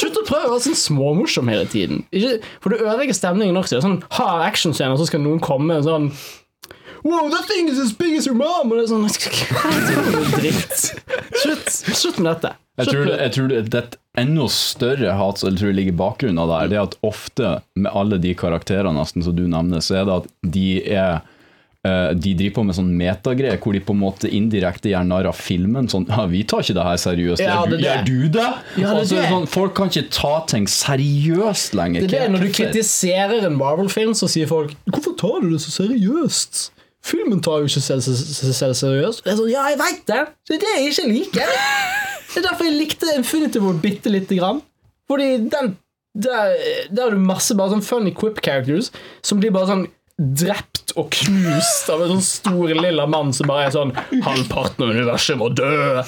Slutt 0.00 0.20
å 0.20 0.24
prøve 0.24 0.46
å 0.46 0.54
være 0.54 0.64
sånn 0.64 0.80
småmorsom 0.80 1.50
hele 1.52 1.66
tiden. 1.68 2.06
For 2.64 2.72
det 2.72 2.80
ødelegger 2.80 3.18
stemningen 3.18 3.60
også. 3.60 3.82
Sånn 3.84 4.00
hard 4.16 4.46
actionscene, 4.46 4.94
og 4.96 5.02
så 5.02 5.10
skal 5.10 5.22
noen 5.24 5.42
komme 5.44 5.76
Og 5.80 5.86
sånn 5.88 6.08
Wow, 7.04 7.28
that 7.28 7.44
thing 7.44 7.68
is 7.68 7.78
as 7.78 7.92
big 7.92 8.16
as 8.16 8.24
your 8.24 8.34
mom! 8.38 8.72
Og 8.72 8.78
det 8.80 8.86
er 8.86 8.92
sånn 8.94 9.04
Dritt. 10.38 10.78
Slutt, 11.42 11.68
slutt 11.68 12.22
med 12.22 12.30
dette. 12.30 12.54
Jeg 12.80 12.88
tror, 12.88 13.04
det, 13.10 13.18
jeg 13.20 13.34
tror 13.36 13.50
det, 13.52 13.58
det 13.68 13.82
et 13.82 13.98
enda 14.16 14.46
større 14.52 15.12
hat 15.18 15.38
som 15.40 15.50
jeg 15.50 15.58
tror 15.60 15.72
ligger 15.76 15.92
i 15.94 15.98
bakgrunnen 15.98 16.38
av 16.38 16.48
det 16.50 16.58
her. 16.60 16.68
Det 16.72 16.76
er 16.78 16.88
at 16.88 16.98
ofte, 17.02 17.52
med 17.74 17.92
alle 17.92 18.18
de 18.22 18.34
karakterene 18.38 18.94
nesten 18.96 19.24
som 19.26 19.34
du 19.36 19.46
nevner, 19.50 19.80
så 19.82 20.00
er 20.00 20.04
det 20.08 20.18
at 20.22 20.28
de 20.54 20.66
er 20.86 21.14
eh, 21.84 22.10
de 22.16 22.34
driver 22.38 22.54
på 22.60 22.64
med 22.68 22.76
sånn 22.78 22.92
metagreier 22.96 23.58
hvor 23.60 23.74
de 23.76 23.82
på 23.84 23.92
en 23.96 24.00
måte 24.04 24.30
indirekte 24.30 24.88
gjør 24.92 25.04
narr 25.08 25.26
av 25.28 25.36
filmen. 25.36 25.90
Sånn, 25.90 26.06
ja, 26.08 26.24
'Vi 26.30 26.44
tar 26.48 26.62
ikke 26.62 26.76
det 26.78 26.86
her 26.86 27.00
seriøst.' 27.02 27.42
Ja, 27.44 27.58
det 27.66 27.74
er 27.74 27.76
det. 27.76 27.84
gjør 27.84 28.04
du 28.06 28.28
det? 28.38 28.46
Ja, 28.78 28.94
det 28.94 29.00
Og 29.02 29.06
så 29.06 29.14
det 29.16 29.22
det. 29.22 29.32
sånn, 29.34 29.48
folk 29.48 29.74
kan 29.74 29.90
ikke 29.90 30.10
ta 30.10 30.34
ting 30.46 30.66
seriøst 30.70 31.74
lenger. 31.74 32.06
Det 32.06 32.14
er 32.14 32.28
det, 32.28 32.30
Når 32.32 32.46
du 32.46 32.52
kritiserer 32.54 33.44
en 33.50 33.58
Marvel-film, 33.58 34.14
så 34.14 34.30
sier 34.30 34.46
folk 34.46 34.72
'Hvorfor 34.88 35.18
tar 35.18 35.40
du 35.42 35.50
det 35.50 35.60
så 35.60 35.74
seriøst?' 35.82 36.70
Filmen 37.04 37.42
tar 37.44 37.60
jo 37.60 37.66
ikke 37.68 37.82
seg 37.84 38.00
selv 38.00 38.72
seriøst. 38.80 39.24
Det 39.24 39.32
er 39.34 39.36
sånn, 39.36 39.50
Ja, 39.52 39.68
jeg 39.68 39.76
veit 39.76 40.06
det! 40.08 40.22
Det 40.48 40.54
er 40.56 40.60
det 40.62 40.72
jeg 40.78 40.92
ikke 40.94 41.08
liker. 41.12 42.13
Det 42.34 42.42
er 42.42 42.48
derfor 42.50 42.66
jeg 42.66 42.78
likte 42.80 43.14
Infinity 43.14 43.62
War 43.62 43.76
bitte 43.82 44.10
lite 44.10 44.38
grann. 44.40 44.62
Fordi 45.10 45.36
den 45.48 45.76
Der, 46.14 46.52
har 46.94 47.10
du 47.10 47.18
masse 47.18 47.56
bare 47.58 47.72
sånn 47.72 47.82
funny 47.82 48.12
quip 48.14 48.36
characters 48.38 48.92
som 49.26 49.40
blir 49.42 49.50
bare 49.50 49.66
sånn 49.66 49.80
drept 50.14 50.92
og 50.94 51.08
knust 51.10 51.88
av 51.90 52.04
en 52.04 52.12
sånn 52.12 52.22
stor 52.22 52.70
lilla 52.70 53.02
mann 53.10 53.32
som 53.34 53.48
bare 53.50 53.64
er 53.66 53.72
sånn 53.74 53.90
'Halvparten 54.22 54.84
av 54.86 54.92
universet 54.94 55.40
må 55.40 55.48
dø'. 55.50 56.04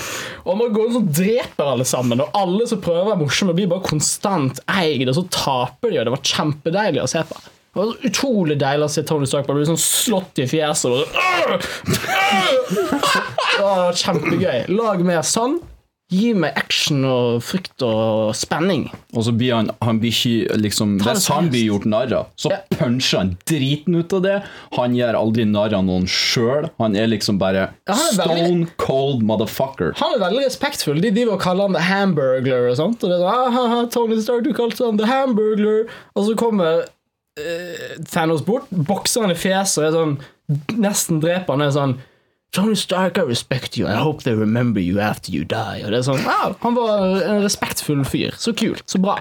Og 0.47 0.61
man 0.61 0.70
går 0.70 1.01
og 1.01 1.11
dreper 1.11 1.73
alle 1.73 1.82
sammen, 1.85 2.23
og 2.23 2.31
alle 2.39 2.69
som 2.70 2.78
prøver 2.78 3.03
å 3.03 3.11
være 3.11 3.23
morsomme, 3.24 3.57
blir 3.59 3.66
bare 3.66 3.82
konstant 3.82 4.62
eid, 4.69 5.09
og 5.09 5.19
så 5.19 5.27
taper 5.27 5.90
de, 5.90 5.98
og 5.98 6.07
det 6.07 6.15
var 6.15 6.23
kjempedeilig 6.23 7.03
å 7.03 7.11
se 7.11 7.24
på. 7.27 7.35
Det 7.74 7.82
var 7.82 8.07
utrolig 8.09 8.59
deilig 8.62 8.86
å 8.86 8.94
se 8.94 9.03
Tony 9.03 9.27
Stark 9.27 9.51
bli 9.51 9.66
sånn 9.66 9.77
slått 9.77 10.39
i 10.39 10.47
fjeset. 10.47 10.86
Og 10.86 11.03
så! 11.03 11.07
Åh, 11.51 11.59
det 13.59 13.65
var 13.66 13.93
kjempegøy. 13.93 14.69
Lag 14.70 15.03
mer 15.05 15.27
sånn. 15.27 15.59
Gi 16.06 16.28
meg 16.38 16.54
action 16.54 17.00
og 17.02 17.40
frykt 17.42 17.82
og 17.82 18.30
spenning. 18.38 18.84
Og 19.10 19.24
så 19.26 19.32
blir 19.34 19.56
han, 19.56 19.72
han 19.82 19.98
blir 19.98 20.12
ikke 20.14 20.54
liksom, 20.60 20.92
Hvis 21.02 21.24
han 21.32 21.48
blir 21.50 21.64
gjort 21.66 21.84
narr 21.90 22.12
av, 22.14 22.28
så 22.38 22.52
Ja. 22.52 22.60
puncher 22.78 23.18
han 23.18 23.32
driten 23.44 23.96
ut 23.98 24.12
av 24.14 24.22
det. 24.22 24.36
Han 24.76 24.94
gjør 24.94 25.18
aldri 25.18 25.44
narr 25.50 25.74
av 25.74 25.82
noen 25.84 26.06
sjøl. 26.06 26.70
Han 26.78 26.94
er 26.94 27.08
liksom 27.10 27.40
bare 27.42 27.72
Ja, 27.88 27.94
er 27.94 28.14
veldig- 28.22 28.46
stone 28.46 28.66
cold 28.78 29.22
motherfucker. 29.26 29.94
Han 29.98 30.14
er 30.14 30.22
veldig 30.30 30.46
respektfull. 30.46 31.00
De 31.02 31.10
driver 31.10 31.32
og 31.32 31.40
kaller 31.40 31.62
han 31.66 31.74
The 31.74 31.82
Hamburglar 31.82 32.70
og 32.70 32.76
sånt. 32.76 33.02
Og 33.02 33.10
det 33.10 33.18
er 33.18 33.24
sånn, 33.26 33.34
ah, 33.34 33.50
haha, 33.50 33.86
Tony 33.90 34.20
Stark, 34.20 34.44
du 34.44 34.52
kalte 34.52 34.84
han 34.86 34.96
The 34.98 35.06
Hamburglar. 35.06 35.88
Og 36.14 36.24
så 36.28 36.36
kommer 36.36 36.84
uh, 37.36 38.04
Thanos 38.08 38.42
bort, 38.46 38.70
bokser 38.70 39.22
han 39.22 39.30
i 39.30 39.34
fjeset 39.34 39.82
og 39.82 39.84
er 39.84 39.96
sånn, 39.98 40.18
nesten 40.78 41.20
dreper 41.20 41.48
han. 41.52 41.62
er 41.62 41.70
sånn 41.74 41.98
Tony 42.52 42.74
Stark, 42.74 43.18
I 43.18 43.23
respect 43.28 43.77
you. 43.77 43.86
I 43.86 43.97
hope 44.01 44.23
they 44.23 44.32
remember 44.32 44.81
you 44.81 44.98
after 45.01 45.31
you 45.31 45.44
die. 45.44 45.82
Og 45.85 45.90
det 45.93 45.98
er 45.98 46.05
sånn, 46.06 46.23
wow, 46.24 46.55
Han 46.62 46.77
var 46.78 47.02
en 47.27 47.43
respektfull 47.44 48.01
fyr. 48.09 48.32
Så 48.40 48.55
kult. 48.56 48.81
Så 48.89 49.01
bra. 49.02 49.18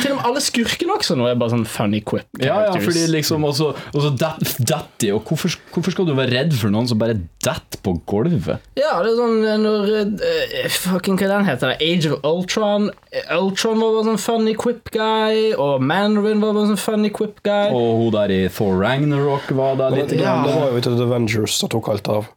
Til 0.00 0.14
og 0.14 0.18
med 0.18 0.24
alle 0.30 0.40
skurkene 0.40 0.94
også 0.96 1.16
nå 1.18 1.26
er 1.28 1.36
bare 1.40 1.52
sånn 1.52 1.66
funny 1.68 2.00
quip. 2.00 2.24
Ja, 2.40 2.62
ja, 2.70 2.78
fordi 2.80 3.04
liksom 3.12 3.44
også, 3.44 3.72
også 3.92 4.14
dat- 4.20 4.54
Datti, 4.72 5.10
og 5.12 5.24
hvorfor, 5.28 5.52
hvorfor 5.74 5.92
skal 5.92 6.08
du 6.08 6.14
være 6.16 6.32
redd 6.32 6.56
for 6.56 6.72
noen 6.72 6.88
som 6.88 6.98
bare 7.00 7.18
detter 7.44 7.80
på 7.84 7.94
gulvet? 8.08 8.64
Ja, 8.80 8.94
det 9.04 9.12
er 9.12 9.20
sånn 9.20 9.38
eh, 9.44 9.60
når 9.60 9.94
uh, 10.08 10.68
Fucking 10.72 11.20
hva 11.20 11.28
den 11.34 11.48
heter 11.48 11.74
det? 11.74 11.78
Age 11.84 12.12
of 12.12 12.24
Ultron. 12.24 12.88
Ultron 13.36 13.80
var 13.84 13.96
bare 13.98 14.08
sånn 14.12 14.22
funny 14.22 14.54
quip 14.56 14.88
guy, 14.96 15.50
og 15.60 15.82
Mandarin 15.84 16.40
var 16.40 16.56
bare 16.56 16.72
sånn 16.72 16.80
funny 16.80 17.12
quip 17.12 17.42
guy. 17.44 17.68
Og 17.72 17.98
hun 18.00 18.12
der 18.16 18.32
i 18.32 18.44
Thor 18.48 18.80
Ragnarok 18.80 19.52
var 19.60 19.76
der 19.76 19.98
litt. 19.98 20.16
Ja. 20.16 20.38
det 20.46 20.56
var 20.56 20.70
jo 20.72 20.80
ikke 20.80 20.96
The 20.96 21.10
Avengers 21.10 21.58
som 21.60 21.68
tok 21.72 21.92
alt 21.92 22.08
av. 22.08 22.30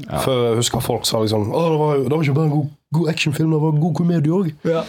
Ja. 0.00 0.20
For 0.24 0.44
jeg 0.48 0.56
husker 0.60 0.82
folk 0.84 1.06
sa 1.08 1.20
liksom 1.22 1.48
Å, 1.52 1.62
det 1.72 1.78
var, 1.80 2.00
det 2.04 2.12
var 2.14 2.24
ikke 2.26 2.34
bare 2.38 2.48
en 2.50 2.54
god, 2.56 2.68
god 2.98 3.08
actionfilm, 3.12 3.50
det 3.54 3.60
var 3.62 3.74
en 3.76 3.80
god 3.84 3.94
komedie 4.00 4.34
òg. 4.36 4.50
Ja. 4.68 4.82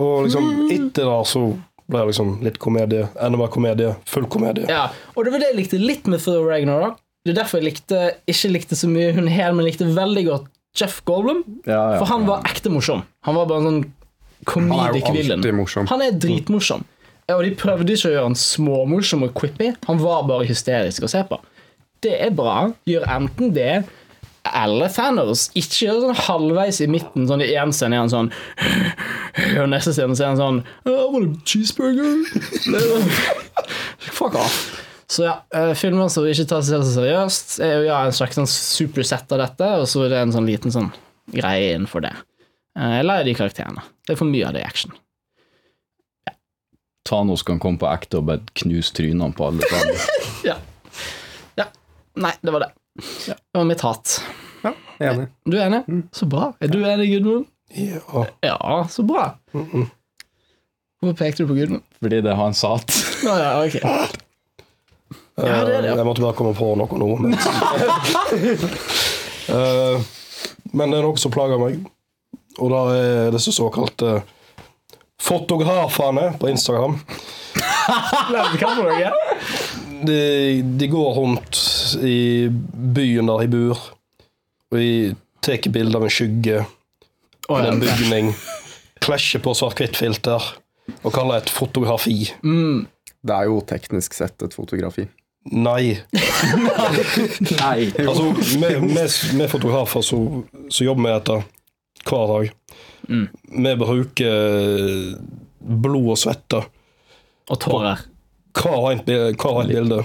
Og 0.00 0.26
liksom 0.26 0.48
etter 0.74 1.06
det 1.10 1.18
så 1.30 1.44
ble 1.84 2.00
det 2.00 2.06
liksom 2.14 2.30
litt 2.44 2.56
komedie, 2.62 3.06
enda 3.20 3.38
mer 3.38 3.50
komedie, 3.52 3.92
full 4.08 4.24
komedie. 4.32 4.64
ja. 4.72 4.86
Og 5.14 5.24
det 5.26 5.34
var 5.34 5.42
det 5.44 5.50
jeg 5.52 5.58
likte 5.60 5.80
litt 5.82 6.06
med 6.10 6.22
Thor 6.24 6.46
Ragnarok. 6.48 6.96
Det 7.24 7.32
er 7.34 7.38
derfor 7.42 7.60
jeg 7.60 7.70
likte, 7.70 7.98
ikke 8.28 8.50
likte 8.52 8.76
så 8.76 8.88
mye 8.90 9.12
hun 9.16 9.28
her, 9.32 9.52
men 9.56 9.64
likte 9.68 9.86
veldig 9.96 10.24
godt 10.28 10.48
Jeff 10.76 10.98
Goldblum. 11.06 11.44
Ja, 11.68 11.94
ja, 11.94 11.98
For 12.00 12.08
han 12.10 12.24
ja. 12.24 12.32
var 12.34 12.48
ekte 12.50 12.72
morsom. 12.72 13.04
Han 13.28 13.36
var 13.38 13.46
bare 13.52 13.62
en 13.62 13.68
sånn 13.68 13.84
Han 13.84 13.86
er 13.86 14.50
comedic 14.50 15.06
jo 15.08 15.14
villain. 15.14 15.44
alltid. 15.44 15.88
Han 15.92 16.02
er 16.04 16.16
dritmorsom. 16.20 16.82
Ja, 17.28 17.36
Og 17.38 17.44
de 17.46 17.52
prøvde 17.56 17.94
ikke 17.94 18.10
å 18.10 18.12
gjøre 18.12 18.26
han 18.26 18.34
småmorsom 18.36 19.22
og 19.24 19.32
quippy. 19.38 19.70
Han 19.86 20.00
var 20.02 20.26
bare 20.28 20.44
hysterisk 20.48 21.06
å 21.06 21.08
se 21.08 21.22
på. 21.30 21.38
det 22.04 22.18
er 22.20 22.34
bra. 22.36 22.72
Gjør 22.84 23.06
enten 23.08 23.54
det 23.56 23.84
eller 24.44 24.92
Thanos. 24.92 25.46
Ikke 25.56 25.94
sånn 26.00 26.16
halvveis 26.26 26.80
i 26.84 26.88
midten. 26.90 27.26
Sånn 27.30 27.42
I 27.44 27.52
én 27.56 27.72
scene 27.72 27.96
er 27.96 28.02
han 28.04 28.12
sånn 28.12 28.28
Og 29.62 29.68
neste 29.72 29.94
scene 29.96 30.12
er 30.18 30.30
han 30.32 30.40
sånn 30.40 30.58
I 30.84 30.94
want 31.14 31.38
a 31.38 31.44
cheeseburger. 31.48 32.18
Er 32.74 32.88
sånn, 32.90 33.08
Fuck 34.18 34.36
off. 34.40 34.58
Så 35.08 35.26
ja, 35.26 35.34
eh, 35.54 35.72
filmer 35.78 36.08
som 36.12 36.24
ikke 36.26 36.46
tar 36.48 36.62
seg 36.64 36.74
selv 36.78 36.86
så 36.88 36.92
seriøst, 36.98 37.50
er 37.62 37.74
jo 37.76 37.82
ja, 37.90 37.98
en 38.08 38.14
slags 38.16 38.38
sånn 38.38 38.48
supersett 38.50 39.30
av 39.36 39.42
dette, 39.42 39.66
og 39.82 39.84
så 39.90 40.06
er 40.06 40.14
det 40.14 40.20
en 40.24 40.32
sånn 40.34 40.48
liten 40.48 40.72
sånn 40.74 40.88
greie 41.32 41.74
innenfor 41.74 42.02
det. 42.06 42.12
Eh, 42.78 42.94
Jeg 42.98 43.06
leier 43.06 43.28
de 43.28 43.34
karakterene. 43.36 43.84
Det 44.08 44.14
er 44.16 44.20
for 44.20 44.30
mye 44.32 44.48
av 44.48 44.56
det 44.56 44.62
i 44.64 44.66
action. 44.68 44.96
Thanos 47.04 47.44
kan 47.44 47.60
komme 47.60 47.76
på 47.80 47.88
ekte 47.92 48.20
og 48.22 48.28
bare 48.30 48.56
knuse 48.62 48.94
trynene 48.96 49.32
på 49.36 49.48
alle 49.50 49.68
sammen. 49.70 50.00
Ja. 50.48 50.56
ja. 51.56 51.64
Nei, 52.20 52.32
det 52.44 52.52
var 52.52 52.64
det. 52.66 52.72
Det 52.94 53.34
var 53.58 53.64
mitt 53.64 53.80
hat. 53.80 54.20
Enig. 55.02 55.26
Du 55.44 55.56
er 55.58 55.66
enig? 55.66 55.82
Så 56.14 56.26
bra. 56.30 56.52
Er 56.62 56.70
du 56.70 56.78
enig, 56.86 57.08
Gudmund? 57.10 57.46
Ja. 57.74 58.26
Ja, 58.40 58.86
så 58.90 59.02
bra. 59.02 59.34
Hvorfor 59.52 61.16
pekte 61.18 61.42
du 61.42 61.48
på 61.50 61.56
Gudmund? 61.58 61.82
Fordi 62.00 62.20
det 62.22 62.30
er 62.30 62.38
hans 62.38 62.62
hat. 62.62 62.94
Å 63.26 63.34
ja, 63.40 63.50
okay. 63.64 63.82
Ja, 65.34 65.42
det 65.42 65.50
er 65.50 65.82
det, 65.82 65.88
ja. 65.90 65.96
Jeg 65.98 66.06
måtte 66.06 66.22
bare 66.22 66.36
komme 66.38 66.54
på 66.54 66.70
noe 66.78 67.00
nå. 67.00 67.10
Men, 67.24 67.34
Eh, 69.44 70.00
men 70.72 70.88
det 70.90 70.98
er 70.98 71.04
noe 71.04 71.20
som 71.20 71.32
plager 71.34 71.58
meg, 71.60 71.82
og 72.56 72.70
da 72.72 72.78
er 72.96 73.34
disse 73.34 73.52
såkalte 73.52 74.22
fotografene 75.20 76.30
på 76.40 76.48
Instagram. 76.48 76.96
De, 80.08 80.62
de 80.80 80.88
går 80.88 81.10
rundt 81.18 81.60
i 82.02 82.48
byen 82.50 83.26
der 83.30 83.44
de 83.44 83.48
bor, 83.52 83.80
og 84.72 84.78
jeg 84.80 85.14
tar 85.44 85.58
bilde 85.74 85.98
av 85.98 86.06
en 86.06 86.12
skygge 86.12 86.60
ja. 87.60 87.72
en 87.72 87.80
bygning, 87.82 88.32
klasjer 89.04 89.42
på 89.44 89.52
svart-hvitt-filter 89.58 90.46
og 91.04 91.12
kaller 91.12 91.36
det 91.38 91.46
et 91.46 91.52
fotografi. 91.54 92.30
Mm. 92.44 92.86
Det 93.24 93.34
er 93.36 93.48
jo 93.50 93.60
teknisk 93.68 94.16
sett 94.16 94.42
et 94.44 94.56
fotografi. 94.56 95.06
Nei. 95.52 95.98
Nei. 97.60 97.90
Altså, 98.00 98.30
vi 98.56 99.48
fotografer 99.52 100.04
som 100.72 100.86
jobber 100.86 101.04
med 101.04 101.18
dette 101.18 101.42
hver 102.08 102.26
dag, 102.34 102.52
Mm. 103.04 103.26
vi 103.52 103.72
bruker 103.76 105.16
blod 105.60 106.06
og 106.14 106.16
svette 106.16 106.62
Og 107.52 107.58
tårer. 107.60 108.00
hver 108.56 108.86
et 108.94 109.72
bilde. 109.74 109.98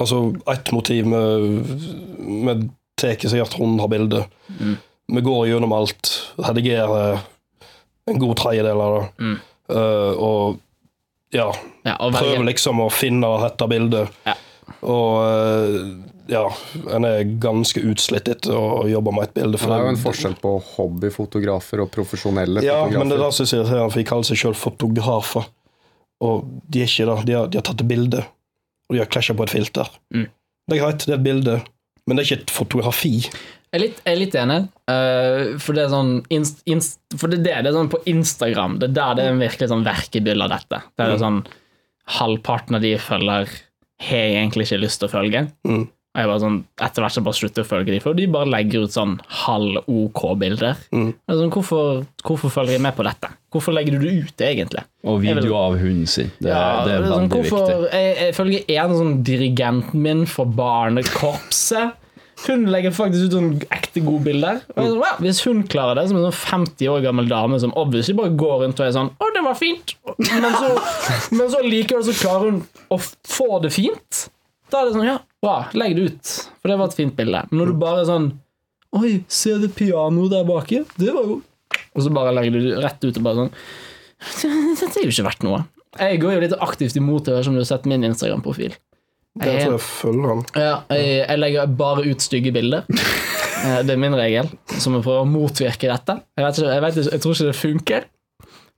Altså, 0.00 0.34
ett 0.52 0.72
motiv 0.72 1.04
Vi 1.06 2.54
tar 2.96 3.08
sikkert 3.32 3.58
100 3.58 3.88
har 3.88 4.24
Mm. 4.60 4.76
Vi 5.12 5.20
går 5.20 5.46
gjennom 5.48 5.72
alt, 5.72 6.08
redigerer 6.38 7.18
en 8.06 8.18
god 8.18 8.36
tredjedel 8.36 8.80
av 8.80 8.94
det. 8.94 9.24
Mm. 9.24 9.38
Uh, 9.72 10.12
og 10.22 10.58
ja, 11.32 11.48
Ja, 11.84 11.96
og 11.98 12.12
prøver 12.12 12.36
velge. 12.38 12.48
liksom 12.52 12.80
å 12.84 12.88
finne 12.92 13.28
dette 13.42 13.68
bildet. 13.68 14.08
Ja. 14.26 14.34
Og 14.82 15.22
uh, 15.26 16.12
ja, 16.30 16.44
en 16.94 17.04
er 17.08 17.24
ganske 17.42 17.80
utslitt 17.82 18.28
etter 18.30 18.54
å 18.56 18.84
jobbe 18.88 19.12
med 19.16 19.28
et 19.28 19.34
bilde. 19.34 19.58
Det 19.58 19.68
er 19.74 19.84
jo 19.86 19.92
en 19.94 20.00
forskjell 20.00 20.36
på 20.42 20.54
hobbyfotografer 20.76 21.82
og 21.82 21.90
profesjonelle 21.94 22.62
Ja, 22.64 22.84
men 22.86 23.10
det 23.10 23.18
er 23.18 23.24
fotografer. 23.24 23.26
det 23.26 23.48
som 23.48 23.58
er 23.60 23.66
så 23.66 23.88
for 23.90 23.98
de 24.00 24.06
kaller 24.12 24.30
seg 24.30 24.42
selv 24.44 24.60
fotografer. 24.60 25.48
Og 26.22 26.46
de 26.70 26.84
er 26.84 26.86
ikke 26.90 27.08
det. 27.10 27.18
De 27.26 27.36
har, 27.36 27.50
de 27.50 27.58
har 27.58 27.66
tatt 27.66 27.82
et 27.82 27.88
bilde, 27.90 28.22
og 28.92 29.00
gjør 29.00 29.10
klasjer 29.16 29.38
på 29.38 29.46
et 29.46 29.54
filter. 29.54 29.88
Mm. 30.14 30.28
Det 30.68 30.76
er 30.76 30.84
greit, 30.84 31.06
det 31.06 31.14
er 31.14 31.18
et 31.18 31.26
bilde, 31.26 31.56
men 32.06 32.18
det 32.18 32.22
er 32.22 32.28
ikke 32.28 32.42
et 32.42 32.54
fotografi. 32.54 33.14
Jeg 33.72 33.78
er 33.78 33.82
litt, 33.86 34.02
jeg 34.04 34.12
er 34.12 34.20
litt 34.20 34.36
enig, 34.36 34.58
uh, 34.92 35.56
for 35.62 35.76
det 35.76 35.86
er 35.86 35.92
sånn 35.94 36.12
inst, 36.34 36.60
inst, 36.68 36.98
For 37.16 37.32
det 37.32 37.40
det, 37.40 37.54
det 37.64 37.70
er 37.70 37.76
sånn 37.78 37.90
på 37.92 38.02
Instagram, 38.10 38.76
det 38.82 38.90
er 38.90 38.96
der 38.98 39.16
det 39.16 39.24
er 39.24 39.32
en 39.32 39.42
virkelig 39.42 39.70
sånn 39.72 39.86
verkebyll 39.86 40.44
av 40.44 40.52
dette. 40.52 40.82
Det 40.92 41.08
er 41.08 41.20
sånn 41.22 41.42
Halvparten 42.12 42.76
av 42.76 42.82
de 42.82 42.96
følger, 42.98 43.50
har 44.02 44.24
jeg 44.26 44.34
egentlig 44.34 44.66
ikke 44.66 44.80
lyst 44.82 45.00
til 45.00 45.08
å 45.08 45.12
følge. 45.12 45.44
Mm. 45.68 45.84
Og 46.12 46.20
jeg 46.20 46.28
bare 46.28 46.40
sånn, 46.42 46.56
Etter 46.84 47.00
hvert 47.06 47.14
så 47.14 47.22
bare 47.24 47.38
slutter 47.38 47.62
jeg 47.62 47.64
å 47.64 47.70
følge 47.70 47.92
de, 47.94 48.00
for 48.04 48.12
de 48.18 48.26
bare 48.28 48.50
legger 48.52 48.82
ut 48.84 48.92
sånn 48.92 49.14
halv 49.46 49.78
OK-bilder. 49.88 50.76
Mm. 50.92 51.06
Sånn, 51.30 51.52
hvorfor, 51.54 52.02
hvorfor 52.26 52.52
følger 52.52 52.76
jeg 52.76 52.82
med 52.84 52.92
på 52.98 53.06
dette? 53.06 53.30
Hvorfor 53.52 53.72
legger 53.76 53.96
du 53.96 54.04
det 54.04 54.12
ut, 54.26 54.44
egentlig? 54.44 54.82
Og 55.08 55.22
video 55.24 55.40
vil- 55.46 55.56
av 55.56 55.78
hunden 55.80 56.06
sin. 56.08 56.28
Det, 56.38 56.50
Ja, 56.52 56.84
det 56.84 56.92
er 56.98 57.06
sånn, 57.08 57.28
veldig 57.30 57.38
hvorfor, 57.38 57.64
viktig. 57.64 57.88
Jeg, 57.96 58.12
jeg 58.20 58.36
følger 58.36 58.84
en 58.84 58.94
sånn 59.00 59.16
dirigenten 59.24 60.02
min 60.04 60.22
for 60.28 60.44
barnekorpset. 60.46 61.98
Hun 62.42 62.64
legger 62.72 62.90
faktisk 62.96 63.28
ut 63.28 63.34
sånn 63.36 63.50
ekte 63.70 64.00
gode 64.02 64.24
bilder. 64.26 64.62
Og 64.74 64.80
er 64.82 64.88
sånn, 64.90 65.00
wow, 65.00 65.18
hvis 65.22 65.40
hun 65.46 65.60
klarer 65.70 65.94
det, 66.00 66.08
som 66.10 66.18
en 66.18 66.24
sånn 66.26 66.66
50 66.66 66.88
år 66.90 67.02
gammel 67.04 67.28
dame 67.30 67.58
som 67.62 67.72
obviously 67.78 68.14
bare 68.18 68.34
går 68.36 68.64
rundt 68.64 68.80
og 68.82 68.86
er 68.88 68.94
sånn 68.96 69.12
Å, 69.16 69.28
det 69.36 69.42
var 69.46 69.54
fint. 69.60 69.94
Men 70.18 70.48
så, 70.58 70.72
men 71.38 71.52
så 71.52 71.60
likevel 71.64 72.02
så 72.08 72.16
klarer 72.18 72.50
hun 72.50 72.62
å 72.92 72.98
få 73.00 73.60
det 73.62 73.70
fint. 73.76 74.24
Da 74.72 74.80
er 74.82 74.88
det 74.90 74.96
sånn, 74.96 75.06
ja, 75.06 75.18
bra, 75.42 75.56
legg 75.74 75.96
det 75.98 76.04
ut. 76.12 76.32
For 76.62 76.70
det 76.72 76.78
var 76.80 76.90
et 76.92 76.96
fint 76.98 77.16
bilde. 77.18 77.40
Men 77.50 77.60
når 77.62 77.72
du 77.72 77.78
bare 77.82 78.02
er 78.04 78.08
sånn 78.10 78.30
Oi, 78.92 79.22
se 79.32 79.54
det 79.56 79.70
pianoet 79.72 80.30
der 80.34 80.44
baki. 80.44 80.82
Det 81.00 81.12
var 81.16 81.24
jo 81.24 81.38
Og 81.96 82.02
så 82.04 82.10
bare 82.12 82.34
legger 82.36 82.52
du 82.58 82.66
det 82.66 82.82
rett 82.84 83.00
ut 83.06 83.16
og 83.16 83.24
bare 83.24 83.38
sånn 83.40 83.52
Dette 84.22 85.00
er 85.00 85.06
jo 85.06 85.12
ikke 85.14 85.24
verdt 85.26 85.46
noe. 85.46 85.62
Jeg 85.98 86.20
går 86.22 86.34
jo 86.36 86.42
litt 86.44 86.56
aktivt 86.62 86.96
imot 87.00 87.26
det, 87.28 87.38
som 87.44 87.56
du 87.56 87.60
har 87.62 87.68
sett 87.68 87.88
min 87.90 88.04
Instagram-profil. 88.06 88.74
Det 89.40 89.48
Jeg, 89.48 89.64
tror 89.64 89.74
jeg 89.78 89.84
følger 89.86 90.28
han. 90.28 90.42
ja, 90.60 90.74
jeg, 90.92 91.08
jeg 91.24 91.40
legger 91.40 91.72
bare 91.80 92.04
ut 92.06 92.24
stygge 92.24 92.52
bilder. 92.54 92.84
Eh, 93.62 93.78
Det 93.86 93.92
er 93.94 93.98
min 94.00 94.14
regel, 94.18 94.48
som 94.82 94.96
jeg 94.96 95.04
prøver 95.04 95.20
å 95.22 95.26
motvirke 95.30 95.86
dette. 95.86 96.16
Jeg, 96.34 96.42
vet 96.42 96.56
ikke, 96.58 96.70
jeg, 96.72 96.82
vet 96.82 96.96
ikke, 96.98 97.10
jeg 97.14 97.22
tror 97.22 97.34
ikke 97.36 97.44
det 97.46 97.52
funker, 97.60 98.06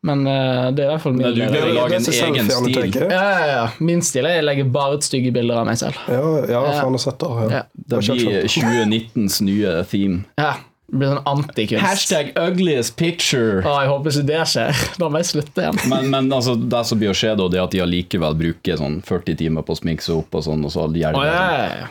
men 0.04 0.26
uh, 0.28 0.68
det 0.76 0.84
er 0.84 0.90
i 0.90 0.92
hvert 0.92 1.00
fall 1.00 1.14
min 1.16 1.24
Nei, 1.24 1.32
du 1.32 1.40
regel. 1.40 1.70
å 1.70 1.76
lage 1.78 1.96
en 1.96 2.04
egen 2.04 2.50
stil. 2.52 2.96
Ja, 3.00 3.22
ja, 3.24 3.46
ja. 3.48 3.64
Min 3.80 4.02
stil 4.04 4.28
er 4.28 4.36
jeg 4.36 4.44
legger 4.44 4.68
bare 4.74 4.98
ut 4.98 5.06
stygge 5.06 5.32
bilder 5.32 5.62
av 5.62 5.68
meg 5.70 5.78
selv. 5.80 5.96
Ja, 6.12 6.20
ja, 6.50 6.60
faen, 6.82 6.98
sett 7.00 7.16
da, 7.22 7.32
Ja. 7.40 7.48
Ja. 7.54 7.64
Det 7.72 8.02
blir 8.04 8.44
2019s 8.44 9.40
nye 9.46 9.72
theme. 9.88 10.26
Ja, 10.40 10.58
det 10.92 11.00
blir 11.00 11.14
sånn 11.14 11.24
antikunst. 11.30 11.80
Hashtag 11.86 12.34
ugliest 12.36 12.96
picture. 13.00 13.62
Å, 13.64 13.78
jeg 13.80 13.92
håper 13.94 14.12
ikke 14.12 14.26
det 14.28 14.42
skjer. 14.52 14.82
Da 15.00 15.08
må 15.08 15.22
jeg 15.22 15.30
slutte 15.30 15.64
igjen. 15.64 15.80
Men, 15.88 16.10
men 16.12 16.28
altså, 16.36 16.54
det 16.60 16.82
som 16.90 17.00
blir 17.00 17.14
å 17.14 17.16
skje, 17.16 17.32
da, 17.40 17.48
det 17.48 17.60
er 17.62 17.64
at 17.64 17.72
de 17.72 17.80
allikevel 17.86 18.36
bruker 18.42 18.80
sånn 18.80 19.00
40 19.08 19.40
timer 19.40 19.64
på 19.64 19.72
å 19.72 19.80
sminke 19.80 20.04
seg 20.04 20.20
opp, 20.20 20.36
og 20.36 20.44
sånn, 20.44 20.68
og 20.68 20.74
så 20.74 20.84
gjør 20.92 21.16
de 21.16 21.24
ja, 21.24 21.46
det. 21.48 21.88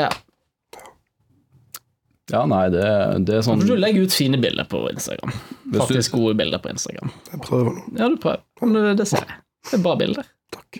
ja, 0.00 0.10
ja. 2.34 2.42
nei, 2.50 2.64
det, 2.74 2.84
det 3.30 3.38
er 3.38 3.46
sånn 3.46 3.62
For 3.62 3.70
du 3.70 3.78
legger 3.78 4.10
ut 4.10 4.18
fine 4.18 4.42
bilder 4.42 4.66
på 4.66 4.82
Instagram. 4.90 5.38
Du- 5.72 5.78
Faktisk 5.82 6.12
gode 6.16 6.34
bilder 6.38 6.58
på 6.64 6.70
Instagram. 6.72 7.10
Jeg 7.32 7.40
prøver 7.44 7.72
nå. 7.76 7.82
Ja, 7.98 8.08
du 8.08 8.16
prøver. 8.22 8.40
Men 8.62 8.72
det, 8.78 8.96
det 9.02 9.08
ser 9.10 9.24
jeg. 9.24 9.38
Det 9.70 9.78
er 9.78 9.82
bra 9.84 9.94
bilder. 10.00 10.24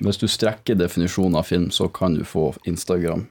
Hvis 0.00 0.16
du 0.20 0.26
strekker 0.28 0.74
definisjonen 0.78 1.36
av 1.36 1.44
film, 1.48 1.70
så 1.74 1.88
kan 1.92 2.14
du 2.16 2.22
få 2.24 2.50
Instagram. 2.68 3.26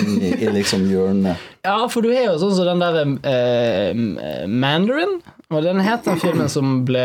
I, 0.00 0.30
i 0.44 0.48
liksom 0.52 0.82
hjørnet. 0.90 1.40
Ja, 1.64 1.86
for 1.88 2.04
du 2.04 2.10
er 2.12 2.26
jo 2.26 2.34
sånn 2.40 2.52
som 2.56 2.66
den 2.68 2.82
der 2.82 2.98
eh, 3.30 4.46
Mandarin. 4.48 5.18
Og 5.50 5.62
den 5.64 5.80
het 5.84 6.04
den 6.04 6.18
filmen 6.20 6.48
som 6.52 6.82
ble 6.88 7.04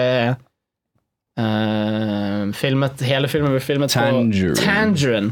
eh, 1.39 2.43
filmet 2.59 3.01
Hele 3.05 3.29
filmen 3.31 3.53
ble 3.55 3.61
filmet 3.63 3.93
Tangerine. 3.93 4.55
på 4.55 4.63
Tangerine. 4.63 5.31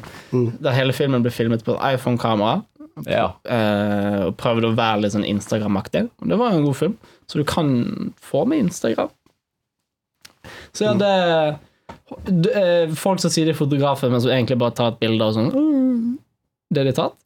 Der 0.64 0.76
hele 0.78 0.96
filmen 0.96 1.24
ble 1.26 1.32
filmet 1.34 1.64
på 1.68 1.76
iPhone-kamera. 1.94 2.62
Ja. 3.06 3.28
eh, 3.46 4.24
og 4.26 4.38
prøvde 4.42 4.72
å 4.72 4.76
være 4.78 5.04
litt 5.04 5.14
sånn 5.14 5.28
Instagram-aktig. 5.28 6.08
Det 6.26 6.38
var 6.40 6.52
jo 6.56 6.58
en 6.64 6.66
god 6.66 6.78
film, 6.80 6.96
så 7.32 7.42
du 7.42 7.46
kan 7.48 8.14
få 8.24 8.46
med 8.46 8.66
Instagram. 8.68 9.10
Så 10.72 10.88
ja, 10.88 10.94
det, 10.94 11.60
det 12.44 12.96
Folk 12.96 13.20
som 13.20 13.32
sier 13.34 13.50
de 13.50 13.56
er 13.56 13.60
fotografer, 13.60 14.12
men 14.12 14.22
som 14.24 14.32
egentlig 14.32 14.60
bare 14.62 14.76
tar 14.78 14.94
et 14.94 15.02
bilde 15.02 15.26
og 15.26 15.36
sånn 15.36 15.50
«Mm, 15.52 16.18
Det 16.72 16.84
er 16.84 16.90
de 16.90 16.96
tatt? 16.96 17.18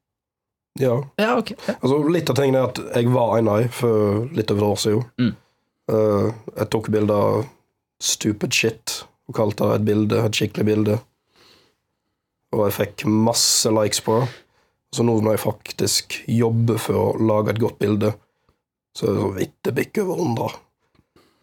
Ja. 0.79 0.95
Ja, 1.19 1.35
ok. 1.37 1.53
Ja. 1.67 1.75
Altså, 1.81 1.97
litt 2.13 2.29
av 2.31 2.37
tingene 2.39 2.61
er 2.61 2.69
at 2.69 2.81
jeg 2.95 3.11
var 3.11 3.37
en 3.37 3.49
av 3.51 3.67
for 3.75 4.27
litt 4.31 4.51
over 4.53 4.63
et 4.63 4.67
år 4.69 4.81
siden. 4.85 5.07
Mm. 5.19 5.31
Uh, 5.91 6.27
jeg 6.55 6.69
tok 6.71 6.89
bilde 6.93 7.17
av 7.17 7.41
stupid 8.01 8.55
shit 8.55 9.01
og 9.27 9.35
kalte 9.37 9.67
det 9.67 9.79
et 9.81 9.87
bilde, 9.89 10.21
et 10.25 10.37
skikkelig 10.37 10.67
bilde. 10.69 10.95
Og 12.55 12.65
jeg 12.67 12.77
fikk 12.77 13.05
masse 13.07 13.69
likes 13.71 14.01
på 14.05 14.21
det. 14.21 14.29
Så 14.95 15.05
nå 15.07 15.17
når 15.23 15.37
jeg 15.37 15.43
faktisk 15.45 16.17
jobber 16.27 16.79
for 16.81 16.99
å 16.99 17.05
lage 17.19 17.53
et 17.53 17.61
godt 17.63 17.77
bilde, 17.79 18.11
så 18.97 19.07
er 19.07 19.19
sånn 19.21 19.35
vidt 19.37 19.55
det 19.63 19.73
bikker 19.77 20.03
over 20.07 20.21
100. 20.25 20.51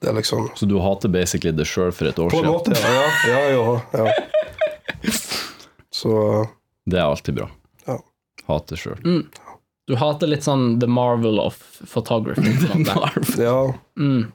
Det 0.01 0.09
er 0.13 0.15
liksom 0.15 0.51
Så 0.55 0.67
du 0.71 0.77
hater 0.79 1.11
basically 1.11 1.51
det 1.59 1.67
sjøl 1.67 1.91
for 1.93 2.07
et 2.07 2.19
år 2.23 2.31
På 2.31 2.39
en 2.39 2.45
siden? 2.45 2.53
måte, 2.55 2.77
ja. 2.79 3.07
Ja, 3.27 3.41
ja, 3.51 4.05
ja. 4.05 5.13
Så 5.91 6.47
Det 6.87 6.99
er 6.99 7.03
alltid 7.09 7.35
bra. 7.35 7.49
Ja. 7.87 7.99
Hate 8.47 8.77
sjøl. 8.79 8.99
Du 9.89 9.97
hater 9.97 10.29
litt 10.29 10.45
sånn 10.45 10.79
The 10.81 10.87
Marvel 10.87 11.41
of 11.41 11.57
Photography. 11.89 12.53
Marvel. 12.85 13.43
ja. 13.43 13.75
Mm. 13.99 14.29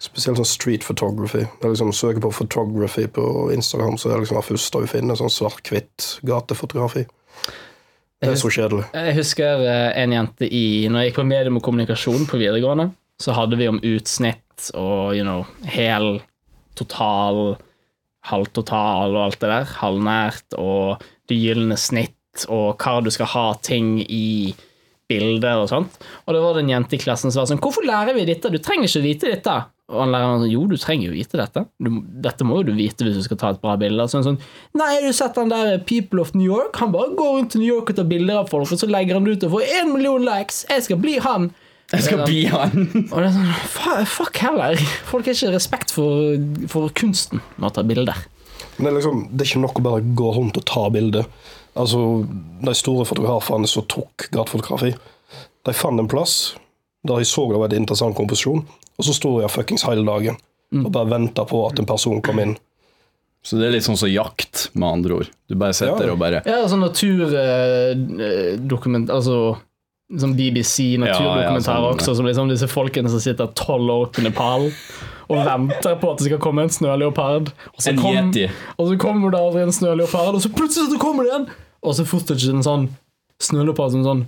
Spesielt 0.00 0.38
sånn 0.40 0.48
street 0.48 0.84
photography. 0.86 1.42
Det 1.60 1.66
er 1.66 1.74
liksom 1.74 1.90
Søker 1.92 2.22
på 2.24 2.30
photography 2.32 3.04
på 3.12 3.24
Instagram, 3.52 3.98
så 4.00 4.08
er 4.08 4.14
det 4.16 4.22
liksom 4.24 4.38
det 4.40 4.46
første 4.48 4.80
du 4.80 4.86
finner. 4.88 5.18
Sånn 5.20 5.32
svart-hvitt 5.34 6.06
gatefotografi. 6.24 7.04
Det 8.20 8.34
er 8.34 8.36
så 8.36 8.50
kjedelig. 8.52 8.84
Jeg 8.92 9.16
husker 9.16 9.62
eh, 9.64 9.90
en 10.02 10.12
jente 10.12 10.44
i 10.44 10.88
Når 10.92 11.00
jeg 11.00 11.10
gikk 11.10 11.20
på 11.22 11.28
medium 11.30 11.56
og 11.56 11.64
kommunikasjon 11.64 12.26
på 12.28 12.40
videregående, 12.40 12.90
så 13.20 13.32
hadde 13.36 13.56
vi 13.60 13.68
om 13.68 13.80
utsnitt 13.80 14.70
og 14.76 15.16
you 15.16 15.24
know, 15.24 15.46
hel, 15.72 16.18
total, 16.76 17.56
halvtotal 18.28 19.16
og 19.16 19.22
alt 19.24 19.40
det 19.40 19.52
der. 19.52 19.72
Halvnært 19.80 20.58
og 20.60 21.04
det 21.32 21.38
gylne 21.40 21.78
snitt 21.80 22.44
og 22.52 22.80
hva 22.80 23.00
du 23.04 23.08
skal 23.12 23.30
ha 23.32 23.46
ting 23.64 23.98
i 24.04 24.52
bilder 25.10 25.64
og 25.64 25.70
sånt. 25.72 25.96
Og 26.26 26.36
det 26.36 26.42
var 26.44 26.56
det 26.56 26.64
en 26.66 26.74
jente 26.74 26.96
i 26.96 27.02
klassen 27.02 27.32
som 27.32 27.42
var 27.42 27.50
sånn 27.50 27.62
Hvorfor 27.62 27.88
lærer 27.88 28.16
vi 28.16 28.28
dette? 28.28 28.52
Du 28.52 28.60
trenger 28.62 28.88
ikke 28.88 29.06
vite 29.06 29.32
dette. 29.32 29.56
Og 29.90 30.04
han 30.04 30.12
læreren 30.14 30.44
sånn 30.44 30.52
Jo, 30.52 30.64
du 30.70 30.76
trenger 30.78 31.10
jo 31.10 31.16
vite 31.16 31.38
dette. 31.40 31.64
Du, 31.82 31.90
dette 32.24 32.46
må 32.46 32.60
jo 32.60 32.68
du 32.70 32.74
vite 32.78 33.06
hvis 33.06 33.18
du 33.18 33.24
skal 33.26 33.40
ta 33.40 33.50
et 33.54 33.62
bra 33.62 33.74
bilde. 33.80 34.06
Sånn, 34.10 34.26
sånn 34.26 34.38
Nei, 34.78 34.90
har 34.94 35.06
du 35.06 35.16
sett 35.16 35.38
han 35.40 35.50
der 35.50 35.80
People 35.86 36.22
of 36.22 36.30
New 36.36 36.46
York? 36.46 36.78
Han 36.82 36.94
bare 36.94 37.10
går 37.18 37.32
rundt 37.38 37.54
til 37.54 37.64
New 37.64 37.72
York 37.72 37.90
og 37.90 37.98
tar 37.98 38.08
bilder 38.10 38.42
av 38.44 38.52
folk, 38.52 38.70
og 38.70 38.80
så 38.80 38.88
legger 38.90 39.18
han 39.18 39.26
det 39.26 39.36
ut 39.36 39.48
og 39.48 39.56
får 39.56 39.74
én 39.80 39.92
million 39.92 40.24
likes. 40.26 40.62
Jeg 40.70 40.86
skal 40.86 41.02
bli 41.02 41.18
han. 41.24 41.50
Jeg 41.90 42.06
skal 42.06 42.22
bli 42.22 42.44
han! 42.46 42.84
Og 43.10 43.16
det 43.18 43.28
er 43.28 43.34
sånn 43.34 44.04
Fuck 44.06 44.38
heller. 44.44 44.78
Folk 45.10 45.26
har 45.26 45.34
ikke 45.34 45.54
respekt 45.56 45.94
for, 45.94 46.38
for 46.70 46.92
kunsten 46.94 47.42
med 47.56 47.72
å 47.72 47.74
ta 47.80 47.86
bilder. 47.86 48.20
Men 48.78 48.86
det 48.86 48.92
er 48.92 48.98
liksom, 49.00 49.24
det 49.32 49.42
er 49.42 49.50
ikke 49.50 49.64
nok 49.64 49.80
å 49.80 49.86
bare 49.88 50.04
gå 50.22 50.30
rundt 50.36 50.60
og 50.60 50.66
ta 50.70 50.86
bilder. 50.94 51.26
Altså, 51.78 52.00
De 52.62 52.74
store 52.78 53.06
fotografene 53.08 53.68
som 53.70 53.86
tok 53.90 54.28
gatefotografi, 54.30 54.94
de 55.66 55.74
fant 55.76 56.00
en 56.00 56.08
plass 56.10 56.54
der 57.06 57.16
de 57.16 57.24
så 57.24 57.46
det 57.48 57.58
var 57.60 57.72
en 57.72 57.80
interessant 57.80 58.16
komposisjon, 58.16 58.62
og 59.00 59.04
så 59.08 59.12
sto 59.16 59.30
jeg 59.40 59.50
fuckings 59.52 59.86
hele 59.88 60.04
dagen 60.06 60.36
og 60.70 60.92
bare 60.94 61.10
venta 61.10 61.42
på 61.48 61.64
at 61.66 61.80
en 61.82 61.86
person 61.88 62.20
kom 62.22 62.38
inn. 62.38 62.52
Så 63.42 63.56
det 63.58 63.64
er 63.66 63.72
litt 63.72 63.82
sånn 63.86 63.96
som 63.98 64.08
jakt, 64.12 64.68
med 64.76 64.86
andre 65.00 65.12
ord. 65.22 65.28
Du 65.48 65.54
bare 65.58 65.72
sitter 65.74 66.06
Ja. 66.06 66.12
og 66.12 66.18
bare 66.20 66.42
Ja, 66.46 66.60
sånn 66.68 66.84
naturdokument... 66.84 69.10
altså 69.10 69.56
sånn 70.10 70.32
BBC 70.34 70.96
naturdokumentarer 70.98 71.44
Ja, 71.44 71.52
ja, 71.54 71.60
sånn, 71.62 71.84
også, 71.94 72.14
som 72.18 72.26
liksom 72.26 72.48
disse 72.50 72.66
folkene 72.70 73.06
som 73.12 73.20
sitter 73.22 73.46
tolv 73.54 73.90
år 73.94 74.06
på 74.10 74.18
i 74.20 74.24
Nepal 74.26 74.64
og 75.30 75.44
venter 75.46 75.94
på 76.00 76.06
at 76.10 76.18
det 76.18 76.26
skal 76.26 76.40
komme 76.42 76.64
en 76.66 76.72
snøleopard. 76.74 77.52
Og 77.76 77.78
så, 77.78 77.92
En 77.92 78.00
kom, 78.02 78.16
yeti. 78.18 78.48
og 78.74 78.88
så 78.90 78.94
kommer 78.98 79.30
det 79.30 79.38
aldri 79.38 79.60
en 79.62 79.70
snøleopard, 79.76 80.34
og 80.34 80.42
så 80.42 80.50
plutselig 80.50 80.90
så 80.90 80.98
kommer 80.98 81.22
det 81.28 81.32
en! 81.36 81.46
Og 81.86 81.94
så 81.94 82.02
fortsetter 82.10 82.50
en 82.50 82.66
sånn 82.66 82.88
snøleopard 83.38 83.94
som 83.94 84.02
sånn 84.02 84.24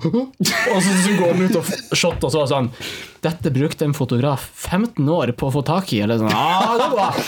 Og 0.00 0.78
så, 0.80 0.92
så 1.04 1.12
går 1.18 1.34
den 1.36 1.50
ut 1.50 1.56
og 1.60 1.96
shot, 1.98 2.22
og 2.24 2.32
så 2.32 2.46
sånn 2.48 2.70
Dette 3.20 3.52
brukte 3.52 3.84
en 3.84 3.92
fotograf 3.96 4.46
15 4.56 5.04
år 5.12 5.34
på 5.36 5.50
å 5.50 5.54
få 5.58 5.62
tak 5.66 5.92
i. 5.92 6.00
Eller 6.00 6.16
er 6.16 6.22
sånn, 6.24 6.32
ah. 6.32 7.18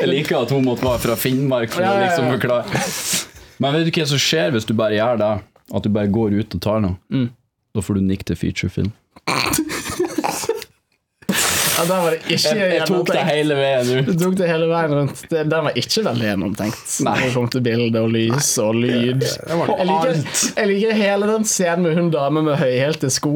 Jeg 0.00 0.10
liker 0.10 0.40
at 0.40 0.50
hun 0.54 0.66
måtte 0.66 0.86
være 0.88 1.04
fra 1.04 1.18
Finnmark 1.20 1.70
for 1.74 1.86
å 1.86 1.94
liksom 2.02 2.32
forklare. 2.34 2.82
Men 3.62 3.78
vet 3.78 3.86
du 3.86 3.92
hva 3.94 4.08
som 4.10 4.20
skjer 4.20 4.56
hvis 4.56 4.66
du 4.68 4.74
bare 4.76 4.98
gjør 4.98 5.22
det? 5.22 5.32
At 5.74 5.86
du 5.86 5.90
bare 5.94 6.10
går 6.12 6.34
ut 6.40 6.58
og 6.58 6.62
tar 6.66 6.82
noe? 6.82 6.98
Mm. 7.14 7.30
Da 7.76 7.84
får 7.84 7.98
du 8.00 8.06
nikk 8.08 8.26
til 8.26 8.38
featurefilm. 8.42 8.92
Ja, 11.76 11.84
den 11.84 11.98
var 12.02 12.14
det 12.14 12.18
ikke 12.24 12.52
Jeg, 12.56 12.70
jeg 12.72 12.86
tok 12.88 13.10
det 13.12 13.22
hele 13.28 13.56
veien 13.58 13.84
Du 13.90 13.96
ut. 13.98 14.18
tok 14.22 14.36
det 14.38 14.46
hele 14.48 14.68
veien 14.70 14.94
rundt. 14.96 15.20
Det, 15.28 15.42
den 15.52 15.66
var 15.66 15.76
ikke 15.76 16.04
veldig 16.06 16.26
gjennomtenkt. 16.30 16.94
Når 17.04 17.20
det 17.20 17.28
kom 17.34 17.48
til 17.52 17.64
bilde 17.66 18.00
og 18.00 18.14
lys 18.14 18.48
og 18.64 18.78
lyd. 18.80 19.26
Jeg 19.26 19.88
liker, 19.90 20.22
jeg 20.56 20.70
liker 20.72 20.96
hele 21.02 21.28
den 21.34 21.44
scenen 21.48 21.84
med 21.84 21.98
hun 22.00 22.08
dame 22.14 22.42
med 22.46 22.56
høyhælte 22.62 23.10
sko. 23.12 23.34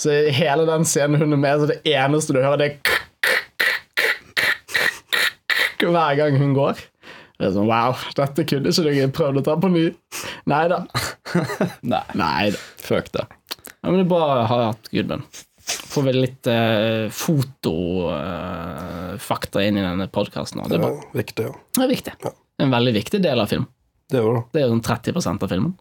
Så 0.00 0.14
hele 0.32 0.64
den 0.68 0.86
scenen 0.88 1.18
hun 1.20 1.34
er 1.34 1.42
med, 1.42 1.60
så 1.60 1.66
det 1.72 1.80
eneste 1.90 2.36
du 2.36 2.40
hører, 2.40 2.56
det 2.62 2.70
er 5.80 5.90
hver 5.90 6.14
gang 6.20 6.38
hun 6.38 6.54
går. 6.56 6.78
Det 7.40 7.48
er 7.48 7.52
sånn, 7.56 7.68
Wow, 7.68 7.96
dette 8.16 8.44
kunne 8.44 8.70
ikke 8.70 8.84
dere 8.86 9.10
prøvd 9.16 9.40
å 9.40 9.44
ta 9.46 9.54
på 9.60 9.70
ny. 9.72 9.86
Nei 10.52 10.64
da. 10.70 10.82
Nei, 11.82 12.02
Nei 12.20 12.50
fuck 12.80 13.08
det. 13.16 13.26
Ja, 13.80 13.88
men 13.88 13.96
det 14.02 14.04
er 14.04 14.10
bra 14.12 14.24
å 14.28 14.42
ha 14.50 14.58
hatt 14.70 14.90
Gudmund. 14.92 15.24
Får 15.90 16.02
vel 16.06 16.18
litt 16.22 16.46
eh, 16.50 17.08
fotofakta 17.14 19.62
inn 19.66 19.76
i 19.78 19.82
denne 19.84 20.06
podkasten. 20.12 20.62
Det 20.68 20.78
Det 20.78 20.86
er 20.86 20.92
viktig, 21.22 21.44
ja. 21.48 21.52
Det 21.76 21.82
er 21.84 21.88
viktig. 21.90 22.12
Er 22.24 22.32
en 22.66 22.70
veldig 22.74 22.94
viktig 22.94 23.20
del 23.24 23.38
av 23.40 23.46
film. 23.50 23.66
Det 24.10 24.18
er 24.18 24.22
jo 24.26 24.32
det. 24.34 24.42
Det 24.52 24.58
er 24.60 24.64
jo 24.66 24.72
sånn 24.74 24.86
30% 24.86 25.42
av 25.46 25.50
filmen. 25.54 25.74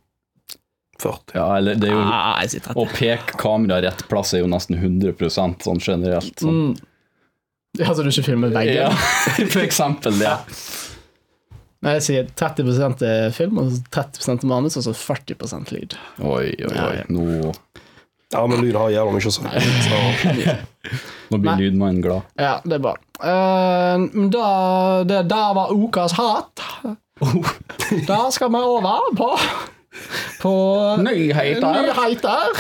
40. 1.00 1.34
Ja, 1.34 1.58
eller 1.58 1.74
det 1.80 1.88
er 1.88 1.94
jo 1.96 2.02
Ah, 2.04 2.42
jeg 2.44 2.50
sier 2.54 2.64
30. 2.68 2.82
Å 2.82 2.84
peke 2.92 3.32
kamera 3.40 3.76
rett 3.86 4.02
plass 4.12 4.30
er 4.36 4.40
jo 4.44 4.50
nesten 4.52 4.76
100 4.76 5.30
sånn 5.32 5.80
generelt. 5.80 6.36
Sånn. 6.44 6.60
Mm. 6.74 6.78
Ja, 7.80 7.88
så 7.94 8.04
du 8.04 8.10
ikke 8.10 8.28
filmer 8.32 8.50
veggen? 8.54 8.76
Ja, 8.76 8.90
for 9.54 9.62
eksempel 9.64 10.14
Ja. 10.22 10.36
Nei, 11.80 11.94
jeg 11.96 12.04
sier 12.04 12.28
30 12.36 12.68
er 13.08 13.32
film, 13.32 13.56
og 13.62 13.70
så 13.72 13.80
30 13.96 14.20
er 14.34 14.48
manus, 14.52 14.76
og 14.76 14.84
så 14.84 14.92
40 14.92 15.72
lyd. 15.72 15.96
Oi, 16.20 16.52
oi, 16.68 16.76
oi. 16.76 16.98
Nå... 17.08 17.24
Nå, 17.40 17.54
Ja, 18.34 18.44
men 18.46 18.62
lyd 18.62 18.76
har 18.78 18.92
jævla 18.94 19.14
mye 19.16 19.26
å 19.26 19.32
si. 19.34 19.42
Nå 21.30 21.38
blir 21.42 21.56
lydmannen 21.64 22.02
glad. 22.04 22.28
Ja, 22.38 22.60
det 22.62 22.76
er 22.78 22.84
bra. 22.84 22.92
Uh, 23.20 24.06
da 24.30 24.50
Det 25.10 25.24
der 25.32 25.56
var 25.58 25.74
ukas 25.74 26.14
hat. 26.18 26.62
Da 28.08 28.20
skal 28.32 28.52
vi 28.54 28.62
over 28.62 29.10
på 29.18 29.32
På 30.44 30.54
Nyheter. 31.02 31.82
nyheter. 31.90 32.54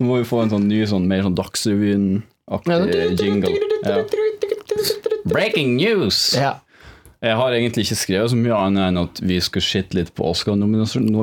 Nå 0.00 0.06
må 0.08 0.16
vi 0.22 0.26
få 0.28 0.42
en 0.42 0.50
sånn 0.56 0.66
ny, 0.68 0.80
sånn, 0.88 1.04
mer 1.08 1.22
sånn 1.28 1.36
Dagsrevyen-aktig 1.38 3.20
jingle. 3.20 3.52
Ja. 3.84 4.00
Breaking 5.28 5.76
news! 5.76 6.32
Ja. 6.40 6.56
Jeg 7.24 7.36
har 7.40 7.54
egentlig 7.56 7.86
ikke 7.86 7.96
skrevet 7.96 8.30
så 8.34 8.36
mye 8.36 8.56
annet 8.66 8.82
enn 8.90 8.98
at 9.00 9.20
vi 9.24 9.38
skal 9.40 9.62
skitte 9.64 9.96
litt 9.96 10.10
på 10.16 10.26
Oscar-nominasjonene. 10.28 11.16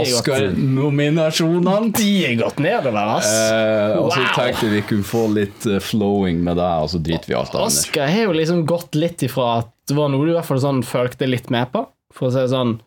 Oscar-nominasjonene! 0.00 1.90
de 1.96 2.08
er 2.28 2.34
gått 2.40 2.60
nedover, 2.64 3.10
ass. 3.18 3.28
Eh, 3.28 3.98
og 4.00 4.10
så 4.14 4.20
Wow. 4.22 4.30
tenkte 4.38 4.70
vi 4.72 4.80
kunne 4.88 5.04
få 5.06 5.26
litt 5.34 5.66
eh, 5.68 5.80
flowing 5.82 6.40
med 6.46 6.56
det, 6.56 6.70
og 6.82 6.88
så 6.94 6.98
driter 7.02 7.28
vi 7.30 7.36
alt 7.38 7.54
annet. 7.54 7.66
Oscar 7.66 8.08
har 8.08 8.24
jo 8.30 8.32
liksom 8.36 8.64
gått 8.66 8.94
litt 8.98 9.22
ifra 9.26 9.58
at 9.60 9.70
det 9.86 9.94
var 9.98 10.08
noe 10.10 10.24
du 10.26 10.32
i 10.32 10.36
hvert 10.38 10.48
fall 10.48 10.62
sånn 10.62 10.82
følte 10.86 11.28
litt 11.28 11.50
med 11.54 11.70
på. 11.74 11.84
For 12.16 12.28
å 12.28 12.32
si 12.32 12.40
det 12.40 12.50
sånn 12.54 12.78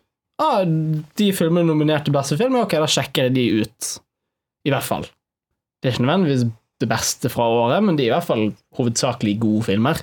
ah, 0.42 0.64
De 0.66 1.30
filmene 1.36 1.68
nominerte 1.68 2.10
beste 2.12 2.36
film, 2.40 2.56
ok, 2.60 2.74
da 2.82 2.88
sjekker 2.90 3.28
jeg 3.28 3.36
de 3.36 3.46
ut. 3.62 3.92
I 4.66 4.74
hvert 4.74 4.84
fall. 4.84 5.06
Det 5.80 5.88
er 5.88 5.94
ikke 5.94 6.04
nødvendigvis 6.08 6.48
det 6.80 6.88
beste 6.88 7.28
fra 7.32 7.44
året, 7.52 7.82
men 7.84 7.96
de 7.96 8.04
er 8.06 8.10
i 8.10 8.14
hvert 8.16 8.26
fall 8.26 8.46
hovedsakelig 8.76 9.38
gode 9.40 9.64
filmer. 9.68 10.00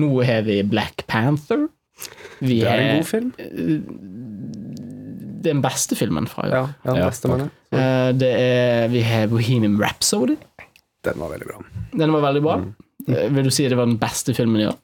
Nå 0.00 0.22
har 0.24 0.42
vi 0.46 0.62
Black 0.64 1.04
Panther. 1.06 1.66
Vi 2.40 2.60
Det 2.60 2.68
er 2.70 2.80
en 2.80 2.96
god 2.96 3.06
film. 3.06 3.32
den 5.42 5.60
beste 5.62 5.96
filmen 5.98 6.26
fra 6.30 6.44
i 6.46 6.50
år. 6.50 6.54
Ja, 6.54 6.68
ja, 6.86 6.92
den 6.94 7.08
beste, 7.10 7.28
mener 7.28 7.48
jeg. 7.48 7.80
Eh, 7.80 8.12
Det 8.18 8.30
er, 8.38 8.88
vi 8.92 9.02
har 9.02 9.26
Bohemian 9.28 9.76
Rhapsody. 9.82 10.36
Den 11.04 11.18
var 11.18 11.32
veldig 11.34 11.46
bra. 11.48 11.62
Den 11.98 12.12
var 12.14 12.20
veldig 12.28 12.42
bra. 12.44 12.56
Mm. 12.62 13.34
Vil 13.34 13.44
du 13.44 13.50
si 13.50 13.66
det 13.68 13.76
var 13.76 13.86
den 13.90 13.98
beste 13.98 14.34
filmen 14.34 14.60
i 14.62 14.66
år? 14.70 14.76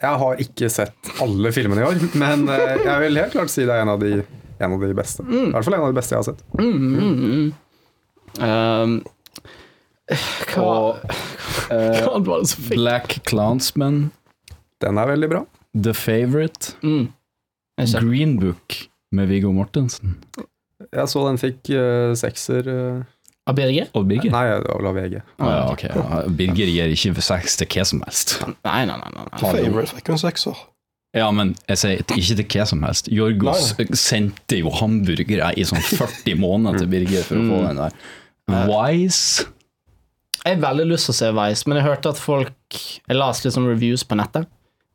Jeg 0.00 0.18
har 0.22 0.36
ikke 0.40 0.68
sett 0.72 1.10
alle 1.20 1.50
filmene 1.52 1.80
i 1.82 1.84
år, 1.84 1.98
men 2.16 2.46
eh, 2.48 2.76
jeg 2.84 3.00
vil 3.02 3.18
helt 3.20 3.32
klart 3.32 3.50
si 3.52 3.64
det 3.68 3.72
er 3.74 3.82
en 3.84 3.88
av 3.92 4.00
de, 4.00 4.22
en 4.60 4.72
av 4.76 4.80
de 4.84 4.94
beste. 4.96 5.24
I 5.28 5.50
hvert 5.52 5.64
fall 5.66 5.74
en 5.76 5.80
av 5.86 5.90
de 5.92 5.98
beste 6.00 6.14
jeg 6.14 6.22
har 6.22 6.30
sett. 6.30 6.44
Mm, 6.60 7.52
Um, 8.38 9.00
hva, 10.06 10.62
Og 10.62 11.00
eh, 11.74 11.96
hva 12.04 12.20
var 12.22 12.44
det 12.44 12.48
som 12.52 12.62
fikk 12.62 12.76
Black 12.78 13.14
Clansman, 13.26 13.96
Den 14.80 15.00
er 15.00 15.10
veldig 15.10 15.30
bra. 15.30 15.44
The 15.76 15.94
Favourite, 15.94 16.74
mm. 16.82 17.10
Green 18.00 18.38
Book 18.40 18.76
med 19.12 19.30
Viggo 19.30 19.52
Mortensen. 19.54 20.18
Jeg 20.90 21.08
så 21.12 21.24
den 21.28 21.40
fikk 21.40 21.72
uh, 21.76 22.12
sekser 22.18 22.70
Uh... 22.70 23.08
Av 23.48 23.56
Birger? 23.56 23.88
Og 23.96 24.04
Birger? 24.06 24.30
Nei, 24.30 24.44
det 24.52 24.68
var 24.68 24.78
vel 24.78 24.88
av 24.90 24.98
VG. 24.98 25.14
Ah, 25.40 25.48
ja, 25.50 25.62
okay. 25.72 25.90
Ja, 25.96 26.18
Birger 26.38 26.68
gir 26.70 26.92
ikke 26.92 27.14
for 27.16 27.24
sex 27.24 27.56
til 27.58 27.70
hva 27.72 27.86
som 27.88 28.02
helst. 28.04 28.36
Nei, 28.46 28.82
nei, 28.86 28.98
nei. 29.00 29.08
nei, 29.16 29.24
The 29.32 29.54
favorite 29.56 29.96
fikk 29.96 30.10
jo 30.10 30.16
en 30.16 30.22
sekser. 30.22 30.60
Ja, 31.16 31.26
men 31.34 31.56
jeg 31.66 31.80
sier 31.80 32.02
ikke 32.04 32.36
til 32.38 32.46
hva 32.52 32.66
som 32.70 32.84
helst. 32.86 33.08
Jorgos 33.10 33.72
sendte 33.98 34.60
jo 34.60 34.70
hamburgere 34.78 35.50
i 35.58 35.64
sånn 35.66 35.82
40 35.82 36.38
måneder 36.38 36.84
til 36.84 36.92
Birger 36.92 37.26
for 37.26 37.40
å 37.40 37.48
få 37.48 37.62
den 37.64 37.80
der. 37.80 37.96
Wise 38.50 39.46
Jeg 40.40 40.56
har 40.56 40.62
veldig 40.64 40.88
lyst 40.90 41.06
til 41.06 41.14
å 41.14 41.18
se 41.20 41.28
Wise, 41.36 41.68
men 41.70 41.78
jeg 41.78 41.86
hørte 41.86 42.10
at 42.10 42.18
folk 42.18 42.78
Jeg 42.80 43.14
leste 43.14 43.52
sånn 43.54 43.68
reviews 43.68 44.02
på 44.02 44.16
nettet, 44.18 44.48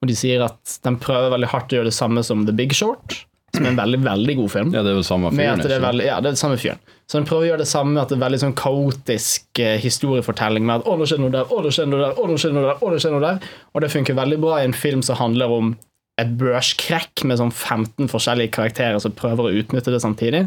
og 0.05 0.11
de 0.11 0.17
sier 0.17 0.43
at 0.45 0.75
den 0.85 0.99
prøver 1.01 1.33
veldig 1.33 1.49
hardt 1.49 1.73
å 1.73 1.79
gjøre 1.79 1.89
det 1.89 1.97
samme 1.97 2.23
som 2.25 2.45
The 2.45 2.53
Big 2.55 2.75
Short, 2.77 3.23
som 3.55 3.65
er 3.65 3.71
en 3.71 3.79
veldig, 3.79 4.01
veldig 4.05 4.35
god 4.41 4.51
film. 4.51 4.73
Ja, 4.75 4.83
det 4.85 4.91
er 4.91 4.99
jo 4.99 5.05
samme 5.07 5.31
fyren. 5.33 5.63
det 5.63 5.79
veldig, 5.81 6.05
ja, 6.05 6.19
det 6.21 6.31
er 6.31 6.37
samme 6.39 6.59
fyren. 6.61 6.81
Så 7.05 7.19
den 7.19 7.27
prøver 7.29 7.45
å 7.45 7.49
gjøre 7.51 7.63
det 7.63 7.69
samme 7.69 8.01
at 8.01 8.11
det 8.11 8.17
er 8.17 8.23
veldig 8.25 8.41
sånn 8.41 8.55
kaotisk 8.57 9.61
eh, 9.61 9.75
historiefortelling 9.81 10.65
med 10.65 10.81
at 10.81 10.87
'å, 10.87 10.95
nå 10.99 11.07
skjer 11.09 11.21
noe 11.21 11.33
der, 11.33 11.49
å, 11.49 11.61
nå 11.63 11.73
skjer 11.73 11.89
noe 11.89 12.01
der, 12.01 12.15
å, 12.17 12.29
nå 12.29 12.37
skjer 12.41 12.55
noe 12.55 12.65
der', 12.65 12.79
å, 12.81 12.91
nå 12.91 13.01
skjer 13.01 13.13
noe 13.15 13.25
der. 13.25 13.51
Og 13.73 13.83
det 13.83 13.91
funker 13.93 14.17
veldig 14.17 14.39
bra 14.41 14.59
i 14.59 14.67
en 14.69 14.77
film 14.77 15.03
som 15.05 15.19
handler 15.21 15.53
om 15.53 15.75
et 16.21 16.31
børskrekk 16.39 17.25
med 17.27 17.41
sånn 17.41 17.51
15 17.51 18.09
forskjellige 18.11 18.55
karakterer 18.55 19.01
som 19.03 19.15
prøver 19.15 19.47
å 19.47 19.55
utnytte 19.61 19.93
det 19.93 20.01
samtidig. 20.03 20.45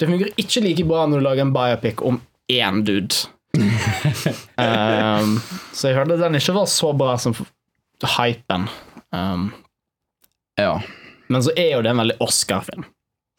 Det 0.00 0.08
fungerer 0.08 0.40
ikke 0.40 0.64
like 0.64 0.86
bra 0.88 1.06
når 1.08 1.20
du 1.20 1.26
lager 1.26 1.46
en 1.46 1.54
biopic 1.56 2.02
om 2.06 2.20
én 2.52 2.82
dude. 2.86 3.26
um, 3.60 5.40
så 5.74 5.90
jeg 5.90 5.96
hørte 5.96 6.14
at 6.14 6.22
den 6.22 6.38
ikke 6.38 6.54
var 6.56 6.68
så 6.70 6.92
bra 6.96 7.16
som 7.20 7.34
hypen. 8.06 8.68
Um, 9.12 9.52
Ja. 10.58 10.80
men 11.28 11.42
så 11.42 11.50
er 11.56 11.76
jo 11.76 11.82
det 11.82 11.90
en 11.90 11.96
veldig 12.02 12.16
Oscar-film. 12.20 12.84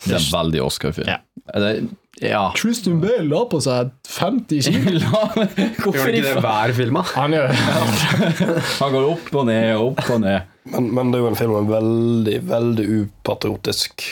Det 0.05 0.15
er 0.17 0.29
veldig 0.33 0.61
Oscar-film. 0.65 1.07
Ja. 1.07 1.19
Det- 1.53 1.89
Ja. 2.21 2.51
Christian 2.55 2.99
Bale 3.01 3.23
la 3.25 3.45
på 3.45 3.59
seg 3.61 3.91
50 4.07 4.61
kilo. 4.61 4.99
Hvorfor 5.81 5.93
Gjør 5.95 6.13
ikke 6.13 6.33
det 6.35 6.41
hver 6.43 6.73
film, 6.75 6.93
da? 6.99 7.01
Han. 7.15 7.33
Han 8.81 8.91
går 8.93 9.07
opp 9.13 9.35
og 9.35 9.45
ned 9.47 9.75
og 9.77 9.85
opp 9.97 10.09
og 10.09 10.21
ned. 10.21 10.41
Men, 10.65 10.89
men 10.93 11.11
det 11.11 11.17
er 11.17 11.23
jo 11.23 11.29
en 11.31 11.35
film 11.39 11.55
med 11.55 11.71
veldig, 11.71 12.35
veldig 12.51 12.85
upatriotisk 12.99 14.03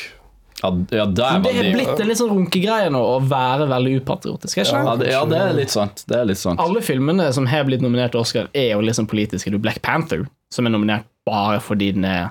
Ja, 0.59 0.69
ja 0.91 1.05
der 1.05 1.39
det 1.43 1.53
er 1.55 1.69
blitt 1.71 2.01
en 2.01 2.09
litt 2.09 2.19
sånn 2.19 2.31
runkegreie 2.33 2.89
nå 2.91 2.99
å 2.99 3.19
være 3.23 3.69
veldig 3.71 3.93
upatriotisk. 4.01 4.57
ikke 4.57 4.65
ja, 4.67 4.95
det? 4.99 5.11
ja, 5.13 5.21
det 5.29 5.39
er 5.39 5.55
litt 5.55 5.73
sant. 5.73 6.03
Det 6.09 6.17
er 6.19 6.27
litt 6.27 6.41
sant. 6.41 6.59
Alle 6.59 6.83
filmene 6.83 7.29
som 7.35 7.47
har 7.47 7.63
blitt 7.67 7.83
nominert 7.85 8.15
til 8.15 8.23
Oscar, 8.23 8.49
er 8.51 8.73
jo 8.73 8.83
liksom 8.83 9.07
politiske. 9.09 9.53
Du 9.53 9.59
Black 9.61 9.81
Panther, 9.85 10.25
som 10.53 10.67
er 10.67 10.75
nominert 10.75 11.07
bare 11.29 11.61
fordi 11.63 11.93
den 11.95 12.07
er 12.09 12.29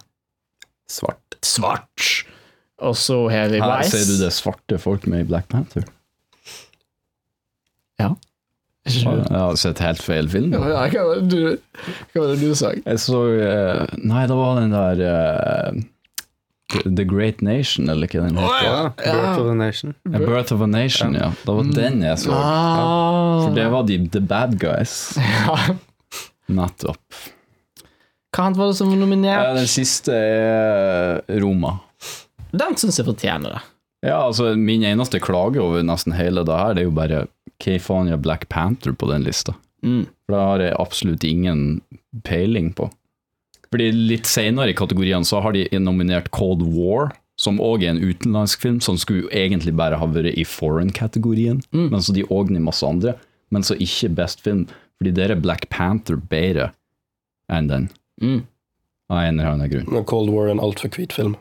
Svart. 0.89 1.39
svart. 1.45 2.25
Og 2.85 2.97
så 2.97 3.19
har 3.33 3.51
vi 3.53 3.61
Her 3.61 3.83
ser 3.89 4.07
du 4.07 4.17
det 4.23 4.33
svarte 4.37 4.79
folk 4.81 5.07
med 5.11 5.25
i 5.25 5.29
Black 5.29 5.49
Panther. 5.49 5.85
Ja. 7.99 8.15
Jeg 8.89 9.35
har 9.35 9.57
sett 9.61 9.83
helt 9.85 10.01
feil 10.01 10.29
film. 10.33 10.55
Ja, 10.55 10.63
ja, 10.71 10.85
hva 10.89 11.05
var 11.11 11.21
det 11.21 11.29
du, 11.29 11.83
hva 12.15 12.23
var 12.23 12.31
det 12.33 12.39
du 12.41 12.55
sa? 12.57 12.71
Jeg 12.77 13.03
så 13.03 13.21
uh, 13.37 13.83
Nei, 14.01 14.25
det 14.31 14.39
var 14.39 14.61
den 14.63 14.73
der 14.73 15.03
eh, 15.09 15.81
The 16.85 17.05
Great 17.09 17.41
Nation, 17.41 17.89
eller 17.89 18.07
hva 18.13 18.27
den 18.27 18.37
heter. 18.37 18.65
Ja, 18.67 18.81
Birth 18.99 19.41
of 19.41 19.47
a 19.49 19.55
Nation. 19.57 19.95
A 20.13 20.19
Birth 20.21 20.53
of 20.53 20.61
a 20.61 20.67
Nation, 20.69 21.15
ja. 21.17 21.31
Det 21.45 21.55
var 21.57 21.71
den 21.79 22.03
jeg 22.05 22.19
så. 22.21 22.35
Ah, 22.37 23.47
For 23.47 23.55
det 23.57 23.65
var 23.73 23.87
de 23.89 23.97
The 24.13 24.21
Bad 24.21 24.59
Guys. 24.61 24.97
ja. 25.17 25.57
Nettopp. 26.49 27.01
Hva 28.37 28.45
annet 28.45 28.61
var 28.61 28.69
det 28.71 28.77
som 28.79 28.89
var 28.93 28.97
Ja, 28.99 29.01
nominert? 29.01 29.55
den 29.57 29.67
siste 29.69 30.13
er 30.13 31.23
Roma. 31.41 31.79
Den 32.53 32.77
syns 32.81 32.99
jeg 33.01 33.07
fortjener 33.09 33.57
det. 33.57 33.63
Ja, 34.07 34.21
altså 34.29 34.53
Min 34.57 34.85
eneste 34.87 35.19
klage 35.21 35.59
over 35.61 35.83
nesten 35.83 36.15
hele 36.17 36.45
det 36.47 36.55
her, 36.61 36.75
det 36.77 36.85
er 36.85 36.89
jo 36.91 36.95
bare 36.97 37.25
hva 37.59 37.79
faen 37.83 38.09
gjør 38.13 38.21
Black 38.23 38.45
Panther 38.53 38.93
på 38.95 39.09
den 39.11 39.25
lista? 39.27 39.57
Mm. 39.83 40.05
For 40.27 40.35
det 40.37 40.45
har 40.45 40.63
jeg 40.69 40.77
absolutt 40.79 41.25
ingen 41.27 41.65
peiling 42.25 42.71
på. 42.79 42.91
Fordi 43.71 43.91
litt 43.93 44.27
senere 44.27 44.71
i 44.73 44.77
kategorien 44.77 45.25
så 45.29 45.43
har 45.45 45.53
de 45.53 45.67
nominert 45.79 46.31
Cold 46.31 46.63
War, 46.63 47.11
som 47.39 47.59
òg 47.63 47.83
er 47.85 47.91
en 47.93 48.01
utenlandsk 48.03 48.61
film, 48.65 48.81
som 48.81 48.97
skulle 48.99 49.29
egentlig 49.31 49.75
bare 49.77 49.99
ha 50.01 50.07
vært 50.07 50.35
i 50.37 50.45
foreign-kategorien, 50.45 51.61
Mm. 51.73 51.91
men 51.91 52.01
så 52.01 52.13
de 52.15 52.25
òg 52.25 52.51
i 52.51 52.59
masse 52.59 52.83
andre, 52.83 53.15
men 53.51 53.63
så 53.63 53.77
ikke 53.79 54.15
best 54.15 54.41
film, 54.41 54.67
fordi 54.99 55.13
der 55.15 55.31
er 55.31 55.37
Black 55.41 55.69
Panther 55.71 56.17
bedre 56.17 56.73
enn 57.51 57.69
den, 57.69 57.91
Mm. 58.21 58.43
av 59.11 59.19
en 59.23 59.39
eller 59.41 59.53
annen 59.53 59.71
grunn. 59.71 60.05
Cold 60.07 60.31
War 60.31 60.49
er 60.49 60.51
en 60.53 60.59
altfor 60.61 60.89
hvit 60.91 61.13
film. 61.13 61.37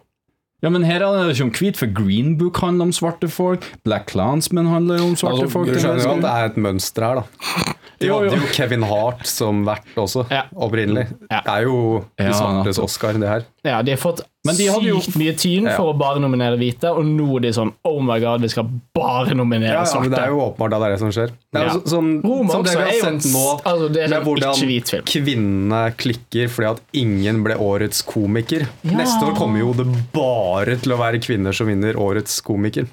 Ja, 0.66 0.70
men 0.74 0.82
her 0.88 1.04
handler 1.06 1.28
det 1.30 1.36
ikke 1.38 1.46
om 1.46 1.52
hvit, 1.54 1.78
for 1.78 1.92
Green 1.94 2.32
Book 2.40 2.58
handler 2.64 2.88
om 2.88 2.92
svarte 2.96 3.28
folk, 3.30 3.66
Black 3.86 4.10
Clansman 4.10 4.66
handler 4.72 5.04
om 5.06 5.14
svarte 5.20 5.44
Altså, 5.44 5.52
folk. 5.54 5.68
Du 5.70 5.78
skjønner 5.78 6.02
jo 6.02 6.16
at 6.16 6.24
det 6.24 6.32
er 6.34 6.46
et 6.50 6.58
mønster 6.66 7.06
her, 7.06 7.20
da. 7.22 7.76
De 8.00 8.06
Jo, 8.08 8.18
jo. 8.24 8.30
hadde 8.30 8.42
jo 8.42 8.50
Kevin 8.54 8.84
Hart 8.90 9.22
som 9.30 9.64
vert 9.66 9.86
også, 9.98 10.26
Ja. 10.34 10.44
opprinnelig. 10.56 11.08
Ja. 11.32 11.40
Det 11.46 11.54
er 11.54 11.62
jo 11.68 11.78
de 12.18 12.34
svartes. 12.34 12.80
Oscar, 12.82 13.14
det 13.14 13.30
her. 13.30 13.46
Ja, 13.66 13.82
de 13.82 13.92
har 13.94 13.98
fått 14.02 14.22
Men 14.48 14.56
de 14.58 14.68
hadde 14.72 14.88
jo- 14.90 15.02
sykt 15.04 15.18
mye 15.20 15.34
tyn 15.38 15.68
Ja. 15.68 15.76
for 15.78 15.94
å 15.94 15.98
bare 15.98 16.20
nominere 16.24 16.58
hvite, 16.58 16.90
og 16.90 17.06
nå 17.06 17.28
er 17.38 17.40
de 17.46 17.52
sånn 17.54 17.74
Oh 17.86 18.00
my 18.02 18.20
god, 18.20 18.42
vi 18.42 18.48
skal 18.50 18.66
bare 18.96 19.36
nominere 19.36 19.74
Ja, 19.76 19.84
ja, 19.86 20.02
det 20.10 20.18
er 20.24 20.32
jo 20.34 20.40
åpenbart 20.48 20.74
at 20.74 20.80
det 20.82 20.88
er 20.88 20.96
det 20.96 21.00
som 21.00 21.12
skjer. 21.12 21.32
Det 21.54 21.62
er 21.62 21.66
Ja. 21.66 21.74
sånn, 21.86 22.24
Roma 22.24 22.52
som 22.52 22.64
det 22.64 22.72
vi 22.74 22.78
er 22.78 22.86
har 22.88 23.20
sett 23.20 23.32
nå, 23.34 23.62
altså, 23.64 23.92
det 23.94 24.04
er 24.04 24.10
med 24.10 24.20
en 24.20 24.26
hvordan 24.26 25.04
kvinnene 25.06 25.82
klikker 25.98 26.50
fordi 26.50 26.70
at 26.72 26.82
ingen 26.94 27.44
ble 27.44 27.56
årets 27.56 28.02
komiker. 28.08 28.68
Neste 28.86 29.24
år 29.28 29.36
kommer 29.38 29.60
jo 29.60 29.74
det 29.74 29.88
bare 30.14 30.76
til 30.82 30.94
å 30.94 30.98
være 30.98 31.20
kvinner 31.24 31.54
som 31.54 31.68
vinner 31.68 31.94
årets 31.96 32.42
komiker. 32.42 32.88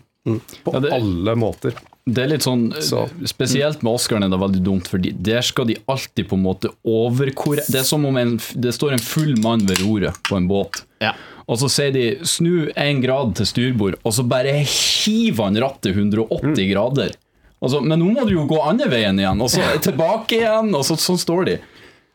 På 0.64 0.72
Ja, 0.72 0.81
det- 0.81 0.93
alle 0.93 1.35
måter. 1.36 1.74
Det 2.06 2.18
er 2.24 2.28
litt 2.28 2.40
sånn, 2.43 2.72
Så. 2.82 3.09
Spesielt 3.24 3.82
med 3.82 3.93
Oscaren 3.94 4.24
er 4.24 4.28
det 4.31 4.39
veldig 4.39 4.62
dumt, 4.62 4.89
Fordi 4.89 5.12
der 5.22 5.40
skal 5.43 5.66
de 5.66 5.76
alltid 5.89 6.28
på 6.28 6.32
en 6.35 6.43
måte 6.43 6.68
overkorre 6.86 7.64
Det 7.66 7.76
er 7.81 7.82
som 7.85 8.05
om 8.05 8.16
en, 8.16 8.36
det 8.36 8.72
står 8.74 8.93
en 8.93 8.98
full 8.98 9.35
mann 9.43 9.60
ved 9.66 9.78
roret 9.78 10.14
på 10.24 10.36
en 10.36 10.47
båt. 10.48 10.82
Ja. 11.01 11.12
Og 11.45 11.59
så 11.61 11.69
sier 11.69 11.93
de 11.93 12.05
'snu 12.25 12.71
én 12.73 13.03
grad 13.03 13.35
til 13.37 13.47
styrbord', 13.47 14.01
og 14.05 14.12
så 14.16 14.25
bare 14.25 14.65
hiver 14.65 15.45
han 15.45 15.61
rattet 15.61 15.93
180 15.93 16.71
grader. 16.73 17.12
Og 17.61 17.71
så, 17.71 17.81
men 17.81 17.99
nå 18.01 18.11
må 18.12 18.25
du 18.29 18.35
jo 18.35 18.47
gå 18.49 18.61
andre 18.61 18.89
veien 18.93 19.19
igjen, 19.19 19.41
og 19.41 19.51
så 19.53 19.61
tilbake 19.81 20.41
igjen, 20.41 20.75
og 20.75 20.85
så, 20.85 20.97
sånn 21.01 21.21
står 21.21 21.45
de. 21.49 21.59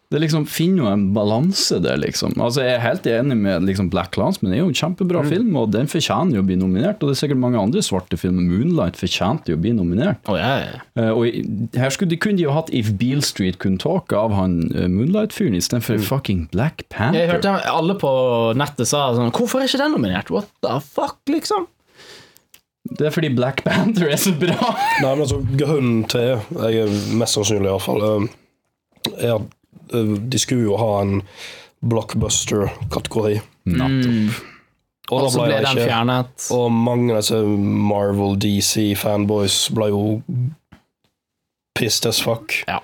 Det 0.09 0.17
liksom 0.23 0.47
finner 0.49 0.81
jo 0.81 0.87
en 0.89 1.03
balanse 1.13 1.77
der, 1.83 1.99
liksom. 2.01 2.31
Altså, 2.41 2.63
jeg 2.65 2.79
er 2.79 2.81
helt 2.81 3.05
enig 3.05 3.35
med 3.37 3.67
liksom, 3.67 3.91
Black 3.93 4.15
men 4.17 4.49
Det 4.49 4.55
er 4.57 4.63
jo 4.63 4.69
en 4.71 4.77
kjempebra 4.79 5.21
film, 5.29 5.51
og 5.55 5.67
den 5.75 5.85
fortjener 5.85 6.33
jo 6.33 6.41
å 6.41 6.47
bli 6.47 6.55
nominert. 6.57 6.97
Og 7.03 7.11
det 7.11 7.13
er 7.13 7.19
sikkert 7.27 7.37
mange 7.43 7.59
andre 7.61 7.83
svarte 7.85 8.17
filmer. 8.17 8.41
Moonlight 8.41 8.97
fortjente 8.97 9.51
jo 9.53 9.57
å 9.59 9.61
bli 9.61 9.69
nominert. 9.77 10.17
Oh, 10.25 10.33
ja, 10.39 10.49
ja. 10.63 10.79
Eh, 10.97 11.11
og 11.13 11.27
i- 11.27 11.43
her 11.77 11.93
skulle 11.93 12.09
de, 12.09 12.17
kunne 12.17 12.37
de 12.41 12.47
jo 12.47 12.55
hatt 12.55 12.71
If 12.73 12.89
Beale 12.97 13.21
Street 13.21 13.59
Could 13.61 13.77
Talk 13.83 14.11
av 14.17 14.33
han 14.33 14.57
uh, 14.73 14.87
Moonlight-fyren 14.89 15.53
istedenfor 15.59 16.01
fucking 16.01 16.47
Black 16.55 16.87
Panther. 16.89 17.19
Jeg 17.19 17.29
hørte 17.35 17.53
alle 17.69 17.93
på 18.01 18.09
nettet 18.57 18.89
sa 18.89 19.11
sånn 19.13 19.29
Hvorfor 19.29 19.61
er 19.61 19.69
ikke 19.69 19.83
den 19.83 19.93
nominert? 19.93 20.33
What 20.33 20.49
the 20.65 20.79
fuck, 20.81 21.19
liksom? 21.29 21.67
Det 22.97 23.11
er 23.11 23.13
fordi 23.13 23.29
Black 23.37 23.61
Panther 23.63 24.09
er 24.09 24.17
så 24.17 24.33
bra. 24.33 24.57
Nei, 25.03 25.13
men 25.13 25.21
altså, 25.27 25.37
grunnen 25.53 26.01
til 26.09 26.39
Jeg 26.65 26.81
er 26.87 26.99
mest 27.21 27.37
sannsynlig 27.37 27.69
iallfall 27.69 28.01
er 28.09 28.27
at 29.05 29.13
eh, 29.21 29.37
de 29.89 30.39
skulle 30.41 30.67
jo 30.67 30.77
ha 30.77 31.01
en 31.01 31.21
blockbuster-kategori. 31.89 33.39
Mm. 33.69 34.29
Og 35.09 35.15
Og 35.17 35.23
da 35.23 35.29
så 35.33 35.41
ble 35.45 35.47
ble 35.55 35.59
den 35.65 35.77
ikke. 35.79 35.87
fjernet. 35.89 36.47
Og 36.53 36.71
mange 36.71 37.13
av 37.15 37.21
disse 37.23 37.39
Marvel, 37.89 38.35
DC, 38.37 38.91
fanboys 38.99 39.57
ble 39.73 39.87
jo 39.89 40.03
pissed 41.77 42.05
as 42.09 42.19
fuck. 42.21 42.53
Ja. 42.67 42.79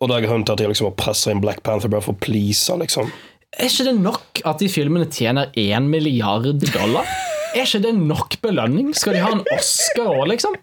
Og 0.00 0.08
da 0.08 0.16
er 0.20 0.26
grunnen 0.28 0.46
til 0.46 0.54
at 0.54 0.62
de 0.62 0.68
liksom 0.70 0.86
har 0.92 0.96
pressa 1.00 1.32
inn 1.34 1.40
Black 1.42 1.62
Panther 1.66 1.90
bare 1.92 2.04
for 2.06 2.14
å 2.14 2.20
please, 2.22 2.70
liksom. 2.78 3.10
Er 3.58 3.66
ikke 3.66 3.88
det 3.88 3.96
nok 3.98 4.42
at 4.46 4.60
de 4.62 4.68
filmene 4.70 5.08
tjener 5.10 5.50
én 5.58 5.88
milliard 5.90 6.46
dollar? 6.72 7.08
Er 7.58 7.66
ikke 7.66 7.80
det 7.82 7.94
nok 7.98 8.36
belønning? 8.44 8.92
Skal 8.94 9.16
de 9.16 9.24
ha 9.24 9.32
en 9.34 9.42
Oscar 9.56 10.12
òg, 10.12 10.28
liksom? 10.30 10.54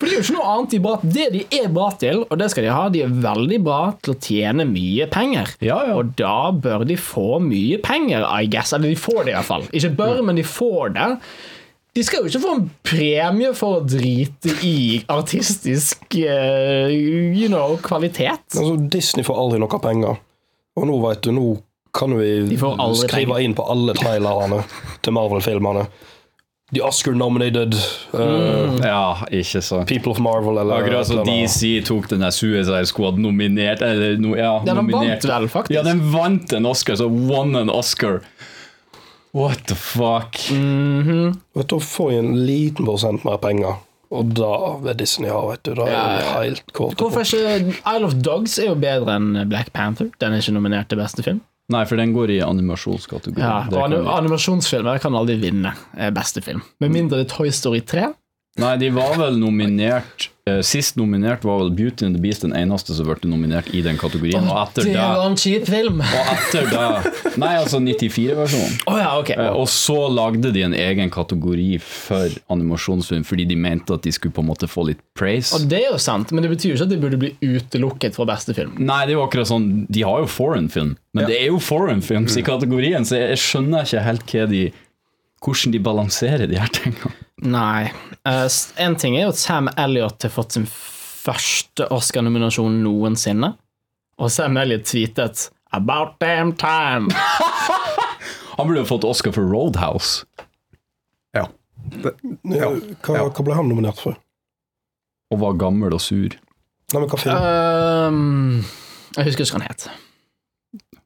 For 0.00 0.06
det 0.06 0.12
er 0.12 0.16
jo 0.16 0.24
ikke 0.24 0.36
noe 0.38 0.50
annet 0.54 0.72
de 0.72 0.78
er 0.78 0.82
bra 0.84 0.94
Det 1.02 1.26
de 1.34 1.40
er 1.58 1.68
bra 1.72 1.86
til, 2.00 2.22
og 2.24 2.40
det 2.40 2.48
skal 2.52 2.64
de 2.64 2.72
ha, 2.72 2.82
de 2.92 3.02
er 3.04 3.14
veldig 3.26 3.60
bra 3.66 3.80
til 4.00 4.14
å 4.14 4.18
tjene 4.24 4.66
mye 4.68 5.08
penger. 5.12 5.54
Ja, 5.64 5.78
ja. 5.90 5.98
Og 6.00 6.14
da 6.16 6.50
bør 6.56 6.86
de 6.88 6.96
få 7.00 7.40
mye 7.44 7.80
penger, 7.84 8.24
I 8.24 8.48
guess. 8.50 8.72
Eller 8.76 8.94
de 8.94 9.00
får 9.00 9.24
det 9.28 9.34
iallfall. 9.34 9.68
Ikke 9.76 9.92
bør, 10.00 10.22
men 10.24 10.40
de 10.40 10.46
får 10.46 10.94
det. 10.96 11.08
De 11.98 12.04
skal 12.06 12.22
jo 12.22 12.30
ikke 12.30 12.42
få 12.44 12.52
en 12.54 12.68
premie 12.86 13.50
for 13.58 13.80
å 13.80 13.84
drite 13.84 14.54
i 14.64 15.00
artistisk 15.10 16.04
uh, 16.22 16.86
you 16.88 17.48
know, 17.50 17.74
kvalitet. 17.82 18.46
Altså, 18.54 18.76
Disney 18.92 19.26
får 19.26 19.40
aldri 19.42 19.58
noe 19.60 19.80
penger. 19.82 20.20
Og 20.78 20.86
nå 20.88 21.00
vet 21.02 21.26
du, 21.26 21.34
nå 21.34 21.48
kan 21.92 22.14
vi 22.14 22.46
skrive 22.54 23.10
penger. 23.10 23.40
inn 23.42 23.56
på 23.58 23.66
alle 23.66 23.96
trailerne 23.98 24.62
til 25.02 25.16
Marvel-filmene. 25.16 25.88
The 26.72 26.82
Oscar-nominated 26.86 27.74
uh, 28.14 28.76
Ja, 28.84 29.16
ikke 29.34 29.60
sant. 29.62 29.88
People 29.90 30.12
of 30.12 30.20
Marvel, 30.22 30.58
eller 30.62 30.76
Akkurat 30.84 31.06
som 31.08 31.24
DC 31.26 31.80
tok 31.88 32.06
den 32.12 32.22
der 32.22 32.30
Suicide 32.30 32.86
Squad 32.86 33.18
nominert 33.18 33.82
Eller 33.82 34.16
no, 34.22 34.36
ja, 34.38 34.52
Ja, 34.60 34.64
den 34.68 34.76
nominert. 34.76 35.24
vant 35.24 35.32
vel, 35.32 35.48
faktisk. 35.50 35.74
Ja, 35.74 35.82
den 35.82 36.00
vant 36.12 36.52
en 36.54 36.66
Oscar, 36.70 36.94
så 37.00 37.08
won 37.10 37.56
an 37.58 37.70
Oscar. 37.74 38.20
What 39.34 39.66
the 39.66 39.74
fuck? 39.78 40.38
Vet 40.50 41.68
du, 41.68 41.76
Da 41.76 41.78
får 41.82 42.10
jeg 42.12 42.24
en 42.24 42.34
liten 42.46 42.86
prosent 42.86 43.24
mer 43.26 43.38
penger. 43.42 43.76
Og 44.10 44.32
da 44.34 44.54
vil 44.82 44.96
Disney 44.98 45.30
ha, 45.30 45.38
vet 45.52 45.62
du. 45.66 45.74
Da 45.78 45.84
er 45.86 45.92
Ja, 45.94 46.40
helt 46.42 46.64
kort. 46.74 46.96
Hvorfor 46.98 47.22
er 47.22 47.60
ikke 47.60 47.76
Isle 47.96 48.08
of 48.08 48.14
Dogs 48.26 48.56
er 48.58 48.72
jo 48.72 48.74
bedre 48.74 49.14
enn 49.20 49.36
Black 49.50 49.70
Panther. 49.74 50.08
Den 50.18 50.34
er 50.34 50.42
ikke 50.42 50.54
nominert 50.56 50.88
til 50.90 50.98
beste 50.98 51.22
film. 51.22 51.38
Nei, 51.70 51.84
for 51.86 52.00
den 52.00 52.14
går 52.14 52.32
i 52.34 52.40
animasjonskategorien. 52.42 53.44
Ja, 53.44 53.62
og 53.70 53.84
anim 53.84 54.08
animasjonsfilmer 54.10 54.98
kan 55.02 55.14
aldri 55.18 55.36
vinne 55.38 55.74
eh, 55.96 56.10
beste 56.14 56.42
film. 56.42 56.64
Med 56.82 56.94
mindre 56.94 57.20
det 57.20 57.28
er 57.28 57.34
Toy 57.36 57.52
Story 57.54 57.82
3. 57.86 58.08
Nei, 58.60 58.74
de 58.80 58.90
var 58.92 59.16
vel 59.18 59.38
nominert 59.40 60.28
eh, 60.48 60.60
Sist 60.66 60.96
nominert 61.00 61.44
var 61.46 61.62
vel 61.62 61.70
Beauty 61.76 62.06
and 62.06 62.16
the 62.16 62.22
Beast 62.22 62.44
den 62.44 62.52
eneste 62.56 62.94
som 62.96 63.08
ble 63.08 63.16
nominert 63.30 63.70
i 63.76 63.82
den 63.84 63.98
kategorien. 64.00 64.48
Og 64.50 64.58
etter 64.66 64.88
Det 64.90 64.96
var 64.98 65.24
en 65.24 65.38
kjip 65.40 65.68
film! 65.70 66.02
Og 66.18 66.32
etter 66.34 66.68
det 66.70 67.38
Nei, 67.40 67.52
altså 67.60 67.78
94-versjonen. 67.80 68.76
ja, 69.00 69.10
okay. 69.20 69.36
Eh, 69.38 69.54
Og 69.54 69.68
så 69.70 69.96
lagde 70.12 70.52
de 70.54 70.64
en 70.66 70.76
egen 70.76 71.12
kategori 71.14 71.68
for 71.84 72.36
animasjonsfilm, 72.52 73.24
fordi 73.26 73.46
de 73.50 73.56
mente 73.60 73.96
at 73.96 74.04
de 74.06 74.12
skulle 74.14 74.34
på 74.36 74.44
en 74.44 74.50
måte 74.50 74.68
få 74.70 74.88
litt 74.90 75.00
praise. 75.16 75.54
Og 75.56 75.68
det 75.70 75.84
er 75.84 75.94
jo 75.94 76.00
sant, 76.02 76.34
men 76.34 76.44
det 76.44 76.52
betyr 76.52 76.74
jo 76.74 76.78
ikke 76.78 76.88
at 76.88 76.94
de 76.94 77.00
burde 77.04 77.20
bli 77.22 77.32
utelukket 77.40 78.18
fra 78.18 78.28
beste 78.28 78.56
film. 78.56 78.76
Nei, 78.82 79.02
det 79.06 79.14
er 79.14 79.20
jo 79.20 79.24
akkurat 79.26 79.50
sånn 79.50 79.70
De 79.92 80.04
har 80.06 80.24
jo 80.24 80.28
foreign 80.30 80.68
film, 80.72 80.96
men 81.16 81.28
det 81.30 81.38
er 81.40 81.50
jo 81.50 81.58
foreign 81.62 82.02
films 82.04 82.36
i 82.38 82.44
kategorien, 82.46 83.06
så 83.06 83.18
jeg 83.22 83.40
skjønner 83.42 83.86
ikke 83.86 84.04
helt 84.06 84.34
hva 84.34 84.46
de 84.50 84.64
hvordan 85.40 85.72
de 85.72 85.80
balanserer 85.80 86.46
de 86.50 86.58
her 86.60 86.68
tingene. 86.76 87.12
Nei. 87.40 87.90
S- 88.46 88.72
en 88.76 88.96
ting 89.00 89.16
er 89.16 89.22
jo 89.28 89.32
at 89.34 89.40
Sam 89.40 89.70
Elliot 89.80 90.22
har 90.26 90.32
fått 90.34 90.52
sin 90.58 90.66
første 90.68 91.86
Oscar-nominasjon 91.92 92.80
noensinne. 92.84 93.54
Og 94.20 94.30
Sam 94.34 94.56
Elliot 94.60 94.84
tweetet 94.90 95.46
'About 95.72 96.18
damn 96.20 96.52
time'. 96.60 97.08
Han 98.58 98.66
burde 98.68 98.82
jo 98.82 98.88
fått 98.90 99.04
Oscar 99.08 99.32
for 99.32 99.46
Roadhouse. 99.48 100.26
Ja. 101.32 101.46
Det, 101.80 102.12
ja. 102.44 102.68
Hva, 103.06 103.30
hva 103.30 103.44
ble 103.46 103.54
han 103.56 103.68
nominert 103.70 104.00
for? 104.02 104.18
Og 105.32 105.38
var 105.40 105.54
gammel 105.56 105.94
og 105.96 106.02
sur. 106.04 106.34
Nei, 106.92 106.98
men 107.00 107.08
hva 107.08 107.20
film? 107.22 107.36
Um, 108.10 108.64
jeg 109.16 109.30
husker 109.30 109.46
ikke 109.46 109.54
hva 109.56 109.60
han 109.62 109.68
het. 109.70 109.86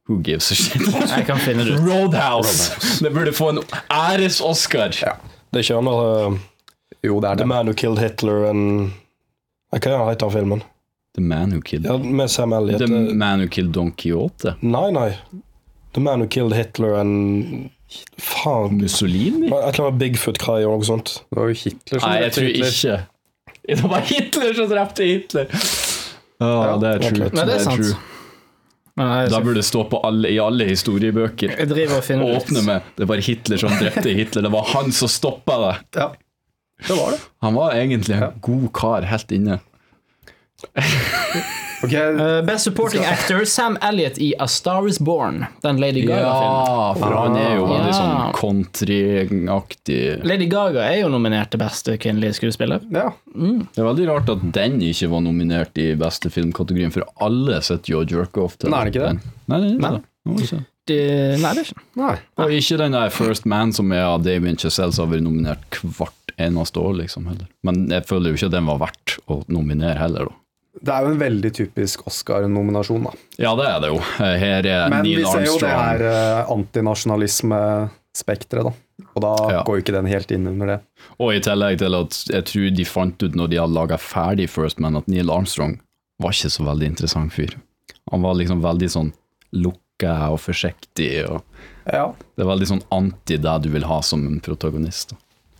Who 0.08 0.20
gives 0.22 0.50
a 0.52 0.54
shit? 0.54 0.82
Jeg 1.16 1.24
kan 1.26 1.38
finne 1.40 1.64
det 1.64 1.78
ut. 1.78 1.86
Roadhouse! 1.86 2.72
Det 3.04 3.10
burde 3.14 3.32
få 3.32 3.48
en 3.54 3.62
æres-Oscar. 3.90 4.92
Det 4.92 5.60
er 5.60 5.64
ikke 5.64 5.78
han 5.78 5.88
der 5.88 6.28
uh, 6.28 6.36
Jo, 7.04 7.20
det 7.20 7.30
er 7.30 7.34
The 7.34 7.44
det. 7.44 7.48
Man 7.48 7.66
Who 7.70 7.74
Killed 7.74 8.02
Hitler 8.02 8.50
and 8.50 8.90
Hva 9.72 9.80
er 9.80 10.10
heter 10.10 10.26
den 10.26 10.34
filmen? 10.36 10.62
The 11.16 11.24
Man 11.24 11.52
Who 11.52 11.60
Killed 11.60 11.86
Ja, 11.86 11.96
Med 11.98 12.28
Sam 12.28 12.52
Elliot. 12.52 12.80
The 12.80 12.94
eh, 12.94 13.14
Man 13.14 13.40
Who 13.40 13.48
Killed 13.48 13.72
Don 13.72 13.92
Quixote. 13.92 14.54
Nei, 14.60 14.90
nei. 14.90 15.10
The 15.94 16.00
Man 16.00 16.20
Who 16.20 16.28
Killed 16.28 16.52
Hitler 16.52 16.94
and 17.00 17.70
Faen. 18.18 18.80
Mussolini? 18.80 19.46
Et 19.46 19.52
eller 19.52 19.86
annet 19.86 20.00
Bigfoot-greie 20.00 20.66
og 20.66 20.80
noe 20.80 20.88
sånt. 20.88 21.20
Det 21.30 21.38
var 21.38 21.48
jo 21.52 21.58
Hitler 21.64 22.00
som 22.02 22.10
Nei, 22.10 22.16
jeg 22.24 22.36
tror 22.36 22.48
Hitler. 22.50 22.72
ikke. 22.74 23.02
Det 23.74 23.88
var 23.88 24.02
Hitler 24.10 24.56
som 24.58 24.66
drepte 24.68 25.06
Hitler! 25.08 25.46
Ja, 26.42 26.74
det 26.76 26.88
er 26.90 26.98
true. 27.00 27.28
Nei, 27.32 27.44
det 27.48 27.54
er 27.54 27.62
sant. 27.64 28.10
Jeg, 28.96 29.30
Da 29.30 29.40
burde 29.42 29.58
det 29.58 29.66
stå 29.66 29.84
på 29.90 29.98
alle, 30.06 30.30
i 30.30 30.38
alle 30.38 30.68
historiebøker. 30.68 31.56
jeg 31.58 31.68
driver 31.70 31.96
og 31.98 32.04
finner 32.04 32.36
Åpne 32.36 32.62
med 32.62 32.80
'Det 32.96 33.08
var 33.08 33.16
Hitler 33.16 33.56
som 33.58 33.70
drepte 33.70 34.14
Hitler'. 34.14 34.42
Det 34.42 34.52
var 34.52 34.64
han 34.74 34.92
som 34.92 35.08
stoppa 35.08 35.58
det. 35.68 35.76
Ja, 36.00 36.12
det 36.88 36.96
var 36.98 37.10
det. 37.10 37.20
Han 37.42 37.54
var 37.54 37.72
egentlig 37.74 38.14
en 38.16 38.40
god 38.40 38.72
kar 38.72 39.02
helt 39.02 39.32
inne. 39.32 39.60
Ok, 41.84 41.92
Uh, 41.94 42.40
Best 42.46 42.64
Supporting 42.64 43.04
Actor, 43.04 43.44
Sam 43.44 43.76
Elliot 43.82 44.18
i 44.18 44.32
A 44.40 44.46
Star 44.48 44.86
Is 44.88 44.98
Born. 44.98 45.44
Den 45.62 45.76
Lady 45.82 46.02
Gaga-filmen. 46.06 46.64
Ja, 46.64 46.94
for 46.98 47.16
han 47.18 47.36
er 47.36 47.56
jo 47.56 47.66
veldig 47.66 47.92
Ja. 47.92 47.98
sånn 48.00 48.32
countryaktig. 48.38 50.24
Lady 50.24 50.46
Gaga 50.50 50.84
er 50.90 51.00
jo 51.02 51.08
nominert 51.12 51.50
til 51.52 51.60
beste 51.60 51.96
kvinnelige 51.98 52.34
skuespiller. 52.40 52.80
ja. 52.92 53.10
Det 53.34 53.78
er 53.82 53.88
veldig 53.88 54.06
rart 54.08 54.28
at 54.30 54.44
den 54.54 54.80
ikke 54.80 55.08
var 55.10 55.20
nominert 55.20 55.76
i 55.82 55.94
beste 55.98 56.30
filmkategorien, 56.30 56.92
for 56.92 57.02
alle 57.20 57.60
har 57.60 57.80
jo 57.90 58.04
jerk-off 58.04 58.56
til 58.58 58.70
Nei, 58.70 58.80
er 58.80 58.90
det 58.90 58.94
ikke 58.94 59.08
det? 59.08 59.08
den. 59.08 59.20
Nei, 59.48 59.58
det 59.60 59.66
er 59.66 59.74
ikke 59.74 59.90
det. 59.90 60.02
Det 60.24 60.32
var 60.32 60.40
ikke 60.44 60.56
det. 60.56 60.66
Det, 60.86 61.40
nei, 61.40 61.54
det 61.54 61.60
er 61.62 61.64
ikke 61.64 61.82
Nei. 61.96 62.16
Og 62.44 62.50
ikke 62.52 62.76
den 62.78 62.92
der 62.92 63.08
First 63.10 63.46
Man 63.46 63.72
som 63.72 63.90
er 63.92 64.02
av 64.04 64.22
Damien 64.22 64.56
Chazelle 64.60 64.92
som 64.92 65.08
har 65.08 65.16
vært 65.16 65.24
nominert 65.24 65.78
hvert 65.82 66.34
eneste 66.38 66.76
år, 66.82 66.94
liksom, 67.00 67.26
heller. 67.26 67.46
Men 67.64 67.88
jeg 67.88 68.04
føler 68.06 68.30
jo 68.30 68.34
ikke 68.38 68.46
at 68.50 68.52
den 68.52 68.66
var 68.66 68.78
verdt 68.78 69.18
å 69.30 69.42
nominere 69.48 69.96
heller, 69.98 70.26
da. 70.28 70.34
Det 70.82 70.90
er 70.90 71.04
jo 71.06 71.10
en 71.12 71.18
veldig 71.20 71.50
typisk 71.54 72.02
Oscar-nominasjon, 72.08 73.04
da. 73.06 73.12
Ja, 73.38 73.52
det 73.54 73.66
er 73.70 73.78
det 73.84 73.88
jo. 73.92 73.98
Her 74.18 74.66
er 74.66 74.88
Men 74.90 75.04
vi 75.06 75.12
Neil 75.16 75.26
ser 75.30 75.44
jo 75.46 75.54
det 75.62 75.70
her 75.70 76.02
eh, 76.08 76.50
antinasjonalismespekteret, 76.50 78.64
da. 78.64 78.72
Og 79.14 79.20
da 79.22 79.34
Ja. 79.52 79.62
går 79.66 79.76
jo 79.78 79.82
ikke 79.82 79.92
den 79.94 80.06
helt 80.06 80.30
inn 80.30 80.46
under 80.46 80.66
det. 80.66 80.80
Og 81.18 81.32
i 81.34 81.40
tillegg 81.40 81.78
til 81.78 81.94
at 81.94 82.24
jeg 82.30 82.44
tror 82.44 82.70
de 82.76 82.84
fant 82.84 83.22
ut 83.22 83.34
når 83.34 83.48
de 83.50 83.56
hadde 83.58 83.74
laga 83.74 83.96
ferdig 83.98 84.48
First 84.50 84.78
Man, 84.80 84.96
at 84.96 85.06
Neil 85.08 85.30
Armstrong 85.30 85.80
var 86.20 86.30
ikke 86.30 86.50
så 86.50 86.64
veldig 86.64 86.86
interessant 86.86 87.32
fyr. 87.32 87.54
Han 88.10 88.22
var 88.22 88.34
liksom 88.34 88.60
veldig 88.62 88.88
sånn 88.90 89.12
lukka 89.54 90.30
og 90.30 90.38
forsiktig, 90.40 91.28
og 91.30 91.42
Ja. 91.92 92.12
det 92.36 92.44
er 92.44 92.48
veldig 92.50 92.66
sånn 92.66 92.82
anti 92.90 93.36
det 93.36 93.62
du 93.62 93.68
vil 93.70 93.84
ha 93.84 94.00
som 94.00 94.26
en 94.26 94.40
protagonist. 94.40 95.10
da. 95.10 95.16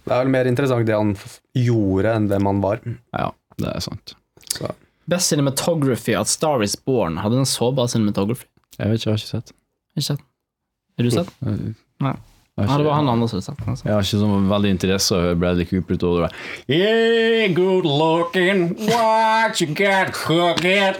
Det 0.06 0.12
er 0.12 0.18
vel 0.24 0.28
mer 0.32 0.44
interessant 0.46 0.86
det 0.86 0.94
han 0.94 1.16
gjorde, 1.56 2.14
enn 2.14 2.28
det 2.28 2.40
man 2.42 2.60
var. 2.60 2.80
Ja, 3.16 3.30
det 3.58 3.68
er 3.76 3.80
sant. 3.80 4.14
Så. 4.50 4.70
Best 5.06 5.28
Cinematography 5.28 6.14
at 6.18 6.28
Star 6.28 6.62
Is 6.62 6.76
Born. 6.76 7.18
Hadde 7.20 7.36
den 7.36 7.48
så 7.48 7.72
bra 7.74 7.86
cinematography? 7.88 8.46
Jeg 8.78 8.90
vet 8.90 9.00
ikke, 9.00 9.10
jeg 9.10 9.12
har 9.12 9.18
ikke 9.22 9.32
sett. 9.32 9.52
Ikke 9.96 10.06
sett? 10.06 10.22
Har 10.96 11.04
du 11.04 11.10
sett? 11.10 11.34
Nei. 11.42 12.14
Ikke, 12.54 12.68
har 12.70 12.70
Ja, 12.70 12.76
det 12.78 12.86
var 12.86 12.94
han 12.94 13.08
andre 13.10 13.28
som 13.28 13.36
hadde 13.36 13.46
sett 13.48 13.58
den. 13.58 13.68
Altså. 13.72 13.84
jeg 13.88 13.94
har 13.94 14.06
ikke 14.06 14.18
så 14.20 14.40
veldig 14.50 14.70
interesse 14.70 15.16
av 15.18 15.38
Bradley 15.42 15.66
Cooper 15.66 15.98
utover 15.98 16.20
det. 16.24 16.30
Yeah, 16.70 17.54
good 17.54 17.84
looking, 17.84 18.76
what 18.86 19.60
you 19.60 19.68
got 19.74 20.14
cooking? 20.14 20.94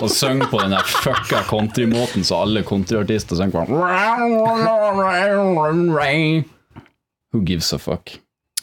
Og 0.00 0.10
synger 0.10 0.46
på 0.50 0.60
den 0.62 0.70
der 0.74 0.86
fucka 1.02 1.42
countrymåten 1.50 2.24
som 2.24 2.46
alle 2.46 2.62
countryartister 2.62 3.36
synger 3.36 3.66
på. 3.66 3.82
Who 7.34 7.42
gives 7.42 7.72
a 7.72 7.78
fuck? 7.78 8.16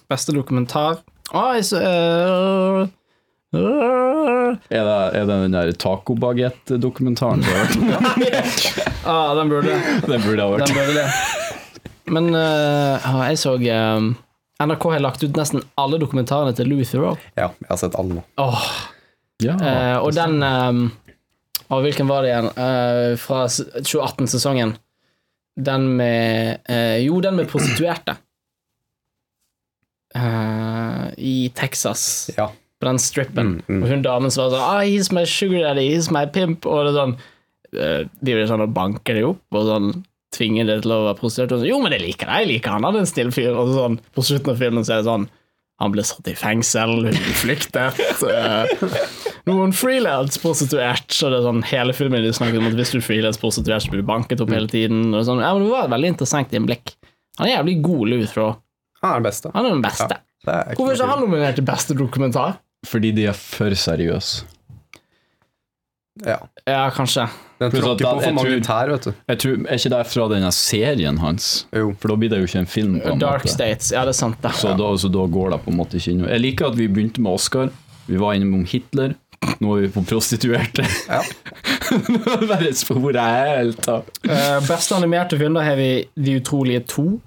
Beste 0.09 0.31
dokumentar 0.35 1.03
Å, 1.31 1.43
så 1.63 1.79
øh, 1.79 2.81
øh. 2.81 2.87
Er 3.51 4.55
det, 4.71 4.97
er 5.19 5.25
det 5.27 5.37
den 5.43 5.55
der 5.55 5.71
tacobagett-dokumentaren? 5.75 7.43
Ah, 9.03 9.33
den 9.37 9.49
burde 9.51 9.75
Den 10.07 10.23
burde 10.23 10.45
ha 10.45 10.53
vært. 10.53 10.71
Burde 10.71 10.95
det. 10.95 11.07
Men 12.11 12.29
uh, 12.35 13.09
jeg 13.27 13.39
så 13.39 13.55
um, 13.59 14.13
NRK 14.61 14.87
har 14.95 15.03
lagt 15.03 15.23
ut 15.23 15.35
nesten 15.39 15.63
alle 15.79 15.99
dokumentarene 16.01 16.55
til 16.55 16.69
Louis 16.71 16.89
Theroux. 16.91 17.19
Ja, 17.39 17.49
jeg 17.59 17.69
har 17.73 17.79
sett 17.81 17.97
alle 17.99 18.19
nå. 18.21 18.25
Åh, 18.41 18.65
Ja. 19.41 19.55
uh, 19.57 19.97
og 20.05 20.11
den 20.13 20.37
um, 20.45 20.81
Og 21.73 21.81
hvilken 21.85 22.07
var 22.11 22.21
det 22.23 22.29
igjen? 22.31 22.49
Uh, 22.55 23.17
fra 23.19 23.45
2018-sesongen. 23.51 24.75
Den 25.59 25.89
med 25.99 26.61
eh, 26.71 26.97
Jo, 27.03 27.17
den 27.21 27.35
med 27.35 27.49
prostituerte. 27.51 28.15
Eh, 30.15 31.07
I 31.17 31.51
Texas. 31.55 32.29
Ja. 32.37 32.49
På 32.81 32.89
den 32.89 32.99
strippen. 33.01 33.57
Mm, 33.61 33.65
mm. 33.67 33.81
Og 33.83 33.91
hun 33.91 34.05
damen 34.05 34.33
som 34.33 34.47
var 34.47 34.55
sånn 34.55 34.67
ah, 34.67 34.85
'He's 34.85 35.11
my 35.13 35.25
sugar 35.29 35.67
daddy, 35.67 35.89
he's 35.93 36.09
my 36.13 36.25
pimp', 36.25 36.65
og 36.65 36.87
det 36.87 36.93
er 36.93 36.97
sånn 36.97 37.17
eh, 37.77 37.99
De 38.21 38.37
vil 38.37 38.47
sånn 38.49 38.63
og 38.65 38.73
banke 38.73 39.13
det 39.13 39.25
opp 39.27 39.59
og 39.59 39.67
sånn 39.69 39.91
tvinge 40.31 40.63
det 40.65 40.79
til 40.85 40.93
å 40.95 41.03
være 41.09 41.19
prostituert. 41.19 41.53
Og 41.53 41.61
sånn, 41.61 41.69
'Jo, 41.69 41.77
men 41.83 41.93
jeg 41.93 42.05
liker 42.07 42.31
deg, 42.31 42.41
jeg 42.41 42.51
liker 42.55 42.73
han, 42.73 42.87
han 42.87 42.97
er 42.97 43.05
en 43.05 43.13
snill 43.13 43.29
fyr', 43.35 43.53
og 43.53 43.69
så 43.69 43.77
sånn 43.83 44.01
På 44.15 44.25
slutten 44.25 44.55
av 44.55 44.57
filmen 44.63 44.87
så 44.87 44.95
er 44.95 45.03
det 45.03 45.11
sånn 45.11 45.29
Han 45.81 45.93
ble 45.95 46.03
satt 46.05 46.27
i 46.29 46.35
fengsel, 46.37 47.07
hun 47.09 47.37
flyktet. 47.41 47.97
Noen 49.49 49.57
noen 49.57 49.71
frilansprostituert, 49.73 51.07
så 51.09 51.31
det 51.31 51.39
er 51.39 51.47
sånn 51.47 51.63
hele 51.65 51.95
filmen 51.97 52.21
de 52.21 52.33
snakker 52.37 52.59
om 52.61 52.67
at 52.69 52.75
hvis 52.77 52.93
du 52.93 52.99
er 52.99 53.05
frilansprostituert, 53.07 53.81
så 53.81 53.89
blir 53.89 54.03
du 54.03 54.09
banket 54.09 54.43
opp 54.43 54.53
hele 54.53 54.69
tiden. 54.69 55.07
Og 55.09 55.25
sånn. 55.25 55.41
Ja, 55.41 55.55
men 55.57 55.65
Det 55.65 55.71
var 55.71 55.87
et 55.87 55.95
veldig 55.95 56.11
interessant 56.13 56.53
innblikk. 56.53 56.93
Han 57.39 57.47
er 57.47 57.55
jævlig 57.55 57.81
god, 57.81 58.03
Louis 58.11 58.29
fra 58.29 58.51
Han 59.01 59.09
er 59.09 59.17
den 59.17 59.25
beste. 59.25 59.51
Han 59.55 59.65
er 59.65 59.73
den 59.73 59.81
beste. 59.81 60.19
Ja, 60.45 60.53
er 60.53 60.77
Hvorfor 60.77 60.93
ikke 60.93 61.09
han 61.09 61.23
nominert 61.25 61.57
til 61.57 61.65
beste 61.65 61.97
dokumentar? 61.97 62.59
Fordi 62.87 63.11
de 63.13 63.25
er 63.29 63.33
for 63.37 63.69
seriøse. 63.77 64.43
Ja. 66.25 66.37
Ja, 66.67 66.89
kanskje. 66.93 67.27
Den 67.61 67.71
tråkker 67.71 68.03
da- 68.03 68.13
på 68.17 68.21
for 68.23 68.33
mange 68.33 68.49
tror- 68.59 68.65
tær, 68.65 68.89
vet 68.91 69.03
du. 69.05 69.13
Jeg 69.29 69.39
tror, 69.39 69.51
Er 69.69 69.77
ikke 69.77 69.89
det 69.89 70.07
fra 70.07 70.27
denne 70.29 70.51
serien 70.51 71.17
hans? 71.19 71.65
Jo. 71.73 71.93
For 71.99 72.09
da 72.09 72.15
blir 72.15 72.29
det 72.29 72.39
jo 72.39 72.43
ikke 72.49 72.59
en 72.59 72.65
film. 72.65 72.99
på 73.01 73.11
en 73.13 73.19
Dark 73.19 73.43
måte. 73.45 73.53
States. 73.53 73.91
Ja, 73.91 74.01
det 74.01 74.09
er 74.09 74.19
sant, 74.19 74.41
det. 74.41 74.51
Så, 74.53 74.75
da, 74.77 74.83
så 74.97 75.09
da 75.11 75.25
går 75.27 75.51
det 75.51 75.61
på 75.63 75.71
en 75.71 75.77
måte 75.77 75.95
ikke 75.97 76.11
inn. 76.11 76.25
Jeg 76.27 76.41
liker 76.41 76.67
at 76.71 76.75
vi 76.75 76.87
begynte 76.87 77.19
med 77.21 77.31
Oscar. 77.31 77.69
Vi 78.07 78.17
var 78.17 78.33
innom 78.33 78.65
Hitler. 78.65 79.15
Nå 79.61 79.77
er 79.77 79.81
vi 79.81 79.87
på 79.89 80.03
prostituerte. 80.05 80.83
Ja. 81.07 81.21
Bare 82.49 82.73
sporet 82.73 83.15
helt 83.21 83.87
av. 83.89 84.03
Uh, 84.27 84.59
beste 84.67 84.95
animerte 84.95 85.37
film, 85.37 85.53
da 85.53 85.61
har 85.61 85.75
vi 85.75 86.07
De 86.15 86.39
utrolige 86.41 86.83
to. 86.87 87.19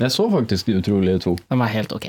Jeg 0.00 0.10
så 0.12 0.30
faktisk 0.30 0.66
De 0.66 0.78
utrolige 0.80 1.18
to. 1.20 1.36
Den 1.50 1.58
var 1.58 1.66
helt 1.66 1.92
ok. 1.92 2.06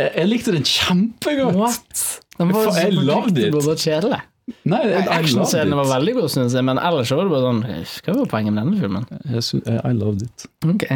Jeg, 0.00 0.10
jeg 0.16 0.30
likte 0.30 0.56
den 0.56 0.66
kjempegodt. 0.66 1.56
What? 1.60 2.04
Den 2.40 2.52
var 2.56 2.74
jeg 2.80 2.96
lagde 2.96 3.76
kjedelig. 3.76 4.20
Nei, 4.66 4.80
Actionscenene 5.04 5.76
var 5.78 5.86
veldig 5.92 6.16
gode, 6.16 6.30
syns 6.32 6.56
jeg, 6.56 6.66
men 6.66 6.80
ellers 6.82 7.12
var 7.14 7.28
det 7.28 7.30
bare 7.30 7.44
sånn 7.44 7.60
Hva 8.02 8.14
var 8.16 8.30
poenget 8.32 8.56
med 8.56 8.64
denne 8.64 8.80
filmen? 8.80 9.04
I 9.30 9.92
loved 9.94 10.24
it. 10.26 10.48
Ok 10.66 10.88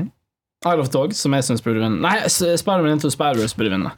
Isle 0.65 0.81
of 0.81 0.89
Dogs, 0.91 1.21
som 1.21 1.35
jeg 1.37 1.45
syns 1.45 1.61
burde 1.61 1.83
vinne. 1.83 2.01
Nei, 2.01 2.25
Spiderman 2.31 2.95
Into 2.97 3.11
Spider-Verse 3.13 3.57
burde 3.59 3.75
vinne. 3.75 3.91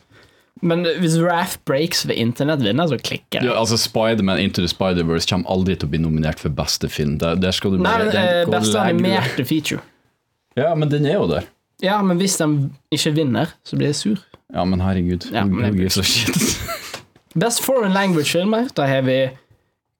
Men 0.66 0.86
hvis 1.02 1.18
Raff 1.20 1.58
Breaks 1.68 2.00
ved 2.08 2.16
internett 2.18 2.62
vinner, 2.64 2.88
så 2.88 2.96
klikker 2.98 3.42
det. 3.42 3.46
Ja, 3.46 3.58
altså 3.60 3.76
Spiderman 3.78 4.40
Into 4.42 4.64
the 4.64 4.70
Spider-Verse 4.72 5.28
kommer 5.30 5.52
aldri 5.52 5.76
til 5.76 5.86
å 5.86 5.92
bli 5.92 6.00
nominert 6.02 6.40
for 6.42 6.50
beste 6.56 6.90
film. 6.90 7.18
Der, 7.22 7.36
der 7.38 7.54
skal 7.54 7.76
du 7.76 7.78
bare 7.84 8.08
Nei, 8.08 8.14
den 8.14 8.30
eh, 8.40 8.50
Beste 8.50 8.80
animerte 8.82 9.46
feature. 9.46 9.84
Ja, 10.56 10.72
men 10.74 10.90
den 10.90 11.06
er 11.06 11.20
jo 11.20 11.28
der. 11.30 11.46
Ja, 11.84 12.00
men 12.02 12.16
hvis 12.18 12.38
den 12.40 12.72
ikke 12.94 13.12
vinner, 13.18 13.52
så 13.68 13.76
blir 13.76 13.92
jeg 13.92 14.00
sur. 14.00 14.22
Ja, 14.56 14.64
men 14.64 14.80
herregud. 14.80 15.26
Ja, 15.32 15.44
men 15.44 15.76
gives 15.76 16.06
shit? 16.06 16.60
Best 17.34 17.60
foreign 17.60 17.92
language-filmer, 17.92 18.68
da 18.74 18.86
har 18.86 19.02
vi 19.02 19.18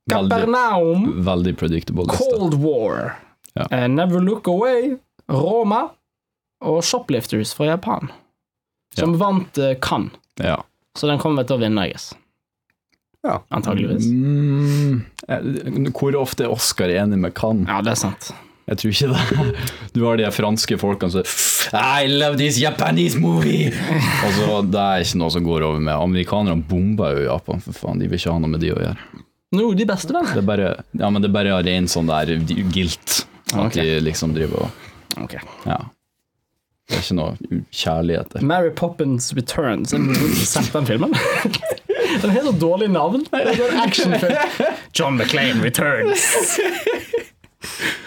Veldig, 0.08 0.30
Capernaum, 0.32 1.24
veldig 1.24 1.52
predictable 1.58 2.06
liste. 2.06 2.24
Cold 2.24 2.54
War, 2.54 3.18
Ja. 3.52 3.66
Uh, 3.72 3.88
Never 3.88 4.20
Look 4.20 4.48
Away, 4.48 4.96
Roma 5.28 5.88
og 6.64 6.84
Shoplifters 6.84 7.52
fra 7.54 7.66
Japan. 7.66 8.08
Som 8.96 9.18
vant 9.20 9.58
uh, 9.58 9.74
Cannes. 9.82 10.12
Ja. 10.40 10.62
Så 10.98 11.06
den 11.10 11.20
kommer 11.20 11.44
til 11.44 11.58
å 11.58 11.60
vinne, 11.60 11.84
I. 11.90 11.96
Ja. 13.26 13.42
Antageligvis. 13.48 14.06
Mm, 14.08 15.02
eh, 15.28 15.90
hvor 15.92 16.16
ofte 16.16 16.46
er 16.46 16.56
Oscar 16.56 16.88
enig 16.88 17.18
med 17.20 17.36
Cannes? 17.36 17.68
Ja, 17.68 17.82
det 17.84 17.92
er 17.92 18.00
sant. 18.06 18.32
Jeg 18.66 18.78
tror 18.80 18.90
ikke 18.90 19.08
det. 19.12 19.66
Du 19.94 20.00
har 20.02 20.18
de 20.18 20.26
franske 20.34 20.78
folkene 20.80 21.12
som 21.14 21.76
I 21.78 22.08
love 22.10 22.38
this 22.40 22.58
Japanese 22.58 23.18
movie! 23.18 23.70
Altså, 24.26 24.62
Det 24.66 24.82
er 24.82 25.04
ikke 25.04 25.20
noe 25.22 25.34
som 25.34 25.46
går 25.46 25.66
over 25.68 25.78
med. 25.78 25.94
Amerikanerne 25.94 26.66
bomber 26.66 27.14
jo 27.14 27.28
Japan, 27.28 27.62
for 27.62 27.78
faen. 27.78 28.02
De 28.02 28.10
vil 28.10 28.18
ikke 28.18 28.34
ha 28.34 28.42
noe 28.42 28.50
med 28.50 28.64
de 28.64 28.72
å 28.74 28.80
gjøre. 28.82 29.22
No, 29.54 29.68
de 29.78 29.86
beste, 29.86 30.10
vel? 30.14 30.26
Det 30.34 30.42
er 30.42 30.48
bare, 30.48 30.72
ja, 30.98 31.10
men 31.10 31.22
det 31.22 31.30
er 31.30 31.36
bare 31.36 31.60
ren 31.62 31.86
sånn 31.90 32.10
der 32.10 32.34
guilt. 32.74 33.22
At 33.52 33.68
okay. 33.68 33.84
de 33.86 34.00
liksom 34.08 34.34
driver 34.34 34.66
og 34.66 34.82
Ok. 35.16 35.38
Ja. 35.64 35.78
Det 36.86 36.98
er 36.98 37.02
ikke 37.02 37.16
noe 37.16 37.60
kjærlighet 37.74 38.34
der. 38.34 38.42
Mary 38.46 38.72
Poppins 38.74 39.30
Returns. 39.34 39.94
Har 39.94 40.02
ikke 40.02 40.48
sett 40.50 40.74
den 40.74 40.90
filmen. 40.90 41.14
Den 42.22 42.30
har 42.32 42.44
så 42.46 42.52
dårlig 42.52 42.90
navn. 42.92 43.24
Actionfilm. 43.32 44.36
John 44.94 45.16
McClane 45.16 45.62
Returns. 45.64 46.58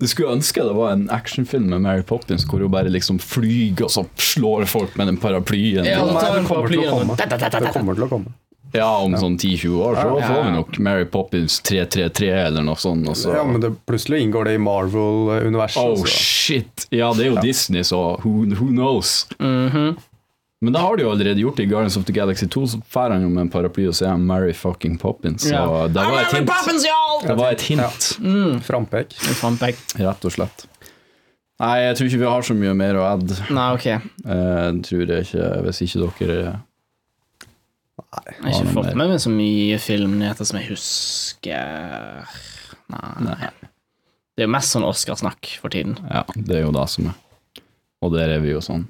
Du 0.00 0.06
skulle 0.08 0.32
ønske 0.32 0.64
det 0.64 0.72
var 0.76 0.94
en 0.94 1.08
actionfilm 1.12 1.66
med 1.74 1.82
Mary 1.84 2.02
Poppins 2.08 2.46
hvor 2.48 2.62
hun 2.64 2.72
bare 2.72 2.88
liksom 2.92 3.18
flyger 3.20 3.84
og 3.84 3.90
så 3.92 4.06
slår 4.16 4.64
folk 4.70 4.94
med 4.96 5.10
den 5.12 5.18
paraplyen. 5.20 5.84
Ja, 5.84 5.98
Ja, 6.00 6.06
det 6.38 6.46
kommer. 6.48 6.68
Det 6.70 7.74
kommer 7.74 7.94
til 7.98 8.06
å 8.06 8.08
komme. 8.08 8.32
Om 8.70 9.16
sånn 9.18 9.36
10-20 9.36 9.80
år 9.82 9.96
så 9.98 10.20
Ja. 10.20 10.26
får 10.28 10.44
vi 10.44 10.50
nok 10.54 10.78
Mary 10.78 11.04
Poppins 11.04 11.60
333 11.60 12.28
eller 12.46 12.62
noe 12.62 12.76
sånt. 12.78 13.08
Og 13.08 13.16
så. 13.16 13.34
Ja, 13.34 13.44
men 13.44 13.60
det, 13.60 13.72
plutselig 13.84 14.22
inngår 14.22 14.44
det 14.44 14.54
i 14.54 14.58
Marvel-universet. 14.62 15.82
Oh 15.98 16.04
shit! 16.06 16.86
Ja, 16.90 17.12
det 17.12 17.26
er 17.26 17.34
jo 17.34 17.40
Disney, 17.42 17.82
så 17.82 18.20
who, 18.22 18.46
who 18.54 18.68
knows? 18.70 19.26
Men 20.60 20.74
det 20.76 20.80
har 20.84 20.96
de 20.98 21.04
jo 21.06 21.10
allerede 21.14 21.40
gjort 21.40 21.60
i 21.62 21.64
Guardians 21.70 21.96
of 21.96 22.04
the 22.04 22.12
Galaxy 22.12 22.44
2. 22.52 22.66
Så 22.68 22.80
drar 22.92 23.14
han 23.14 23.22
jo 23.24 23.30
med 23.32 23.46
en 23.46 23.52
paraply 23.52 23.86
og 23.88 23.94
sier 23.96 24.18
Mary 24.20 24.52
fucking 24.52 24.98
Poppins. 25.00 25.46
Ja. 25.48 25.62
Og 25.64 25.94
det 25.94 26.02
var 26.04 26.18
et 26.26 26.34
hint. 26.36 26.50
Poppins! 26.50 26.84
Det 27.24 27.36
var 27.38 27.54
et 27.54 27.64
hint, 27.64 28.10
Frampek. 28.66 29.14
Frampek. 29.40 29.80
rett 29.96 30.26
og 30.28 30.34
slett. 30.36 30.66
Nei, 31.60 31.74
jeg 31.86 31.96
tror 31.96 32.06
ikke 32.10 32.20
vi 32.22 32.28
har 32.32 32.44
så 32.44 32.54
mye 32.56 32.74
mer 32.76 32.96
å 33.00 33.06
adde. 33.08 33.36
Nei, 33.52 33.66
ok. 33.76 33.86
Jeg 33.86 34.00
Eh, 34.24 34.68
tror 34.84 35.02
jeg 35.14 35.26
ikke, 35.26 35.48
hvis 35.64 35.80
ikke 35.84 36.04
dere 36.20 36.36
Nei. 38.10 38.22
Jeg 38.32 38.52
har 38.54 38.62
ikke 38.64 38.72
fått 38.74 38.94
med 38.96 39.08
meg 39.12 39.20
så 39.22 39.30
mye 39.32 39.76
filmnyheter 39.78 40.44
som 40.48 40.58
jeg 40.58 40.70
husker. 40.72 42.24
Nei. 42.90 43.50
Det 44.36 44.44
er 44.44 44.48
jo 44.48 44.52
mest 44.54 44.72
sånn 44.74 44.86
Oscarsnakk 44.88 45.50
for 45.60 45.68
tiden. 45.72 45.98
Ja, 46.08 46.24
det 46.34 46.56
er 46.56 46.64
jo 46.64 46.72
det 46.74 46.86
som 46.90 47.10
er. 47.12 47.18
Og 48.02 48.12
der 48.16 48.32
er 48.36 48.40
vi 48.44 48.54
jo 48.54 48.60
sånn. 48.64 48.86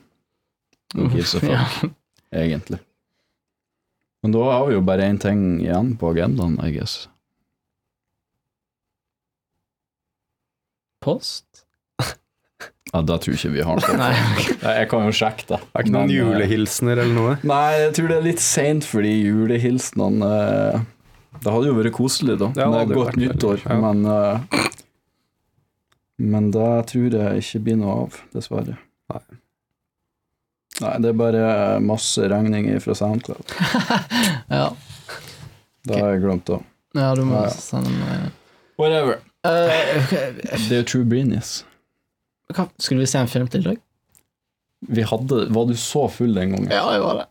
Who 0.94 1.08
gives 1.12 1.34
a 1.34 1.40
fuck, 1.40 1.90
egentlig. 2.34 2.80
Men 4.22 4.32
da 4.34 4.42
har 4.50 4.66
vi 4.68 4.74
jo 4.74 4.80
bare 4.84 5.06
én 5.08 5.18
ting 5.22 5.60
igjen 5.62 5.94
på 6.00 6.10
agendaen, 6.12 6.58
I 6.66 6.72
guess. 6.74 7.06
Post? 11.00 11.64
Ja, 12.92 13.00
da 13.06 13.16
tror 13.22 13.36
jeg 13.36 13.38
ikke 13.38 13.52
vi 13.54 13.62
har 13.64 13.78
noe. 13.80 13.96
Nei. 14.00 14.14
Jeg 14.80 14.88
kan 14.90 15.04
jo 15.06 15.12
sjekke 15.14 15.46
det. 15.52 15.58
Er 15.78 15.86
noen 15.86 15.94
Men, 15.94 16.10
eh, 16.10 16.16
julehilsener 16.18 16.98
eller 17.04 17.14
noe? 17.16 17.36
Nei, 17.46 17.68
jeg 17.84 17.92
tror 17.96 18.10
det 18.10 18.16
er 18.18 18.24
litt 18.26 18.42
seint 18.42 18.88
for 18.88 19.06
de 19.06 19.12
julehilsenene. 19.14 20.26
eh, 20.26 20.80
Det 21.44 21.54
hadde 21.54 21.70
jo 21.70 21.76
vært 21.78 21.94
koselig, 21.94 22.34
da. 22.42 22.48
Ja, 22.58 22.66
det 22.66 22.80
hadde 22.82 22.98
godt 22.98 23.20
nyttår. 23.20 23.62
ja. 23.62 23.76
Men 23.78 24.02
uh, 24.10 24.66
Men 26.18 26.50
det 26.52 26.66
tror 26.90 27.14
jeg 27.16 27.44
ikke 27.46 27.62
blir 27.68 27.78
noe 27.80 27.94
av, 28.02 28.18
dessverre. 28.34 28.74
Nei. 29.14 29.22
Nei, 30.80 30.92
det 31.04 31.10
er 31.10 31.16
bare 31.18 31.40
masse 31.84 32.24
regninger 32.32 32.80
fra 32.84 32.94
Soundcloud. 32.96 33.56
Ja. 34.50 34.70
Det 35.86 35.96
har 35.96 36.10
jeg 36.14 36.22
glemt 36.24 36.44
det. 36.48 36.58
ja, 36.98 37.10
du 37.16 37.22
må 37.24 37.36
Ja, 37.38 37.42
ja. 37.48 37.52
sende 37.56 37.90
meg 37.96 38.30
Whatever. 38.80 39.18
Eh, 39.44 40.10
Det 40.68 40.78
er 40.78 40.82
True 40.88 41.04
Breenies. 41.08 41.62
Skulle 42.80 43.00
vi 43.04 43.06
se 43.08 43.18
en 43.20 43.28
film 43.30 43.46
til 43.48 43.60
i 43.62 43.68
dag? 43.70 43.78
Vi 44.88 45.02
hadde 45.06 45.46
Var 45.54 45.66
du 45.68 45.74
så 45.76 46.06
full 46.10 46.34
den 46.34 46.50
gangen? 46.54 46.70
Ja, 46.72 46.86
jeg 46.92 47.00
var 47.04 47.14
det. 47.20 47.26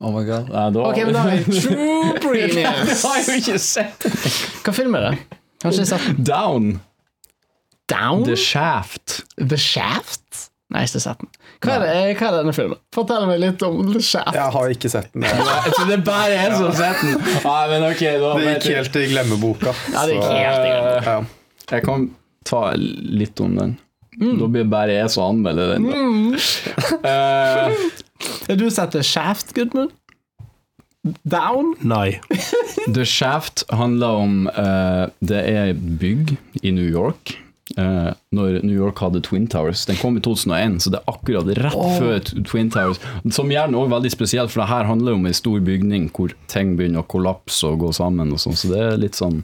Oh 0.00 0.12
my 0.14 0.22
god. 0.26 0.48
Nei, 0.50 0.66
da 0.74 0.84
Ok, 0.90 1.00
men 1.06 1.14
da 1.14 1.24
er 1.30 1.42
det 1.46 1.62
True 1.62 2.14
Breenies. 2.22 3.02
har 3.06 3.18
jo 3.26 3.38
ikke 3.40 3.58
sett 3.62 4.06
Hva 4.66 4.74
film 4.76 4.94
er 4.98 5.06
det? 5.10 5.12
Kanskje 5.62 5.82
jeg 5.84 5.90
har 5.90 6.04
sett 6.06 6.22
Down. 6.26 6.70
Down? 7.90 8.22
The 8.24 8.36
Shaft. 8.38 9.20
The 9.38 9.58
Shaft? 9.58 10.50
Nei, 10.70 10.84
ikke 10.86 11.00
sett 11.02 11.18
den. 11.18 11.28
Hva 11.64 11.72
er, 11.74 11.82
det, 11.82 11.94
hva 12.20 12.26
er 12.30 12.34
denne 12.38 12.52
filmen? 12.54 12.78
Fortell 12.94 13.24
meg 13.26 13.40
litt 13.42 13.62
om 13.66 13.80
The 13.90 14.00
Shaft. 14.06 14.36
Jeg 14.38 14.52
har 14.54 14.74
ikke 14.76 14.90
sett 14.92 15.08
den. 15.16 15.24
Det 15.26 15.32
Jeg 15.34 15.72
tror 15.74 15.88
det 15.90 15.96
er 15.98 16.04
bare 16.06 16.30
jeg 16.36 16.52
som 16.54 16.66
har 16.68 16.76
sett 16.78 17.00
den. 17.02 17.20
Nei, 17.44 17.62
men 17.72 17.86
ok, 17.88 18.02
da 18.22 18.32
det 18.38 18.44
gikk 18.46 18.68
jeg. 18.70 18.76
helt 18.78 18.98
i 19.00 19.04
glemmeboka. 19.10 19.74
Ja, 19.94 20.04
det 20.06 20.14
gikk 20.14 20.26
så- 20.28 20.36
helt 20.38 20.60
i 20.60 20.70
glemmeboka. 20.70 21.14
Ja. 21.16 21.74
Jeg 21.74 21.84
kan 21.88 22.06
ta 22.46 22.62
litt 22.76 23.40
om 23.42 23.56
den. 23.58 23.76
Da 24.20 24.46
blir 24.50 24.62
det 24.64 24.70
bare 24.70 24.94
jeg 24.94 25.10
som 25.14 25.26
anmelder 25.32 25.74
den. 25.74 25.90
Da. 25.90 26.38
Eh, 27.08 27.76
Har 28.48 28.56
du 28.60 28.66
sett 28.70 28.92
The 28.92 29.02
Shaft, 29.06 29.54
Gudmund? 29.56 29.90
Down? 31.24 31.74
Nei. 31.80 32.20
The 32.92 33.04
Shaft 33.08 33.64
handler 33.72 34.18
om 34.20 34.34
uh, 34.52 35.06
Det 35.24 35.38
er 35.48 35.72
bygg 35.74 36.34
i 36.62 36.70
New 36.76 36.84
York. 36.90 37.38
Eh, 37.76 38.10
når 38.34 38.60
New 38.64 38.74
York 38.74 38.98
hadde 39.02 39.22
Twin 39.26 39.46
Towers. 39.50 39.84
Den 39.86 39.98
kom 40.00 40.16
i 40.18 40.22
2001, 40.24 40.80
så 40.82 40.92
det 40.94 41.00
er 41.00 41.12
akkurat 41.12 41.50
rett 41.60 41.98
før 42.00 42.18
Twin 42.48 42.70
Towers. 42.72 43.00
Som 43.34 43.52
gjerne 43.52 43.78
òg 43.78 43.92
veldig 43.92 44.12
spesielt, 44.14 44.52
for 44.52 44.64
det 44.64 44.70
her 44.72 44.88
handler 44.90 45.18
om 45.18 45.26
en 45.28 45.36
stor 45.36 45.60
bygning 45.64 46.10
hvor 46.16 46.34
ting 46.50 46.76
begynner 46.78 47.04
å 47.04 47.10
kollapse 47.10 47.68
og 47.68 47.82
gå 47.84 47.92
sammen. 47.96 48.32
og 48.32 48.42
sånn, 48.42 48.58
Så 48.58 48.72
det 48.72 48.82
er 48.84 49.00
litt 49.00 49.18
sånn 49.18 49.42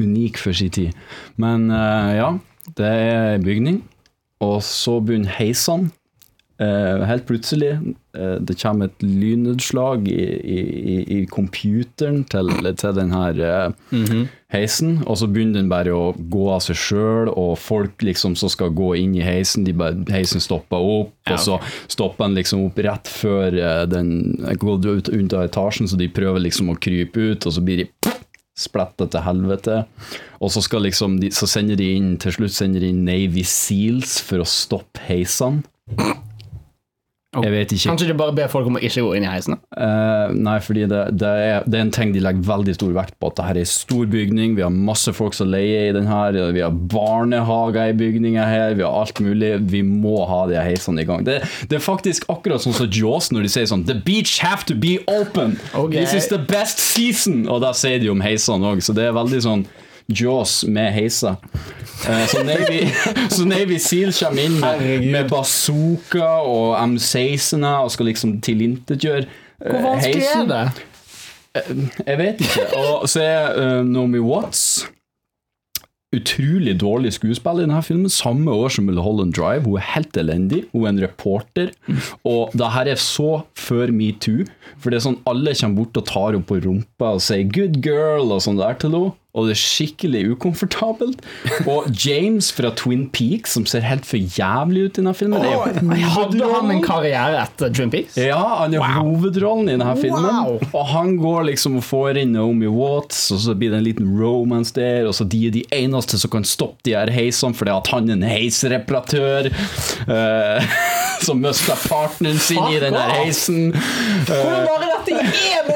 unik 0.00 0.40
for 0.40 0.56
sin 0.56 0.72
tid. 0.72 0.96
Men 1.40 1.68
uh, 1.70 2.12
ja, 2.16 2.30
det 2.78 2.88
er 2.88 3.42
bygning, 3.44 3.82
og 4.42 4.60
så 4.66 4.98
begynner 5.04 5.36
heisene. 5.38 5.92
Eh, 6.62 7.04
helt 7.04 7.26
plutselig. 7.26 7.70
eh, 8.18 8.34
det 8.40 8.54
kommer 8.62 8.90
et 8.90 9.02
lynnedslag 9.02 10.08
i, 10.08 10.24
i, 10.56 10.96
i, 11.16 11.18
computeren 11.26 12.22
til, 12.30 12.52
til 12.78 12.94
den 12.94 13.10
her 13.14 13.40
eh, 13.46 14.12
heisen, 14.52 14.98
og 15.06 15.16
så 15.18 15.26
begynner 15.32 15.58
den 15.58 15.70
bare 15.72 15.94
å 15.96 16.12
gå 16.14 16.44
av 16.52 16.60
seg 16.62 16.78
sjøl, 16.78 17.32
og 17.32 17.56
folk 17.58 18.04
liksom 18.04 18.36
som 18.38 18.52
skal 18.52 18.74
gå 18.76 18.92
inn 19.00 19.16
i 19.16 19.24
heisen, 19.24 19.64
de 19.66 19.74
bare, 19.74 19.96
heisen 20.12 20.44
stopper 20.44 20.76
opp, 20.76 21.16
og 21.32 21.40
så 21.40 21.58
stopper 21.88 22.28
den 22.28 22.38
liksom 22.42 22.66
opp 22.68 22.78
rett 22.84 23.10
før 23.10 23.56
den 23.88 24.12
går 24.60 24.86
ut, 25.08 25.12
av 25.32 25.46
etasjen, 25.48 25.88
så 25.88 25.98
de 25.98 26.12
prøver 26.12 26.44
liksom 26.46 26.70
å 26.70 26.78
krype 26.78 27.32
ut, 27.32 27.48
og 27.48 27.56
så 27.56 27.64
blir 27.64 27.84
de 27.84 27.88
spletta 28.58 29.08
til 29.08 29.24
helvete. 29.24 29.82
Og 30.44 30.52
så, 30.52 30.60
skal 30.62 30.84
liksom 30.84 31.16
de, 31.22 31.32
så 31.32 31.48
sender 31.48 31.80
de 31.80 31.94
inn 31.96 32.12
til 32.20 32.36
slutt 32.36 32.54
sender 32.54 32.84
de 32.84 32.92
inn 32.92 33.06
Navy 33.08 33.46
Seals 33.48 34.18
for 34.22 34.44
å 34.44 34.48
stoppe 34.48 35.00
heisene. 35.08 35.64
Jeg 37.32 37.48
vet 37.48 37.70
ikke. 37.72 37.88
Kanskje 37.88 38.06
du 38.10 38.16
bare 38.18 38.34
ber 38.36 38.48
folk 38.52 38.66
om 38.68 38.76
å 38.76 38.80
ikke 38.84 39.06
gå 39.06 39.14
inn 39.16 39.24
i 39.24 39.30
heisen? 39.30 39.56
Uh, 39.72 40.28
nei, 40.36 40.58
fordi 40.60 40.84
det, 40.90 41.00
det, 41.16 41.30
er, 41.30 41.64
det 41.64 41.78
er 41.78 41.84
en 41.86 41.92
ting 41.94 42.10
de 42.12 42.20
legger 42.20 42.44
veldig 42.44 42.74
stor 42.76 42.90
vekt 42.98 43.16
på. 43.16 43.30
At 43.32 43.38
det 43.38 43.46
her 43.46 43.60
er 43.60 43.64
en 43.64 43.70
stor 43.70 44.10
bygning, 44.12 44.56
vi 44.58 44.64
har 44.66 44.74
masse 44.74 45.14
folk 45.16 45.36
som 45.36 45.48
leier 45.48 45.88
i 45.88 45.94
den 45.96 46.10
her, 46.10 46.36
vi 46.52 46.60
har 46.60 46.76
barnehager 46.92 47.94
i 47.94 47.96
bygninga 47.96 48.44
her, 48.44 48.76
vi 48.76 48.84
har 48.84 48.92
alt 49.00 49.22
mulig. 49.24 49.54
Vi 49.72 49.80
må 49.86 50.26
ha 50.28 50.42
de 50.50 50.60
heisene 50.60 51.00
i 51.00 51.08
gang. 51.08 51.24
Det, 51.24 51.38
det 51.72 51.78
er 51.78 51.84
faktisk 51.84 52.28
akkurat 52.32 52.66
sånn 52.66 52.76
som 52.76 52.92
Jaws 52.92 53.30
når 53.32 53.48
de 53.48 53.54
sier 53.54 53.70
sånn 53.70 53.86
The 53.88 53.96
beach 53.96 54.36
have 54.44 54.68
to 54.68 54.76
be 54.76 54.98
open! 55.08 55.56
Okay. 55.72 56.02
This 56.02 56.12
is 56.12 56.28
the 56.28 56.40
best 56.52 56.84
season! 56.84 57.46
Og 57.48 57.64
da 57.64 57.72
sier 57.76 58.02
de 58.02 58.12
om 58.12 58.20
heisene 58.20 58.74
òg, 58.74 58.84
så 58.84 58.92
det 58.96 59.08
er 59.08 59.16
veldig 59.16 59.40
sånn 59.48 59.64
Jaws 60.08 60.62
med 60.68 60.92
heiser. 60.92 61.36
Eh, 62.08 62.24
så, 62.26 62.42
Navy, 62.46 62.80
så 63.34 63.44
Navy 63.48 63.78
Seal 63.78 64.14
kommer 64.16 64.42
inn 64.46 64.58
med, 64.60 65.06
med 65.12 65.28
bazooka 65.30 66.30
og 66.46 66.78
M16-er 66.82 67.84
og 67.84 67.92
skal 67.94 68.10
liksom 68.10 68.40
tilintetgjøre 68.44 69.26
heisen. 69.26 69.38
Hvor 69.62 69.84
vanskelig 69.86 70.32
er 70.32 70.48
det? 70.50 70.64
Jeg 72.06 72.18
vet 72.18 72.40
ikke. 72.40 72.66
Og 72.80 73.08
så 73.12 73.22
er 73.22 73.60
uh, 73.60 73.86
Naomi 73.86 74.18
Watts 74.18 74.82
utrolig 76.12 76.74
dårlig 76.80 77.14
skuespill 77.16 77.62
i 77.62 77.64
denne 77.64 77.80
filmen. 77.84 78.10
Samme 78.12 78.52
år 78.52 78.72
som 78.74 78.86
Mulholland 78.88 79.32
Drive. 79.36 79.64
Hun 79.64 79.78
er 79.80 79.88
helt 79.94 80.16
elendig. 80.20 80.62
Hun 80.72 80.84
er 80.84 80.92
en 80.92 81.02
reporter. 81.06 81.72
Og 82.28 82.52
det 82.56 82.72
her 82.74 82.92
er 82.92 83.00
så 83.00 83.42
før 83.58 83.92
metoo. 83.96 84.46
For 84.76 84.92
det 84.92 85.00
er 85.00 85.06
sånn 85.08 85.20
alle 85.28 85.56
kommer 85.56 85.82
bort 85.82 86.02
og 86.02 86.06
tar 86.10 86.30
henne 86.34 86.48
på 86.48 86.60
rumpa 86.64 87.14
og 87.16 87.24
sier 87.24 87.48
'good 87.48 87.80
girl' 87.84 88.34
og 88.34 88.44
sånn 88.44 88.60
der 88.60 88.76
til 88.76 88.92
henne. 88.92 89.16
Og 89.32 89.46
det 89.48 89.54
er 89.54 89.60
skikkelig 89.62 90.20
ukomfortabelt. 90.34 91.22
Og 91.64 91.86
James 92.04 92.50
fra 92.52 92.68
Twin 92.76 93.06
Peaks, 93.16 93.54
som 93.56 93.64
ser 93.64 93.80
helt 93.86 94.04
for 94.04 94.20
jævlig 94.20 94.82
ut 94.84 94.98
i 94.98 95.00
denne 95.00 95.14
filmen, 95.16 95.40
Oh, 95.42 95.64
Hadde 96.12 96.48
han 96.52 96.68
en 96.74 96.82
karriere 96.84 97.38
etter 97.40 97.72
Twin 97.72 97.88
Peaks? 97.90 98.18
ja, 98.20 98.36
han 98.60 98.74
er 98.76 98.84
hovedrollen 98.98 99.70
i 99.70 99.76
denne 99.78 99.94
filmen. 99.96 100.26
Wow. 100.26 100.58
Og 100.76 100.84
han 100.92 101.14
går 101.16 101.46
liksom 101.48 101.78
og 101.80 101.86
får 101.88 102.20
inn 102.20 102.34
Naomi 102.36 102.68
Watts, 102.68 103.22
og 103.32 103.40
så 103.46 103.54
blir 103.56 103.72
det 103.72 103.80
en 103.80 103.86
liten 103.88 104.12
romance 104.20 104.74
der, 104.76 105.08
og 105.08 105.16
så 105.16 105.24
de 105.24 105.40
er 105.48 105.56
de 105.56 105.64
eneste 105.80 106.20
som 106.20 106.30
kan 106.36 106.44
stoppe 106.44 106.84
de 106.84 106.92
her 106.96 107.08
heisene, 107.12 107.56
fordi 107.56 107.72
at 107.72 107.88
han 107.94 108.12
er 108.12 108.18
en 108.20 108.28
heisreparatør 108.28 109.48
Uh, 110.02 110.62
som 111.24 111.38
mista 111.40 111.74
partneren 111.88 112.38
sin 112.42 112.58
i 112.74 112.78
den 112.82 112.92
der 112.96 113.10
heisen. 113.16 113.70
Hvor 114.26 114.50
var 114.66 114.82
det 114.82 114.90
at? 114.96 115.06
Det 115.06 115.14
er 115.22 115.68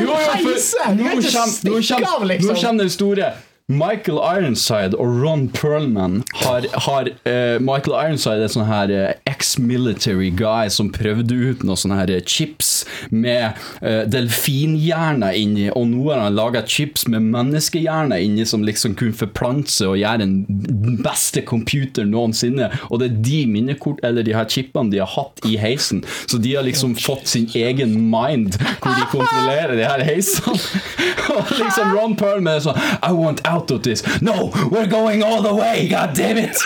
Jo, 0.00 0.06
jo 0.06 0.16
jo, 0.16 0.16
for 0.42 0.94
nå 0.94 1.04
kommer- 1.04 1.70
nå 1.70 1.80
liksom. 2.24 2.54
Nå 2.54 2.62
kommer 2.62 2.78
den 2.84 2.90
store 2.90 3.32
Michael 3.68 4.20
Ironside 4.22 4.94
og 4.94 5.24
Ron 5.24 5.48
Perlman 5.48 6.20
har, 6.38 6.62
har 6.86 7.08
uh, 7.10 7.58
Michael 7.58 7.96
Ironside 7.98 8.44
er 8.46 8.52
sånn 8.52 8.68
her 8.68 8.92
uh, 8.94 9.08
ex-military 9.26 10.28
guy 10.30 10.70
som 10.70 10.92
prøvde 10.94 11.34
ut 11.34 11.64
noen 11.66 11.80
sånne 11.80 11.98
her 11.98 12.12
eh, 12.14 12.22
chips 12.22 12.84
med 13.10 13.58
uh, 13.80 14.04
delfinhjerner 14.06 15.34
inni, 15.34 15.64
og 15.72 15.88
nå 15.90 16.04
har 16.12 16.22
han 16.22 16.38
laga 16.38 16.62
chips 16.62 17.08
med 17.10 17.26
menneskehjerner 17.26 18.22
inni 18.22 18.46
som 18.46 18.62
liksom 18.62 18.94
kunne 19.00 19.18
forplante 19.18 19.74
seg 19.74 19.96
og 19.96 19.98
gjøre 19.98 20.22
den 20.22 21.02
beste 21.02 21.42
computer 21.42 22.06
noensinne. 22.06 22.70
Og 22.86 23.02
det 23.02 23.10
er 23.10 23.18
de 23.26 23.42
minnekort, 23.50 23.98
eller 24.06 24.22
de 24.22 24.38
her 24.38 24.46
chipene 24.46 24.94
de 24.94 25.02
har 25.02 25.10
hatt 25.16 25.42
i 25.42 25.58
heisen. 25.58 26.04
Så 26.30 26.38
de 26.38 26.54
har 26.54 26.62
liksom 26.68 26.94
fått 27.02 27.26
sin 27.34 27.50
egen 27.58 27.98
mind, 28.14 28.60
hvor 28.78 28.94
de 28.94 29.10
kontrollerer 29.10 29.74
de 29.74 29.90
her 29.90 30.06
heisene. 30.06 30.54
og 31.34 31.50
liksom 31.58 31.98
Ron 31.98 32.14
Perlman 32.14 32.60
er 32.60 32.64
sånn 32.68 32.82
I 33.02 33.10
want 33.10 33.42
out 33.42 33.55
of 33.56 33.82
this. 33.82 34.02
No, 34.20 34.52
we're 34.70 34.86
going 34.86 35.22
all 35.22 35.42
the 35.42 35.54
way, 35.54 35.88
god 35.88 36.14
damn 36.14 36.38
it! 36.38 36.56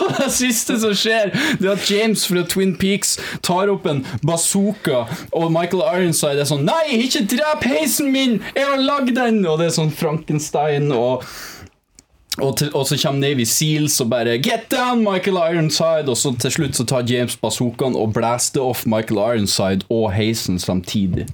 og 0.00 0.16
det 0.18 0.30
siste 0.32 0.78
som 0.80 0.94
skjer, 0.96 1.30
det 1.60 1.68
er 1.68 1.76
at 1.76 1.90
James 1.90 2.26
fra 2.28 2.42
Twin 2.48 2.74
Peaks 2.80 3.16
tar 3.46 3.70
opp 3.72 3.86
en 3.90 4.04
bazooka, 4.26 5.04
og 5.32 5.52
Michael 5.52 5.84
Ironside 5.84 6.42
er 6.42 6.48
sånn 6.48 6.66
Nei, 6.68 7.00
ikke 7.04 7.26
drep 7.36 7.64
heisen 7.68 8.12
min! 8.14 8.40
Jeg 8.56 8.66
har 8.66 8.80
lagd 8.80 9.14
den! 9.18 9.42
Og 9.46 9.60
det 9.60 9.70
er 9.70 9.78
sånn 9.80 9.94
Frankenstein 9.94 10.90
og 10.96 11.26
og, 12.40 12.54
til, 12.56 12.70
og 12.72 12.86
så 12.86 12.96
kommer 13.02 13.20
Navy 13.20 13.44
Seals 13.44 13.98
og 14.00 14.10
bare 14.12 14.38
Get 14.40 14.70
down, 14.72 15.02
Michael 15.04 15.36
Ironside! 15.36 16.08
Og 16.08 16.16
så 16.16 16.32
til 16.40 16.54
slutt 16.54 16.78
så 16.78 16.86
tar 16.88 17.08
James 17.10 17.36
bazookaen 17.36 17.98
og 17.98 18.14
blaster 18.16 18.64
off 18.64 18.86
Michael 18.86 19.20
Ironside 19.20 19.84
og 19.90 20.12
heisen 20.16 20.58
samtidig. 20.62 21.26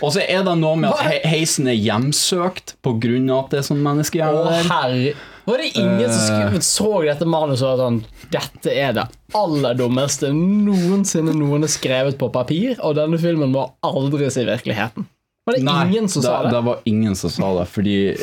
Og 0.00 0.12
så 0.14 0.22
er 0.24 0.44
det 0.46 0.56
noe 0.60 0.76
med 0.80 0.92
at 0.92 1.24
heisen 1.28 1.68
er 1.68 1.76
hjemsøkt 1.76 2.76
av 2.86 3.44
at 3.44 3.50
det 3.52 3.62
er 3.62 3.66
sånn 3.66 3.82
menneskehjerne. 3.84 5.14
Var 5.46 5.62
det 5.62 5.68
ingen 5.78 6.10
som 6.10 6.22
Eh. 6.56 6.60
så 6.60 6.88
dette 7.06 7.26
manuset 7.28 7.68
og 7.68 7.78
sånn 7.78 7.98
Dette 8.32 8.72
er 8.72 8.96
det 8.96 9.04
aller 9.36 9.76
dummeste 9.78 10.32
noensinne 10.34 11.34
noen 11.36 11.62
har 11.62 11.70
skrevet 11.70 12.18
på 12.18 12.32
papir, 12.34 12.74
og 12.82 12.96
denne 12.98 13.18
filmen 13.20 13.52
må 13.52 13.68
aldri 13.86 14.30
se 14.32 14.42
virkeligheten. 14.48 15.06
Var 15.46 15.54
det 15.54 15.60
ingen 15.62 16.08
som 16.08 16.22
sa 16.22 16.42
det? 16.42 16.50
det 16.50 16.60
var 16.60 16.78
ingen 16.84 17.16
som 17.16 17.30
sa 17.30 17.60
det, 17.60 17.66
fordi 17.70 17.96
eh, 18.10 18.16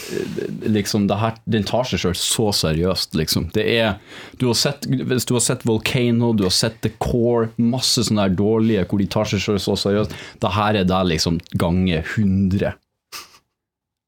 liksom 0.67 1.05
det 1.07 1.15
her, 1.21 1.37
den 1.45 1.63
tar 1.63 1.87
seg 1.87 2.01
sjøl 2.01 2.17
så 2.19 2.49
seriøst, 2.51 3.15
liksom. 3.15 3.45
Det 3.55 3.63
er 3.77 3.93
du 4.41 4.49
har 4.49 4.57
sett, 4.59 4.83
Hvis 4.83 5.29
du 5.29 5.37
har 5.37 5.43
sett 5.45 5.63
Volcano, 5.63 6.33
du 6.35 6.43
har 6.43 6.51
sett 6.51 6.81
The 6.83 6.91
Core, 6.99 7.53
masse 7.55 8.03
sånne 8.09 8.27
dårlige 8.35 8.83
hvor 8.89 8.99
de 8.99 9.07
tar 9.07 9.31
seg 9.31 9.39
sjøl 9.45 9.61
så 9.63 9.77
seriøst, 9.79 10.17
det 10.43 10.51
her 10.57 10.81
er 10.81 10.89
det 10.89 10.99
liksom 11.13 11.39
gange 11.55 12.01
100. 12.03 12.75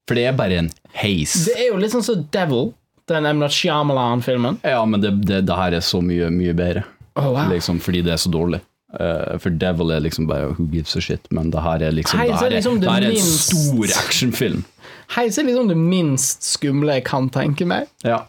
For 0.05 0.19
det 0.19 0.27
er 0.27 0.35
bare 0.35 0.59
en 0.65 0.71
heis. 0.99 1.37
Det 1.47 1.55
er 1.55 1.71
jo 1.71 1.79
litt 1.79 1.95
sånn 1.95 2.03
som 2.03 2.27
Devil, 2.35 2.73
den 3.07 3.31
M. 3.31 3.47
Shyamalan-filmen. 3.47 4.59
Ja, 4.67 4.83
men 4.83 4.99
det, 4.99 5.15
det, 5.23 5.45
det 5.47 5.55
her 5.55 5.79
er 5.79 5.87
så 5.87 6.03
mye, 6.03 6.27
mye 6.35 6.53
bedre. 6.57 6.83
Oh, 7.15 7.31
wow. 7.31 7.45
Liksom, 7.47 7.79
fordi 7.79 8.03
det 8.03 8.17
er 8.17 8.19
så 8.19 8.33
dårlig. 8.33 8.59
Eh, 8.99 9.37
for 9.39 9.49
Devil 9.49 9.89
er 9.91 9.99
liksom 9.99 10.27
bare 10.27 10.53
who 10.53 10.67
gives 10.71 10.95
a 10.95 11.01
shit, 11.01 11.25
men 11.31 11.51
det 11.51 11.61
her 11.61 11.81
er 11.83 11.91
liksom 11.91 12.19
Hei, 12.19 12.27
Det 12.27 12.33
er 12.33 12.37
her 12.39 12.45
er, 12.45 12.55
liksom 12.59 12.73
det 12.79 12.81
det 12.81 12.91
her 12.91 13.01
er 13.01 13.05
en 13.07 13.13
minst- 13.13 13.51
stor 13.51 14.05
actionfilm. 14.05 14.63
Heis 15.15 15.37
er 15.37 15.43
liksom 15.43 15.67
det 15.67 15.77
minst 15.77 16.43
skumle 16.53 16.93
jeg 16.93 17.03
kan 17.03 17.29
tenke 17.29 17.65
meg. 17.65 17.87
Ja. 18.03 18.19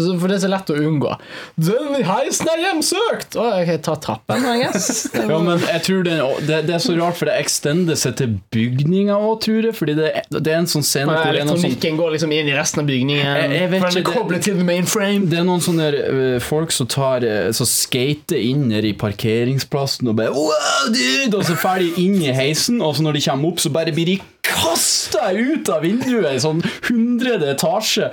Så- 0.00 0.14
For 0.18 0.26
det 0.26 0.36
er 0.38 0.40
så 0.46 0.48
lett 0.48 0.70
å 0.72 0.76
unngå. 0.80 1.10
Den 1.60 1.98
heisen 2.08 2.48
er 2.48 2.60
hjemsøkt! 2.64 3.34
Å, 3.36 3.44
jeg 3.60 3.82
tar 3.84 3.96
trappen, 4.00 4.40
I 4.48 4.62
guess. 4.62 5.02
Ja, 5.12 5.36
men 5.38 5.58
jeg 5.60 5.82
tror 5.84 6.02
det, 6.06 6.14
det, 6.48 6.60
det 6.66 6.74
er 6.78 6.80
så 6.80 6.94
rart, 6.96 7.18
for 7.18 7.28
det 7.28 7.34
extender 7.42 7.98
seg 8.00 8.14
til 8.16 8.38
bygninga 8.56 9.12
òg, 9.20 9.42
tror 9.44 9.66
jeg. 9.68 9.74
Fordi 9.76 9.94
det, 9.98 10.06
det 10.32 10.48
er 10.54 10.62
en 10.62 10.68
sånn 10.72 10.86
scene 10.86 11.12
ja, 11.12 11.18
det 11.28 11.42
sånn 11.44 11.52
Elektronikken 11.58 11.98
går 12.00 12.14
liksom 12.16 12.32
inn 12.32 12.48
i 12.48 12.54
resten 12.56 12.80
av 12.80 12.88
bygningen. 12.88 13.20
Jeg- 13.20 13.52
jeg 13.60 13.70
vet 13.74 13.98
ikke, 14.00 14.28
det- 14.32 14.42
til 14.48 14.56
the 14.56 14.64
mainframe. 14.64 15.28
det 15.28 15.38
er 15.38 15.44
noen 15.44 15.60
sånne 15.60 15.88
øh, 15.92 16.40
folk 16.40 16.72
som 16.72 16.86
tar 16.86 17.20
øh, 17.28 17.50
Så 17.52 17.66
skater 17.68 18.40
inn 18.40 18.72
i 18.72 18.92
parkeringsplassen 18.96 20.08
og 20.08 20.16
bare 20.16 20.32
Wow, 20.32 20.88
dude! 20.88 21.36
Og 21.36 21.44
så 21.44 21.54
drar 21.60 21.78
de 21.84 21.92
inn 22.00 22.16
i 22.22 22.32
heisen, 22.32 22.80
og 22.80 22.96
så 22.96 23.02
når 23.04 23.12
de 23.20 23.26
kommer 23.28 23.52
opp, 23.52 23.60
så 23.60 23.68
bare 23.70 23.92
blir 23.92 24.06
de 24.06 24.16
kasta 24.42 25.28
ut 25.36 25.68
av 25.68 25.82
vinduet 25.84 26.32
i 26.32 26.40
sånn 26.40 26.64
hundrede 26.88 27.52
etasje. 27.52 28.08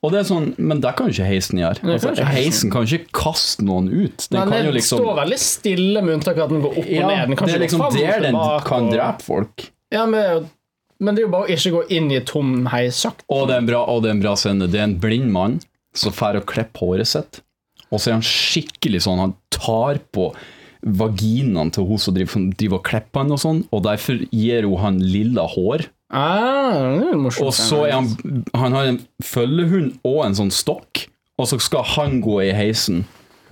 Og 0.00 0.12
det 0.14 0.20
er 0.22 0.28
sånn, 0.30 0.54
Men 0.56 0.80
det 0.80 0.94
kan 0.96 1.10
jo 1.10 1.12
ikke 1.12 1.28
heisen 1.28 1.58
gjøre. 1.60 1.80
kan 1.82 1.90
Altså, 1.90 2.24
heisen. 2.24 2.70
kan 2.72 2.86
ikke 2.86 3.10
kaste 3.12 3.64
noen 3.64 3.90
ut. 3.90 4.28
Den 4.30 4.48
jo 4.48 4.62
den 4.62 4.74
liksom 4.74 5.02
står 5.02 5.18
veldig 5.18 5.38
stille, 5.38 6.02
med 6.02 6.14
unntak 6.14 6.38
av 6.38 6.46
at 6.46 6.54
den 6.54 6.62
går 6.62 6.78
opp 6.78 6.86
og 6.86 6.94
ja, 6.94 7.10
ned. 7.10 7.36
Det 7.36 7.54
er 7.54 7.58
liksom 7.66 7.84
der 7.92 8.20
den 8.20 8.38
kan 8.64 8.86
og- 8.88 8.94
drepe 8.94 9.22
folk. 9.22 9.66
Ja, 9.92 10.06
men, 10.06 10.48
men 10.98 11.14
det 11.14 11.22
er 11.22 11.26
jo 11.26 11.32
bare 11.32 11.48
å 11.48 11.52
ikke 11.52 11.72
gå 11.74 11.82
inn 11.90 12.10
i 12.12 12.20
tom 12.20 12.66
heissjakt. 12.72 13.24
Og 13.28 13.48
det 13.48 13.56
er 13.56 13.58
en 13.58 13.66
bra, 13.66 13.84
og 13.84 14.02
det 14.02 14.08
er 14.08 14.14
en 14.16 14.22
bra 14.22 14.34
scene. 14.36 14.70
Det 14.70 14.80
er 14.80 14.84
en 14.84 14.98
blind 14.98 15.30
mann 15.32 15.60
som 15.92 16.12
drar 16.12 16.36
og 16.36 16.46
klipper 16.46 16.80
håret 16.80 17.06
sitt. 17.10 17.42
Og 17.90 17.98
så 17.98 18.08
er 18.08 18.12
han 18.20 18.22
skikkelig 18.22 19.02
sånn 19.02 19.18
Han 19.18 19.34
tar 19.50 19.98
på 20.14 20.32
vaginaen 20.82 21.70
til 21.74 21.84
hun 21.84 21.98
som 21.98 22.14
driver, 22.14 22.46
driver 22.56 22.78
og 22.78 22.84
klipper 22.86 23.20
han 23.24 23.32
og 23.32 23.40
sånn, 23.42 23.64
og 23.70 23.82
derfor 23.84 24.22
gir 24.32 24.62
hun 24.62 24.78
han 24.80 25.00
lilla 25.04 25.44
hår. 25.46 25.84
Ah, 26.10 26.98
Og 27.38 27.52
så 27.54 27.84
er 27.86 27.92
han 27.94 28.08
Han 28.54 28.72
har 28.74 28.88
en 28.90 28.98
følgehund 29.22 29.92
og 30.02 30.24
en 30.26 30.34
sånn 30.34 30.50
stokk, 30.50 31.04
og 31.38 31.46
så 31.46 31.58
skal 31.62 31.86
han 31.96 32.18
gå 32.24 32.40
i 32.48 32.52
heisen. 32.56 33.04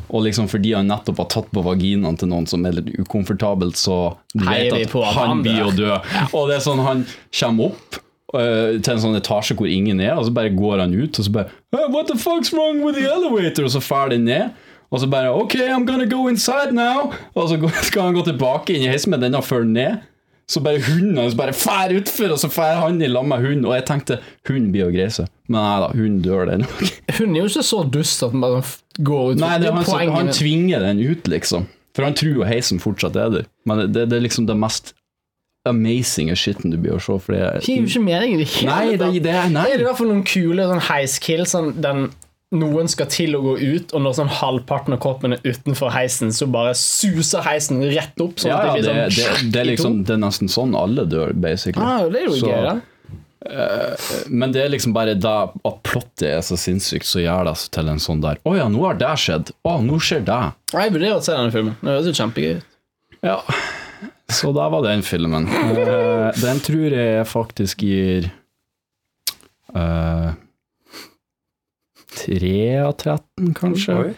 Og 0.09 0.24
liksom 0.24 0.48
fordi 0.48 0.72
han 0.74 0.89
nettopp 0.89 1.18
har 1.20 1.28
tatt 1.35 1.48
på 1.52 1.62
vaginaen 1.62 2.16
til 2.18 2.30
noen 2.30 2.47
som 2.48 2.64
er 2.66 2.78
litt 2.78 2.90
ukomfortabelt, 2.97 3.76
så 3.76 4.16
du 4.35 4.44
vet 4.47 4.72
at 4.72 5.14
han 5.18 5.43
blir 5.44 5.66
å 5.66 5.72
dø. 5.76 5.94
Og 6.32 6.48
det 6.48 6.56
er 6.59 6.64
sånn 6.64 6.80
han 6.80 7.02
kommer 7.40 7.74
opp 7.74 7.98
uh, 8.35 8.78
til 8.80 8.94
en 8.94 9.02
sånn 9.05 9.18
etasje 9.20 9.56
hvor 9.59 9.68
ingen 9.68 10.01
er, 10.01 10.14
og 10.16 10.24
så 10.28 10.32
bare 10.35 10.55
går 10.56 10.80
han 10.86 10.97
ut, 10.97 11.18
og 11.20 11.28
så 11.28 11.35
bare 11.35 11.52
«Hey, 11.76 11.86
What 11.93 12.09
the 12.09 12.16
fuck's 12.16 12.55
wrong 12.56 12.80
with 12.86 12.97
the 12.97 13.05
elevator? 13.05 13.68
Og 13.68 13.74
så 13.76 13.85
drar 13.85 14.14
den 14.14 14.24
ned. 14.24 14.56
Og 14.90 15.02
så 15.02 15.06
bare 15.12 15.35
OK, 15.36 15.59
I'm 15.68 15.85
gonna 15.85 16.06
go 16.09 16.26
inside 16.28 16.72
now. 16.72 17.12
Og 17.36 17.51
så 17.51 17.59
skal 17.85 18.09
han 18.09 18.16
gå 18.16 18.24
tilbake 18.24 18.72
inn 18.72 18.86
i 18.86 18.89
heisen, 18.89 19.12
men 19.12 19.20
denne 19.20 19.43
ført 19.44 19.68
ned. 19.68 20.01
Så 20.48 20.62
bare 20.64 20.80
hunden 20.80 21.18
hans 21.20 21.34
bare 21.36 21.52
fær 21.52 21.92
utfor, 21.92 22.32
og 22.32 22.38
så 22.40 22.48
fær 22.48 22.78
han 22.80 23.02
i 23.04 23.08
lag 23.10 23.26
med 23.28 23.42
hunden. 23.44 23.66
Og 23.68 23.74
jeg 23.76 23.84
tenkte 23.90 24.16
hunden 24.48 24.70
blir 24.72 24.86
å 24.86 24.92
greie 24.94 25.10
seg. 25.12 25.28
Men 25.48 25.60
nei 25.60 25.74
da, 25.84 25.88
hunden 25.92 26.22
dør, 26.24 26.46
den. 26.52 26.64
Hun 27.18 27.34
er 27.34 27.42
jo 27.42 27.50
ikke 27.50 27.66
så 27.68 27.82
dust 27.84 28.22
at 28.24 28.32
den 28.32 28.44
bare 28.44 28.62
går 29.04 29.34
ut. 29.34 29.42
nei, 29.42 29.58
det 29.60 29.68
er 29.68 29.76
han, 29.76 29.84
poenget 29.84 30.16
han 30.16 30.32
tvinger 30.32 30.86
den 30.88 31.02
ut, 31.04 31.28
liksom. 31.28 31.68
For 31.96 32.06
han 32.06 32.16
tror 32.16 32.40
jo 32.40 32.46
heisen 32.48 32.80
fortsatt 32.80 33.16
er 33.18 33.34
der. 33.34 33.50
Men 33.68 33.84
det, 33.92 34.06
det 34.08 34.16
er 34.16 34.24
liksom 34.24 34.46
det 34.48 34.56
mest 34.56 34.94
amazing 35.68 36.30
shitten 36.38 36.72
du 36.72 36.78
blir 36.80 36.96
å 36.96 37.00
se. 37.02 37.16
For 37.20 37.34
det 37.34 37.42
Det 37.60 37.68
gir 37.68 37.82
jo 37.82 37.90
ikke 37.90 38.04
mer 38.06 38.24
i 38.24 38.36
det 38.40 38.48
hele 38.54 38.96
tatt. 39.02 39.18
det 39.24 39.34
er. 39.34 39.50
Er 39.52 39.74
det 39.76 39.82
i 39.82 39.88
hvert 39.88 39.98
fall 40.00 40.10
noen 40.12 40.24
kule 40.28 40.64
sånn 40.70 40.84
heiskills 40.88 41.52
sånn, 41.56 41.74
den 41.82 42.06
noen 42.56 42.88
skal 42.88 43.06
til 43.12 43.34
å 43.36 43.42
gå 43.44 43.54
ut, 43.60 43.92
og 43.92 44.00
når 44.04 44.14
sånn 44.16 44.30
halvparten 44.38 44.94
av 44.96 45.00
kroppen 45.04 45.34
er 45.36 45.42
utenfor 45.44 45.90
heisen, 45.92 46.30
så 46.32 46.46
bare 46.50 46.72
suser 46.78 47.42
heisen 47.44 47.82
rett 47.92 48.20
opp. 48.24 48.38
Sånn 48.40 48.50
Ja, 48.54 48.60
ja, 48.70 48.76
det 48.78 48.82
det, 48.86 48.92
blir 48.94 49.04
det, 49.08 49.24
sånn 49.26 49.50
det, 49.52 49.60
er 49.60 49.68
liksom, 49.68 49.98
det 50.08 50.14
er 50.16 50.22
nesten 50.22 50.48
sånn 50.52 50.76
alle 50.78 51.04
dør, 51.04 51.34
basically. 51.36 51.84
ah, 51.84 52.08
Det 52.08 52.22
er 52.22 52.24
jo 52.30 52.38
Så- 52.38 52.46
gøy, 52.48 52.62
da. 52.68 52.80
Men 54.28 54.50
det 54.52 54.64
er 54.64 54.68
liksom 54.72 54.92
bare 54.92 55.14
da 55.14 55.44
at 55.64 55.76
plottet 55.86 56.26
er 56.26 56.40
så 56.42 56.56
sinnssykt, 56.58 57.06
så 57.06 57.20
gjør 57.22 57.44
det 57.52 57.70
til 57.70 57.88
en 57.88 58.00
sånn 58.02 58.20
der 58.20 58.36
Å 58.44 58.56
ja, 58.56 58.66
nå 58.68 58.82
har 58.84 58.94
det 58.98 59.12
skjedd. 59.16 59.52
Å, 59.64 59.76
nå 59.84 59.98
skjer 60.02 60.24
det. 60.26 60.40
Jeg 60.72 60.92
vurderer 60.92 61.16
å 61.20 61.22
se 61.22 61.32
denne 61.36 61.52
filmen. 61.54 61.76
Det 61.80 61.88
høres 61.92 62.06
jo 62.10 62.16
kjempegøy 62.18 62.56
ut. 62.58 62.64
Ja. 63.22 63.38
Så 64.28 64.50
da 64.52 64.68
var 64.68 64.82
den 64.82 65.02
filmen. 65.02 65.46
Eh, 65.48 66.32
den 66.42 66.60
tror 66.60 66.92
jeg 66.92 67.24
faktisk 67.30 67.80
gir 67.86 68.28
uh, 69.74 70.32
3 72.16 72.78
av 72.86 72.93
13, 72.97 73.55
kanskje. 73.55 73.97
Oi. 73.98 74.14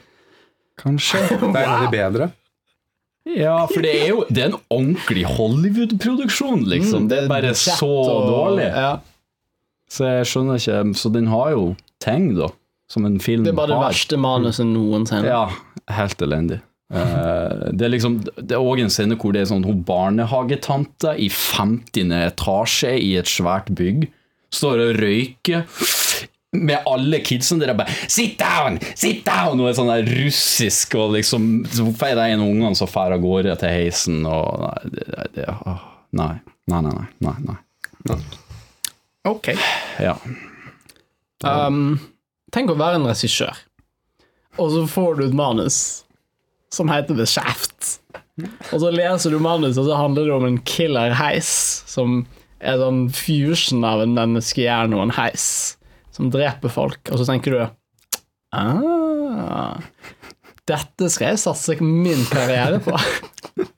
Kanskje. 0.81 1.19
Det 1.41 1.51
er 1.51 1.65
en 1.65 1.75
av 1.75 1.83
de 1.87 1.91
bedre. 1.97 2.31
Ja, 3.31 3.67
for 3.69 3.85
det 3.85 3.91
er 4.01 4.07
jo 4.15 4.23
Det 4.33 4.41
er 4.43 4.47
en 4.49 4.61
ordentlig 4.73 5.27
Hollywood-produksjon, 5.29 6.63
liksom. 6.71 7.09
det 7.11 7.19
er 7.25 7.29
bare 7.29 7.51
så 7.55 7.87
og- 7.91 8.29
dårlig. 8.31 8.65
Ja. 8.73 8.95
Så 9.91 10.07
jeg 10.07 10.27
skjønner 10.31 10.57
ikke 10.57 10.95
Så 10.97 11.11
den 11.13 11.27
har 11.29 11.51
jo 11.53 11.77
ting, 12.01 12.31
da. 12.39 12.49
Som 12.91 13.05
en 13.07 13.19
film 13.21 13.45
har. 13.45 13.51
Det 13.51 13.53
er 13.53 13.59
bare 13.61 13.71
det 13.75 13.77
har. 13.77 13.91
verste 13.91 14.17
manuset 14.19 14.67
noensinne. 14.67 15.29
Ja, 15.29 15.51
helt 15.95 16.23
elendig. 16.25 16.61
Eh, 16.91 17.69
det 17.77 17.85
er 17.87 17.93
liksom 17.93 18.17
Det 18.25 18.51
er 18.57 18.65
òg 18.65 18.81
en 18.83 18.91
scene 18.91 19.15
hvor 19.21 19.33
det 19.37 19.43
er 19.45 19.51
sånn 19.53 19.65
hun 19.69 19.85
barnehagetante 19.87 21.13
i 21.23 21.29
50. 21.31 22.11
etasje 22.33 22.97
i 22.99 23.13
et 23.21 23.27
svært 23.31 23.69
bygg 23.79 24.09
står 24.51 24.81
og 24.89 24.97
røyker 24.99 25.69
med 26.53 26.83
alle 26.87 27.21
kidsene 27.23 27.67
der 27.67 27.75
bare 27.79 27.93
'Sit 28.09 28.39
down! 28.39 28.79
Sit 28.95 29.25
down!' 29.27 29.61
Og 29.61 29.69
er 29.69 29.77
sånn 29.79 29.91
der 29.91 30.09
russisk, 30.25 30.95
og 30.99 31.15
liksom 31.15 31.65
Så 31.71 31.87
får 31.95 32.15
jeg 32.15 32.35
en 32.35 32.43
av 32.43 32.49
ungene 32.49 32.77
som 32.77 32.91
drar 32.91 33.15
av 33.15 33.23
gårde 33.23 33.57
til 33.61 33.69
heisen, 33.69 34.27
og 34.27 34.61
Nei, 34.61 34.91
det, 34.91 35.29
det, 35.35 35.47
åh, 35.49 35.83
nei. 36.13 36.35
Nei, 36.71 36.81
nei, 36.81 36.93
nei. 36.95 37.09
nei, 37.21 37.57
nei. 38.09 38.19
Ok. 39.27 39.53
Ja. 40.01 40.17
Um, 41.45 41.99
tenk 42.53 42.71
å 42.71 42.79
være 42.79 43.01
en 43.01 43.09
regissør, 43.09 43.57
og 44.59 44.71
så 44.71 44.85
får 44.87 45.19
du 45.19 45.25
et 45.27 45.35
manus 45.35 46.05
som 46.71 46.89
heter 46.89 47.17
The 47.17 47.27
Shaft. 47.27 47.99
Og 48.71 48.81
så 48.81 48.91
leser 48.95 49.35
du 49.35 49.41
manus, 49.43 49.79
og 49.79 49.89
så 49.89 49.99
handler 49.99 50.29
det 50.29 50.35
om 50.37 50.47
en 50.47 50.61
killer 50.65 51.13
heis 51.19 51.51
som 51.91 52.25
er 52.61 52.79
sånn 52.81 53.09
fusion 53.13 53.85
av 53.85 54.03
en 54.05 54.15
menneskehjerne 54.17 54.97
og 54.97 55.09
en 55.09 55.17
heis 55.17 55.77
som 56.21 56.31
dreper 56.33 56.73
folk, 56.73 57.01
og 57.09 57.21
så 57.21 57.27
tenker 57.29 57.57
du 57.57 57.61
ah, 58.57 59.81
Dette 60.69 61.09
skal 61.11 61.33
jeg 61.33 61.43
satse 61.43 61.77
min 61.83 62.25
karriere 62.31 62.81
på. 62.85 62.95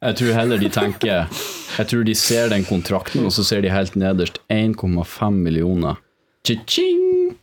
Jeg 0.03 0.17
tror 0.19 0.35
heller 0.37 0.61
de 0.61 0.69
tenker 0.71 1.31
Jeg 1.79 1.89
tror 1.91 2.03
de 2.07 2.15
ser 2.19 2.51
den 2.53 2.67
kontrakten, 2.69 3.25
og 3.27 3.33
så 3.35 3.45
ser 3.47 3.63
de 3.65 3.71
helt 3.73 3.95
nederst 3.99 4.41
1,5 4.53 5.39
millioner. 5.43 5.99
Cha-ching! 6.47 7.37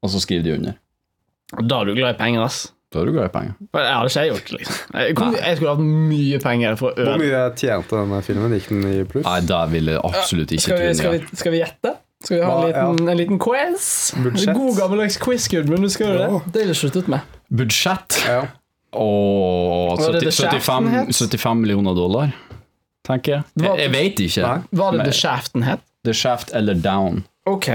Og 0.00 0.12
så 0.14 0.22
skriver 0.22 0.46
de 0.46 0.54
under. 0.56 0.78
Da 1.60 1.82
er 1.82 1.90
du 1.90 1.96
glad 1.98 2.14
i 2.14 2.18
penger, 2.18 2.46
ass. 2.46 2.60
Da 2.90 3.02
er 3.02 3.10
du 3.10 3.14
glad 3.14 3.28
i 3.28 3.32
penger. 3.34 3.58
Det 3.60 3.82
hadde 3.84 4.08
ikke 4.08 4.22
jeg 4.22 4.32
gjort. 4.32 4.52
liksom 4.56 4.94
Jeg, 4.94 5.16
kom, 5.18 5.34
jeg 5.36 5.58
skulle 5.58 5.74
hatt 5.76 5.84
mye 6.14 6.40
penger 6.42 6.78
for 6.80 6.94
å 6.94 7.08
Hvor 7.10 7.20
mye 7.20 7.26
mye 7.28 7.42
tjente 7.60 7.98
denne 7.98 8.22
filmen? 8.26 8.54
Gikk 8.56 8.70
den 8.72 8.86
i 8.88 9.02
pluss? 9.12 9.26
Nei, 9.28 9.40
det 9.50 9.60
ville 9.74 9.98
jeg 9.98 10.04
absolutt 10.08 10.54
ikke 10.56 10.64
skal 10.64 10.80
vi, 10.80 10.94
skal, 11.02 11.18
vi, 11.18 11.42
skal 11.42 11.54
vi 11.54 11.60
gjette? 11.60 11.92
Skal 12.24 12.36
vi 12.36 12.42
ha 12.44 12.54
en 12.60 12.66
liten, 12.96 13.08
en 13.08 13.16
liten 13.16 13.38
quiz? 13.40 14.12
Budsjett. 14.24 14.54
God 14.56 14.76
gammeldags 14.76 15.16
quiz, 15.16 15.48
Gudmund. 15.48 15.82
Du 15.82 15.88
skal 15.90 16.06
jo 16.12 16.18
det. 16.18 16.52
Det 16.52 16.60
vil 16.64 16.72
jeg 16.74 16.76
sluttet 16.82 17.02
ut 17.06 17.08
med. 17.08 17.20
Budsjett 17.48 18.18
Ja. 18.26 18.40
og 18.92 19.98
Var 19.98 20.12
det 20.12 20.20
70, 20.20 20.26
The 20.26 20.32
Shaft 20.32 20.66
75, 20.66 20.90
het? 20.92 21.14
75 21.16 21.60
millioner 21.62 21.94
dollar, 21.94 22.32
tenker 23.06 23.32
jeg. 23.32 23.42
Var- 23.56 23.76
Jeg, 23.76 23.78
jeg 23.86 23.92
vet 23.92 24.20
ikke. 24.26 24.42
Nei. 24.42 24.60
Var 24.72 24.92
det 24.98 25.04
The 25.04 25.12
Shaften 25.12 25.62
het? 25.62 25.80
The 26.04 26.12
Shaft 26.14 26.52
eller 26.54 26.74
Down. 26.74 27.24
Ok. 27.46 27.68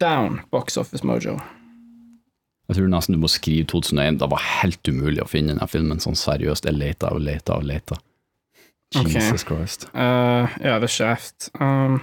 Down, 0.00 0.40
Box 0.50 0.76
Office 0.76 1.04
Mojo. 1.06 1.38
Jeg 2.68 2.76
tror 2.76 2.88
nesten 2.92 3.14
du 3.14 3.18
må 3.20 3.28
skrive 3.28 3.64
2001. 3.66 4.18
Det 4.20 4.28
var 4.30 4.42
helt 4.62 4.82
umulig 4.88 5.22
å 5.24 5.28
finne 5.28 5.54
denne 5.54 5.68
filmen 5.68 5.98
sånn 6.00 6.16
seriøst. 6.16 6.64
Jeg 6.68 6.74
leta 6.76 7.08
og 7.12 7.20
leta 7.20 7.54
og 7.56 7.64
leta. 7.64 7.96
Jesus 8.94 9.14
Jesus 9.14 9.44
Christ. 9.44 9.86
Uh, 9.94 10.48
ja, 10.64 10.78
The 10.78 10.88
Shaft. 10.88 11.48
Um, 11.60 12.00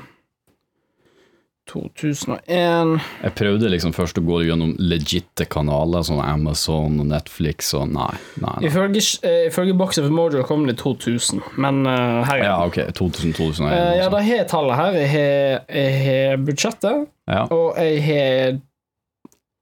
2001 1.71 2.99
Jeg 3.23 3.33
prøvde 3.39 3.69
liksom 3.73 3.93
først 3.95 4.19
å 4.19 4.23
gå 4.25 4.41
gjennom 4.45 4.75
legitte 4.79 5.47
kanaler, 5.49 6.03
sånn 6.05 6.21
Amazon 6.21 6.99
og 7.01 7.07
Netflix 7.09 7.71
og 7.77 7.87
nei. 7.93 8.11
nei, 8.41 8.51
nei. 8.61 8.67
Ifølge, 8.69 9.01
uh, 9.25 9.47
ifølge 9.49 9.73
Box 9.79 9.97
Office 10.01 10.13
Mojo 10.13 10.43
kom 10.45 10.67
det 10.69 10.75
i 10.77 10.81
2000, 10.83 11.41
men 11.57 11.81
uh, 11.89 12.21
her 12.29 12.37
er 12.37 12.45
Ja, 12.45 12.55
ok. 12.67 12.77
2000-2001. 12.99 13.65
uh, 13.65 13.95
ja, 13.97 14.09
da 14.13 14.21
har 14.21 14.39
jeg 14.43 14.47
tallet 14.51 14.79
her. 14.79 14.99
Jeg 15.01 15.97
har- 16.05 16.37
budsjettet, 16.45 17.07
ja. 17.27 17.43
og 17.49 17.77
jeg 17.81 18.01
har 18.05 18.57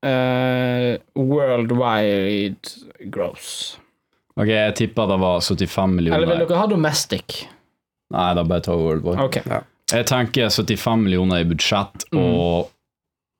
uh, 0.03 0.97
worldwide 1.15 3.09
gross. 3.13 3.77
Ok, 4.35 4.49
jeg 4.49 4.75
tippa 4.79 5.05
det 5.07 5.19
var 5.21 5.39
75 5.45 5.93
millioner. 5.93 6.17
Eller 6.23 6.33
vil 6.35 6.47
dere 6.47 6.59
ha 6.63 6.67
domestic? 6.71 7.43
Nei, 8.13 8.31
da 8.37 8.43
bare 8.45 8.61
ta 8.65 8.75
Worldwide. 8.77 9.21
Ok. 9.23 9.39
Jeg 9.93 10.05
tenker 10.09 10.49
75 10.49 11.03
millioner 11.03 11.37
i 11.43 11.45
budsjett 11.45 12.03
Mm. 12.11 12.19
og 12.19 12.69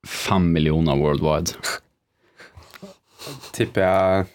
5 0.05 0.41
millioner 0.53 0.95
worldwide. 0.99 1.53
Tipper 3.53 3.81
jeg 3.81 4.25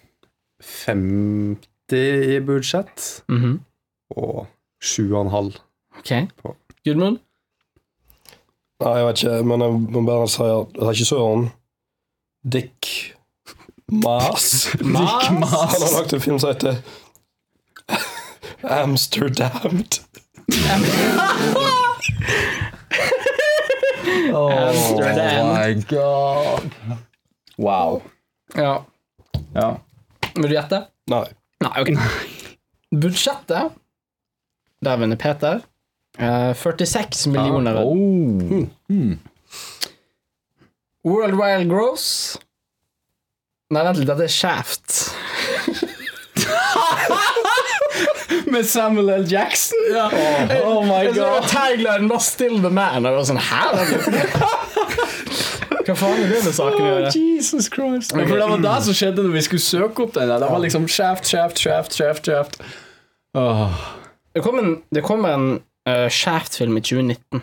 50 0.63 2.35
i 2.35 2.41
budsjett 2.41 3.23
Mhm. 3.29 3.61
og 4.17 4.47
7,5. 4.83 5.53
okay. 5.99 6.27
På. 6.43 6.57
Gudmund? 6.85 7.19
Nei, 8.81 8.97
jeg 8.97 9.07
vet 9.07 9.23
ikke, 9.23 9.45
men 9.45 9.61
jeg 9.61 9.71
må 9.91 10.07
bare 10.07 10.29
si 10.29 10.43
at 10.43 10.67
regissøren 10.79 11.51
Dick 12.49 13.15
Mas 13.91 14.69
Dick 14.73 14.83
Mas. 14.85 15.27
Han 15.29 15.43
har 15.43 16.01
lagt 16.01 16.13
en 16.13 16.21
film 16.21 16.39
som 16.39 16.55
heter 16.55 16.77
Amsterdam. 24.35 25.47
my 25.55 25.75
god. 25.89 26.73
Wow. 27.57 28.03
Ja. 28.55 28.85
Ja. 29.55 29.81
Vil 30.35 30.49
du 30.49 30.55
gjette? 30.55 30.87
Nei. 31.11 31.25
Nei, 31.65 31.83
ok. 31.83 31.89
Budsjettet 32.95 33.73
Der 34.85 34.97
vinner 35.01 35.17
Peter. 35.17 35.61
Eh, 36.19 36.55
46 36.55 37.27
millioner. 37.27 37.83
Oh. 37.85 38.67
World 41.05 41.35
Wild 41.39 41.69
Gross 41.71 42.39
Nei, 43.69 43.83
vent 43.85 43.99
litt, 44.01 44.09
dette 44.09 44.25
er 44.25 44.33
Shaft. 44.33 44.95
Med 48.51 48.67
Samuel 48.67 49.09
L. 49.21 49.25
Jackson? 49.33 49.79
Ja. 49.93 50.07
Oh, 50.65 50.83
my 50.87 51.07
så 51.13 51.15
god. 51.21 51.49
Taglinen 51.51 52.09
var 52.09 52.19
'Still 52.25 52.59
the 52.65 52.71
Man'. 52.71 53.05
Og 53.05 53.11
jeg 53.11 53.17
var 53.19 53.25
sånn 53.29 53.43
Hæ? 53.49 53.63
Hva 55.89 55.95
faen 55.97 56.19
er 56.21 56.29
det 56.29 56.41
med 56.45 56.53
saken 56.53 56.83
å 56.85 56.89
gjøre? 56.89 57.11
Jesus 57.17 57.69
Christ. 57.73 58.13
Okay. 58.13 58.27
for 58.29 58.37
det 58.37 58.49
var 58.51 58.61
det 58.65 58.75
som 58.85 58.97
skjedde 58.99 59.23
når 59.25 59.33
vi 59.39 59.43
skulle 59.47 59.65
søke 59.65 60.03
opp 60.05 60.13
den. 60.19 60.29
Det 60.29 60.49
var 60.51 60.61
liksom 60.61 60.89
shaft, 60.89 61.25
shaft, 61.31 61.59
shaft, 61.63 61.97
shaft, 61.97 62.29
shaft. 62.29 62.59
Oh. 63.39 63.73
Det 64.37 64.43
kom 64.45 64.59
en, 64.61 64.75
det 64.93 65.03
kom 65.07 65.25
en 65.25 65.47
uh, 65.89 66.09
Shaft-film 66.13 66.77
i 66.77 66.83
2019, 66.85 67.41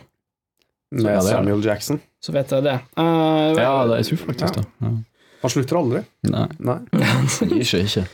Med 0.91 1.09
ja, 1.09 1.15
er. 1.17 1.21
Samuel 1.31 1.65
Jackson. 1.65 1.99
så 2.21 2.31
vet 2.35 2.51
jeg 2.53 2.63
det. 2.65 2.75
Uh, 2.97 3.57
Ja, 3.57 3.71
det, 3.89 3.97
jeg 4.03 4.05
tror 4.11 4.21
faktisk 4.27 4.59
det. 4.59 4.65
Ja. 4.81 4.93
Han 5.41 5.49
slutter 5.53 5.77
aldri. 5.81 6.03
Nei, 6.29 6.45
Nei. 6.59 6.77
ikke, 7.61 7.81
ikke. 7.85 8.05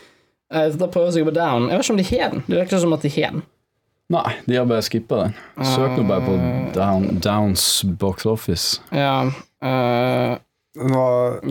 Eh, 0.52 0.70
da 0.78 0.88
prøver 0.92 1.12
jeg 1.12 1.24
å 1.24 1.26
gå 1.26 1.32
på 1.32 1.36
Down. 1.40 1.70
Jeg 1.70 1.78
vet 1.80 1.86
ikke 1.88 1.94
om 1.96 2.02
de 2.02 2.08
har 2.12 2.30
den. 2.36 2.44
Det 2.48 2.58
virker 2.62 2.84
som 2.84 2.94
at 2.98 3.02
de 3.08 3.10
har 3.16 3.32
den. 3.38 3.44
Nei, 4.12 4.32
de 4.46 4.58
har 4.60 4.66
bare 4.68 4.84
skippa 4.84 5.22
den. 5.24 5.36
Søk 5.64 5.94
nå 5.96 6.04
bare 6.10 6.26
på 6.26 6.34
Down, 6.76 7.20
Downs 7.24 7.66
box 8.02 8.26
office. 8.26 8.82
Ja 8.92 9.30
Uh, 9.62 10.38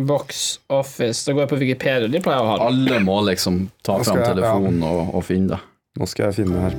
Box 0.02 0.58
Office. 0.72 1.22
Da 1.22 1.32
går 1.36 1.44
jeg 1.44 1.50
på 1.52 1.58
Wikipedia. 1.60 2.08
De 2.10 2.18
pleier 2.24 2.40
å 2.42 2.48
ha 2.48 2.56
den. 2.58 2.66
Alle 2.66 2.98
må 3.04 3.20
liksom 3.28 3.60
ta 3.86 3.98
fram 4.02 4.18
jeg- 4.18 4.32
telefonen 4.32 4.82
og, 4.82 5.14
og 5.14 5.22
finne 5.28 5.52
det. 5.54 5.60
nå 6.00 6.08
skal 6.10 6.26
jeg 6.32 6.40
finne 6.40 6.56
det 6.56 6.62
her. 6.64 6.74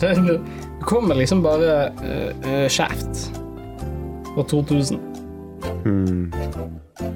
Det 0.00 0.40
kommer 0.84 1.14
liksom 1.14 1.42
bare 1.42 1.88
uh, 1.88 2.50
uh, 2.62 2.68
Shaft 2.68 3.32
på 4.34 4.42
2000. 4.42 4.98
Hmm. 5.84 6.32
Det 7.00 7.06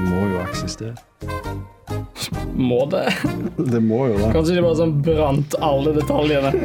må 0.00 0.22
jo 0.30 0.40
eksistere. 0.46 0.94
Må 2.56 2.86
det? 2.88 3.04
Det 3.72 3.80
må 3.84 4.06
jo 4.08 4.16
det. 4.16 4.32
Kanskje 4.32 4.56
de 4.56 4.62
bare 4.64 4.78
sånn 4.78 4.96
brant 5.04 5.58
alle 5.60 5.92
detaljene. 5.98 6.52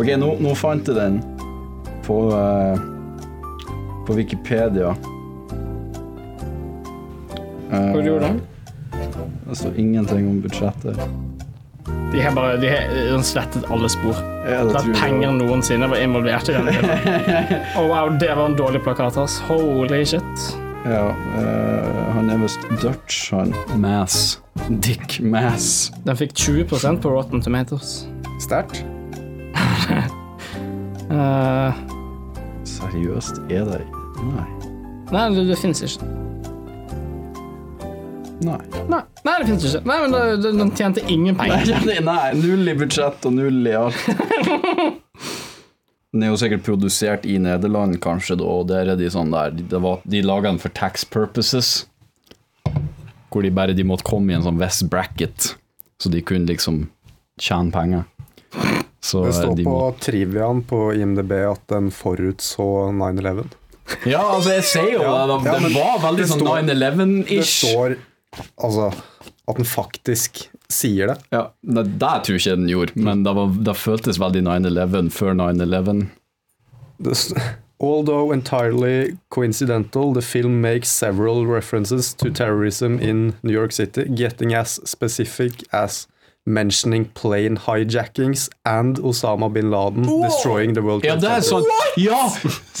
Ok, 0.00 0.06
nå, 0.16 0.28
nå 0.40 0.52
fant 0.56 0.86
jeg 0.86 0.94
den 0.96 1.16
på, 2.06 2.14
uh, 2.30 2.78
på 4.06 4.14
Wikipedia. 4.16 4.94
Hva 7.68 7.98
gjorde 8.00 8.30
de? 8.30 8.49
Det 9.50 9.56
står 9.56 9.72
ingenting 9.76 10.28
om 10.28 10.40
budsjettet. 10.40 10.96
De 12.12 12.20
har 12.22 12.32
bare 12.32 12.56
de 12.56 12.68
har 12.68 13.22
slettet 13.22 13.64
alle 13.70 13.88
spor. 13.88 14.14
Ja, 14.46 14.62
Det 14.64 14.78
er 14.78 14.92
penger 14.94 15.32
noensinne 15.34 15.88
var 15.90 15.98
involvert 15.98 16.48
i 16.48 16.54
den. 16.54 16.68
oh, 17.78 17.88
wow, 17.90 18.12
det 18.20 18.30
var 18.30 18.46
en 18.46 18.54
dårlig 18.58 18.82
plakat, 18.82 19.18
ass. 19.18 19.40
Holy 19.48 20.04
shit. 20.06 20.46
Ja, 20.86 21.10
uh, 21.10 22.14
han 22.14 22.30
er 22.30 22.38
visst 22.38 22.62
Dutch, 22.82 23.32
han. 23.34 23.50
Mass. 23.74 24.38
Dick 24.68 25.18
Mass. 25.20 25.90
Den 26.06 26.16
fikk 26.16 26.38
20% 26.38 27.02
på 27.02 27.10
Rotten 27.10 27.42
Tomatoes. 27.42 28.06
Sterkt. 28.40 28.84
uh, 31.10 31.74
Seriøst, 32.78 33.42
er 33.50 33.66
det 33.66 33.82
Nei. 34.20 34.50
nei, 35.10 35.30
det, 35.34 35.48
det 35.50 35.58
fins 35.58 35.82
ikke. 35.82 36.29
Nei. 38.40 38.56
Nei, 38.88 39.00
nei 39.26 39.34
det 39.40 39.46
fins 39.50 39.64
ikke. 39.68 39.82
Nei, 39.86 39.98
men 40.00 40.12
det- 40.14 40.42
det- 40.42 40.56
Den 40.58 40.70
tjente 40.70 41.02
ingen 41.08 41.36
penger. 41.36 41.84
Nei, 41.84 41.98
nei, 42.00 42.32
null 42.34 42.68
i 42.68 42.74
budsjett 42.74 43.26
og 43.26 43.32
null 43.36 43.66
i 43.66 43.74
alt. 43.76 43.94
Den 46.12 46.24
er 46.24 46.32
jo 46.32 46.38
sikkert 46.40 46.64
produsert 46.66 47.24
i 47.24 47.36
Nederland, 47.38 48.00
kanskje, 48.00 48.36
da, 48.40 48.44
og 48.44 48.66
der 48.66 48.88
er 48.90 48.96
de 48.96 49.06
sånn 49.06 49.30
der 49.30 49.50
De, 49.54 49.62
det 49.62 50.10
de 50.10 50.22
laga 50.22 50.50
den 50.50 50.58
for 50.58 50.68
tax 50.70 51.04
purposes. 51.04 51.86
Hvor 53.30 53.42
de 53.42 53.50
bare 53.50 53.74
de 53.74 53.84
måtte 53.84 54.02
komme 54.02 54.32
i 54.32 54.34
en 54.34 54.42
sånn 54.42 54.58
West 54.58 54.88
bracket, 54.90 55.54
så 56.02 56.10
de 56.10 56.20
kunne 56.20 56.48
liksom 56.48 56.88
tjene 57.38 57.70
penger. 57.70 58.04
Så 59.00 59.22
Det 59.24 59.34
eh, 59.34 59.38
står 59.38 59.56
de 59.56 59.64
på 59.64 59.70
må, 59.70 59.98
triviaen 60.02 60.64
på 60.66 60.80
IMDb 60.98 61.32
at 61.46 61.62
den 61.68 61.90
forutså 61.94 62.90
9-11. 62.90 63.46
Ja, 64.06 64.20
altså, 64.34 64.50
jeg 64.54 64.64
sier 64.64 64.92
jo 64.98 65.06
det. 65.06 65.44
Den 65.46 65.70
ja, 65.70 65.78
var 65.78 66.02
veldig 66.10 66.26
sånn 66.26 66.42
9-11-ish. 66.46 67.70
står 67.70 67.96
altså 68.62 68.90
At 69.48 69.56
den 69.56 69.64
faktisk 69.66 70.44
sier 70.70 71.10
det. 71.10 71.16
Ja, 71.34 71.46
det, 71.66 71.84
det 71.98 72.10
tror 72.24 72.36
jeg 72.36 72.40
ikke 72.44 72.56
den 72.60 72.68
gjorde, 72.70 72.92
men 73.02 73.24
det, 73.26 73.32
var, 73.34 73.48
det 73.66 73.74
føltes 73.76 74.20
veldig 74.22 74.42
9-11 74.46 75.08
før 75.10 75.34
9-11. 75.34 76.04
Det 77.02 77.16
s- 77.16 77.34
Although 77.80 78.30
entirely 78.34 79.16
coincidental, 79.30 80.12
the 80.12 80.20
film 80.22 80.60
makes 80.60 80.88
several 80.92 81.46
references 81.48 82.12
to 82.14 82.28
terrorism 82.30 82.98
in 83.00 83.32
New 83.42 83.54
York 83.54 83.72
City, 83.72 84.04
getting 84.14 84.52
as 84.54 84.78
specific 84.84 85.64
as 85.72 86.06
mentioning 86.46 87.04
plane 87.14 87.56
hijackings 87.66 88.48
and 88.64 88.98
Osama 88.98 89.48
bin 89.52 89.70
Laden 89.70 90.06
destroying 90.22 90.72
the 90.74 90.80
World 90.82 91.04
Ja, 91.04 91.16
Trade 91.16 91.20
det 91.20 91.30
er 91.30 91.42
Center. 91.42 91.66
sånn 91.66 92.00
Ja! 92.00 92.22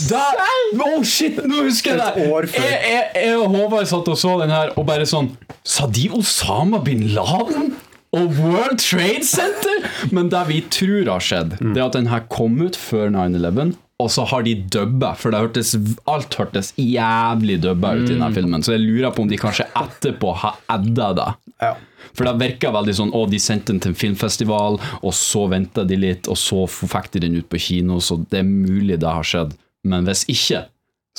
Der! 0.08 0.40
Oh, 0.86 1.02
shit! 1.04 1.36
Nå 1.44 1.64
husker 1.66 1.96
jeg 1.96 2.00
det! 2.00 2.54
Jeg, 2.56 2.80
jeg, 2.88 3.04
jeg 3.20 3.36
og 3.36 3.54
Håvard 3.54 3.86
satt 3.90 4.08
og 4.08 4.18
så 4.18 4.36
den 4.40 4.50
her, 4.54 4.72
og 4.78 4.86
bare 4.88 5.06
sånn 5.06 5.32
Sa 5.66 5.86
de 5.90 6.08
Osama 6.16 6.80
bin 6.84 7.04
Laden? 7.14 7.74
Og 8.16 8.32
World 8.40 8.80
Trade 8.82 9.22
Center? 9.28 9.84
Men 10.10 10.30
det 10.32 10.40
vi 10.48 10.62
tror 10.72 11.12
har 11.12 11.22
skjedd, 11.22 11.52
det 11.60 11.76
er 11.78 11.84
at 11.86 11.94
den 11.94 12.08
her 12.10 12.24
kom 12.32 12.56
ut 12.64 12.74
før 12.80 13.12
9-11. 13.14 13.76
Og 14.00 14.08
så 14.12 14.24
har 14.30 14.42
de 14.46 14.54
dubba, 14.72 15.12
for 15.18 15.34
det 15.34 15.40
hørtes, 15.42 15.74
alt 16.08 16.34
hørtes 16.40 16.72
jævlig 16.80 17.58
dubba 17.60 17.92
ut 17.98 18.06
i 18.08 18.14
denne 18.14 18.30
filmen. 18.36 18.64
Så 18.64 18.72
jeg 18.76 18.84
lurer 18.86 19.12
på 19.12 19.26
om 19.26 19.30
de 19.30 19.38
kanskje 19.40 19.66
etterpå 19.76 20.32
har 20.40 20.56
edda 20.72 21.10
det. 21.18 21.28
Ja. 21.60 21.74
For 22.16 22.24
det 22.26 22.32
virka 22.40 22.70
veldig 22.74 22.94
sånn 22.96 23.10
Å, 23.14 23.26
de 23.30 23.38
sendte 23.38 23.74
den 23.74 23.80
til 23.84 23.92
en 23.92 23.98
filmfestival, 24.00 24.78
og 25.04 25.12
så 25.14 25.44
venta 25.52 25.84
de 25.86 25.98
litt, 26.00 26.30
og 26.32 26.38
så 26.40 26.64
fikk 26.70 27.10
de 27.14 27.24
den 27.26 27.36
ut 27.38 27.48
på 27.52 27.60
kino, 27.60 28.00
så 28.02 28.16
det 28.32 28.40
er 28.40 28.48
mulig 28.48 28.96
det 29.02 29.12
har 29.18 29.26
skjedd. 29.26 29.52
Men 29.84 30.08
hvis 30.08 30.24
ikke, 30.32 30.64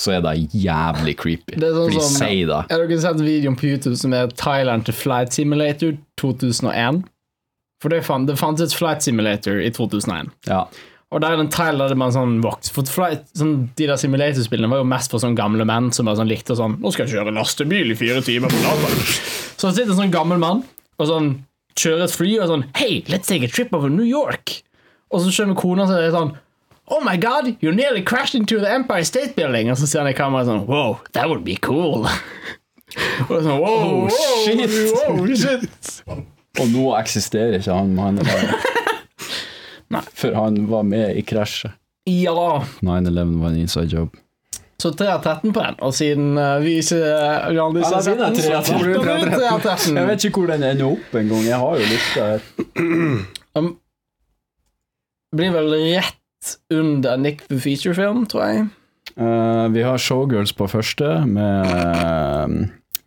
så 0.01 0.15
er 0.17 0.21
det 0.25 0.33
jævlig 0.55 1.15
creepy. 1.19 1.57
Det 1.61 1.69
er 1.69 1.77
sånn 1.77 1.91
For 1.91 1.99
de 1.99 2.03
som- 2.07 2.19
sier 2.25 2.47
det. 2.49 2.59
Har 2.71 2.87
dere 2.87 3.01
sett 3.01 3.21
videoen 3.21 3.57
på 3.59 3.69
YouTube 3.69 3.97
som 3.97 4.13
er 4.17 4.27
Thailand 4.27 4.85
til 4.85 4.93
Flight 4.97 5.33
Simulator 5.33 5.97
2001? 6.17 7.03
For 7.81 7.89
det, 7.89 8.03
fant, 8.05 8.27
det 8.27 8.37
fantes 8.37 8.73
Flight 8.77 9.01
Simulator 9.03 9.59
i 9.59 9.69
2001. 9.73 10.29
Ja. 10.47 10.65
Og 11.11 11.19
der 11.19 11.33
er 11.33 11.39
det 11.41 11.43
en 11.45 11.51
trailer 11.51 11.89
der 11.91 11.97
man 11.99 12.13
sånn 12.15 12.37
vokst 12.43 12.71
For 12.71 12.87
flight, 12.87 13.25
sånn, 13.35 13.69
De 13.75 13.87
der 13.89 13.99
simulatorspillene 13.99 14.69
var 14.71 14.79
jo 14.79 14.87
mest 14.87 15.11
for 15.11 15.19
sånn 15.19 15.35
gamle 15.35 15.65
menn 15.67 15.89
som 15.91 16.07
bare 16.07 16.21
sånn 16.21 16.29
likte 16.31 16.55
sånn 16.55 16.77
'Nå 16.79 16.91
skal 16.93 17.05
jeg 17.07 17.17
kjøre 17.17 17.33
lastebil 17.35 17.91
i 17.91 17.95
fire 17.99 18.21
timer 18.23 18.47
på 18.53 18.59
natta'. 18.63 19.57
Så 19.59 19.73
sitter 19.75 19.91
en 19.91 19.97
sånn 20.05 20.11
gammel 20.13 20.39
mann 20.39 20.63
og 20.99 21.07
sånn 21.07 21.31
kjører 21.75 22.03
et 22.07 22.15
fly 22.15 22.31
og 22.39 22.47
sånn 22.47 22.63
'Hey, 22.75 23.01
let's 23.11 23.27
take 23.27 23.43
a 23.43 23.47
trip 23.51 23.73
over 23.73 23.89
New 23.89 24.05
York'. 24.07 24.61
Og 25.11 25.19
så 25.21 25.27
skjønner 25.35 25.55
kona 25.59 25.85
seg 25.87 25.97
det 25.99 26.07
er 26.13 26.17
sånn 26.17 26.35
Oh 26.91 26.99
my 27.03 27.15
god, 27.15 27.55
you 27.61 27.71
nearly 27.71 28.01
crashed 28.01 28.35
into 28.35 28.59
the 28.59 28.67
Empire 28.69 29.03
State 29.05 29.35
Building. 29.35 29.69
Og 29.71 29.77
så 29.77 29.87
ser 29.87 29.99
han 29.99 30.07
i 30.09 30.13
kameraet 30.13 30.47
sånn 30.47 30.65
Wow, 30.67 30.99
that 31.13 31.27
would 31.29 31.43
be 31.43 31.55
cool. 31.57 32.07
og 33.29 33.31
er 33.31 33.43
sånn, 33.43 33.59
wow, 33.59 34.07
Oh, 34.07 34.09
shit. 34.45 34.69
wow, 34.95 35.27
shit. 35.35 36.03
Og 36.59 36.67
nå 36.67 36.87
eksisterer 36.99 37.59
ikke 37.59 37.73
han 37.75 37.95
mannen 37.95 38.25
der. 38.25 38.55
Nei. 39.91 40.03
For 40.17 40.35
han 40.37 40.65
var 40.71 40.83
med 40.87 41.17
i 41.19 41.23
krasjet. 41.27 41.77
Ja. 42.09 42.63
9-11 42.81 43.39
var 43.41 43.51
en 43.51 43.57
inside 43.61 43.93
job. 43.93 44.15
Så 44.81 44.89
3 44.97 45.07
av 45.13 45.19
13 45.21 45.51
på 45.53 45.61
den, 45.61 45.75
og 45.85 45.91
siden 45.93 46.37
uh, 46.41 46.55
vi 46.63 46.79
ikke 46.81 46.97
uh, 46.97 47.51
andre 47.51 47.53
Ja, 47.53 47.67
da 47.67 47.67
ikke 47.67 47.67
har 47.67 47.75
blir 47.75 47.83
det 47.85 48.05
sett 48.07 48.21
den, 48.23 48.37
3 48.39 48.55
av 48.57 48.63
så 48.65 48.77
13. 48.79 48.87
blir 48.87 49.35
3 49.35 49.49
av 49.51 49.59
13. 49.61 49.97
Jeg 49.99 50.09
vet 50.09 50.25
ikke 50.25 50.41
hvor 50.41 50.49
den 50.49 50.65
ender 50.71 50.87
opp 50.87 51.17
engang. 51.21 51.43
Jeg 51.45 51.59
har 51.61 51.77
jo 51.77 51.91
lista 51.91 52.27
her. 52.31 52.49
Um, 53.51 53.73
blir 55.35 55.49
vel 55.51 55.73
rett 55.75 56.53
under 56.71 57.17
Nick 57.19 57.41
for 57.49 57.59
featurefilm, 57.59 58.23
tror 58.31 58.45
jeg. 58.47 58.61
Uh, 59.19 59.67
vi 59.75 59.83
har 59.83 59.99
Showgirls 59.99 60.53
på 60.55 60.69
første 60.71 61.09
med 61.27 61.67
eh, 61.67 62.53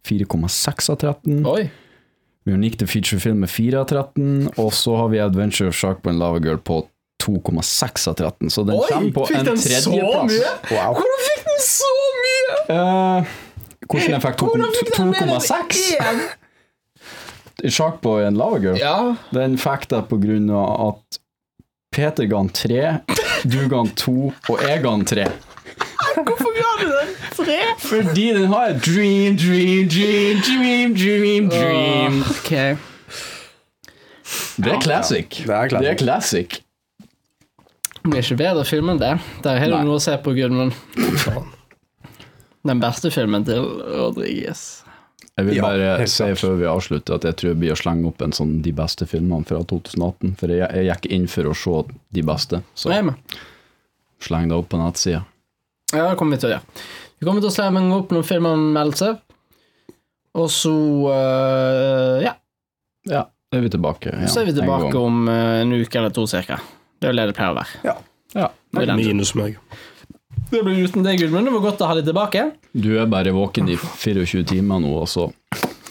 4,6 0.04 0.90
av 0.92 1.00
13. 1.00 1.40
Oi. 1.48 1.62
Vi 2.44 2.52
har 2.52 2.58
Nick 2.58 2.78
the 2.78 2.86
Feature 2.86 3.20
Film 3.20 3.40
med 3.40 3.50
4 3.50 3.80
av 3.80 3.84
13, 3.88 4.50
og 4.56 4.72
så 4.76 4.96
har 4.96 5.08
vi 5.08 5.20
Adventure 5.24 5.68
of 5.68 5.74
Shark 5.74 6.06
and 6.06 6.18
Lava 6.18 6.38
Girl 6.44 6.58
på 6.60 6.82
2,6 7.24 8.08
av 8.08 8.14
13, 8.14 8.50
så 8.50 8.64
den 8.68 8.76
Oi, 8.76 8.88
kommer 8.90 9.12
på 9.12 9.24
en 9.32 9.46
tredjeplass. 9.48 10.34
Wow. 10.68 10.98
Hvordan 10.98 11.22
fikk 11.24 11.44
den 11.48 11.62
så 11.64 11.92
mye? 12.20 12.58
Uh, 12.68 13.32
hvordan 13.88 14.10
den 14.60 14.74
fikk 14.76 14.92
den 14.98 15.14
mer 15.14 15.22
enn 15.24 15.32
2,6? 15.40 15.80
Sharkboy 17.64 17.70
Shark 17.70 18.00
Boy 18.04 18.26
and 18.28 18.36
Lava 18.36 18.60
Girl? 18.60 18.76
Ja. 18.76 18.98
Den 19.32 19.56
fikk 19.60 19.88
det 19.94 20.02
på 20.12 20.20
grunn 20.20 20.52
av 20.52 20.68
at 20.90 21.20
Peter 21.96 22.28
ga 22.28 22.44
den 22.44 22.52
3, 22.60 22.84
du 23.48 23.60
ga 23.70 23.80
den 23.86 23.94
2, 24.04 24.16
og 24.52 24.68
jeg 24.68 24.84
ga 24.84 24.92
den 24.98 25.08
3. 25.14 25.28
Hvorfor 26.14 26.52
ga 26.60 26.70
du 26.82 26.88
den 26.92 27.16
tre? 27.36 27.58
Fordi 27.82 28.26
den 28.36 28.52
har 28.52 28.74
et 28.74 28.82
dream, 28.84 29.38
dream, 29.40 29.88
dream, 29.90 30.42
dream, 30.44 30.94
dream, 30.98 31.48
dream. 31.52 32.20
Ok. 32.30 32.52
Det 34.56 34.70
er 34.72 34.80
classic. 34.80 35.42
Det 35.46 35.54
er. 35.54 35.74
Det 35.74 35.90
er 35.90 35.98
classic. 35.98 36.60
Det 38.04 38.12
blir 38.12 38.20
ikke 38.20 38.36
bedre 38.36 38.64
film 38.68 38.92
enn 38.92 39.00
det. 39.00 39.12
Der 39.44 39.60
har 39.60 39.72
du 39.72 39.78
noe 39.88 39.98
å 39.98 40.02
se 40.02 40.14
på, 40.20 40.34
Gudmund. 40.36 40.76
Den 42.64 42.80
beste 42.80 43.10
filmen 43.12 43.44
til 43.44 43.64
Rodriguez. 43.64 44.84
Jeg 45.34 45.48
vil 45.48 45.58
bare 45.64 45.86
ja, 45.88 45.94
si 46.06 46.28
før 46.38 46.54
vi 46.60 46.66
avslutter 46.70 47.16
at 47.16 47.24
jeg 47.26 47.36
tror 47.40 47.50
jeg 47.50 47.58
blir 47.58 47.74
å 47.74 47.78
slenge 47.78 48.06
opp 48.06 48.22
en 48.22 48.34
sånn 48.36 48.60
de 48.62 48.70
beste 48.76 49.08
filmene 49.10 49.48
fra 49.48 49.58
2018. 49.66 50.36
For 50.38 50.52
jeg, 50.52 50.68
jeg 50.68 50.86
gikk 50.92 51.08
inn 51.16 51.26
for 51.32 51.50
å 51.50 51.56
se 51.58 51.80
de 52.14 52.24
beste, 52.28 52.60
så 52.78 52.92
er 52.94 53.10
sleng 54.24 54.52
det 54.52 54.56
opp 54.56 54.70
på 54.72 54.80
nettsida. 54.80 55.24
Ja, 55.92 56.10
det 56.10 56.18
kommer 56.20 56.36
vi 56.36 56.44
til 56.44 56.52
å 56.52 56.54
gjøre. 56.54 56.84
Vi 57.24 57.30
kommer 57.30 57.40
til 57.40 57.48
å 57.48 57.54
slenge 57.56 57.96
opp 57.96 58.10
noen 58.12 58.24
filmanmeldelser. 58.28 59.14
Og 60.36 60.50
så 60.52 60.72
uh, 61.08 62.18
Ja, 62.20 62.34
Ja, 63.08 63.22
da 63.24 63.56
er 63.56 63.64
vi 63.64 63.70
tilbake. 63.72 64.12
Ja, 64.12 64.28
så 64.28 64.42
er 64.42 64.50
vi 64.50 64.52
tilbake 64.58 64.92
om 65.00 65.22
uh, 65.24 65.62
en 65.62 65.72
uke 65.72 66.02
eller 66.02 66.12
to 66.12 66.26
cirka. 66.28 66.58
Det 67.00 67.08
er 67.08 67.14
jo 67.14 67.18
det 67.22 67.24
det 67.30 67.36
pleier 67.38 67.54
å 67.54 67.56
være. 67.62 67.80
Ja. 67.86 67.94
Ja. 68.34 68.50
Det 68.76 68.84
blir. 68.90 69.08
Minus 69.14 69.32
meg. 69.40 69.56
Det 70.50 70.60
blir 70.66 70.84
uten 70.84 71.06
deg, 71.06 71.22
Gudmund. 71.22 71.48
Det 71.48 71.54
var 71.54 71.64
godt 71.64 71.80
å 71.80 71.88
ha 71.88 71.96
deg 71.96 72.10
tilbake. 72.10 72.44
Du 72.76 72.90
er 73.00 73.08
bare 73.08 73.32
våken 73.32 73.72
i 73.72 73.78
24 73.80 74.44
timer 74.52 74.84
nå, 74.84 74.92
og 75.00 75.08
så 75.08 75.30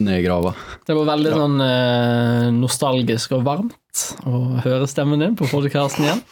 ned 0.03 0.19
i 0.19 0.27
grava. 0.27 0.53
Det 0.85 0.93
var 0.99 1.09
veldig 1.15 1.33
sånn 1.33 1.57
øh, 1.65 2.47
nostalgisk 2.59 3.33
og 3.39 3.47
varmt 3.49 4.05
å 4.29 4.43
høre 4.67 4.85
stemmen 4.91 5.25
din 5.25 5.39
på 5.39 5.49
podkasten 5.49 6.05
igjen. 6.05 6.23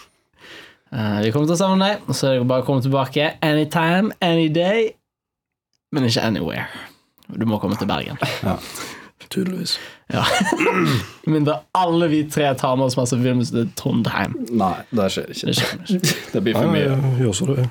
Eh, 0.91 1.19
vi 1.25 1.31
kommer 1.31 1.47
til 1.47 1.55
å 1.55 1.59
savne 1.61 1.87
deg, 1.87 2.01
og 2.07 2.15
så 2.17 2.31
er 2.33 2.39
det 2.41 2.47
bare 2.49 2.63
å 2.65 2.67
komme 2.67 2.83
tilbake 2.83 3.29
anytime, 3.45 4.11
any 4.21 4.49
day, 4.51 4.89
men 5.95 6.07
ikke 6.07 6.23
anywhere. 6.23 6.65
Du 7.31 7.45
må 7.47 7.59
komme 7.63 7.77
til 7.79 7.87
Bergen. 7.87 8.19
Tydeligvis. 9.31 9.77
Ja. 10.11 10.25
Mindre 11.31 11.59
alle 11.77 12.07
vi 12.11 12.23
tre 12.27 12.49
tar 12.59 12.75
med 12.75 12.89
oss 12.89 12.97
masse 12.99 13.15
film 13.21 13.39
til 13.47 13.69
Trondheim. 13.79 14.33
Nei, 14.59 14.73
det 14.91 15.05
skjer 15.13 15.29
ikke. 15.31 15.47
Det 15.47 15.55
skjer 15.59 15.77
ikke. 15.77 16.15
Det 16.33 16.41
blir 16.43 16.55
Ja, 16.57 16.63
for 16.65 16.75
ja, 16.75 16.95
mye. 16.97 17.11
gjør 17.21 17.37
så 17.37 17.47
det. 17.51 17.67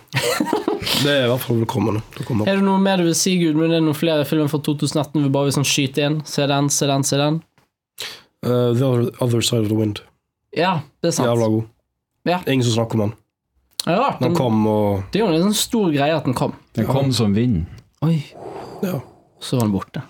Det 1.05 1.13
er 1.13 1.27
i 1.27 1.29
hvert 1.33 1.43
fall 1.45 1.59
velkommen. 1.61 1.99
Er 2.47 2.57
det 2.61 2.65
noe 2.65 2.81
mer 2.81 3.01
du 3.03 3.05
vil 3.11 3.17
si, 3.19 3.35
Gudmund? 3.41 3.73
Er 3.75 3.81
det 3.81 3.85
noen 3.89 3.97
flere 3.99 4.25
filmer 4.29 4.49
fra 4.53 4.61
2018 4.65 5.27
vi 5.27 5.33
bare 5.33 5.49
vil 5.51 5.57
sånn 5.59 5.69
skyte 5.69 6.07
inn? 6.07 6.17
Se 6.29 6.47
den, 6.49 6.71
se 6.73 6.89
den, 6.89 7.05
se 7.09 7.21
den? 7.21 7.41
Uh, 8.45 8.71
the 8.73 8.85
other, 8.87 9.11
other 9.21 9.45
Side 9.45 9.67
of 9.67 9.69
the 9.73 9.77
Wind. 9.77 10.01
Ja, 10.57 10.79
det 11.05 11.13
er 11.13 11.17
sant. 11.19 11.29
Jævla 11.29 11.51
god. 11.59 11.69
Ja. 12.29 12.41
Ingen 12.47 12.65
som 12.65 12.73
snakker 12.79 12.95
om 13.01 13.05
den. 13.09 13.15
Det 13.85 13.93
er 13.95 14.01
rart. 14.03 14.19
Den 14.21 14.29
Den, 14.29 14.37
kom, 14.37 14.67
og 14.69 15.03
det 15.13 15.21
er 15.21 15.25
jo 15.27 15.33
en 15.39 15.47
sånn 15.49 15.55
stor 15.57 15.91
greie 15.95 16.17
at 16.17 16.25
den 16.29 16.35
kom. 16.37 16.53
Den 16.77 16.87
kom 16.87 17.13
som 17.17 17.33
vind. 17.35 17.63
Oi, 18.05 18.19
ja. 18.83 19.01
så 19.41 19.57
var 19.57 19.65
den 19.69 19.73
borte. 19.73 20.03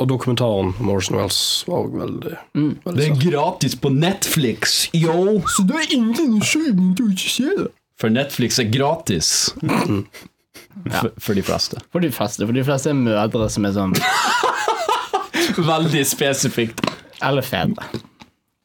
Og 0.00 0.06
dokumentaren 0.08 0.70
om 0.80 0.88
Orson 0.88 1.18
Wells 1.18 1.64
var 1.68 1.82
også 1.84 1.98
veldig, 1.98 2.36
Mm. 2.54 2.78
veldig 2.84 3.08
sterk. 3.10 3.24
gratis 3.32 3.74
på 3.76 3.90
Netflix, 3.92 4.88
yo! 4.94 5.40
Så 5.50 5.66
det 5.68 5.76
er 5.82 5.92
ingen 5.98 6.14
å 6.14 6.40
til 6.40 6.72
du 6.96 7.02
ikke 7.10 7.30
se 7.34 7.50
det. 7.58 7.66
For 8.00 8.08
Netflix 8.08 8.58
er 8.58 8.70
gratis. 8.72 9.52
For, 10.90 11.10
for 11.20 11.34
de 11.34 11.42
fleste. 11.44 11.82
For 11.92 12.00
de 12.00 12.08
fleste, 12.10 12.46
for 12.46 12.52
de 12.56 12.64
fleste 12.64 12.88
er 12.90 12.94
mødre 12.96 13.50
som 13.52 13.64
er 13.68 13.72
sånn 13.76 13.92
Veldig 15.72 16.04
spesifikt. 16.08 16.80
Eller 17.22 17.42
fedre. 17.44 17.84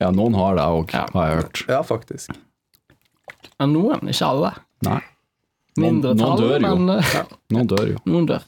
Ja, 0.02 0.10
noen 0.14 0.36
har 0.38 0.56
det 0.56 0.64
òg, 0.64 0.94
Ja. 0.94 1.06
har 1.14 1.28
jeg 1.28 1.42
hørt. 1.42 1.64
Ja, 1.68 1.82
faktisk. 1.84 2.32
Ja, 3.60 3.66
noen, 3.70 4.08
ikke 4.12 4.28
alle. 4.28 4.52
Nei. 4.88 5.00
Mindre 5.78 6.14
Noen- 6.18 6.22
noen 6.22 6.38
dør 6.42 6.62
jo. 6.62 6.76
men 6.78 7.02
ja. 7.14 7.24
Noen 7.54 7.68
dør 7.70 7.88
jo. 7.94 7.98
noen 8.12 8.28
dør. 8.30 8.46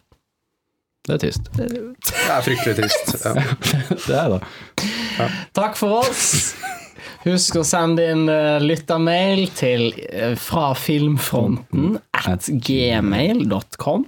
Det 1.10 1.16
er 1.16 1.22
trist. 1.24 1.48
Det 1.56 1.68
er 2.30 2.42
fryktelig 2.46 2.76
trist. 2.84 3.14
Ja. 3.26 3.34
Det 4.08 4.16
er 4.18 4.30
det. 4.36 4.42
Takk 5.58 5.78
for 5.80 6.00
oss. 6.04 6.26
Husk 7.26 7.58
å 7.60 7.64
sende 7.68 8.06
inn 8.14 8.30
uh, 8.32 8.62
lyttermail 8.64 9.48
til 9.58 9.90
uh, 10.14 10.36
fra 10.40 10.70
filmfronten 10.78 11.98
at 12.16 12.48
gmail.com. 12.48 14.06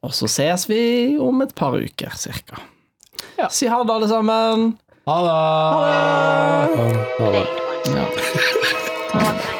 Og 0.00 0.14
så 0.16 0.28
ses 0.32 0.66
vi 0.68 0.82
om 1.20 1.40
et 1.44 1.54
par 1.56 1.76
uker, 1.76 2.12
cirka. 2.16 2.60
Si 3.52 3.68
ha 3.68 3.80
det, 3.84 3.94
alle 3.94 4.08
sammen. 4.10 4.70
Ha 5.08 5.16
det! 5.26 5.38
Ja. 7.94 8.04
Ha 9.14 9.24
det. 9.30 9.59